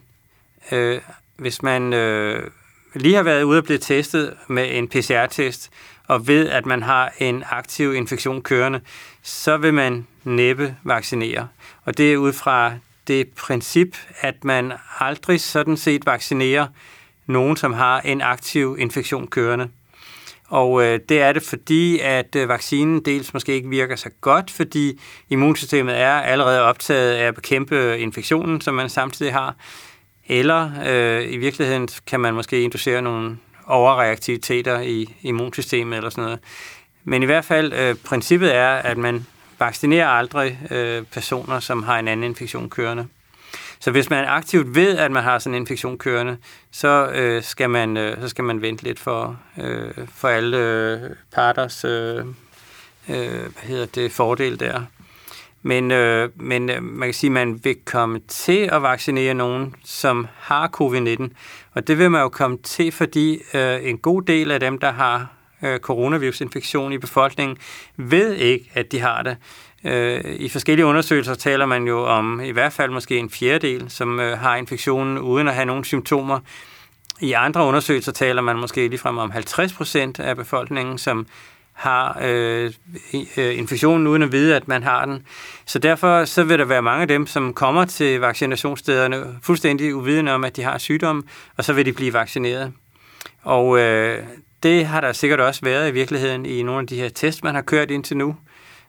øh, 0.72 0.99
hvis 1.38 1.64
man 1.64 1.94
øh, 1.94 2.49
lige 2.95 3.16
har 3.16 3.24
været 3.24 3.44
ude 3.44 3.57
og 3.57 3.64
blive 3.64 3.78
testet 3.78 4.34
med 4.48 4.68
en 4.72 4.88
PCR-test, 4.88 5.70
og 6.07 6.28
ved, 6.28 6.49
at 6.49 6.66
man 6.66 6.84
har 6.84 7.14
en 7.18 7.44
aktiv 7.49 7.94
infektion 7.94 8.41
kørende, 8.41 8.82
så 9.24 9.57
vil 9.57 9.74
man 9.74 10.07
næppe 10.30 10.76
vaccinere. 10.84 11.47
Og 11.85 11.97
det 11.97 12.14
er 12.14 12.18
ud 12.18 12.34
fra 12.34 12.73
det 13.07 13.27
princip, 13.27 13.97
at 14.19 14.43
man 14.43 14.73
aldrig 14.99 15.41
sådan 15.41 15.77
set 15.77 16.06
vaccinerer 16.06 16.68
nogen, 17.26 17.57
som 17.57 17.73
har 17.73 17.99
en 17.99 18.22
aktiv 18.22 18.76
infektion 18.80 19.27
kørende. 19.27 19.69
Og 20.47 20.84
øh, 20.84 20.99
det 21.10 21.22
er 21.22 21.34
det, 21.34 21.43
fordi 21.43 21.99
at 21.99 22.35
øh, 22.35 22.49
vaccinen 22.49 23.06
dels 23.06 23.34
måske 23.34 23.53
ikke 23.53 23.69
virker 23.69 23.95
så 23.95 24.10
godt, 24.22 24.51
fordi 24.51 24.99
immunsystemet 25.30 25.97
er 25.97 26.14
allerede 26.14 26.61
optaget 26.61 27.11
af 27.11 27.27
at 27.27 27.35
bekæmpe 27.35 27.99
infektionen, 27.99 28.61
som 28.61 28.76
man 28.76 28.89
samtidig 28.89 29.34
har. 29.34 29.56
Eller 30.27 30.72
øh, 30.88 31.34
i 31.34 31.38
virkeligheden 31.38 31.89
kan 32.07 32.19
man 32.19 32.34
måske 32.34 32.61
inducere 32.61 33.01
nogle 33.01 33.38
overreaktiviteter 33.65 34.80
i 34.80 35.15
immunsystemet 35.22 35.97
eller 35.97 36.10
sådan 36.10 36.23
noget. 36.23 36.39
Men 37.03 37.23
i 37.23 37.26
hvert 37.26 37.45
fald, 37.45 37.73
øh, 37.73 37.95
princippet 37.95 38.56
er, 38.56 38.69
at 38.69 38.97
man 38.97 39.26
vaccinerer 39.60 40.07
aldrig 40.07 40.60
øh, 40.72 41.03
personer, 41.03 41.60
som 41.60 41.84
har 41.84 41.99
en 41.99 42.07
anden 42.07 42.23
infektion 42.23 42.69
kørende. 42.69 43.07
Så 43.80 43.91
hvis 43.91 44.10
man 44.10 44.26
aktivt 44.26 44.76
ved, 44.76 44.98
at 44.98 45.11
man 45.11 45.23
har 45.23 45.40
sådan 45.40 45.56
en 45.56 45.61
infektion 45.61 45.98
kørende, 45.98 46.38
så, 46.72 47.11
øh, 47.15 47.44
skal, 47.44 47.69
man, 47.69 47.98
øh, 47.98 48.22
så 48.22 48.30
skal 48.30 48.44
man 48.44 48.61
vente 48.61 48.84
lidt 48.84 48.99
for, 48.99 49.40
øh, 49.57 49.91
for 50.15 50.27
alle 50.27 50.57
øh, 50.57 50.99
parters 51.34 51.86
øh, 51.86 52.18
øh, 53.10 53.41
hvad 53.41 53.64
hedder 53.64 53.86
det, 53.86 54.11
fordel 54.11 54.60
der. 54.60 54.81
Men, 55.61 55.91
øh, 55.91 56.30
men 56.36 56.69
øh, 56.69 56.84
man 56.84 57.07
kan 57.07 57.14
sige, 57.14 57.27
at 57.27 57.34
man 57.34 57.60
vil 57.64 57.76
komme 57.86 58.19
til 58.27 58.69
at 58.72 58.81
vaccinere 58.81 59.34
nogen, 59.34 59.76
som 59.86 60.27
har 60.38 60.69
covid-19. 60.81 61.30
Og 61.73 61.88
det 61.88 61.98
vil 61.98 62.11
man 62.11 62.22
jo 62.22 62.30
komme 62.30 62.57
til, 62.57 62.91
fordi 62.91 63.41
øh, 63.53 63.90
en 63.90 63.98
god 63.98 64.22
del 64.22 64.52
af 64.52 64.60
dem, 64.60 64.77
der 64.80 64.91
har 64.91 65.27
øh, 65.64 65.80
coronavirusinfektion 65.80 66.94
i 66.94 66.98
befolkningen, 66.98 67.57
ved 67.98 68.34
ikke, 68.34 68.72
at 68.73 68.91
de 68.91 68.99
har 68.99 69.23
det. 69.23 69.38
Øh, 69.84 70.22
I 70.26 70.49
forskellige 70.49 70.86
undersøgelser 70.86 71.36
taler 71.36 71.65
man 71.65 71.88
jo 71.88 72.06
om 72.06 72.41
i 72.41 72.52
hvert 72.52 72.73
fald 72.73 72.91
måske 72.91 73.18
en 73.18 73.30
fjerdedel, 73.30 73.90
som 73.90 74.19
øh, 74.19 74.38
har 74.38 74.56
infektionen 74.56 75.18
uden 75.18 75.48
at 75.48 75.53
have 75.53 75.65
nogen 75.65 75.84
symptomer. 75.84 76.40
I 77.22 77.31
andre 77.31 77.64
undersøgelser 77.65 78.11
taler 78.11 78.41
man 78.41 78.56
måske 78.56 78.88
ligefrem 78.88 79.18
om 79.18 79.31
50 79.31 79.73
procent 79.73 80.19
af 80.19 80.36
befolkningen, 80.36 80.98
som 80.98 81.27
har 81.73 82.18
øh, 82.22 82.72
øh, 83.38 83.57
infektionen 83.57 84.07
uden 84.07 84.22
at 84.22 84.31
vide, 84.31 84.56
at 84.56 84.68
man 84.68 84.84
har 84.84 85.06
den. 85.06 85.26
Så 85.65 85.80
derfor 85.80 86.26
så 86.26 86.44
vil 86.44 86.60
der 86.60 86.65
være 86.65 86.81
mange 86.81 87.02
af 87.02 87.07
dem, 87.07 87.27
som 87.27 87.53
kommer 87.53 87.86
til 87.86 88.19
vaccinationsstederne 88.19 89.26
fuldstændig 89.41 89.95
uvidende 89.95 90.31
om, 90.31 90.44
at 90.44 90.56
de 90.56 90.64
har 90.64 90.77
sygdom, 90.77 91.27
og 91.57 91.64
så 91.64 91.73
vil 91.73 91.86
de 91.86 91.94
blive 91.94 92.14
vaccineret. 92.14 92.73
Og 93.44 93.80
øh, 93.80 94.23
det 94.64 94.86
har 94.86 95.02
der 95.02 95.14
sikkert 95.14 95.40
også 95.40 95.61
været 95.64 95.90
i 95.90 95.91
virkeligheden 95.91 96.45
i 96.45 96.64
nogle 96.64 96.81
af 96.81 96.88
de 96.88 96.95
her 96.95 97.10
tests, 97.10 97.44
man 97.44 97.56
har 97.56 97.61
kørt 97.61 97.91
indtil 97.91 98.18
nu. 98.18 98.36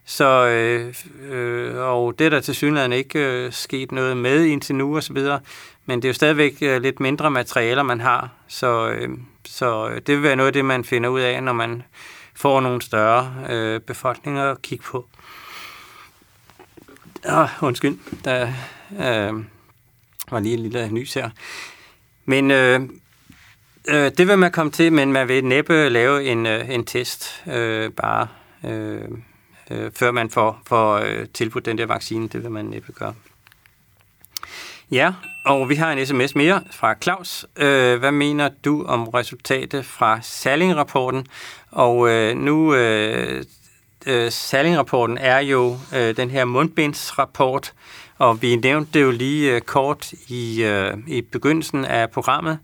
Så, 0.04 0.46
øh, 0.46 0.94
øh, 1.30 1.76
og 1.76 2.18
det 2.18 2.24
er 2.24 2.30
der 2.30 2.40
til 2.40 2.54
synligheden 2.54 2.92
ikke 2.92 3.18
øh, 3.18 3.52
sket 3.52 3.92
noget 3.92 4.16
med 4.16 4.44
indtil 4.44 4.74
nu 4.74 4.96
og 4.96 5.02
så 5.02 5.12
videre. 5.12 5.40
Men 5.86 6.02
det 6.02 6.04
er 6.04 6.08
jo 6.08 6.14
stadigvæk 6.14 6.56
øh, 6.62 6.82
lidt 6.82 7.00
mindre 7.00 7.30
materialer, 7.30 7.82
man 7.82 8.00
har. 8.00 8.28
Så, 8.48 8.90
øh, 8.90 9.08
så 9.44 9.88
øh, 9.88 10.00
det 10.06 10.14
vil 10.14 10.22
være 10.22 10.36
noget 10.36 10.46
af 10.46 10.52
det, 10.52 10.64
man 10.64 10.84
finder 10.84 11.08
ud 11.08 11.20
af, 11.20 11.42
når 11.42 11.52
man 11.52 11.82
får 12.34 12.60
nogle 12.60 12.82
større 12.82 13.34
øh, 13.50 13.80
befolkninger 13.80 14.50
at 14.50 14.62
kigge 14.62 14.84
på. 14.84 15.06
Ah, 17.24 17.48
undskyld, 17.62 17.98
der 18.24 18.52
øh, 18.92 19.44
var 20.30 20.40
lige 20.40 20.54
en 20.54 20.62
lille 20.62 20.88
nys 20.88 21.14
her. 21.14 21.30
Men 22.24 22.50
øh, 22.50 22.80
øh, 23.90 24.10
det 24.18 24.28
vil 24.28 24.38
man 24.38 24.52
komme 24.52 24.72
til, 24.72 24.92
men 24.92 25.12
man 25.12 25.28
vil 25.28 25.44
næppe 25.44 25.88
lave 25.88 26.24
en, 26.24 26.46
øh, 26.46 26.70
en 26.70 26.84
test 26.84 27.42
øh, 27.46 27.90
bare 27.90 28.28
øh, 28.64 29.08
øh, 29.70 29.90
før 29.94 30.10
man 30.10 30.30
får, 30.30 30.62
får 30.66 30.96
øh, 30.96 31.26
tilbudt 31.34 31.64
den 31.64 31.78
der 31.78 31.86
vaccine. 31.86 32.28
Det 32.28 32.42
vil 32.42 32.50
man 32.50 32.64
næppe 32.64 32.92
gøre. 32.92 33.14
Ja, 34.90 35.12
og 35.44 35.68
vi 35.68 35.74
har 35.74 35.92
en 35.92 36.06
sms 36.06 36.34
mere 36.34 36.62
fra 36.70 36.94
Claus. 37.02 37.46
Øh, 37.56 37.98
hvad 37.98 38.12
mener 38.12 38.48
du 38.64 38.84
om 38.84 39.08
resultatet 39.08 39.84
fra 39.84 40.18
Salling-rapporten? 40.22 41.26
Og 41.70 42.10
øh, 42.10 42.36
nu, 42.36 42.74
øh, 42.74 43.44
øh, 44.06 44.30
Salling-rapporten 44.30 45.18
er 45.18 45.38
jo 45.38 45.76
øh, 45.94 46.16
den 46.16 46.30
her 46.30 46.44
mundbindsrapport, 46.44 47.72
og 48.18 48.42
vi 48.42 48.56
nævnte 48.56 48.92
det 48.92 49.02
jo 49.02 49.10
lige 49.10 49.54
øh, 49.54 49.60
kort 49.60 50.12
i, 50.28 50.62
øh, 50.62 50.96
i 51.06 51.20
begyndelsen 51.20 51.84
af 51.84 52.10
programmet, 52.10 52.58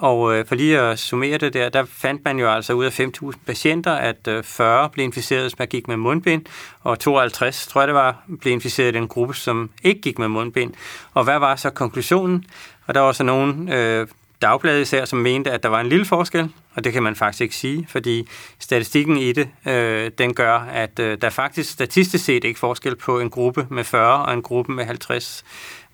og 0.00 0.34
øh, 0.34 0.46
for 0.46 0.54
lige 0.54 0.78
at 0.78 0.98
summere 0.98 1.38
det 1.38 1.54
der, 1.54 1.68
der 1.68 1.84
fandt 1.84 2.24
man 2.24 2.38
jo 2.38 2.50
altså 2.50 2.72
ud 2.72 2.84
af 2.84 3.00
5.000 3.00 3.30
patienter, 3.46 3.92
at 3.92 4.28
øh, 4.28 4.44
40 4.44 4.88
blev 4.88 5.04
inficeret, 5.04 5.42
hvis 5.42 5.58
man 5.58 5.68
gik 5.68 5.88
med 5.88 5.96
mundbind, 5.96 6.44
og 6.80 6.98
52, 6.98 7.66
tror 7.66 7.80
jeg 7.80 7.88
det 7.88 7.94
var, 7.94 8.22
blev 8.40 8.52
inficeret 8.52 8.88
i 8.88 8.98
den 8.98 9.08
gruppe, 9.08 9.34
som 9.34 9.70
ikke 9.82 10.00
gik 10.00 10.18
med 10.18 10.28
mundbind. 10.28 10.72
Og 11.14 11.24
hvad 11.24 11.38
var 11.38 11.56
så 11.56 11.70
konklusionen? 11.70 12.44
Og 12.86 12.94
der 12.94 13.00
var 13.00 13.12
så 13.12 13.24
nogen 13.24 13.72
øh, 13.72 14.06
dagblade 14.42 14.82
især, 14.82 15.04
som 15.04 15.18
mente, 15.18 15.50
at 15.50 15.62
der 15.62 15.68
var 15.68 15.80
en 15.80 15.88
lille 15.88 16.04
forskel, 16.04 16.48
og 16.74 16.84
det 16.84 16.92
kan 16.92 17.02
man 17.02 17.16
faktisk 17.16 17.40
ikke 17.40 17.56
sige, 17.56 17.86
fordi 17.90 18.28
statistikken 18.58 19.16
i 19.16 19.32
det, 19.32 19.48
øh, 19.66 20.10
den 20.18 20.34
gør, 20.34 20.58
at 20.58 20.98
øh, 20.98 21.18
der 21.20 21.30
faktisk 21.30 21.70
statistisk 21.70 22.24
set 22.24 22.44
ikke 22.44 22.58
forskel 22.58 22.96
på 22.96 23.20
en 23.20 23.30
gruppe 23.30 23.66
med 23.70 23.84
40 23.84 24.24
og 24.24 24.34
en 24.34 24.42
gruppe 24.42 24.72
med 24.72 24.84
50 24.84 25.44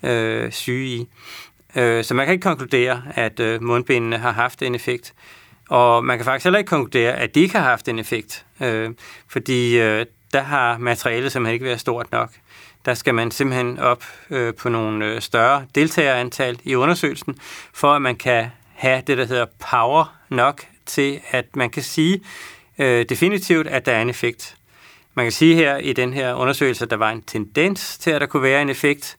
øh, 0.02 0.52
syge 0.52 0.86
i. 0.86 1.08
Øh, 1.76 2.04
så 2.04 2.14
man 2.14 2.26
kan 2.26 2.32
ikke 2.32 2.42
konkludere, 2.42 3.02
at 3.14 3.40
øh, 3.40 3.62
mundbindene 3.62 4.18
har 4.18 4.32
haft 4.32 4.62
en 4.62 4.74
effekt. 4.74 5.14
Og 5.68 6.04
man 6.04 6.18
kan 6.18 6.24
faktisk 6.24 6.44
heller 6.44 6.58
ikke 6.58 6.68
konkludere, 6.68 7.12
at 7.12 7.34
de 7.34 7.40
ikke 7.40 7.58
har 7.58 7.64
haft 7.64 7.88
en 7.88 7.98
effekt, 7.98 8.46
øh, 8.60 8.90
fordi 9.28 9.78
øh, 9.78 10.06
der 10.32 10.42
har 10.42 10.78
materialet 10.78 11.32
simpelthen 11.32 11.54
ikke 11.54 11.64
været 11.64 11.80
stort 11.80 12.12
nok. 12.12 12.30
Der 12.84 12.94
skal 12.94 13.14
man 13.14 13.30
simpelthen 13.30 13.78
op 13.78 14.04
øh, 14.30 14.54
på 14.54 14.68
nogle 14.68 15.06
øh, 15.06 15.20
større 15.20 15.66
deltagerantal 15.74 16.58
i 16.64 16.74
undersøgelsen, 16.74 17.38
for 17.74 17.92
at 17.92 18.02
man 18.02 18.16
kan 18.16 18.46
have 18.74 19.02
det, 19.06 19.18
der 19.18 19.26
hedder 19.26 19.46
power 19.70 20.14
nok 20.28 20.64
til, 20.86 21.20
at 21.30 21.56
man 21.56 21.70
kan 21.70 21.82
sige 21.82 22.20
øh, 22.78 23.06
definitivt, 23.08 23.66
at 23.66 23.86
der 23.86 23.92
er 23.92 24.02
en 24.02 24.10
effekt. 24.10 24.56
Man 25.14 25.24
kan 25.24 25.32
sige 25.32 25.54
her 25.54 25.76
i 25.76 25.92
den 25.92 26.12
her 26.12 26.34
undersøgelse, 26.34 26.84
at 26.84 26.90
der 26.90 26.96
var 26.96 27.10
en 27.10 27.22
tendens 27.22 27.98
til, 27.98 28.10
at 28.10 28.20
der 28.20 28.26
kunne 28.26 28.42
være 28.42 28.62
en 28.62 28.70
effekt, 28.70 29.16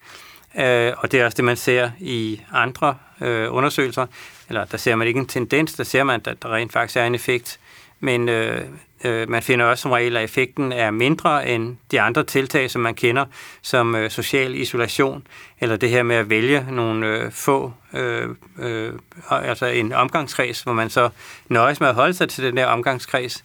Øh, 0.58 0.94
og 0.98 1.12
det 1.12 1.20
er 1.20 1.26
også 1.26 1.36
det, 1.36 1.46
man 1.46 1.58
ser 1.58 1.92
i 2.00 2.42
andre 2.54 2.96
øh, 3.22 3.54
undersøgelser. 3.54 4.06
Eller 4.50 4.66
der 4.66 4.78
ser 4.78 4.96
man 4.96 5.08
ikke 5.08 5.20
en 5.20 5.28
tendens, 5.28 5.74
der 5.74 5.84
ser 5.84 6.04
man, 6.04 6.22
at 6.26 6.44
der 6.44 6.54
rent 6.54 6.74
faktisk 6.74 6.98
er 6.98 7.06
en 7.06 7.16
effekt. 7.16 7.60
Men 8.00 8.30
øh, 8.30 8.62
øh, 9.04 9.30
man 9.30 9.44
finder 9.44 9.66
også 9.66 9.82
som 9.82 9.92
regel, 9.92 10.18
at 10.18 10.24
effekten 10.24 10.72
er 10.72 10.92
mindre 10.92 11.50
end 11.50 11.78
de 11.92 12.02
andre 12.02 12.24
tiltag, 12.24 12.72
som 12.72 12.82
man 12.82 12.96
kender, 12.96 13.26
som 13.62 13.96
øh, 13.96 14.10
social 14.10 14.56
isolation, 14.56 15.28
eller 15.60 15.78
det 15.78 15.90
her 15.90 16.04
med 16.04 16.16
at 16.16 16.30
vælge 16.30 16.66
nogle 16.72 17.08
øh, 17.08 17.32
få, 17.32 17.74
øh, 17.94 18.30
øh, 18.60 18.94
altså 19.30 19.66
en 19.66 19.94
omgangskreds, 19.94 20.62
hvor 20.62 20.74
man 20.74 20.90
så 20.90 21.10
nøjes 21.50 21.80
med 21.80 21.88
at 21.88 21.96
holde 21.96 22.14
sig 22.14 22.30
til 22.30 22.44
den 22.44 22.58
der 22.58 22.66
omgangskreds, 22.66 23.44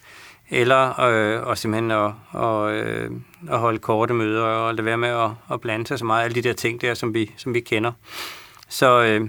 eller 0.50 1.00
øh, 1.00 1.46
og 1.46 1.58
simpelthen 1.58 1.90
at, 1.90 2.12
og, 2.30 2.72
øh, 2.72 3.10
at 3.50 3.58
holde 3.58 3.78
korte 3.78 4.14
møder 4.14 4.42
og 4.42 4.74
lade 4.74 4.84
være 4.84 4.98
med 4.98 5.08
at, 5.08 5.30
at 5.52 5.60
blande 5.60 5.86
sig 5.86 5.98
så 5.98 6.04
meget. 6.04 6.24
Alle 6.24 6.34
de 6.34 6.42
der 6.42 6.52
ting 6.52 6.80
der, 6.80 6.94
som 6.94 7.14
vi, 7.14 7.30
som 7.36 7.54
vi 7.54 7.60
kender. 7.60 7.92
Så 8.68 9.02
øh, 9.02 9.28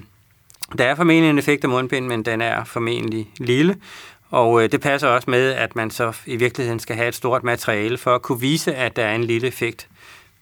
der 0.77 0.83
er 0.83 0.95
formentlig 0.95 1.29
en 1.29 1.39
effekt 1.39 1.63
af 1.63 1.69
mundbind, 1.69 2.07
men 2.07 2.25
den 2.25 2.41
er 2.41 2.63
formentlig 2.63 3.29
lille. 3.37 3.75
Og 4.29 4.63
øh, 4.63 4.71
det 4.71 4.81
passer 4.81 5.07
også 5.07 5.29
med, 5.29 5.51
at 5.51 5.75
man 5.75 5.91
så 5.91 6.13
i 6.25 6.35
virkeligheden 6.35 6.79
skal 6.79 6.95
have 6.95 7.07
et 7.07 7.15
stort 7.15 7.43
materiale 7.43 7.97
for 7.97 8.15
at 8.15 8.21
kunne 8.21 8.39
vise, 8.39 8.75
at 8.75 8.95
der 8.95 9.05
er 9.05 9.15
en 9.15 9.23
lille 9.23 9.47
effekt. 9.47 9.87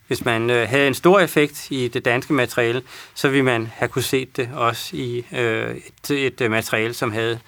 Hvis 0.08 0.26
man 0.26 0.50
øh, 0.50 0.70
havde 0.70 0.88
en 0.88 0.94
stor 0.94 1.20
effekt 1.20 1.72
i 1.72 1.88
det 1.88 2.06
danske 2.06 2.34
materiale, 2.34 2.82
så 3.14 3.30
ville 3.30 3.46
man 3.46 3.68
have 3.76 3.90
kunne 3.90 4.04
se 4.04 4.28
det 4.36 4.50
også 4.56 4.96
i 4.96 5.26
øh, 5.32 5.76
et, 6.10 6.42
et 6.42 6.52
materiale, 6.52 6.94
som 6.94 7.12
havde 7.12 7.40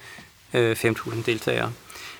øh, 0.54 0.72
5.000 0.72 1.22
deltagere. 1.26 1.72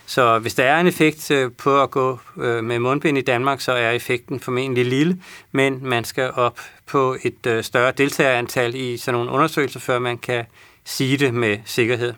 Så 0.06 0.38
hvis 0.38 0.54
der 0.54 0.64
er 0.64 0.80
en 0.80 0.86
effekt 0.86 1.30
øh, 1.30 1.52
på 1.52 1.82
at 1.82 1.90
gå 1.90 2.18
øh, 2.36 2.64
med 2.64 2.78
mundbind 2.78 3.18
i 3.18 3.20
Danmark, 3.20 3.60
så 3.60 3.72
er 3.72 3.90
effekten 3.90 4.40
formentlig 4.40 4.86
lille, 4.86 5.18
men 5.52 5.78
man 5.82 6.04
skal 6.04 6.30
op 6.34 6.60
på 6.86 7.16
et 7.22 7.46
øh, 7.46 7.64
større 7.64 7.92
deltagerantal 7.92 8.74
i 8.74 8.96
sådan 8.96 9.18
nogle 9.18 9.32
undersøgelser, 9.32 9.80
før 9.80 9.98
man 9.98 10.18
kan 10.18 10.44
sige 10.84 11.16
det 11.16 11.34
med 11.34 11.58
sikkerhed. 11.64 12.14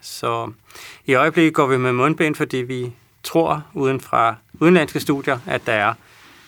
Så 0.00 0.52
i 1.06 1.14
øjeblikket 1.14 1.54
går 1.54 1.66
vi 1.66 1.76
med 1.76 1.92
mundbind, 1.92 2.34
fordi 2.34 2.56
vi 2.56 2.92
tror 3.22 3.64
uden 3.74 4.00
fra 4.00 4.34
udenlandske 4.60 5.00
studier, 5.00 5.38
at 5.46 5.66
der 5.66 5.72
er 5.72 5.94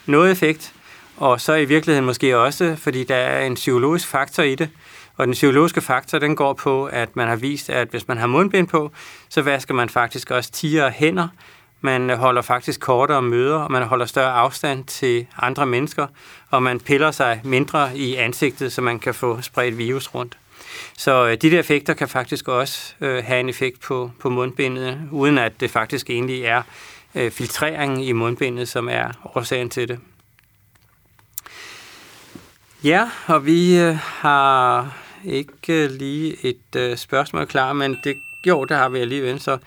noget 0.06 0.32
effekt, 0.32 0.74
og 1.16 1.40
så 1.40 1.54
i 1.54 1.64
virkeligheden 1.64 2.06
måske 2.06 2.38
også, 2.38 2.76
fordi 2.76 3.04
der 3.04 3.16
er 3.16 3.46
en 3.46 3.54
psykologisk 3.54 4.08
faktor 4.08 4.42
i 4.42 4.54
det, 4.54 4.68
og 5.16 5.26
den 5.26 5.32
psykologiske 5.32 5.80
faktor, 5.80 6.18
den 6.18 6.36
går 6.36 6.52
på, 6.52 6.84
at 6.84 7.16
man 7.16 7.28
har 7.28 7.36
vist, 7.36 7.70
at 7.70 7.88
hvis 7.88 8.08
man 8.08 8.18
har 8.18 8.26
mundbind 8.26 8.68
på, 8.68 8.90
så 9.28 9.42
vasker 9.42 9.74
man 9.74 9.88
faktisk 9.88 10.30
også 10.30 10.50
tiger 10.50 10.90
hænder. 10.90 11.28
Man 11.80 12.10
holder 12.10 12.42
faktisk 12.42 12.80
kortere 12.80 13.22
møder, 13.22 13.56
og 13.56 13.72
man 13.72 13.82
holder 13.82 14.06
større 14.06 14.32
afstand 14.32 14.84
til 14.84 15.26
andre 15.38 15.66
mennesker, 15.66 16.06
og 16.50 16.62
man 16.62 16.80
piller 16.80 17.10
sig 17.10 17.40
mindre 17.44 17.96
i 17.96 18.14
ansigtet, 18.14 18.72
så 18.72 18.82
man 18.82 18.98
kan 18.98 19.14
få 19.14 19.40
spredt 19.40 19.78
virus 19.78 20.14
rundt. 20.14 20.38
Så 20.96 21.26
øh, 21.26 21.36
de 21.42 21.50
der 21.50 21.58
effekter 21.58 21.94
kan 21.94 22.08
faktisk 22.08 22.48
også 22.48 22.94
øh, 23.00 23.24
have 23.24 23.40
en 23.40 23.48
effekt 23.48 23.80
på, 23.80 24.10
på 24.20 24.30
mundbindet, 24.30 24.98
uden 25.10 25.38
at 25.38 25.60
det 25.60 25.70
faktisk 25.70 26.10
egentlig 26.10 26.44
er 26.44 26.62
øh, 27.14 27.30
filtreringen 27.30 28.00
i 28.00 28.12
mundbindet, 28.12 28.68
som 28.68 28.88
er 28.88 29.08
årsagen 29.34 29.70
til 29.70 29.88
det. 29.88 29.98
Ja, 32.84 33.10
og 33.26 33.46
vi 33.46 33.78
øh, 33.78 33.96
har 33.96 34.92
ikke 35.24 35.86
lige 35.86 36.36
et 36.42 36.76
øh, 36.76 36.96
spørgsmål 36.96 37.46
klar, 37.46 37.72
men 37.72 37.98
det, 38.04 38.16
jo, 38.46 38.64
det 38.64 38.76
har 38.76 38.88
vi 38.88 38.98
alligevel. 38.98 39.40
Så 39.40 39.58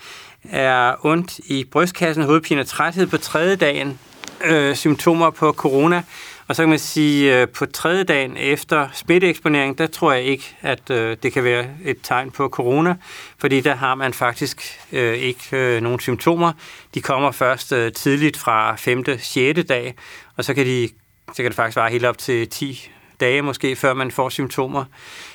er 0.44 1.06
ondt 1.06 1.40
i 1.40 1.64
brystkassen, 1.64 2.24
hovedpine 2.24 2.62
og 2.62 2.68
træthed 2.68 3.08
på 3.08 3.18
tredje 3.18 3.56
dagen, 3.56 4.00
øh, 4.46 4.76
symptomer 4.76 5.30
på 5.30 5.52
corona. 5.52 6.04
Og 6.48 6.56
så 6.56 6.62
kan 6.62 6.70
man 6.70 6.80
sige, 6.80 7.42
øh, 7.42 7.48
på 7.48 7.66
tredje 7.66 8.04
dagen 8.04 8.38
efter 8.38 8.88
smitteeksponering, 8.94 9.78
der 9.78 9.88
tror 9.88 10.14
jeg 10.14 10.24
ikke, 10.24 10.56
at 10.62 10.90
øh, 10.90 11.18
det 11.24 11.34
kan 11.34 11.44
være 11.44 11.66
et 11.84 11.98
tegn 12.04 12.32
på 12.32 12.50
corona, 12.50 12.96
fordi 13.38 13.62
der 13.62 13.76
har 13.76 13.96
man 13.96 14.14
faktisk 14.14 14.80
øh, 14.92 15.14
ikke 15.14 15.44
øh, 15.52 15.82
nogen 15.82 16.00
symptomer. 16.00 16.52
De 16.94 17.02
kommer 17.02 17.32
først 17.32 17.72
øh, 17.72 17.92
tidligt 17.94 18.38
fra 18.38 18.76
5. 18.76 19.04
6. 19.20 19.60
dag, 19.70 19.96
og 20.38 20.44
så 20.44 20.54
kan, 20.54 20.66
de, 20.66 20.90
så 21.28 21.44
kan 21.44 21.46
det 21.46 21.56
faktisk 21.56 21.78
være 21.78 21.90
helt 21.90 22.06
op 22.06 22.18
til 22.18 22.50
10 22.50 22.92
dage 23.20 23.42
måske, 23.42 23.76
før 23.76 23.94
man 23.94 24.12
får 24.12 24.30
symptomer. 24.30 24.86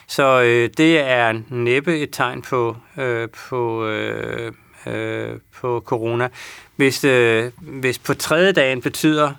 Så 0.06 0.42
øh, 0.42 0.70
det 0.76 0.98
er 1.00 1.40
næppe 1.48 2.00
et 2.00 2.10
tegn 2.12 2.42
på, 2.42 2.76
øh, 2.98 3.28
på, 3.48 3.86
øh, 3.86 4.52
øh, 4.86 5.38
på 5.60 5.82
corona. 5.86 6.28
Hvis, 6.76 7.04
øh, 7.04 7.52
hvis 7.58 7.98
på 7.98 8.14
tredje 8.14 8.52
dagen 8.52 8.80
betyder 8.80 9.32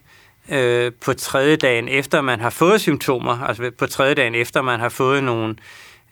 øh, 0.50 0.92
på 1.06 1.14
tredje 1.14 1.56
dagen 1.56 1.88
efter 1.88 2.22
man 2.22 2.40
har 2.40 2.50
fået 2.50 2.82
symptomer, 2.82 3.42
altså 3.42 3.72
på 3.78 3.88
tredje 3.88 4.14
dagen 4.14 4.36
efter 4.36 4.62
man 4.62 4.80
har 4.80 4.90
fået 4.90 5.24
nogle, 5.24 5.56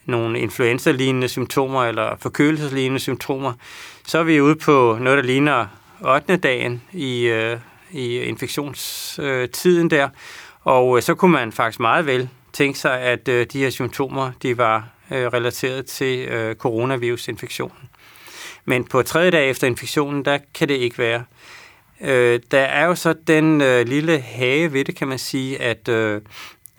nogle 0.05 0.39
influenza-lignende 0.39 1.27
symptomer 1.27 1.85
eller 1.85 2.15
forkølelseslignende 2.19 2.99
symptomer, 2.99 3.53
så 4.07 4.19
er 4.19 4.23
vi 4.23 4.41
ude 4.41 4.55
på 4.55 4.97
noget, 5.01 5.17
der 5.17 5.23
ligner 5.23 5.67
8. 6.01 6.37
dagen 6.37 6.81
i, 6.93 7.23
øh, 7.23 7.57
i 7.91 8.19
infektionstiden 8.19 9.89
der. 9.89 10.09
Og 10.63 10.97
øh, 10.97 11.03
så 11.03 11.15
kunne 11.15 11.31
man 11.31 11.51
faktisk 11.51 11.79
meget 11.79 12.05
vel 12.05 12.29
tænke 12.53 12.79
sig, 12.79 12.99
at 12.99 13.27
øh, 13.27 13.45
de 13.53 13.59
her 13.59 13.69
symptomer 13.69 14.31
de 14.41 14.57
var 14.57 14.87
øh, 15.11 15.27
relateret 15.27 15.85
til 15.85 16.27
øh, 16.27 16.55
coronavirusinfektionen. 16.55 17.89
Men 18.65 18.83
på 18.83 19.01
tredje 19.01 19.31
dag 19.31 19.49
efter 19.49 19.67
infektionen, 19.67 20.25
der 20.25 20.39
kan 20.53 20.67
det 20.67 20.73
ikke 20.73 20.97
være. 20.97 21.23
Øh, 22.01 22.39
der 22.51 22.59
er 22.59 22.85
jo 22.85 22.95
så 22.95 23.13
den 23.27 23.61
øh, 23.61 23.87
lille 23.87 24.19
hage 24.19 24.73
ved 24.73 24.85
det, 24.85 24.95
kan 24.95 25.07
man 25.07 25.19
sige, 25.19 25.61
at, 25.61 25.87
øh, 25.89 26.21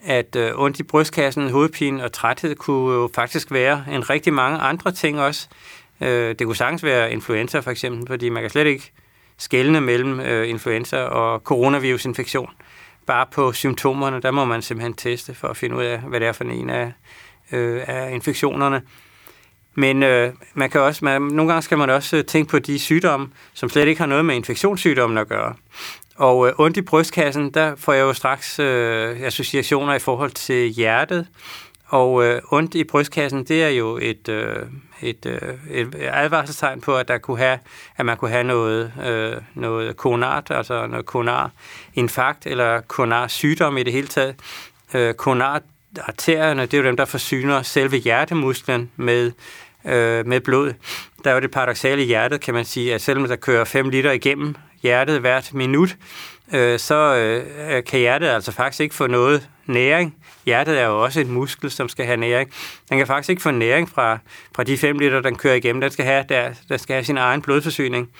at 0.02 0.36
øh, 0.36 0.52
ondt 0.54 0.80
i 0.80 0.82
brystkassen, 0.82 1.50
hovedpine 1.50 2.04
og 2.04 2.12
træthed 2.12 2.54
kunne 2.54 2.94
jo 2.94 3.10
faktisk 3.14 3.52
være 3.52 3.84
en 3.90 4.10
rigtig 4.10 4.32
mange 4.32 4.58
andre 4.58 4.92
ting 4.92 5.20
også. 5.20 5.48
Øh, 6.00 6.34
det 6.38 6.46
kunne 6.46 6.56
sagtens 6.56 6.84
være 6.84 7.12
influenza 7.12 7.58
for 7.58 7.70
eksempel, 7.70 8.06
fordi 8.06 8.28
man 8.28 8.42
kan 8.42 8.50
slet 8.50 8.66
ikke 8.66 8.92
skelne 9.38 9.80
mellem 9.80 10.20
øh, 10.20 10.48
influenza 10.48 11.02
og 11.02 11.40
coronavirusinfektion. 11.40 12.50
Bare 13.06 13.26
på 13.32 13.52
symptomerne, 13.52 14.20
der 14.20 14.30
må 14.30 14.44
man 14.44 14.62
simpelthen 14.62 14.94
teste 14.94 15.34
for 15.34 15.48
at 15.48 15.56
finde 15.56 15.76
ud 15.76 15.84
af, 15.84 15.98
hvad 15.98 16.20
det 16.20 16.28
er 16.28 16.32
for 16.32 16.44
en 16.44 16.70
af, 16.70 16.92
øh, 17.52 17.82
af 17.86 18.12
infektionerne. 18.12 18.82
Men 19.74 20.02
øh, 20.02 20.32
man 20.54 20.70
kan 20.70 20.80
også, 20.80 21.04
man, 21.04 21.22
nogle 21.22 21.52
gange 21.52 21.62
skal 21.62 21.78
man 21.78 21.90
også 21.90 22.16
øh, 22.16 22.24
tænke 22.24 22.50
på 22.50 22.58
de 22.58 22.78
sygdomme, 22.78 23.28
som 23.54 23.68
slet 23.68 23.88
ikke 23.88 24.00
har 24.00 24.06
noget 24.06 24.24
med 24.24 24.34
infektionssygdommen 24.34 25.18
at 25.18 25.28
gøre. 25.28 25.54
Og 26.16 26.48
øh, 26.48 26.52
ondt 26.58 26.76
i 26.76 26.82
brystkassen, 26.82 27.50
der 27.50 27.76
får 27.76 27.92
jeg 27.92 28.02
jo 28.02 28.12
straks 28.12 28.58
øh, 28.58 29.20
associationer 29.20 29.94
i 29.94 29.98
forhold 29.98 30.30
til 30.30 30.68
hjertet. 30.68 31.26
Og 31.92 32.24
øh, 32.24 32.42
ondt 32.50 32.74
i 32.74 32.84
brystkassen, 32.84 33.44
det 33.44 33.62
er 33.62 33.68
jo 33.68 33.98
et, 34.02 34.28
øh, 34.28 34.56
et, 35.02 35.26
øh, 35.26 35.54
et 35.70 35.94
advarselstegn 36.12 36.80
på, 36.80 36.96
at 36.96 37.08
der 37.08 37.18
kunne 37.18 37.38
have, 37.38 37.58
at 37.96 38.06
man 38.06 38.16
kunne 38.16 38.30
have 38.30 38.44
noget, 38.44 38.92
øh, 39.06 39.36
noget 39.54 39.96
koronart, 39.96 40.50
altså 40.50 40.86
noget 40.86 41.06
koronar 41.06 41.50
infarkt 41.94 42.46
eller 42.46 42.80
koronarsygdom 42.80 43.76
i 43.76 43.82
det 43.82 43.92
hele 43.92 44.06
taget. 44.06 44.34
Øh, 44.94 45.14
koronar 45.14 45.62
arterierne, 46.00 46.62
det 46.62 46.74
er 46.74 46.78
jo 46.78 46.84
dem, 46.84 46.96
der 46.96 47.04
forsyner 47.04 47.62
selve 47.62 47.96
hjertemusklen 47.96 48.90
med, 48.96 49.32
øh, 49.84 50.26
med 50.26 50.40
blod. 50.40 50.74
Der 51.24 51.30
er 51.30 51.34
jo 51.34 51.40
det 51.40 51.50
paradoxale 51.50 52.02
i 52.02 52.06
hjertet, 52.06 52.40
kan 52.40 52.54
man 52.54 52.64
sige, 52.64 52.94
at 52.94 53.00
selvom 53.00 53.28
der 53.28 53.36
kører 53.36 53.64
5 53.64 53.88
liter 53.88 54.12
igennem 54.12 54.54
hjertet 54.82 55.20
hvert 55.20 55.54
minut, 55.54 55.96
øh, 56.52 56.78
så 56.78 57.14
øh, 57.14 57.84
kan 57.84 58.00
hjertet 58.00 58.28
altså 58.28 58.52
faktisk 58.52 58.80
ikke 58.80 58.94
få 58.94 59.06
noget 59.06 59.48
næring. 59.66 60.16
Hjertet 60.44 60.80
er 60.80 60.86
jo 60.86 61.02
også 61.02 61.20
en 61.20 61.30
muskel, 61.30 61.70
som 61.70 61.88
skal 61.88 62.06
have 62.06 62.16
næring. 62.16 62.52
Den 62.88 62.98
kan 62.98 63.06
faktisk 63.06 63.30
ikke 63.30 63.42
få 63.42 63.50
næring 63.50 63.88
fra, 63.88 64.18
fra 64.56 64.64
de 64.64 64.78
5 64.78 64.98
liter, 64.98 65.20
den 65.20 65.36
kører 65.36 65.54
igennem. 65.54 65.80
Den 65.80 65.90
skal 65.90 66.04
have, 66.04 66.24
der, 66.28 66.50
der 66.68 66.76
skal 66.76 66.94
have 66.94 67.04
sin 67.04 67.18
egen 67.18 67.42
blodforsyning. 67.42 68.10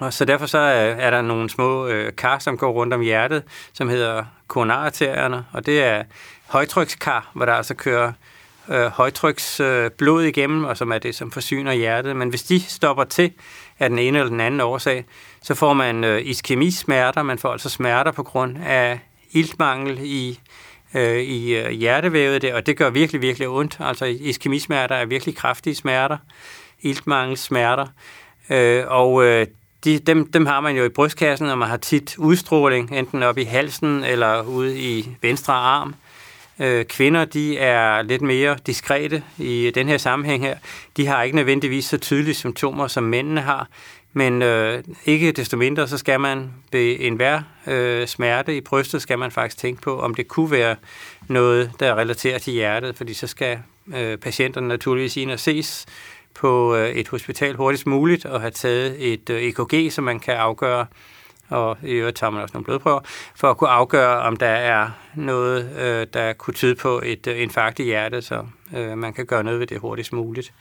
Og 0.00 0.12
så 0.12 0.24
derfor 0.24 0.46
så 0.46 0.58
øh, 0.58 0.98
er, 0.98 1.10
der 1.10 1.22
nogle 1.22 1.50
små 1.50 1.86
øh, 1.86 2.12
kar, 2.16 2.38
som 2.38 2.58
går 2.58 2.72
rundt 2.72 2.94
om 2.94 3.00
hjertet, 3.00 3.42
som 3.72 3.88
hedder 3.88 4.24
koronararterierne, 4.46 5.44
og 5.52 5.66
det 5.66 5.82
er 5.82 6.04
højtrykskar, 6.46 7.30
hvor 7.34 7.44
der 7.44 7.52
altså 7.52 7.74
kører 7.74 8.12
øh, 8.68 8.86
højtryksblod 8.86 9.84
øh, 9.84 9.90
blod 9.90 10.22
igennem, 10.22 10.64
og 10.64 10.76
som 10.76 10.92
er 10.92 10.98
det, 10.98 11.14
som 11.14 11.30
forsyner 11.30 11.72
hjertet. 11.72 12.16
Men 12.16 12.28
hvis 12.28 12.42
de 12.42 12.60
stopper 12.60 13.04
til 13.04 13.32
af 13.82 13.88
den 13.88 13.98
ene 13.98 14.18
eller 14.18 14.30
den 14.30 14.40
anden 14.40 14.60
årsag, 14.60 15.04
så 15.42 15.54
får 15.54 15.72
man 15.72 16.04
øh, 16.04 16.22
iskemismerter. 16.24 17.22
Man 17.22 17.38
får 17.38 17.52
altså 17.52 17.68
smerter 17.68 18.12
på 18.12 18.22
grund 18.22 18.56
af 18.66 19.00
iltmangel 19.32 19.98
i, 20.02 20.40
øh, 20.94 21.18
i 21.18 21.54
øh, 21.56 21.70
hjertevævet, 21.70 22.42
der, 22.42 22.54
og 22.54 22.66
det 22.66 22.76
gør 22.76 22.90
virkelig, 22.90 23.22
virkelig 23.22 23.48
ondt. 23.48 23.76
Altså 23.80 24.04
iskemismerter 24.04 24.94
er 24.94 25.04
virkelig 25.04 25.36
kraftige 25.36 25.74
smerter, 25.74 26.16
iltmangelsmerter. 26.80 27.86
Øh, 28.50 28.84
og 28.86 29.24
øh, 29.24 29.46
de, 29.84 29.98
dem, 29.98 30.32
dem 30.32 30.46
har 30.46 30.60
man 30.60 30.76
jo 30.76 30.84
i 30.84 30.88
brystkassen, 30.88 31.48
og 31.48 31.58
man 31.58 31.68
har 31.68 31.76
tit 31.76 32.18
udstråling, 32.18 32.98
enten 32.98 33.22
op 33.22 33.38
i 33.38 33.44
halsen 33.44 34.04
eller 34.04 34.42
ude 34.42 34.78
i 34.78 35.16
venstre 35.22 35.52
arm. 35.52 35.94
Øh, 36.58 36.84
kvinder, 36.84 37.24
de 37.24 37.58
er 37.58 38.02
lidt 38.02 38.22
mere 38.22 38.56
diskrete 38.66 39.22
i 39.38 39.72
den 39.74 39.88
her 39.88 39.98
sammenhæng 39.98 40.44
her. 40.44 40.56
De 40.96 41.06
har 41.06 41.22
ikke 41.22 41.36
nødvendigvis 41.36 41.84
så 41.84 41.98
tydelige 41.98 42.34
symptomer, 42.34 42.86
som 42.86 43.04
mændene 43.04 43.40
har, 43.40 43.68
men 44.12 44.42
øh, 44.42 44.84
ikke 45.04 45.32
desto 45.32 45.56
mindre, 45.56 45.88
så 45.88 45.98
skal 45.98 46.20
man 46.20 46.50
ved 46.72 46.96
enhver 47.00 47.40
øh, 47.66 48.06
smerte 48.06 48.56
i 48.56 48.60
brystet, 48.60 49.02
skal 49.02 49.18
man 49.18 49.30
faktisk 49.30 49.58
tænke 49.58 49.82
på, 49.82 50.00
om 50.00 50.14
det 50.14 50.28
kunne 50.28 50.50
være 50.50 50.76
noget, 51.28 51.72
der 51.80 51.86
er 51.86 51.98
relateret 51.98 52.42
til 52.42 52.52
hjertet, 52.52 52.96
fordi 52.96 53.14
så 53.14 53.26
skal 53.26 53.58
øh, 53.96 54.18
patienterne 54.18 54.68
naturligvis 54.68 55.16
ind 55.16 55.30
og 55.30 55.40
ses 55.40 55.86
på 56.34 56.76
øh, 56.76 56.90
et 56.90 57.08
hospital 57.08 57.56
hurtigst 57.56 57.86
muligt 57.86 58.24
og 58.24 58.40
have 58.40 58.50
taget 58.50 59.12
et 59.12 59.30
øh, 59.30 59.42
EKG, 59.42 59.92
så 59.92 60.02
man 60.02 60.20
kan 60.20 60.34
afgøre, 60.34 60.86
og 61.52 61.78
i 61.82 61.92
øvrigt 61.92 62.16
tager 62.16 62.30
man 62.30 62.42
også 62.42 62.52
nogle 62.54 62.64
blodprøver, 62.64 63.00
for 63.36 63.50
at 63.50 63.56
kunne 63.56 63.70
afgøre, 63.70 64.18
om 64.18 64.36
der 64.36 64.46
er 64.46 64.90
noget, 65.14 65.78
øh, 65.78 66.06
der 66.14 66.32
kunne 66.32 66.54
tyde 66.54 66.74
på 66.74 67.00
et 67.04 67.26
øh, 67.26 67.42
infarkt 67.42 67.78
i 67.78 67.82
hjertet, 67.82 68.24
så 68.24 68.46
øh, 68.76 68.98
man 68.98 69.12
kan 69.12 69.26
gøre 69.26 69.44
noget 69.44 69.60
ved 69.60 69.66
det 69.66 69.78
hurtigst 69.78 70.12
muligt. 70.12 70.52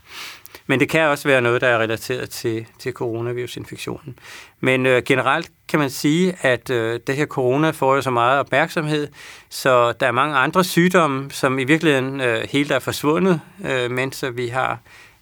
Men 0.68 0.80
det 0.80 0.90
kan 0.90 1.02
også 1.02 1.28
være 1.28 1.42
noget, 1.42 1.62
der 1.62 1.68
er 1.68 1.80
relateret 1.80 2.30
til, 2.30 2.66
til 2.80 2.94
coronavirusinfektionen. 2.94 4.20
Men 4.60 4.86
øh, 4.86 5.04
generelt 5.04 5.52
kan 5.68 5.80
man 5.80 5.90
sige, 5.90 6.36
at 6.42 6.70
øh, 6.70 7.00
det 7.08 7.16
her 7.16 7.26
corona 7.26 7.70
får 7.70 7.96
jo 7.96 8.02
så 8.02 8.12
meget 8.12 8.40
opmærksomhed, 8.40 9.08
så 9.50 9.92
der 9.92 10.08
er 10.08 10.12
mange 10.12 10.36
andre 10.36 10.64
sygdomme, 10.64 11.32
som 11.32 11.60
i 11.60 11.64
virkeligheden 11.64 12.22
øh, 12.22 12.48
helt 12.50 12.72
er 12.72 12.80
forsvundet, 12.80 13.42
øh, 13.66 13.92
mens 13.92 14.26
vi 14.34 14.48
har 14.48 14.80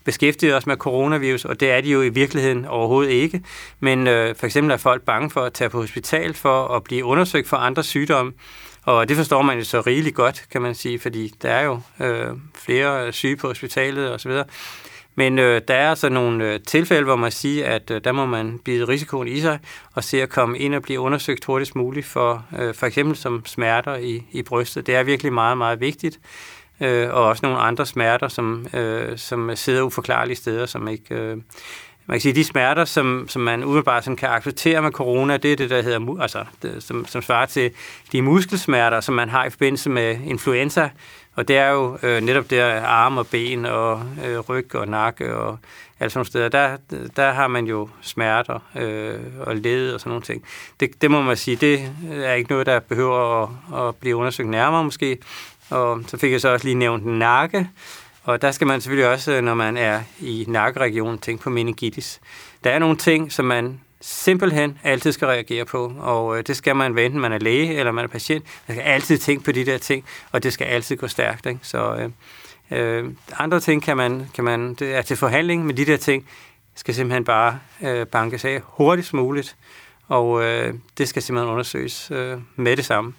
beskæftiget 0.10 0.56
os 0.56 0.68
med 0.68 0.78
coronavirus, 0.78 1.46
og 1.46 1.60
det 1.60 1.72
er 1.72 1.82
de 1.82 1.90
jo 1.90 2.02
i 2.02 2.10
virkeligheden 2.10 2.66
overhovedet 2.66 3.12
ikke. 3.12 3.42
Men 3.80 4.08
øh, 4.08 4.36
for 4.36 4.46
eksempel 4.46 4.72
er 4.72 4.78
folk 4.78 5.02
bange 5.02 5.30
for 5.30 5.42
at 5.42 5.54
tage 5.54 5.70
på 5.70 5.82
hospital 5.82 6.34
for 6.34 6.68
at 6.68 6.84
blive 6.84 7.06
undersøgt 7.06 7.48
for 7.48 7.58
andre 7.58 7.84
sygdomme, 7.84 8.34
og 8.84 9.10
det 9.10 9.18
forstår 9.18 9.42
man 9.42 9.58
jo 9.58 9.64
så 9.64 9.82
rigeligt 9.82 10.16
godt, 10.16 10.46
kan 10.52 10.62
man 10.62 10.76
sige, 10.76 11.00
fordi 11.00 11.34
der 11.42 11.50
er 11.50 11.64
jo 11.64 11.80
øh, 12.00 12.28
flere 12.56 13.14
syge 13.14 13.36
på 13.36 13.48
hospitalet 13.48 14.14
osv. 14.14 14.32
Men 15.16 15.40
øh, 15.40 15.62
der 15.68 15.74
er 15.74 15.90
altså 15.90 16.10
nogle 16.10 16.54
øh, 16.54 16.60
tilfælde, 16.68 17.04
hvor 17.04 17.16
man 17.16 17.32
siger, 17.32 17.68
at 17.68 17.92
øh, 17.92 18.02
der 18.04 18.12
må 18.12 18.26
man 18.26 18.60
bide 18.66 18.88
risikoen 18.88 19.28
i 19.28 19.40
sig 19.40 19.60
og 19.94 20.04
se 20.04 20.22
at 20.22 20.30
komme 20.30 20.60
ind 20.60 20.76
og 20.76 20.82
blive 20.82 21.00
undersøgt 21.00 21.46
hurtigst 21.46 21.76
muligt 21.76 22.06
for 22.06 22.46
øh, 22.60 22.74
for 22.74 22.86
eksempel 22.86 23.16
som 23.16 23.46
smerter 23.46 23.96
i, 23.96 24.24
i 24.32 24.44
brystet. 24.44 24.88
Det 24.88 24.96
er 24.96 25.04
virkelig 25.04 25.34
meget, 25.34 25.58
meget 25.58 25.80
vigtigt. 25.80 26.20
Øh, 26.82 27.14
og 27.14 27.24
også 27.24 27.46
nogle 27.46 27.60
andre 27.60 27.86
smerter, 27.86 28.28
som, 28.28 28.68
øh, 28.74 29.18
som 29.18 29.56
sidder 29.56 29.82
uforklarlige 29.82 30.36
steder, 30.36 30.66
som 30.66 30.88
ikke... 30.88 31.16
Øh, 31.16 31.38
man 32.06 32.16
kan 32.16 32.22
sige, 32.22 32.36
de 32.36 32.44
smerter, 32.44 32.86
som, 32.86 33.26
som 33.28 33.42
man 33.42 33.64
umiddelbart 33.64 34.04
sådan 34.04 34.18
kan 34.18 34.30
acceptere 34.30 34.82
med 34.82 34.92
corona, 34.92 35.38
det 35.38 35.52
er 35.52 35.56
det, 35.56 35.70
der 35.70 35.82
hedder, 35.82 36.22
altså, 36.22 36.46
det, 36.62 36.84
som, 36.84 37.06
som 37.06 37.22
svarer 37.22 37.46
til 37.46 37.72
de 38.12 38.22
muskelsmerter, 38.22 39.00
som 39.00 39.16
man 39.16 39.30
har 39.30 39.46
i 39.46 39.50
forbindelse 39.50 39.90
med 39.90 40.18
influenza, 40.26 40.90
og 41.36 41.48
det 41.48 41.58
er 41.58 41.70
jo 41.70 41.98
øh, 42.04 42.22
netop 42.22 42.50
der 42.50 42.82
arm 42.82 43.18
og 43.18 43.28
ben 43.28 43.66
og 43.66 44.04
øh, 44.26 44.40
ryg 44.40 44.76
og 44.76 44.88
nakke 44.88 45.36
og 45.36 45.58
alle 46.00 46.10
sådan 46.10 46.20
nogle 46.20 46.28
steder, 46.28 46.50
der, 46.50 46.78
der 47.16 47.32
har 47.32 47.48
man 47.48 47.66
jo 47.66 47.90
smerter 48.02 48.60
øh, 48.76 49.20
og 49.40 49.56
led 49.56 49.94
og 49.94 50.00
sådan 50.00 50.10
nogle 50.10 50.24
ting. 50.24 50.44
Det, 50.80 51.02
det 51.02 51.12
må 51.12 51.22
man 51.22 51.38
sige, 51.38 51.56
det 51.56 51.92
er 52.12 52.34
ikke 52.34 52.50
noget, 52.50 52.66
der 52.66 52.80
behøver 52.80 53.44
at, 53.44 53.88
at 53.88 53.96
blive 53.96 54.16
undersøgt 54.16 54.50
nærmere 54.50 54.84
måske. 54.84 55.18
Og 55.70 56.04
så 56.08 56.18
fik 56.18 56.32
jeg 56.32 56.42
så 56.42 56.50
også 56.50 56.66
lige 56.66 56.76
nævnt 56.76 57.06
nakke, 57.06 57.70
og 58.24 58.42
der 58.42 58.52
skal 58.52 58.68
man 58.68 58.82
selvfølgelig 58.82 59.12
også, 59.12 59.32
øh, 59.32 59.42
når 59.42 59.54
man 59.54 59.78
er 59.78 60.02
i 60.20 60.46
nakkeregionen, 60.48 61.18
tænke 61.20 61.44
på 61.44 61.50
meningitis. 61.50 62.20
Der 62.64 62.70
er 62.70 62.80
nogle 62.80 62.98
ting, 62.98 63.32
som 63.32 63.46
man 63.46 63.80
simpelthen 64.02 64.80
altid 64.84 65.12
skal 65.12 65.28
reagere 65.28 65.66
på, 65.66 65.94
og 66.00 66.38
øh, 66.38 66.44
det 66.48 66.56
skal 66.58 66.76
man, 66.76 66.98
enten 66.98 67.20
man 67.20 67.32
er 67.32 67.38
læge 67.38 67.76
eller 67.76 67.92
man 67.92 68.04
er 68.06 68.10
patient. 68.10 68.46
Man 68.68 68.78
skal 68.78 68.84
altid 68.84 69.18
tænke 69.18 69.44
på 69.44 69.52
de 69.52 69.66
der 69.66 69.78
ting, 69.78 70.06
og 70.32 70.44
det 70.44 70.54
skal 70.54 70.66
altid 70.66 70.98
gå 70.98 71.08
stærkt. 71.08 71.46
Ikke? 71.46 71.60
Så 71.64 71.96
øh, 71.96 72.10
øh, 72.80 73.10
andre 73.38 73.60
ting 73.60 73.84
kan 73.84 73.98
man, 73.98 74.30
kan 74.34 74.44
man, 74.44 74.74
det 74.74 74.96
er 74.96 75.02
til 75.02 75.18
forhandling, 75.18 75.66
men 75.66 75.78
de 75.78 75.86
der 75.86 75.98
ting 75.98 76.28
skal 76.76 76.94
simpelthen 76.94 77.24
bare 77.24 77.60
øh, 77.82 78.08
bankes 78.08 78.46
af 78.46 78.62
hurtigst 78.64 79.14
muligt, 79.14 79.56
og 80.08 80.44
øh, 80.44 80.74
det 80.98 81.08
skal 81.08 81.22
simpelthen 81.22 81.52
undersøges 81.52 82.12
øh, 82.12 82.38
med 82.56 82.78
det 82.78 82.86
samme. 82.86 83.14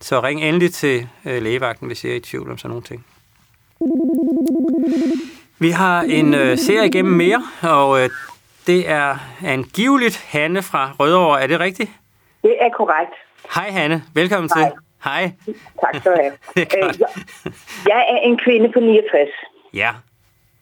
Så 0.00 0.20
ring 0.20 0.44
endelig 0.44 0.72
til 0.72 1.08
øh, 1.26 1.42
lægevagten, 1.42 1.86
hvis 1.86 2.04
I 2.04 2.10
er 2.10 2.14
i 2.14 2.20
tvivl 2.20 2.50
om 2.50 2.58
sådan 2.58 2.68
nogle 2.68 2.82
ting. 2.82 3.06
Vi 5.58 5.70
har 5.70 6.00
en 6.02 6.34
øh, 6.34 6.58
serie 6.58 6.88
igennem 6.88 7.12
mere, 7.12 7.42
og 7.62 8.02
øh, 8.02 8.10
det 8.66 8.90
er 8.90 9.16
angiveligt 9.46 10.26
Hanne 10.32 10.62
fra 10.62 10.92
Rødovre. 11.00 11.42
Er 11.42 11.46
det 11.46 11.60
rigtigt? 11.60 11.90
Det 12.42 12.56
er 12.60 12.70
korrekt. 12.70 13.14
Hej 13.54 13.70
Hanne, 13.70 14.02
velkommen 14.14 14.50
Hej. 14.54 14.68
til. 14.68 14.72
Hej. 15.04 15.24
Tak 15.80 15.94
skal 15.96 16.12
du 16.12 16.16
have. 16.22 16.32
øh, 16.78 17.00
jeg, 17.00 17.08
jeg 17.86 18.00
er 18.12 18.16
en 18.16 18.38
kvinde 18.44 18.72
på 18.72 18.80
69. 18.80 19.28
Ja. 19.74 19.90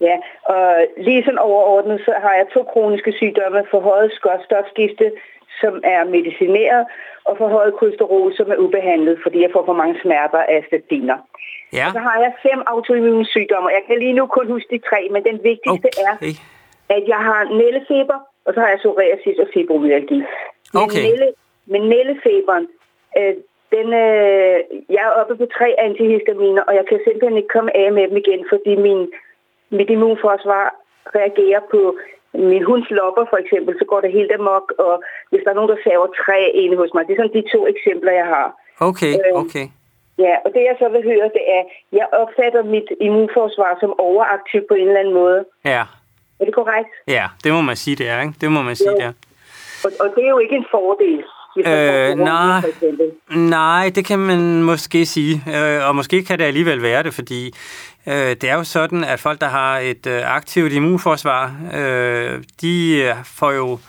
Ja, 0.01 0.17
og 0.53 0.85
lige 0.97 1.23
sådan 1.23 1.39
overordnet, 1.49 2.01
så 2.05 2.13
har 2.23 2.33
jeg 2.39 2.45
to 2.53 2.63
kroniske 2.73 3.11
sygdomme, 3.19 3.63
forhøjet 3.71 4.11
stofskifte, 4.45 5.11
som 5.61 5.73
er 5.83 6.01
medicineret, 6.15 6.85
og 7.25 7.37
forhøjet 7.37 7.73
kolesterol, 7.79 8.35
som 8.35 8.51
er 8.51 8.57
ubehandlet, 8.65 9.19
fordi 9.23 9.41
jeg 9.41 9.51
får 9.53 9.65
for 9.65 9.73
mange 9.73 9.95
smerter 10.01 10.41
af 10.55 10.63
statiner. 10.67 11.17
Ja. 11.73 11.85
Og 11.87 11.91
så 11.93 11.99
har 11.99 12.17
jeg 12.23 12.31
fem 12.47 12.59
autoimmune 12.67 13.25
sygdomme. 13.25 13.69
Jeg 13.69 13.83
kan 13.87 13.99
lige 13.99 14.13
nu 14.13 14.25
kun 14.25 14.47
huske 14.47 14.75
de 14.75 14.81
tre, 14.89 15.07
men 15.11 15.23
den 15.23 15.37
vigtigste 15.43 15.89
okay. 15.89 16.05
er, 16.07 16.13
at 16.95 17.03
jeg 17.07 17.21
har 17.29 17.41
nællefeber, 17.61 18.17
og 18.45 18.53
så 18.53 18.59
har 18.59 18.69
jeg 18.69 18.79
psoriasis 18.79 19.37
og 19.43 19.47
fibromyalgi. 19.53 20.19
Okay. 20.83 21.01
Men, 21.01 21.09
nælle, 21.09 21.27
men 21.65 21.81
nællefeberen, 21.93 22.67
øh, 23.17 23.33
den, 23.75 23.87
øh, 24.05 24.57
jeg 24.95 25.03
er 25.07 25.13
oppe 25.19 25.35
på 25.35 25.45
tre 25.57 25.69
antihistaminer, 25.87 26.63
og 26.67 26.73
jeg 26.75 26.85
kan 26.89 26.99
simpelthen 27.05 27.37
ikke 27.37 27.55
komme 27.55 27.77
af 27.77 27.91
med 27.91 28.07
dem 28.09 28.17
igen, 28.17 28.45
fordi 28.49 28.75
min, 28.75 29.01
mit 29.69 29.89
immunforsvar 29.89 30.65
reagerer 31.15 31.61
på 31.71 31.97
min 32.33 32.63
hunds 32.69 32.89
lopper 32.99 33.25
for 33.31 33.37
eksempel, 33.43 33.73
så 33.79 33.85
går 33.91 34.01
det 34.01 34.11
helt 34.11 34.31
amok, 34.39 34.73
og 34.85 35.03
hvis 35.29 35.41
der 35.43 35.51
er 35.51 35.57
nogen, 35.59 35.73
der 35.73 35.83
saver 35.85 36.07
træ 36.21 36.39
inde 36.63 36.77
hos 36.81 36.91
mig, 36.93 37.03
det 37.07 37.13
er 37.13 37.19
sådan 37.21 37.37
de 37.37 37.51
to 37.53 37.59
eksempler, 37.73 38.11
jeg 38.21 38.27
har. 38.35 38.47
Okay, 38.89 39.13
øh, 39.13 39.41
okay. 39.43 39.65
Ja, 40.25 40.33
og 40.45 40.49
det 40.53 40.61
jeg 40.69 40.75
så 40.81 40.87
vil 40.89 41.03
høre, 41.11 41.27
det 41.37 41.43
er, 41.57 41.63
jeg 41.99 42.07
opfatter 42.21 42.63
mit 42.63 42.89
immunforsvar 43.01 43.77
som 43.79 43.99
overaktiv 43.99 44.61
på 44.69 44.73
en 44.73 44.87
eller 44.87 44.99
anden 44.99 45.13
måde. 45.13 45.45
Ja. 45.65 45.83
Er 46.39 46.45
det 46.45 46.53
korrekt? 46.53 46.89
Ja, 47.07 47.25
det 47.43 47.51
må 47.53 47.61
man 47.61 47.75
sige, 47.75 47.95
det 47.95 48.07
er. 48.09 48.21
Ikke? 48.21 48.33
Det 48.41 48.51
må 48.51 48.61
man 48.61 48.75
sige, 48.75 48.91
jo. 48.91 48.97
det 48.97 49.05
er. 49.05 49.13
Og, 49.85 49.91
og 49.99 50.07
det 50.15 50.23
er 50.25 50.29
jo 50.29 50.39
ikke 50.39 50.55
en 50.55 50.65
fordel. 50.71 51.23
Øh, 51.57 52.15
nej, 52.15 52.61
nej, 53.35 53.91
det 53.95 54.05
kan 54.05 54.19
man 54.19 54.63
måske 54.63 55.05
sige, 55.05 55.43
øh, 55.55 55.87
og 55.87 55.95
måske 55.95 56.23
kan 56.23 56.39
det 56.39 56.45
alligevel 56.45 56.81
være 56.81 57.03
det, 57.03 57.13
fordi 57.13 57.53
øh, 58.07 58.13
det 58.13 58.43
er 58.43 58.55
jo 58.55 58.63
sådan, 58.63 59.03
at 59.03 59.19
folk, 59.19 59.41
der 59.41 59.47
har 59.47 59.79
et 59.79 60.07
øh, 60.07 60.35
aktivt 60.35 60.73
immunforsvar, 60.73 61.55
øh, 61.73 62.43
de 62.61 62.97
øh, 62.97 63.15
får 63.25 63.51
jo 63.51 63.79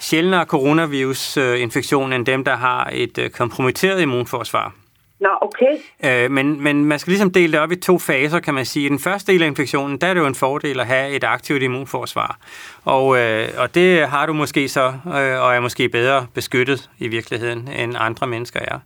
sjældnere 0.00 0.44
coronavirus-infektion 0.44 2.12
end 2.12 2.26
dem, 2.26 2.44
der 2.44 2.56
har 2.56 2.90
et 2.92 3.18
øh, 3.18 3.30
kompromitteret 3.30 4.00
immunforsvar. 4.00 4.74
Nå, 5.20 5.28
okay. 5.40 5.76
Øh, 6.04 6.30
men, 6.30 6.62
men 6.62 6.84
man 6.84 6.98
skal 6.98 7.10
ligesom 7.10 7.30
dele 7.30 7.52
det 7.52 7.60
op 7.60 7.72
i 7.72 7.76
to 7.76 7.98
faser, 7.98 8.40
kan 8.40 8.54
man 8.54 8.64
sige. 8.64 8.86
I 8.86 8.88
den 8.88 8.98
første 8.98 9.32
del 9.32 9.42
af 9.42 9.46
infektionen, 9.46 9.98
der 9.98 10.06
er 10.06 10.14
det 10.14 10.20
jo 10.20 10.26
en 10.26 10.34
fordel 10.34 10.80
at 10.80 10.86
have 10.86 11.10
et 11.10 11.24
aktivt 11.24 11.62
immunforsvar. 11.62 12.38
Og, 12.84 13.18
øh, 13.18 13.48
og 13.56 13.74
det 13.74 14.08
har 14.08 14.26
du 14.26 14.32
måske 14.32 14.68
så, 14.68 14.86
øh, 15.06 15.42
og 15.42 15.54
er 15.54 15.60
måske 15.60 15.88
bedre 15.88 16.26
beskyttet 16.34 16.90
i 16.98 17.08
virkeligheden, 17.08 17.68
end 17.68 17.94
andre 17.98 18.26
mennesker 18.26 18.60
er. 18.60 18.78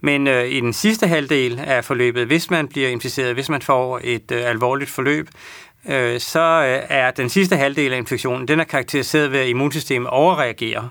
Men 0.00 0.26
øh, 0.26 0.48
i 0.48 0.60
den 0.60 0.72
sidste 0.72 1.06
halvdel 1.06 1.60
af 1.66 1.84
forløbet, 1.84 2.26
hvis 2.26 2.50
man 2.50 2.68
bliver 2.68 2.88
inficeret, 2.88 3.34
hvis 3.34 3.48
man 3.48 3.62
får 3.62 4.00
et 4.04 4.30
øh, 4.32 4.50
alvorligt 4.50 4.90
forløb, 4.90 5.28
øh, 5.88 6.20
så 6.20 6.40
øh, 6.40 6.86
er 6.88 7.10
den 7.10 7.28
sidste 7.28 7.56
halvdel 7.56 7.92
af 7.92 7.96
infektionen, 7.96 8.48
den 8.48 8.60
er 8.60 8.64
karakteriseret 8.64 9.32
ved, 9.32 9.38
at 9.38 9.48
immunsystemet 9.48 10.10
overreagerer. 10.10 10.88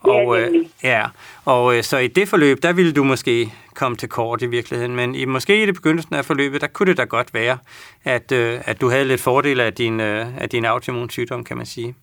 Og, 0.00 0.40
øh, 0.40 0.54
ja, 0.82 1.06
og 1.44 1.76
øh, 1.76 1.82
så 1.82 1.98
i 1.98 2.08
det 2.08 2.28
forløb, 2.28 2.62
der 2.62 2.72
ville 2.72 2.92
du 2.92 3.04
måske 3.04 3.52
komme 3.74 3.96
til 3.96 4.08
kort 4.08 4.42
i 4.42 4.46
virkeligheden, 4.46 4.96
men 4.96 5.14
i, 5.14 5.24
måske 5.24 5.62
i 5.62 5.66
det 5.66 5.74
begyndelsen 5.74 6.14
af 6.14 6.24
forløbet, 6.24 6.60
der 6.60 6.66
kunne 6.66 6.86
det 6.86 6.96
da 6.96 7.04
godt 7.04 7.34
være, 7.34 7.58
at, 8.04 8.32
øh, 8.32 8.60
at 8.64 8.80
du 8.80 8.90
havde 8.90 9.04
lidt 9.04 9.20
fordel 9.20 9.60
af 9.60 9.74
din, 9.74 10.00
øh, 10.00 10.26
af 10.38 10.48
din 10.48 10.64
autoimmun 10.64 11.10
sygdom, 11.10 11.44
kan 11.44 11.56
man 11.56 11.66
sige. 11.66 11.94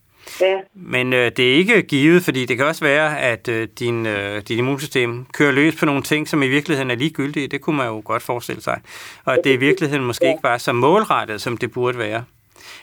Ja. 0.42 0.60
Men 0.74 1.14
øh, 1.14 1.32
det 1.38 1.52
er 1.52 1.56
ikke 1.56 1.82
givet, 1.82 2.22
fordi 2.24 2.46
det 2.46 2.58
kan 2.58 2.66
også 2.66 2.86
være, 2.86 3.20
at 3.20 3.48
øh, 3.48 3.68
din, 3.80 4.06
øh, 4.06 4.36
dit 4.36 4.58
immunsystem 4.58 5.26
kører 5.34 5.52
løs 5.52 5.76
på 5.80 5.86
nogle 5.86 6.02
ting, 6.02 6.28
som 6.28 6.44
i 6.44 6.48
virkeligheden 6.48 6.92
er 6.92 6.96
ligegyldige. 6.96 7.48
Det 7.48 7.62
kunne 7.62 7.78
man 7.78 7.88
jo 7.88 8.02
godt 8.06 8.24
forestille 8.24 8.62
sig. 8.62 8.82
Og 9.26 9.34
at 9.34 9.40
det 9.44 9.54
i 9.54 9.58
virkeligheden 9.58 10.06
måske 10.06 10.26
ja. 10.26 10.32
ikke 10.32 10.44
var 10.44 10.58
så 10.58 10.74
målrettet, 10.74 11.42
som 11.42 11.58
det 11.58 11.72
burde 11.74 11.98
være. 11.98 12.24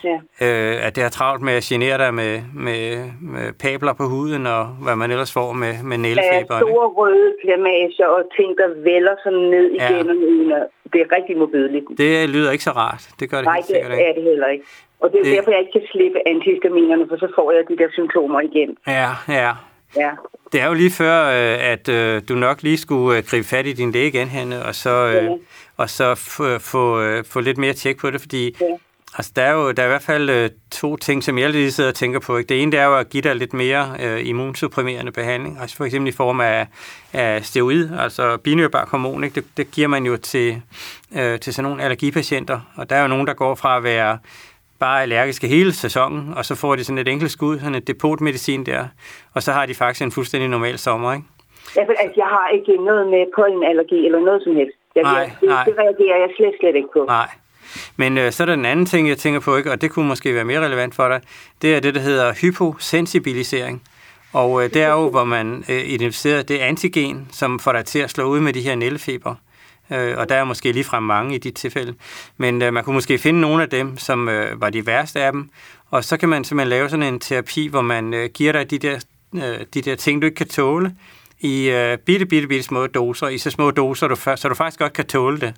Ja. 0.03 0.17
Øh, 0.45 0.87
at 0.87 0.95
det 0.95 1.03
har 1.03 1.09
travlt 1.09 1.41
med 1.41 1.53
at 1.53 1.63
genere 1.63 1.97
dig 1.97 2.13
med, 2.13 2.41
med, 2.55 3.11
med 3.21 3.53
pabler 3.53 3.93
på 3.93 4.03
huden, 4.03 4.47
og 4.47 4.65
hvad 4.65 4.95
man 4.95 5.11
ellers 5.11 5.33
får 5.33 5.53
med, 5.53 5.73
med 5.83 5.97
nældefeber. 5.97 6.55
Ja, 6.55 6.61
store 6.61 6.87
røde 6.87 7.33
plamager 7.43 8.07
og 8.07 8.23
ting, 8.37 8.57
der 8.57 8.67
vælger 8.83 9.15
sådan 9.23 9.39
ned 9.39 9.65
igennem 9.79 10.49
ja. 10.49 10.59
Det 10.93 11.01
er 11.01 11.15
rigtig 11.17 11.37
modbydeligt. 11.37 11.85
Det 11.97 12.29
lyder 12.29 12.51
ikke 12.51 12.63
så 12.63 12.71
rart. 12.71 13.09
Det 13.19 13.29
gør 13.29 13.37
det 13.37 13.45
Nej, 13.45 13.61
det 13.67 14.07
er 14.07 14.13
det 14.13 14.23
heller 14.23 14.47
ikke. 14.47 14.65
Og 15.03 15.11
det 15.11 15.19
er 15.19 15.23
det... 15.23 15.35
derfor, 15.37 15.51
jeg 15.51 15.59
ikke 15.59 15.75
kan 15.79 15.87
slippe 15.91 16.19
antihistaminerne, 16.31 17.05
for 17.09 17.17
så 17.17 17.27
får 17.35 17.51
jeg 17.51 17.63
de 17.69 17.77
der 17.81 17.89
symptomer 17.91 18.39
igen. 18.49 18.69
Ja, 18.87 19.09
ja. 19.27 19.51
Ja. 20.03 20.11
Det 20.51 20.61
er 20.61 20.67
jo 20.67 20.73
lige 20.73 20.91
før, 20.91 21.15
øh, 21.25 21.71
at 21.73 21.89
øh, 21.89 22.21
du 22.29 22.33
nok 22.35 22.63
lige 22.63 22.77
skulle 22.77 23.17
øh, 23.17 23.23
gribe 23.29 23.47
fat 23.47 23.65
i 23.67 23.73
din 23.73 23.91
læge 23.91 24.07
igen, 24.07 24.27
Hanne, 24.27 24.65
og 24.65 24.75
så, 24.75 24.89
ja. 24.89 25.29
og 25.77 25.89
så 25.89 26.15
få, 26.71 26.99
få 27.33 27.39
lidt 27.39 27.57
mere 27.57 27.73
tjek 27.73 27.97
på 27.97 28.09
det, 28.11 28.21
fordi 28.21 28.55
ja. 28.61 28.65
Altså, 29.17 29.31
der 29.35 29.41
er 29.41 29.51
jo 29.51 29.71
der 29.71 29.83
er 29.83 29.87
i 29.87 29.89
hvert 29.89 30.01
fald 30.01 30.49
to 30.71 30.97
ting, 30.97 31.23
som 31.23 31.37
jeg 31.37 31.49
lige 31.49 31.71
sidder 31.71 31.89
og 31.89 31.95
tænker 31.95 32.19
på. 32.19 32.37
Ikke? 32.37 32.49
Det 32.49 32.61
ene 32.61 32.71
det 32.71 32.79
er 32.79 32.85
jo 32.85 32.97
at 32.97 33.09
give 33.09 33.21
dig 33.21 33.35
lidt 33.35 33.53
mere 33.53 33.95
øh, 33.99 34.27
immunsupprimerende 34.27 35.11
behandling, 35.11 35.57
altså 35.61 35.77
for 35.77 35.85
eksempel 35.85 36.09
i 36.09 36.15
form 36.15 36.41
af, 36.41 36.67
af 37.13 37.45
steroid, 37.45 37.89
altså 37.99 38.37
binyrbark 38.37 38.89
hormon. 38.89 39.23
Ikke? 39.23 39.35
Det, 39.35 39.45
det 39.57 39.71
giver 39.71 39.87
man 39.87 40.05
jo 40.05 40.17
til, 40.17 40.61
øh, 41.17 41.39
til 41.39 41.53
sådan 41.53 41.69
nogle 41.69 41.83
allergipatienter, 41.83 42.59
og 42.75 42.89
der 42.89 42.95
er 42.95 43.01
jo 43.01 43.07
nogen, 43.07 43.27
der 43.27 43.33
går 43.33 43.55
fra 43.55 43.77
at 43.77 43.83
være 43.83 44.17
bare 44.85 45.01
allergiske 45.01 45.47
hele 45.47 45.73
sæsonen, 45.73 46.33
og 46.37 46.45
så 46.45 46.55
får 46.55 46.75
de 46.75 46.83
sådan 46.83 46.97
et 46.97 47.07
enkelt 47.07 47.31
skud, 47.31 47.59
sådan 47.59 47.75
et 47.75 47.87
depotmedicin 47.87 48.65
der, 48.65 48.81
og 49.35 49.43
så 49.43 49.51
har 49.51 49.65
de 49.65 49.75
faktisk 49.75 50.01
en 50.01 50.11
fuldstændig 50.11 50.49
normal 50.49 50.77
sommer, 50.77 51.13
ikke? 51.13 51.25
Ja, 51.75 51.81
for, 51.87 51.93
altså, 52.03 52.17
jeg 52.23 52.29
har 52.35 52.47
ikke 52.57 52.73
noget 52.89 53.05
med 53.13 53.23
pollenallergi 53.35 54.05
eller 54.05 54.19
noget 54.19 54.41
som 54.43 54.55
helst. 54.55 54.77
Jeg, 54.95 55.03
nej, 55.03 55.31
det, 55.41 55.49
nej. 55.49 55.63
det 55.63 55.73
reagerer 55.77 56.17
jeg 56.23 56.29
slet, 56.37 56.53
slet 56.59 56.75
ikke 56.75 56.91
på. 56.93 57.05
Nej, 57.07 57.29
men 57.97 58.17
øh, 58.17 58.31
så 58.31 58.43
er 58.43 58.45
der 58.45 58.55
den 58.55 58.65
anden 58.65 58.85
ting, 58.85 59.09
jeg 59.09 59.17
tænker 59.17 59.39
på, 59.39 59.55
ikke, 59.57 59.71
og 59.71 59.81
det 59.81 59.91
kunne 59.91 60.07
måske 60.07 60.35
være 60.35 60.45
mere 60.45 60.65
relevant 60.65 60.95
for 60.95 61.07
dig, 61.07 61.21
det 61.61 61.75
er 61.75 61.79
det, 61.79 61.95
der 61.95 62.01
hedder 62.01 62.33
hyposensibilisering. 62.41 63.83
Og 64.33 64.63
øh, 64.63 64.69
det 64.73 64.81
er 64.83 64.91
jo, 64.91 65.09
hvor 65.09 65.23
man 65.23 65.63
øh, 65.69 65.81
identificerer 65.95 66.41
det 66.41 66.57
antigen, 66.57 67.27
som 67.31 67.59
får 67.59 67.71
dig 67.71 67.85
til 67.85 67.99
at 67.99 68.09
slå 68.09 68.23
ud 68.23 68.39
med 68.39 68.53
de 68.53 68.61
her 68.61 68.75
nældefeber. 68.75 69.35
Øh, 69.93 70.17
og 70.17 70.29
der 70.29 70.35
er 70.35 70.43
måske 70.43 70.71
ligefrem 70.71 71.03
mange 71.03 71.35
i 71.35 71.37
de 71.37 71.51
tilfælde. 71.51 71.93
Men 72.37 72.61
øh, 72.61 72.73
man 72.73 72.83
kunne 72.83 72.93
måske 72.93 73.17
finde 73.17 73.41
nogle 73.41 73.63
af 73.63 73.69
dem, 73.69 73.97
som 73.97 74.29
øh, 74.29 74.61
var 74.61 74.69
de 74.69 74.85
værste 74.85 75.21
af 75.21 75.31
dem. 75.31 75.49
Og 75.89 76.03
så 76.03 76.17
kan 76.17 76.29
man 76.29 76.43
simpelthen 76.43 76.69
lave 76.69 76.89
sådan 76.89 77.13
en 77.13 77.19
terapi, 77.19 77.67
hvor 77.67 77.81
man 77.81 78.13
øh, 78.13 78.29
giver 78.33 78.51
dig 78.51 78.71
de 78.71 78.79
der, 78.79 78.99
øh, 79.35 79.65
de 79.73 79.81
der 79.81 79.95
ting, 79.95 80.21
du 80.21 80.25
ikke 80.25 80.35
kan 80.35 80.47
tåle, 80.47 80.95
i 81.39 81.69
øh, 81.69 81.97
bitte, 81.97 82.25
bitte, 82.25 82.47
bitte 82.47 82.63
små 82.63 82.87
doser, 82.87 83.27
i 83.27 83.37
så 83.37 83.49
små 83.49 83.71
doser, 83.71 84.07
du, 84.07 84.15
så 84.15 84.47
du 84.49 84.55
faktisk 84.55 84.79
godt 84.79 84.93
kan 84.93 85.05
tåle 85.05 85.39
det. 85.39 85.53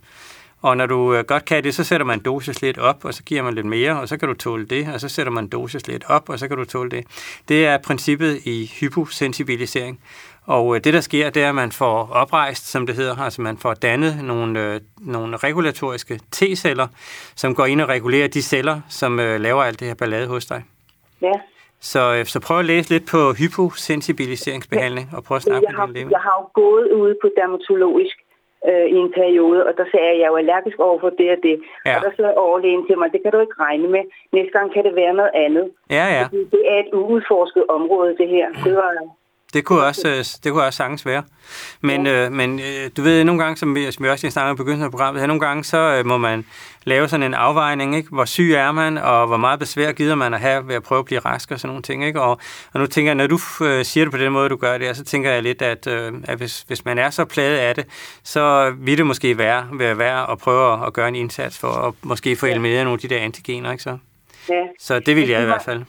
Og 0.62 0.78
når 0.78 0.86
du 0.86 1.14
øh, 1.14 1.24
godt 1.24 1.46
kan 1.46 1.64
det, 1.64 1.76
så 1.76 1.84
sætter 1.84 2.06
man 2.06 2.20
dosis 2.20 2.62
lidt 2.62 2.78
op, 2.78 3.06
og 3.06 3.14
så 3.14 3.24
giver 3.24 3.44
man 3.44 3.54
lidt 3.54 3.66
mere, 3.66 4.00
og 4.00 4.10
så 4.10 4.18
kan 4.18 4.28
du 4.28 4.34
tåle 4.34 4.66
det, 4.66 4.88
og 4.94 5.02
så 5.02 5.10
sætter 5.10 5.32
man 5.32 5.48
dosis 5.48 5.88
lidt 5.88 6.04
op, 6.08 6.30
og 6.30 6.40
så 6.40 6.48
kan 6.48 6.58
du 6.58 6.66
tåle 6.66 6.92
det. 6.92 7.06
Det 7.48 7.66
er 7.66 7.78
princippet 7.78 8.42
i 8.44 8.72
hyposensibilisering. 8.80 10.00
Og 10.48 10.76
øh, 10.76 10.84
det, 10.84 10.94
der 10.94 11.00
sker, 11.00 11.30
det 11.30 11.44
er, 11.44 11.50
at 11.50 11.56
man 11.56 11.72
får 11.72 12.10
oprejst, 12.14 12.72
som 12.72 12.86
det 12.88 12.96
hedder, 12.96 13.18
altså 13.18 13.42
man 13.42 13.58
får 13.58 13.74
dannet 13.74 14.14
nogle, 14.24 14.74
øh, 14.74 14.80
nogle 14.98 15.38
regulatoriske 15.38 16.20
T-celler, 16.36 16.88
som 17.36 17.56
går 17.56 17.66
ind 17.66 17.82
og 17.82 17.90
regulerer 17.90 18.28
de 18.28 18.42
celler, 18.42 18.82
som 18.90 19.20
øh, 19.20 19.40
laver 19.40 19.64
alt 19.64 19.80
det 19.80 19.88
her 19.88 19.96
ballade 19.96 20.28
hos 20.28 20.46
dig. 20.46 20.64
Ja. 21.22 21.36
Så, 21.80 22.16
øh, 22.16 22.26
så 22.26 22.40
prøv 22.48 22.60
at 22.60 22.66
læse 22.66 22.90
lidt 22.90 23.06
på 23.14 23.34
hyposensibiliseringsbehandling, 23.42 25.08
og 25.16 25.24
prøv 25.24 25.36
at 25.36 25.42
snakke 25.42 25.68
jeg 25.70 25.88
med 25.88 25.96
din 25.96 26.12
Jeg 26.12 26.24
har 26.28 26.36
jo 26.42 26.46
gået 26.62 26.88
ude 26.92 27.16
på 27.22 27.28
dermatologisk 27.38 28.18
øh, 28.70 28.86
i 28.96 28.98
en 29.06 29.12
periode, 29.20 29.60
og 29.68 29.74
der 29.80 29.86
sagde 29.92 30.06
jeg, 30.08 30.16
at 30.16 30.20
jeg 30.22 30.28
er 30.34 30.38
allergisk 30.44 30.80
over 30.80 31.00
for 31.04 31.12
det 31.20 31.28
og 31.36 31.40
det. 31.48 31.56
Ja. 31.86 31.96
Og 31.96 32.00
der 32.06 32.12
sagde 32.16 32.34
overlægen 32.46 32.84
til 32.88 32.98
mig, 33.00 33.08
det 33.14 33.20
kan 33.24 33.32
du 33.32 33.40
ikke 33.46 33.58
regne 33.68 33.88
med. 33.96 34.04
Næste 34.38 34.52
gang 34.58 34.68
kan 34.74 34.84
det 34.88 34.94
være 35.02 35.14
noget 35.20 35.34
andet. 35.46 35.66
Ja, 35.98 36.06
ja. 36.18 36.24
Fordi 36.24 36.42
det 36.56 36.64
er 36.74 36.78
et 36.86 36.92
uudforsket 37.02 37.64
område, 37.78 38.12
det 38.22 38.28
her. 38.36 38.48
Det 38.66 38.76
var 38.76 38.92
det 39.56 39.66
kunne 39.66 39.84
også, 39.84 40.08
øh, 40.08 40.44
det 40.44 40.52
kunne 40.52 40.64
også 40.64 40.78
sagtens 40.78 41.06
være. 41.06 41.24
Men, 41.82 42.06
ja. 42.06 42.26
øh, 42.26 42.32
men 42.32 42.60
øh, 42.60 42.90
du 42.98 43.02
ved, 43.02 43.24
nogle 43.24 43.44
gange, 43.44 43.58
som 43.58 43.76
vi, 43.76 43.92
som 43.92 44.06
vi 44.06 44.10
også 44.10 44.30
snakker 44.30 44.50
om 44.50 44.56
i 44.56 44.58
begyndelsen 44.58 44.86
af 44.86 44.92
programmet, 44.92 45.22
her, 45.22 45.28
nogle 45.28 45.42
gange 45.48 45.64
så 45.64 45.78
øh, 45.78 46.06
må 46.06 46.18
man 46.18 46.46
lave 46.84 47.08
sådan 47.08 47.24
en 47.24 47.34
afvejning, 47.34 47.96
ikke? 47.96 48.10
hvor 48.10 48.26
syg 48.26 48.52
er 48.52 48.72
man, 48.72 48.98
og 48.98 49.28
hvor 49.28 49.38
meget 49.38 49.60
besvær 49.60 49.92
gider 49.92 50.16
man 50.16 50.34
at 50.34 50.40
have 50.40 50.68
ved 50.68 50.76
at 50.76 50.84
prøve 50.84 51.00
at 51.00 51.06
blive 51.06 51.20
rask 51.20 51.52
og 51.52 51.60
sådan 51.60 51.70
nogle 51.70 51.82
ting. 51.82 52.06
Ikke? 52.06 52.22
Og, 52.22 52.40
og 52.74 52.80
nu 52.80 52.86
tænker 52.86 53.10
jeg, 53.10 53.16
når 53.16 53.28
du 53.28 53.40
øh, 53.66 53.86
siger 53.86 54.06
det 54.06 54.12
på 54.12 54.18
den 54.18 54.32
måde, 54.32 54.50
du 54.50 54.56
gør 54.56 54.78
det, 54.78 54.98
så 54.98 55.04
tænker 55.04 55.32
jeg 55.32 55.44
lidt, 55.44 55.62
at, 55.62 55.88
øh, 55.88 56.14
at 56.28 56.38
hvis, 56.38 56.62
hvis 56.62 56.86
man 56.86 56.98
er 56.98 57.10
så 57.10 57.26
plaget 57.26 57.58
af 57.58 57.76
det, 57.76 57.86
så 58.24 58.74
vil 58.80 58.98
det 58.98 59.06
måske 59.06 59.38
være, 59.38 59.68
være 59.72 59.98
værd 59.98 60.30
at 60.32 60.38
prøve 60.38 60.86
at 60.88 60.94
gøre 60.94 61.08
en 61.08 61.16
indsats 61.16 61.60
for 61.60 61.68
at 61.68 61.94
måske 62.04 62.36
få 62.36 62.46
elimineret 62.46 62.78
ja. 62.78 62.84
nogle 62.84 62.96
af 63.04 63.10
de 63.10 63.16
der 63.16 63.22
antigener. 63.22 63.72
Ikke 63.72 63.84
så? 63.84 63.98
Ja. 64.50 64.64
Så 64.80 65.00
det 65.00 65.16
vil 65.16 65.30
jeg 65.30 65.42
i 65.42 65.46
hvert 65.46 65.64
fald. 65.64 65.82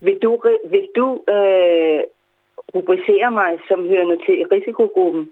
Vil 0.00 0.18
du, 0.22 0.42
vil 0.70 0.88
du 0.96 1.22
øh 1.28 2.00
rubricere 2.74 3.30
mig 3.30 3.50
som 3.68 3.80
hørende 3.90 4.16
til 4.26 4.36
risikogruppen. 4.52 5.28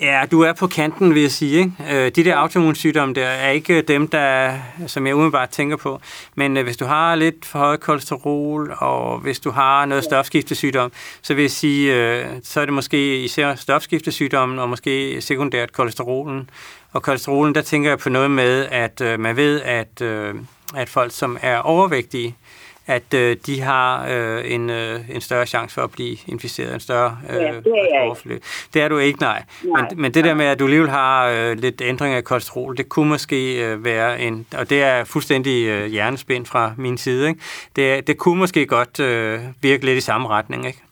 Ja, 0.00 0.22
du 0.30 0.40
er 0.40 0.52
på 0.52 0.66
kanten, 0.66 1.14
vil 1.14 1.22
jeg 1.22 1.30
sige. 1.30 1.58
Ikke? 1.58 1.72
Øh, 1.92 2.10
de 2.16 2.24
der 2.24 2.36
autoimmunsygdomme 2.36 3.14
der 3.14 3.26
er 3.26 3.50
ikke 3.50 3.76
øh, 3.76 3.82
dem, 3.88 4.08
der, 4.08 4.52
som 4.86 5.06
jeg 5.06 5.14
umiddelbart 5.14 5.50
tænker 5.50 5.76
på. 5.76 6.00
Men 6.34 6.56
øh, 6.56 6.64
hvis 6.64 6.76
du 6.76 6.84
har 6.84 7.14
lidt 7.14 7.44
for 7.44 7.58
højt 7.58 7.80
kolesterol, 7.80 8.74
og 8.78 9.18
hvis 9.18 9.40
du 9.40 9.50
har 9.50 9.86
noget 9.86 10.04
stofskiftesygdom, 10.04 10.92
så 11.22 11.34
vil 11.34 11.42
jeg 11.42 11.50
sige, 11.50 12.24
så 12.42 12.60
er 12.60 12.64
det 12.64 12.74
måske 12.74 13.24
især 13.24 13.54
stofskiftesygdommen, 13.54 14.58
og 14.58 14.68
måske 14.68 15.20
sekundært 15.20 15.72
kolesterolen. 15.72 16.50
Og 16.92 17.02
kolesterolen, 17.02 17.54
der 17.54 17.62
tænker 17.62 17.90
jeg 17.90 17.98
på 17.98 18.08
noget 18.08 18.30
med, 18.30 18.66
at 18.70 19.20
man 19.20 19.36
ved, 19.36 19.60
at, 19.60 20.02
at 20.76 20.88
folk, 20.88 21.12
som 21.12 21.38
er 21.42 21.58
overvægtige, 21.58 22.34
at 22.86 23.14
øh, 23.14 23.36
de 23.46 23.60
har 23.60 24.06
øh, 24.08 24.52
en, 24.52 24.70
øh, 24.70 25.00
en 25.10 25.20
større 25.20 25.46
chance 25.46 25.74
for 25.74 25.82
at 25.82 25.90
blive 25.90 26.16
inficeret, 26.26 26.74
en 26.74 26.80
større 26.80 27.18
øh, 27.30 27.36
ja, 27.36 27.40
det 27.40 27.72
er. 27.94 28.38
Det 28.74 28.82
er 28.82 28.88
du 28.88 28.98
ikke, 28.98 29.20
nej. 29.20 29.42
nej 29.64 29.82
men, 29.90 30.00
men 30.00 30.14
det 30.14 30.24
der 30.24 30.34
med, 30.34 30.46
at 30.46 30.58
du 30.58 30.64
alligevel 30.64 30.90
har 30.90 31.26
øh, 31.26 31.58
lidt 31.58 31.82
ændring 31.84 32.14
af 32.14 32.24
kolesterol, 32.24 32.76
det 32.76 32.88
kunne 32.88 33.08
måske 33.08 33.64
øh, 33.64 33.84
være 33.84 34.20
en, 34.20 34.46
og 34.56 34.70
det 34.70 34.82
er 34.82 35.04
fuldstændig 35.04 35.66
øh, 35.66 35.86
hjernespind 35.86 36.46
fra 36.46 36.72
min 36.76 36.98
side, 36.98 37.28
ikke? 37.28 37.40
Det, 37.76 38.06
det 38.06 38.18
kunne 38.18 38.38
måske 38.38 38.66
godt 38.66 39.00
øh, 39.00 39.40
virke 39.62 39.84
lidt 39.84 39.98
i 39.98 40.00
samme 40.00 40.28
retning, 40.28 40.66
ikke? 40.66 40.82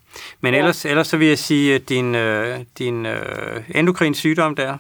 Men 0.40 0.54
ja. 0.54 0.58
ellers, 0.58 0.84
ellers 0.84 1.06
så 1.06 1.16
vil 1.16 1.28
jeg 1.28 1.38
sige, 1.38 1.74
at 1.74 1.88
din, 1.88 2.14
øh, 2.14 2.58
din 2.78 3.06
øh, 3.06 3.62
endokrin 3.74 4.14
sygdom 4.14 4.54
der, 4.54 4.78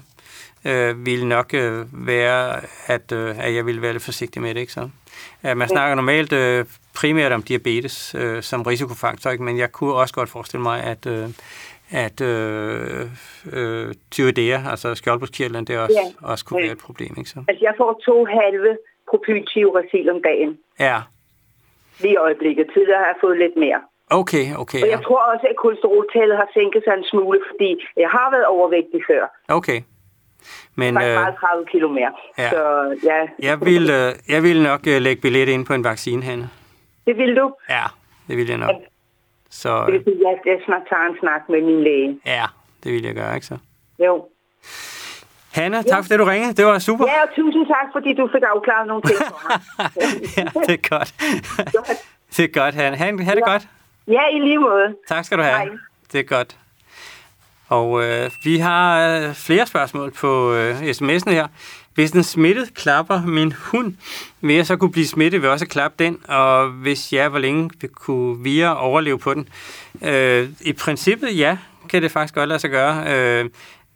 øh, 0.64 1.06
ville 1.06 1.28
nok 1.28 1.54
øh, 1.54 2.06
være, 2.06 2.60
at, 2.86 3.12
øh, 3.12 3.34
at 3.38 3.54
jeg 3.54 3.66
ville 3.66 3.82
være 3.82 3.92
lidt 3.92 4.02
forsigtig 4.02 4.42
med 4.42 4.54
det, 4.54 4.60
ikke 4.60 4.72
så? 4.72 4.88
Ja, 5.44 5.54
man 5.54 5.68
snakker 5.68 5.94
normalt 5.94 6.32
øh, 6.32 6.64
primært 7.00 7.32
om 7.32 7.42
diabetes 7.42 8.14
øh, 8.14 8.42
som 8.42 8.62
risikofaktor, 8.62 9.30
ikke? 9.30 9.44
men 9.44 9.58
jeg 9.58 9.72
kunne 9.72 9.94
også 9.94 10.14
godt 10.14 10.30
forestille 10.30 10.62
mig, 10.62 10.82
at, 10.92 11.06
øh, 11.06 11.28
at 11.90 12.20
øh, 12.20 13.06
øh, 13.52 13.94
tyredea, 14.10 14.58
altså 14.70 14.94
skjoldbruskkirtlen, 14.94 15.64
det 15.64 15.78
også, 15.78 16.00
ja. 16.00 16.28
også 16.30 16.44
kunne 16.44 16.60
ja. 16.60 16.66
være 16.66 16.72
et 16.72 16.84
problem. 16.88 17.14
Ikke 17.18 17.30
så? 17.30 17.40
Altså 17.48 17.64
jeg 17.64 17.74
får 17.76 18.00
to 18.06 18.24
halve 18.24 18.78
propyltiuracil 19.10 20.10
om 20.10 20.22
dagen. 20.22 20.58
Ja. 20.80 20.98
lige 22.00 22.12
i 22.12 22.16
øjeblikket. 22.16 22.66
Tidligere 22.74 22.98
har 22.98 23.06
jeg 23.06 23.20
fået 23.20 23.38
lidt 23.38 23.56
mere. 23.56 23.80
Okay, 24.10 24.46
okay. 24.62 24.82
Og 24.82 24.88
jeg 24.94 25.00
ja. 25.00 25.06
tror 25.08 25.22
også, 25.32 25.46
at 25.50 25.56
kolesteroltallet 25.56 26.36
har 26.36 26.48
sænket 26.54 26.82
sig 26.84 26.94
en 27.00 27.04
smule, 27.12 27.40
fordi 27.50 27.70
jeg 27.96 28.10
har 28.16 28.28
været 28.34 28.46
overvægtig 28.46 29.00
før. 29.10 29.22
Okay. 29.48 29.80
Men, 30.74 30.94
jeg 30.94 31.28
øh, 31.28 31.38
30 31.40 31.66
kilo 31.72 31.88
mere. 31.88 32.12
Ja. 32.38 32.50
Så, 32.50 32.60
ja. 33.04 33.48
jeg, 33.48 33.60
vil, 33.60 33.90
øh, 33.90 34.12
jeg 34.28 34.42
vil 34.42 34.62
nok 34.62 34.80
øh, 34.86 35.02
lægge 35.02 35.22
billet 35.22 35.48
ind 35.48 35.66
på 35.66 35.74
en 35.74 35.84
vaccine, 35.84 36.22
Hanne. 36.22 36.48
Det 37.06 37.16
vil 37.16 37.36
du? 37.36 37.54
Ja, 37.68 37.84
det 38.28 38.36
vil 38.36 38.48
jeg 38.48 38.58
nok. 38.58 38.70
Så, 39.50 39.86
det 39.86 40.06
vil 40.06 40.24
at 40.26 40.40
jeg 40.46 40.58
snart 40.66 40.82
tager 40.88 41.06
en 41.10 41.16
snak 41.20 41.40
med 41.48 41.62
min 41.62 41.82
læge. 41.82 42.20
Ja, 42.26 42.46
det 42.84 42.92
vil 42.92 43.02
jeg 43.02 43.14
gøre, 43.14 43.34
ikke 43.34 43.46
så? 43.46 43.56
Jo. 43.98 44.28
Hanna, 45.54 45.82
tak 45.82 45.86
ja. 45.86 45.96
for 45.96 46.08
det, 46.08 46.18
du 46.18 46.24
ringede. 46.24 46.52
Det 46.54 46.66
var 46.66 46.78
super. 46.78 47.04
Ja, 47.08 47.22
og 47.22 47.28
tusind 47.36 47.66
tak, 47.66 47.86
fordi 47.92 48.14
du 48.14 48.28
fik 48.32 48.42
afklaret 48.54 48.86
nogle 48.86 49.02
ting 49.02 49.18
for 49.18 49.40
mig. 49.48 49.60
ja, 50.36 50.46
det 50.66 50.74
er 50.78 50.88
godt. 50.88 51.14
det 52.36 52.44
er 52.44 52.60
godt, 52.60 52.74
Hanna. 52.74 52.96
Ha, 52.96 53.04
ha 53.04 53.34
det 53.34 53.42
ja. 53.46 53.50
godt. 53.52 53.68
Ja, 54.08 54.22
i 54.32 54.38
lige 54.38 54.58
måde. 54.58 54.96
Tak 55.08 55.24
skal 55.24 55.38
du 55.38 55.42
have. 55.42 55.56
Hej. 55.56 55.68
Det 56.12 56.20
er 56.20 56.24
godt. 56.24 56.56
Og 57.68 58.04
øh, 58.04 58.30
vi 58.44 58.58
har 58.58 59.08
øh, 59.08 59.34
flere 59.34 59.66
spørgsmål 59.66 60.10
på 60.10 60.54
øh, 60.54 60.80
sms'en 60.80 61.30
her. 61.30 61.46
Hvis 61.94 62.10
den 62.10 62.22
smittet 62.22 62.74
klapper 62.74 63.26
min 63.26 63.52
hund, 63.52 63.94
vil 64.40 64.56
jeg 64.56 64.66
så 64.66 64.76
kunne 64.76 64.92
blive 64.92 65.06
smittet 65.06 65.42
ved 65.42 65.48
også 65.48 65.64
at 65.64 65.70
klappe 65.70 66.04
den? 66.04 66.18
Og 66.28 66.68
hvis 66.68 67.12
ja, 67.12 67.28
hvor 67.28 67.38
længe 67.38 67.70
vil 67.80 67.90
kunne 67.90 68.44
via 68.44 68.74
overleve 68.84 69.18
på 69.18 69.34
den? 69.34 69.48
Øh, 70.02 70.48
I 70.60 70.72
princippet 70.72 71.38
ja, 71.38 71.58
kan 71.88 72.02
det 72.02 72.10
faktisk 72.10 72.34
godt 72.34 72.48
lade 72.48 72.58
sig 72.58 72.70
gøre. 72.70 73.04
Øh, 73.06 73.50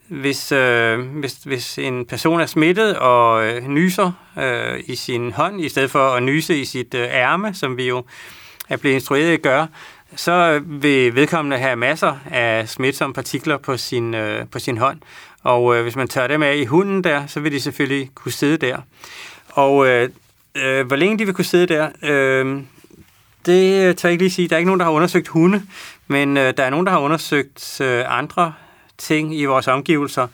hvis, 0.08 0.52
øh, 0.52 0.98
hvis, 0.98 1.34
hvis 1.34 1.78
en 1.78 2.06
person 2.06 2.40
er 2.40 2.46
smittet 2.46 2.98
og 2.98 3.46
øh, 3.46 3.68
nyser 3.68 4.12
øh, 4.38 4.80
i 4.86 4.96
sin 4.96 5.32
hånd, 5.32 5.60
i 5.60 5.68
stedet 5.68 5.90
for 5.90 6.08
at 6.08 6.22
nyse 6.22 6.58
i 6.60 6.64
sit 6.64 6.94
øh, 6.94 7.06
ærme, 7.10 7.54
som 7.54 7.76
vi 7.76 7.88
jo 7.88 8.04
er 8.68 8.76
blevet 8.76 8.94
instrueret 8.94 9.32
at 9.32 9.42
gøre, 9.42 9.68
så 10.16 10.60
vil 10.66 11.14
vedkommende 11.14 11.58
have 11.58 11.76
masser 11.76 12.16
af 12.30 12.68
smitsomme 12.68 13.14
partikler 13.14 13.56
på 13.56 13.76
sin, 13.76 14.14
øh, 14.14 14.46
på 14.52 14.58
sin 14.58 14.78
hånd. 14.78 14.98
Og 15.42 15.76
øh, 15.76 15.82
hvis 15.82 15.96
man 15.96 16.08
tør 16.08 16.26
dem 16.26 16.42
af 16.42 16.56
i 16.56 16.64
hunden 16.64 17.04
der, 17.04 17.26
så 17.26 17.40
vil 17.40 17.52
de 17.52 17.60
selvfølgelig 17.60 18.10
kunne 18.14 18.32
sidde 18.32 18.66
der. 18.66 18.78
Og 19.48 19.86
øh, 19.86 20.08
øh, 20.54 20.86
hvor 20.86 20.96
længe 20.96 21.18
de 21.18 21.24
vil 21.24 21.34
kunne 21.34 21.44
sidde 21.44 21.66
der, 21.66 21.88
øh, 22.02 22.62
det 23.46 23.96
tør 23.96 24.08
jeg 24.08 24.12
ikke 24.12 24.24
lige 24.24 24.30
sige. 24.30 24.48
Der 24.48 24.56
er 24.56 24.58
ikke 24.58 24.68
nogen, 24.68 24.80
der 24.80 24.86
har 24.86 24.92
undersøgt 24.92 25.28
hunde, 25.28 25.62
men 26.06 26.36
øh, 26.36 26.54
der 26.56 26.64
er 26.64 26.70
nogen, 26.70 26.86
der 26.86 26.92
har 26.92 27.00
undersøgt 27.00 27.80
øh, 27.80 28.04
andre 28.18 28.52
ting 28.98 29.38
i 29.38 29.44
vores 29.44 29.68
omgivelser. 29.68 30.26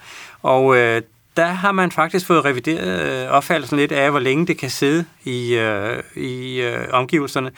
Og 0.43 0.77
øh, 0.77 1.03
der 1.37 1.47
har 1.47 1.73
man 1.73 1.91
faktisk 1.93 2.27
fået 2.27 2.45
revideret 2.45 3.25
øh, 3.25 3.31
opfattelsen 3.31 3.79
lidt 3.79 3.93
af, 3.93 4.11
hvor 4.11 4.21
længe 4.21 4.47
det 4.47 4.59
kan 4.59 4.71
sidde 4.71 5.05
i, 5.25 5.55
øh, 5.55 6.03
i 6.17 6.61
øh, 6.61 6.87
omgivelserne. 6.91 7.51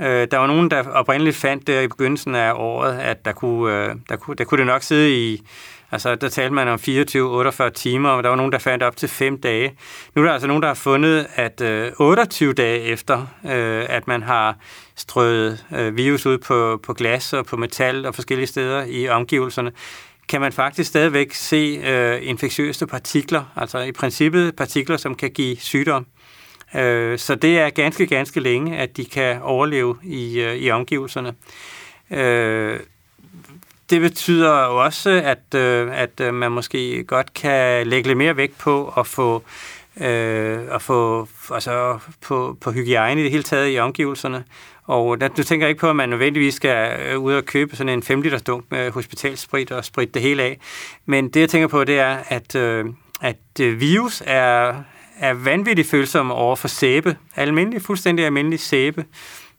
Øh, 0.00 0.28
der 0.30 0.38
var 0.38 0.46
nogen, 0.46 0.70
der 0.70 0.88
oprindeligt 0.88 1.36
fandt 1.36 1.66
der 1.66 1.80
i 1.80 1.88
begyndelsen 1.88 2.34
af 2.34 2.52
året, 2.54 2.98
at 2.98 3.24
der 3.24 3.32
kunne, 3.32 3.84
øh, 3.84 3.94
der 4.08 4.16
kunne, 4.16 4.36
der 4.36 4.44
kunne 4.44 4.58
det 4.58 4.66
nok 4.66 4.82
sidde 4.82 5.16
i, 5.16 5.42
altså 5.90 6.14
der 6.14 6.28
talte 6.28 6.54
man 6.54 6.68
om 6.68 6.78
24-48 6.78 7.68
timer, 7.68 8.08
og 8.08 8.22
der 8.22 8.28
var 8.28 8.36
nogen, 8.36 8.52
der 8.52 8.58
fandt 8.58 8.82
op 8.82 8.96
til 8.96 9.08
5 9.08 9.40
dage. 9.40 9.74
Nu 10.14 10.22
er 10.22 10.26
der 10.26 10.32
altså 10.32 10.48
nogen, 10.48 10.62
der 10.62 10.68
har 10.68 10.74
fundet, 10.74 11.26
at 11.34 11.60
øh, 11.60 11.92
28 11.98 12.52
dage 12.52 12.80
efter, 12.80 13.26
øh, 13.44 13.86
at 13.88 14.08
man 14.08 14.22
har 14.22 14.56
strøget 14.96 15.66
øh, 15.74 15.96
virus 15.96 16.26
ud 16.26 16.38
på, 16.38 16.80
på 16.82 16.94
glas 16.94 17.32
og 17.32 17.46
på 17.46 17.56
metal 17.56 18.06
og 18.06 18.14
forskellige 18.14 18.46
steder 18.46 18.84
i 18.84 19.08
omgivelserne, 19.08 19.72
kan 20.28 20.40
man 20.40 20.52
faktisk 20.52 20.88
stadigvæk 20.88 21.34
se 21.34 21.82
øh, 21.84 22.18
infektiøse 22.22 22.86
partikler, 22.86 23.44
altså 23.56 23.78
i 23.78 23.92
princippet 23.92 24.56
partikler, 24.56 24.96
som 24.96 25.14
kan 25.14 25.30
give 25.30 25.56
sygdom. 25.56 26.06
Øh, 26.74 27.18
så 27.18 27.34
det 27.34 27.58
er 27.58 27.70
ganske, 27.70 28.06
ganske 28.06 28.40
længe, 28.40 28.76
at 28.76 28.96
de 28.96 29.04
kan 29.04 29.42
overleve 29.42 29.96
i, 30.02 30.40
øh, 30.40 30.56
i 30.56 30.70
omgivelserne. 30.70 31.34
Øh, 32.10 32.80
det 33.90 34.00
betyder 34.00 34.66
jo 34.66 34.84
også, 34.84 35.10
at, 35.10 35.54
øh, 35.54 36.00
at 36.00 36.20
øh, 36.20 36.34
man 36.34 36.52
måske 36.52 37.04
godt 37.04 37.34
kan 37.34 37.86
lægge 37.86 38.08
lidt 38.08 38.18
mere 38.18 38.36
vægt 38.36 38.58
på 38.58 38.92
at 38.96 39.06
få 39.06 39.42
øh, 40.00 40.60
at 40.70 40.82
få 40.82 41.28
altså 41.50 41.98
på, 42.20 42.56
på 42.60 42.72
hygiejne 42.72 43.20
i 43.20 43.24
det 43.24 43.30
hele 43.30 43.42
taget 43.42 43.74
i 43.74 43.78
omgivelserne. 43.78 44.44
Og 44.86 45.20
der, 45.20 45.28
du 45.28 45.42
tænker 45.42 45.66
ikke 45.66 45.80
på, 45.80 45.90
at 45.90 45.96
man 45.96 46.08
nødvendigvis 46.08 46.54
skal 46.54 47.00
øh, 47.00 47.18
ud 47.18 47.34
og 47.34 47.44
købe 47.44 47.76
sådan 47.76 47.92
en 47.92 48.02
5 48.02 48.22
liter 48.22 48.38
dunk 48.38 48.64
med 48.70 48.90
hospitalsprit 48.90 49.72
og 49.72 49.84
spritte 49.84 50.14
det 50.14 50.22
hele 50.22 50.42
af. 50.42 50.58
Men 51.06 51.28
det, 51.28 51.40
jeg 51.40 51.48
tænker 51.48 51.68
på, 51.68 51.84
det 51.84 51.98
er, 51.98 52.18
at, 52.28 52.54
øh, 52.54 52.84
at 53.20 53.60
øh, 53.60 53.80
virus 53.80 54.22
er, 54.26 54.74
er 55.22 55.34
vanvittigt 55.34 55.88
følsomme 55.88 56.34
over 56.34 56.56
for 56.56 56.68
sæbe. 56.68 57.16
Almindelig, 57.36 57.82
fuldstændig 57.82 58.24
almindelig 58.24 58.60
sæbe. 58.60 59.04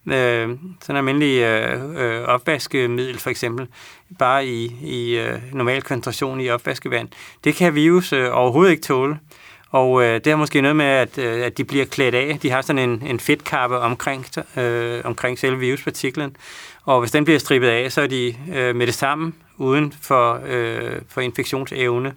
Øh, 0.06 0.12
sådan 0.12 0.58
en 0.90 0.96
almindelig 0.96 1.38
øh, 1.38 1.80
øh, 1.96 2.22
opvaskemiddel 2.22 3.18
for 3.18 3.30
eksempel, 3.30 3.66
bare 4.18 4.46
i, 4.46 4.64
i 4.82 5.18
øh, 5.18 5.38
normal 5.52 5.82
koncentration 5.82 6.40
i 6.40 6.48
opvaskevand. 6.48 7.08
Det 7.44 7.54
kan 7.54 7.74
virus 7.74 8.12
øh, 8.12 8.28
overhovedet 8.32 8.70
ikke 8.70 8.82
tåle. 8.82 9.18
Og 9.70 10.02
øh, 10.02 10.14
det 10.14 10.26
har 10.26 10.36
måske 10.36 10.60
noget 10.60 10.76
med, 10.76 10.84
at, 10.84 11.18
øh, 11.18 11.46
at 11.46 11.58
de 11.58 11.64
bliver 11.64 11.84
klædt 11.84 12.14
af. 12.14 12.38
De 12.42 12.50
har 12.50 12.62
sådan 12.62 12.90
en, 12.90 13.02
en 13.06 13.20
fedtkappe 13.20 13.78
omkring, 13.78 14.26
øh, 14.56 15.00
omkring 15.04 15.38
selve 15.38 15.58
viruspartiklen. 15.58 16.36
Og 16.84 17.00
hvis 17.00 17.10
den 17.10 17.24
bliver 17.24 17.38
strippet 17.38 17.68
af, 17.68 17.92
så 17.92 18.00
er 18.00 18.06
de 18.06 18.34
øh, 18.54 18.76
med 18.76 18.86
det 18.86 18.94
samme 18.94 19.32
uden 19.56 19.94
for, 20.02 20.40
øh, 20.46 21.00
for 21.08 21.20
infektionsevne. 21.20 22.14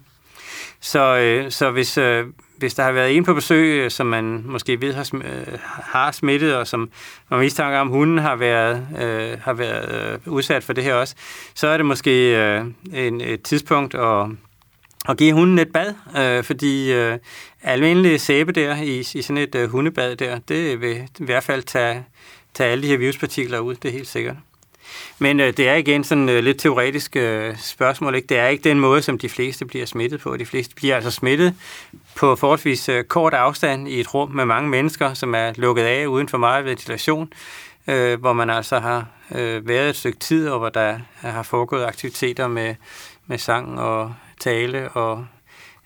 Så, 0.80 1.16
øh, 1.16 1.50
så 1.50 1.70
hvis, 1.70 1.98
øh, 1.98 2.26
hvis 2.58 2.74
der 2.74 2.82
har 2.82 2.92
været 2.92 3.16
en 3.16 3.24
på 3.24 3.34
besøg, 3.34 3.78
øh, 3.78 3.90
som 3.90 4.06
man 4.06 4.42
måske 4.46 4.80
ved 4.80 4.94
har, 4.94 5.04
sm- 5.04 5.26
øh, 5.26 5.58
har 5.62 6.12
smittet, 6.12 6.56
og 6.56 6.66
som 6.66 6.90
man 7.30 7.40
mistanker 7.40 7.78
om, 7.78 7.88
hunden 7.88 8.18
har 8.18 8.36
været, 8.36 8.86
øh, 9.02 9.38
har 9.40 9.52
været 9.52 10.12
øh, 10.26 10.32
udsat 10.32 10.64
for 10.64 10.72
det 10.72 10.84
her 10.84 10.94
også, 10.94 11.14
så 11.54 11.66
er 11.66 11.76
det 11.76 11.86
måske 11.86 12.36
øh, 12.36 12.64
en, 12.94 13.20
et 13.20 13.42
tidspunkt 13.42 13.94
at, 13.94 14.26
at 15.08 15.16
give 15.16 15.32
hunden 15.32 15.58
et 15.58 15.72
bad, 15.72 15.94
øh, 16.18 16.44
fordi 16.44 16.92
øh, 16.92 17.18
almindelig 17.62 18.20
sæbe 18.20 18.52
der 18.52 18.76
i, 18.76 18.98
i 18.98 19.22
sådan 19.22 19.38
et 19.38 19.54
øh, 19.54 19.70
hundebad 19.70 20.16
der, 20.16 20.38
det 20.38 20.80
vil 20.80 20.96
i 21.18 21.24
hvert 21.24 21.44
fald 21.44 21.62
tage, 21.62 22.04
tage 22.54 22.70
alle 22.70 22.82
de 22.82 22.88
her 22.88 22.96
viruspartikler 22.96 23.58
ud, 23.58 23.74
det 23.74 23.88
er 23.88 23.92
helt 23.92 24.08
sikkert. 24.08 24.36
Men 25.18 25.40
øh, 25.40 25.56
det 25.56 25.68
er 25.68 25.74
igen 25.74 26.04
sådan 26.04 26.28
øh, 26.28 26.44
lidt 26.44 26.58
teoretisk 26.58 27.16
øh, 27.16 27.56
spørgsmål. 27.58 28.14
Ikke? 28.14 28.26
Det 28.26 28.38
er 28.38 28.46
ikke 28.46 28.68
den 28.68 28.80
måde, 28.80 29.02
som 29.02 29.18
de 29.18 29.28
fleste 29.28 29.64
bliver 29.64 29.86
smittet 29.86 30.20
på. 30.20 30.36
De 30.36 30.46
fleste 30.46 30.74
bliver 30.74 30.94
altså 30.94 31.10
smittet 31.10 31.54
på 32.16 32.36
forholdsvis 32.36 32.88
øh, 32.88 33.04
kort 33.04 33.34
afstand 33.34 33.88
i 33.88 34.00
et 34.00 34.14
rum 34.14 34.30
med 34.30 34.44
mange 34.44 34.70
mennesker, 34.70 35.14
som 35.14 35.34
er 35.34 35.52
lukket 35.56 35.82
af 35.82 36.06
uden 36.06 36.28
for 36.28 36.38
meget 36.38 36.64
ventilation, 36.64 37.32
øh, 37.88 38.20
hvor 38.20 38.32
man 38.32 38.50
altså 38.50 38.78
har 38.78 39.06
øh, 39.34 39.68
været 39.68 39.90
et 39.90 39.96
stykke 39.96 40.18
tid, 40.18 40.48
og 40.48 40.58
hvor 40.58 40.68
der 40.68 40.98
har 41.20 41.42
foregået 41.42 41.84
aktiviteter 41.84 42.48
med, 42.48 42.74
med 43.26 43.38
sang 43.38 43.80
og 43.80 44.14
tale 44.40 44.88
og 44.88 45.26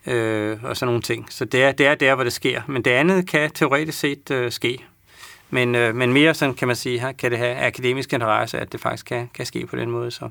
øh, 0.07 0.63
og 0.63 0.77
sådan 0.77 0.87
nogle 0.87 1.01
ting. 1.01 1.27
Så 1.29 1.45
det 1.45 1.63
er, 1.63 1.71
det 1.71 1.87
er 1.87 1.95
der, 1.95 2.15
hvor 2.15 2.23
det 2.23 2.33
sker. 2.33 2.61
Men 2.67 2.81
det 2.81 2.91
andet 2.91 3.27
kan 3.27 3.51
teoretisk 3.51 3.99
set 3.99 4.31
øh, 4.31 4.51
ske. 4.51 4.83
Men, 5.53 5.75
øh, 5.75 5.95
men 5.95 6.13
mere 6.13 6.33
sådan 6.33 6.55
kan 6.55 6.67
man 6.67 6.75
sige, 6.75 6.99
her 6.99 7.11
kan 7.11 7.31
det 7.31 7.39
have 7.39 7.55
akademisk 7.55 8.13
interesse, 8.13 8.59
at 8.59 8.71
det 8.71 8.81
faktisk 8.81 9.05
kan, 9.05 9.29
kan 9.33 9.45
ske 9.45 9.65
på 9.65 9.75
den 9.75 9.91
måde. 9.91 10.11
Så. 10.11 10.29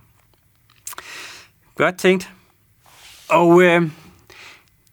Godt 1.74 1.99
tænkt. 1.99 2.31
Og 3.28 3.62
øh, 3.62 3.82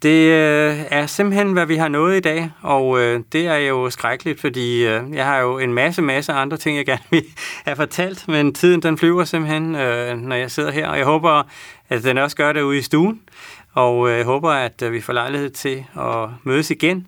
det 0.02 0.32
øh, 0.32 0.78
er 0.92 1.06
simpelthen, 1.06 1.54
hvad 1.54 1.66
vi 1.66 1.76
har 1.76 1.88
nået 1.88 2.18
i 2.18 2.20
dag, 2.20 2.52
og 2.62 3.00
øh, 3.00 3.24
det 3.32 3.48
er 3.48 3.56
jo 3.56 3.90
skrækkeligt, 3.90 4.42
fordi 4.42 4.88
øh, 4.88 5.14
jeg 5.14 5.26
har 5.26 5.38
jo 5.38 5.60
en 5.60 5.74
masse, 5.74 6.02
masse 6.02 6.34
andre 6.34 6.58
ting, 6.58 6.78
jeg 6.78 6.86
gerne 6.86 7.04
vil 7.12 7.26
have 7.66 7.76
fortalt, 7.76 8.28
men 8.28 8.54
tiden 8.54 8.82
den 8.82 8.98
flyver 8.98 9.24
simpelthen, 9.24 9.76
øh, 9.76 10.18
når 10.18 10.36
jeg 10.36 10.52
sidder 10.52 10.72
her, 10.72 10.88
og 10.88 10.98
jeg 10.98 11.06
håber, 11.06 11.44
at 11.90 12.04
den 12.04 12.18
også 12.18 12.36
gør 12.36 12.54
det 12.54 12.62
ude 12.62 12.78
i 12.78 12.82
stuen, 12.82 13.22
og 13.74 14.10
øh, 14.10 14.18
jeg 14.18 14.26
håber, 14.26 14.52
at 14.52 14.82
øh, 14.82 14.92
vi 14.92 15.02
får 15.02 15.14
lejlighed 15.14 15.50
til 15.50 15.86
at 16.00 16.30
mødes 16.44 16.72
igen 16.72 17.08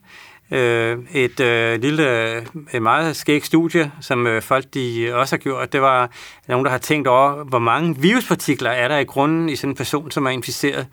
øh, 0.52 0.98
et 1.14 1.40
øh, 1.40 1.82
lille, 1.82 2.34
øh, 2.36 2.46
et 2.74 2.82
meget 2.82 3.16
skægt 3.16 3.46
studie, 3.46 3.92
som 4.02 4.28
øh, 4.28 4.42
folk 4.42 4.66
de 4.74 5.12
også 5.14 5.36
har 5.36 5.40
gjort. 5.40 5.74
Det 5.74 5.82
var 5.82 6.10
nogen, 6.48 6.66
der 6.66 6.72
har 6.72 6.78
tænkt 6.78 7.08
over, 7.08 7.44
hvor 7.44 7.60
mange 7.60 7.98
viruspartikler 7.98 8.70
er 8.70 8.88
der 8.88 8.98
i 8.98 9.04
grunden 9.04 9.50
i 9.50 9.56
sådan 9.56 9.70
en 9.70 9.76
person, 9.76 10.12
som 10.12 10.26
er 10.26 10.30
inficeret. 10.30 10.88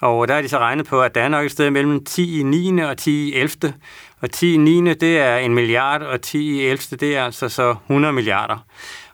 Og 0.00 0.28
der 0.28 0.34
har 0.34 0.42
de 0.42 0.48
så 0.48 0.58
regnet 0.58 0.86
på, 0.86 1.02
at 1.02 1.14
der 1.14 1.22
er 1.22 1.28
nok 1.28 1.44
et 1.44 1.52
sted 1.52 1.70
mellem 1.70 2.04
10 2.04 2.40
i 2.40 2.42
9. 2.42 2.78
og 2.78 2.98
10 2.98 3.10
i 3.10 3.34
11. 3.34 3.74
Og 4.20 4.30
10 4.30 4.54
i 4.54 4.56
9. 4.56 4.94
det 4.94 5.18
er 5.18 5.36
en 5.36 5.54
milliard, 5.54 6.02
og 6.02 6.20
10 6.20 6.38
i 6.38 6.66
11. 6.66 6.96
det 6.96 7.16
er 7.16 7.24
altså 7.24 7.48
så 7.48 7.70
100 7.70 8.12
milliarder. 8.12 8.64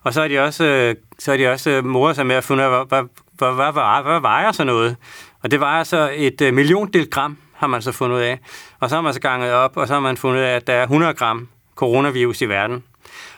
Og 0.02 0.14
så 0.14 0.22
er 0.22 0.28
de 0.28 0.38
også, 0.38 0.64
øh, 0.64 0.94
så 1.18 1.32
er 1.32 1.36
de 1.36 1.48
også 1.48 1.70
øh, 1.70 1.84
morer 1.84 2.12
sig 2.12 2.26
med 2.26 2.36
at 2.36 2.44
finde 2.44 2.62
ud 2.62 2.72
af, 2.72 2.86
hvad, 2.86 3.02
hvad, 3.38 3.54
hvad, 3.54 3.72
hvad, 3.72 4.02
hvad 4.02 4.20
vejer 4.20 4.52
så 4.52 4.64
noget? 4.64 4.96
Og 5.42 5.50
det 5.50 5.60
vejer 5.60 5.84
så 5.84 6.10
et 6.14 6.54
milliondel 6.54 7.10
gram 7.10 7.36
har 7.58 7.66
man 7.66 7.82
så 7.82 7.92
fundet 7.92 8.16
ud 8.16 8.22
af. 8.22 8.38
Og 8.80 8.88
så 8.88 8.94
har 8.94 9.02
man 9.02 9.14
så 9.14 9.20
ganget 9.20 9.52
op, 9.52 9.76
og 9.76 9.86
så 9.88 9.94
har 9.94 10.00
man 10.00 10.16
fundet 10.16 10.38
ud 10.38 10.44
af, 10.44 10.56
at 10.56 10.66
der 10.66 10.72
er 10.72 10.82
100 10.82 11.14
gram 11.14 11.48
coronavirus 11.76 12.40
i 12.40 12.48
verden. 12.48 12.84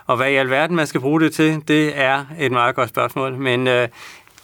Og 0.06 0.16
hvad 0.16 0.30
i 0.30 0.34
alverden 0.34 0.76
man 0.76 0.86
skal 0.86 1.00
bruge 1.00 1.20
det 1.20 1.32
til, 1.32 1.62
det 1.68 1.98
er 1.98 2.24
et 2.38 2.52
meget 2.52 2.74
godt 2.74 2.88
spørgsmål. 2.88 3.36
Men 3.36 3.66
øh, 3.68 3.88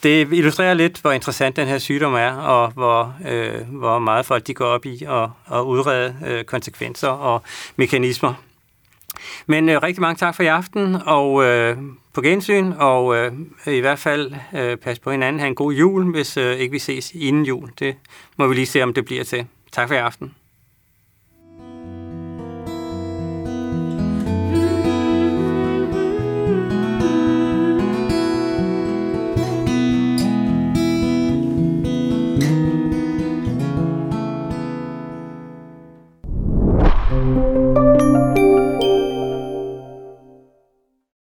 det 0.02 0.32
illustrerer 0.32 0.74
lidt, 0.74 1.00
hvor 1.00 1.12
interessant 1.12 1.56
den 1.56 1.68
her 1.68 1.78
sygdom 1.78 2.14
er, 2.14 2.32
og 2.32 2.70
hvor, 2.70 3.14
øh, 3.28 3.60
hvor 3.68 3.98
meget 3.98 4.26
folk 4.26 4.46
de 4.46 4.54
går 4.54 4.64
op 4.64 4.86
i 4.86 5.04
at, 5.04 5.28
at 5.58 5.60
udrede 5.60 6.16
øh, 6.26 6.44
konsekvenser 6.44 7.08
og 7.08 7.42
mekanismer. 7.76 8.34
Men 9.46 9.68
øh, 9.68 9.82
rigtig 9.82 10.00
mange 10.00 10.16
tak 10.16 10.36
for 10.36 10.42
i 10.42 10.46
aften, 10.46 10.96
og 11.06 11.44
øh, 11.44 11.76
på 12.12 12.20
gensyn, 12.20 12.72
og 12.78 13.16
øh, 13.16 13.32
i 13.66 13.80
hvert 13.80 13.98
fald 13.98 14.34
øh, 14.54 14.76
pas 14.76 14.98
på 14.98 15.10
hinanden. 15.10 15.40
Ha' 15.40 15.46
en 15.46 15.54
god 15.54 15.72
jul, 15.72 16.10
hvis 16.10 16.36
øh, 16.36 16.56
ikke 16.56 16.72
vi 16.72 16.78
ses 16.78 17.12
inden 17.14 17.44
jul. 17.44 17.70
Det 17.78 17.96
må 18.36 18.46
vi 18.46 18.54
lige 18.54 18.66
se, 18.66 18.82
om 18.82 18.94
det 18.94 19.04
bliver 19.04 19.24
til. 19.24 19.46
Tak 19.76 19.88
for 19.88 19.94
i 19.94 19.98
aften. 19.98 20.34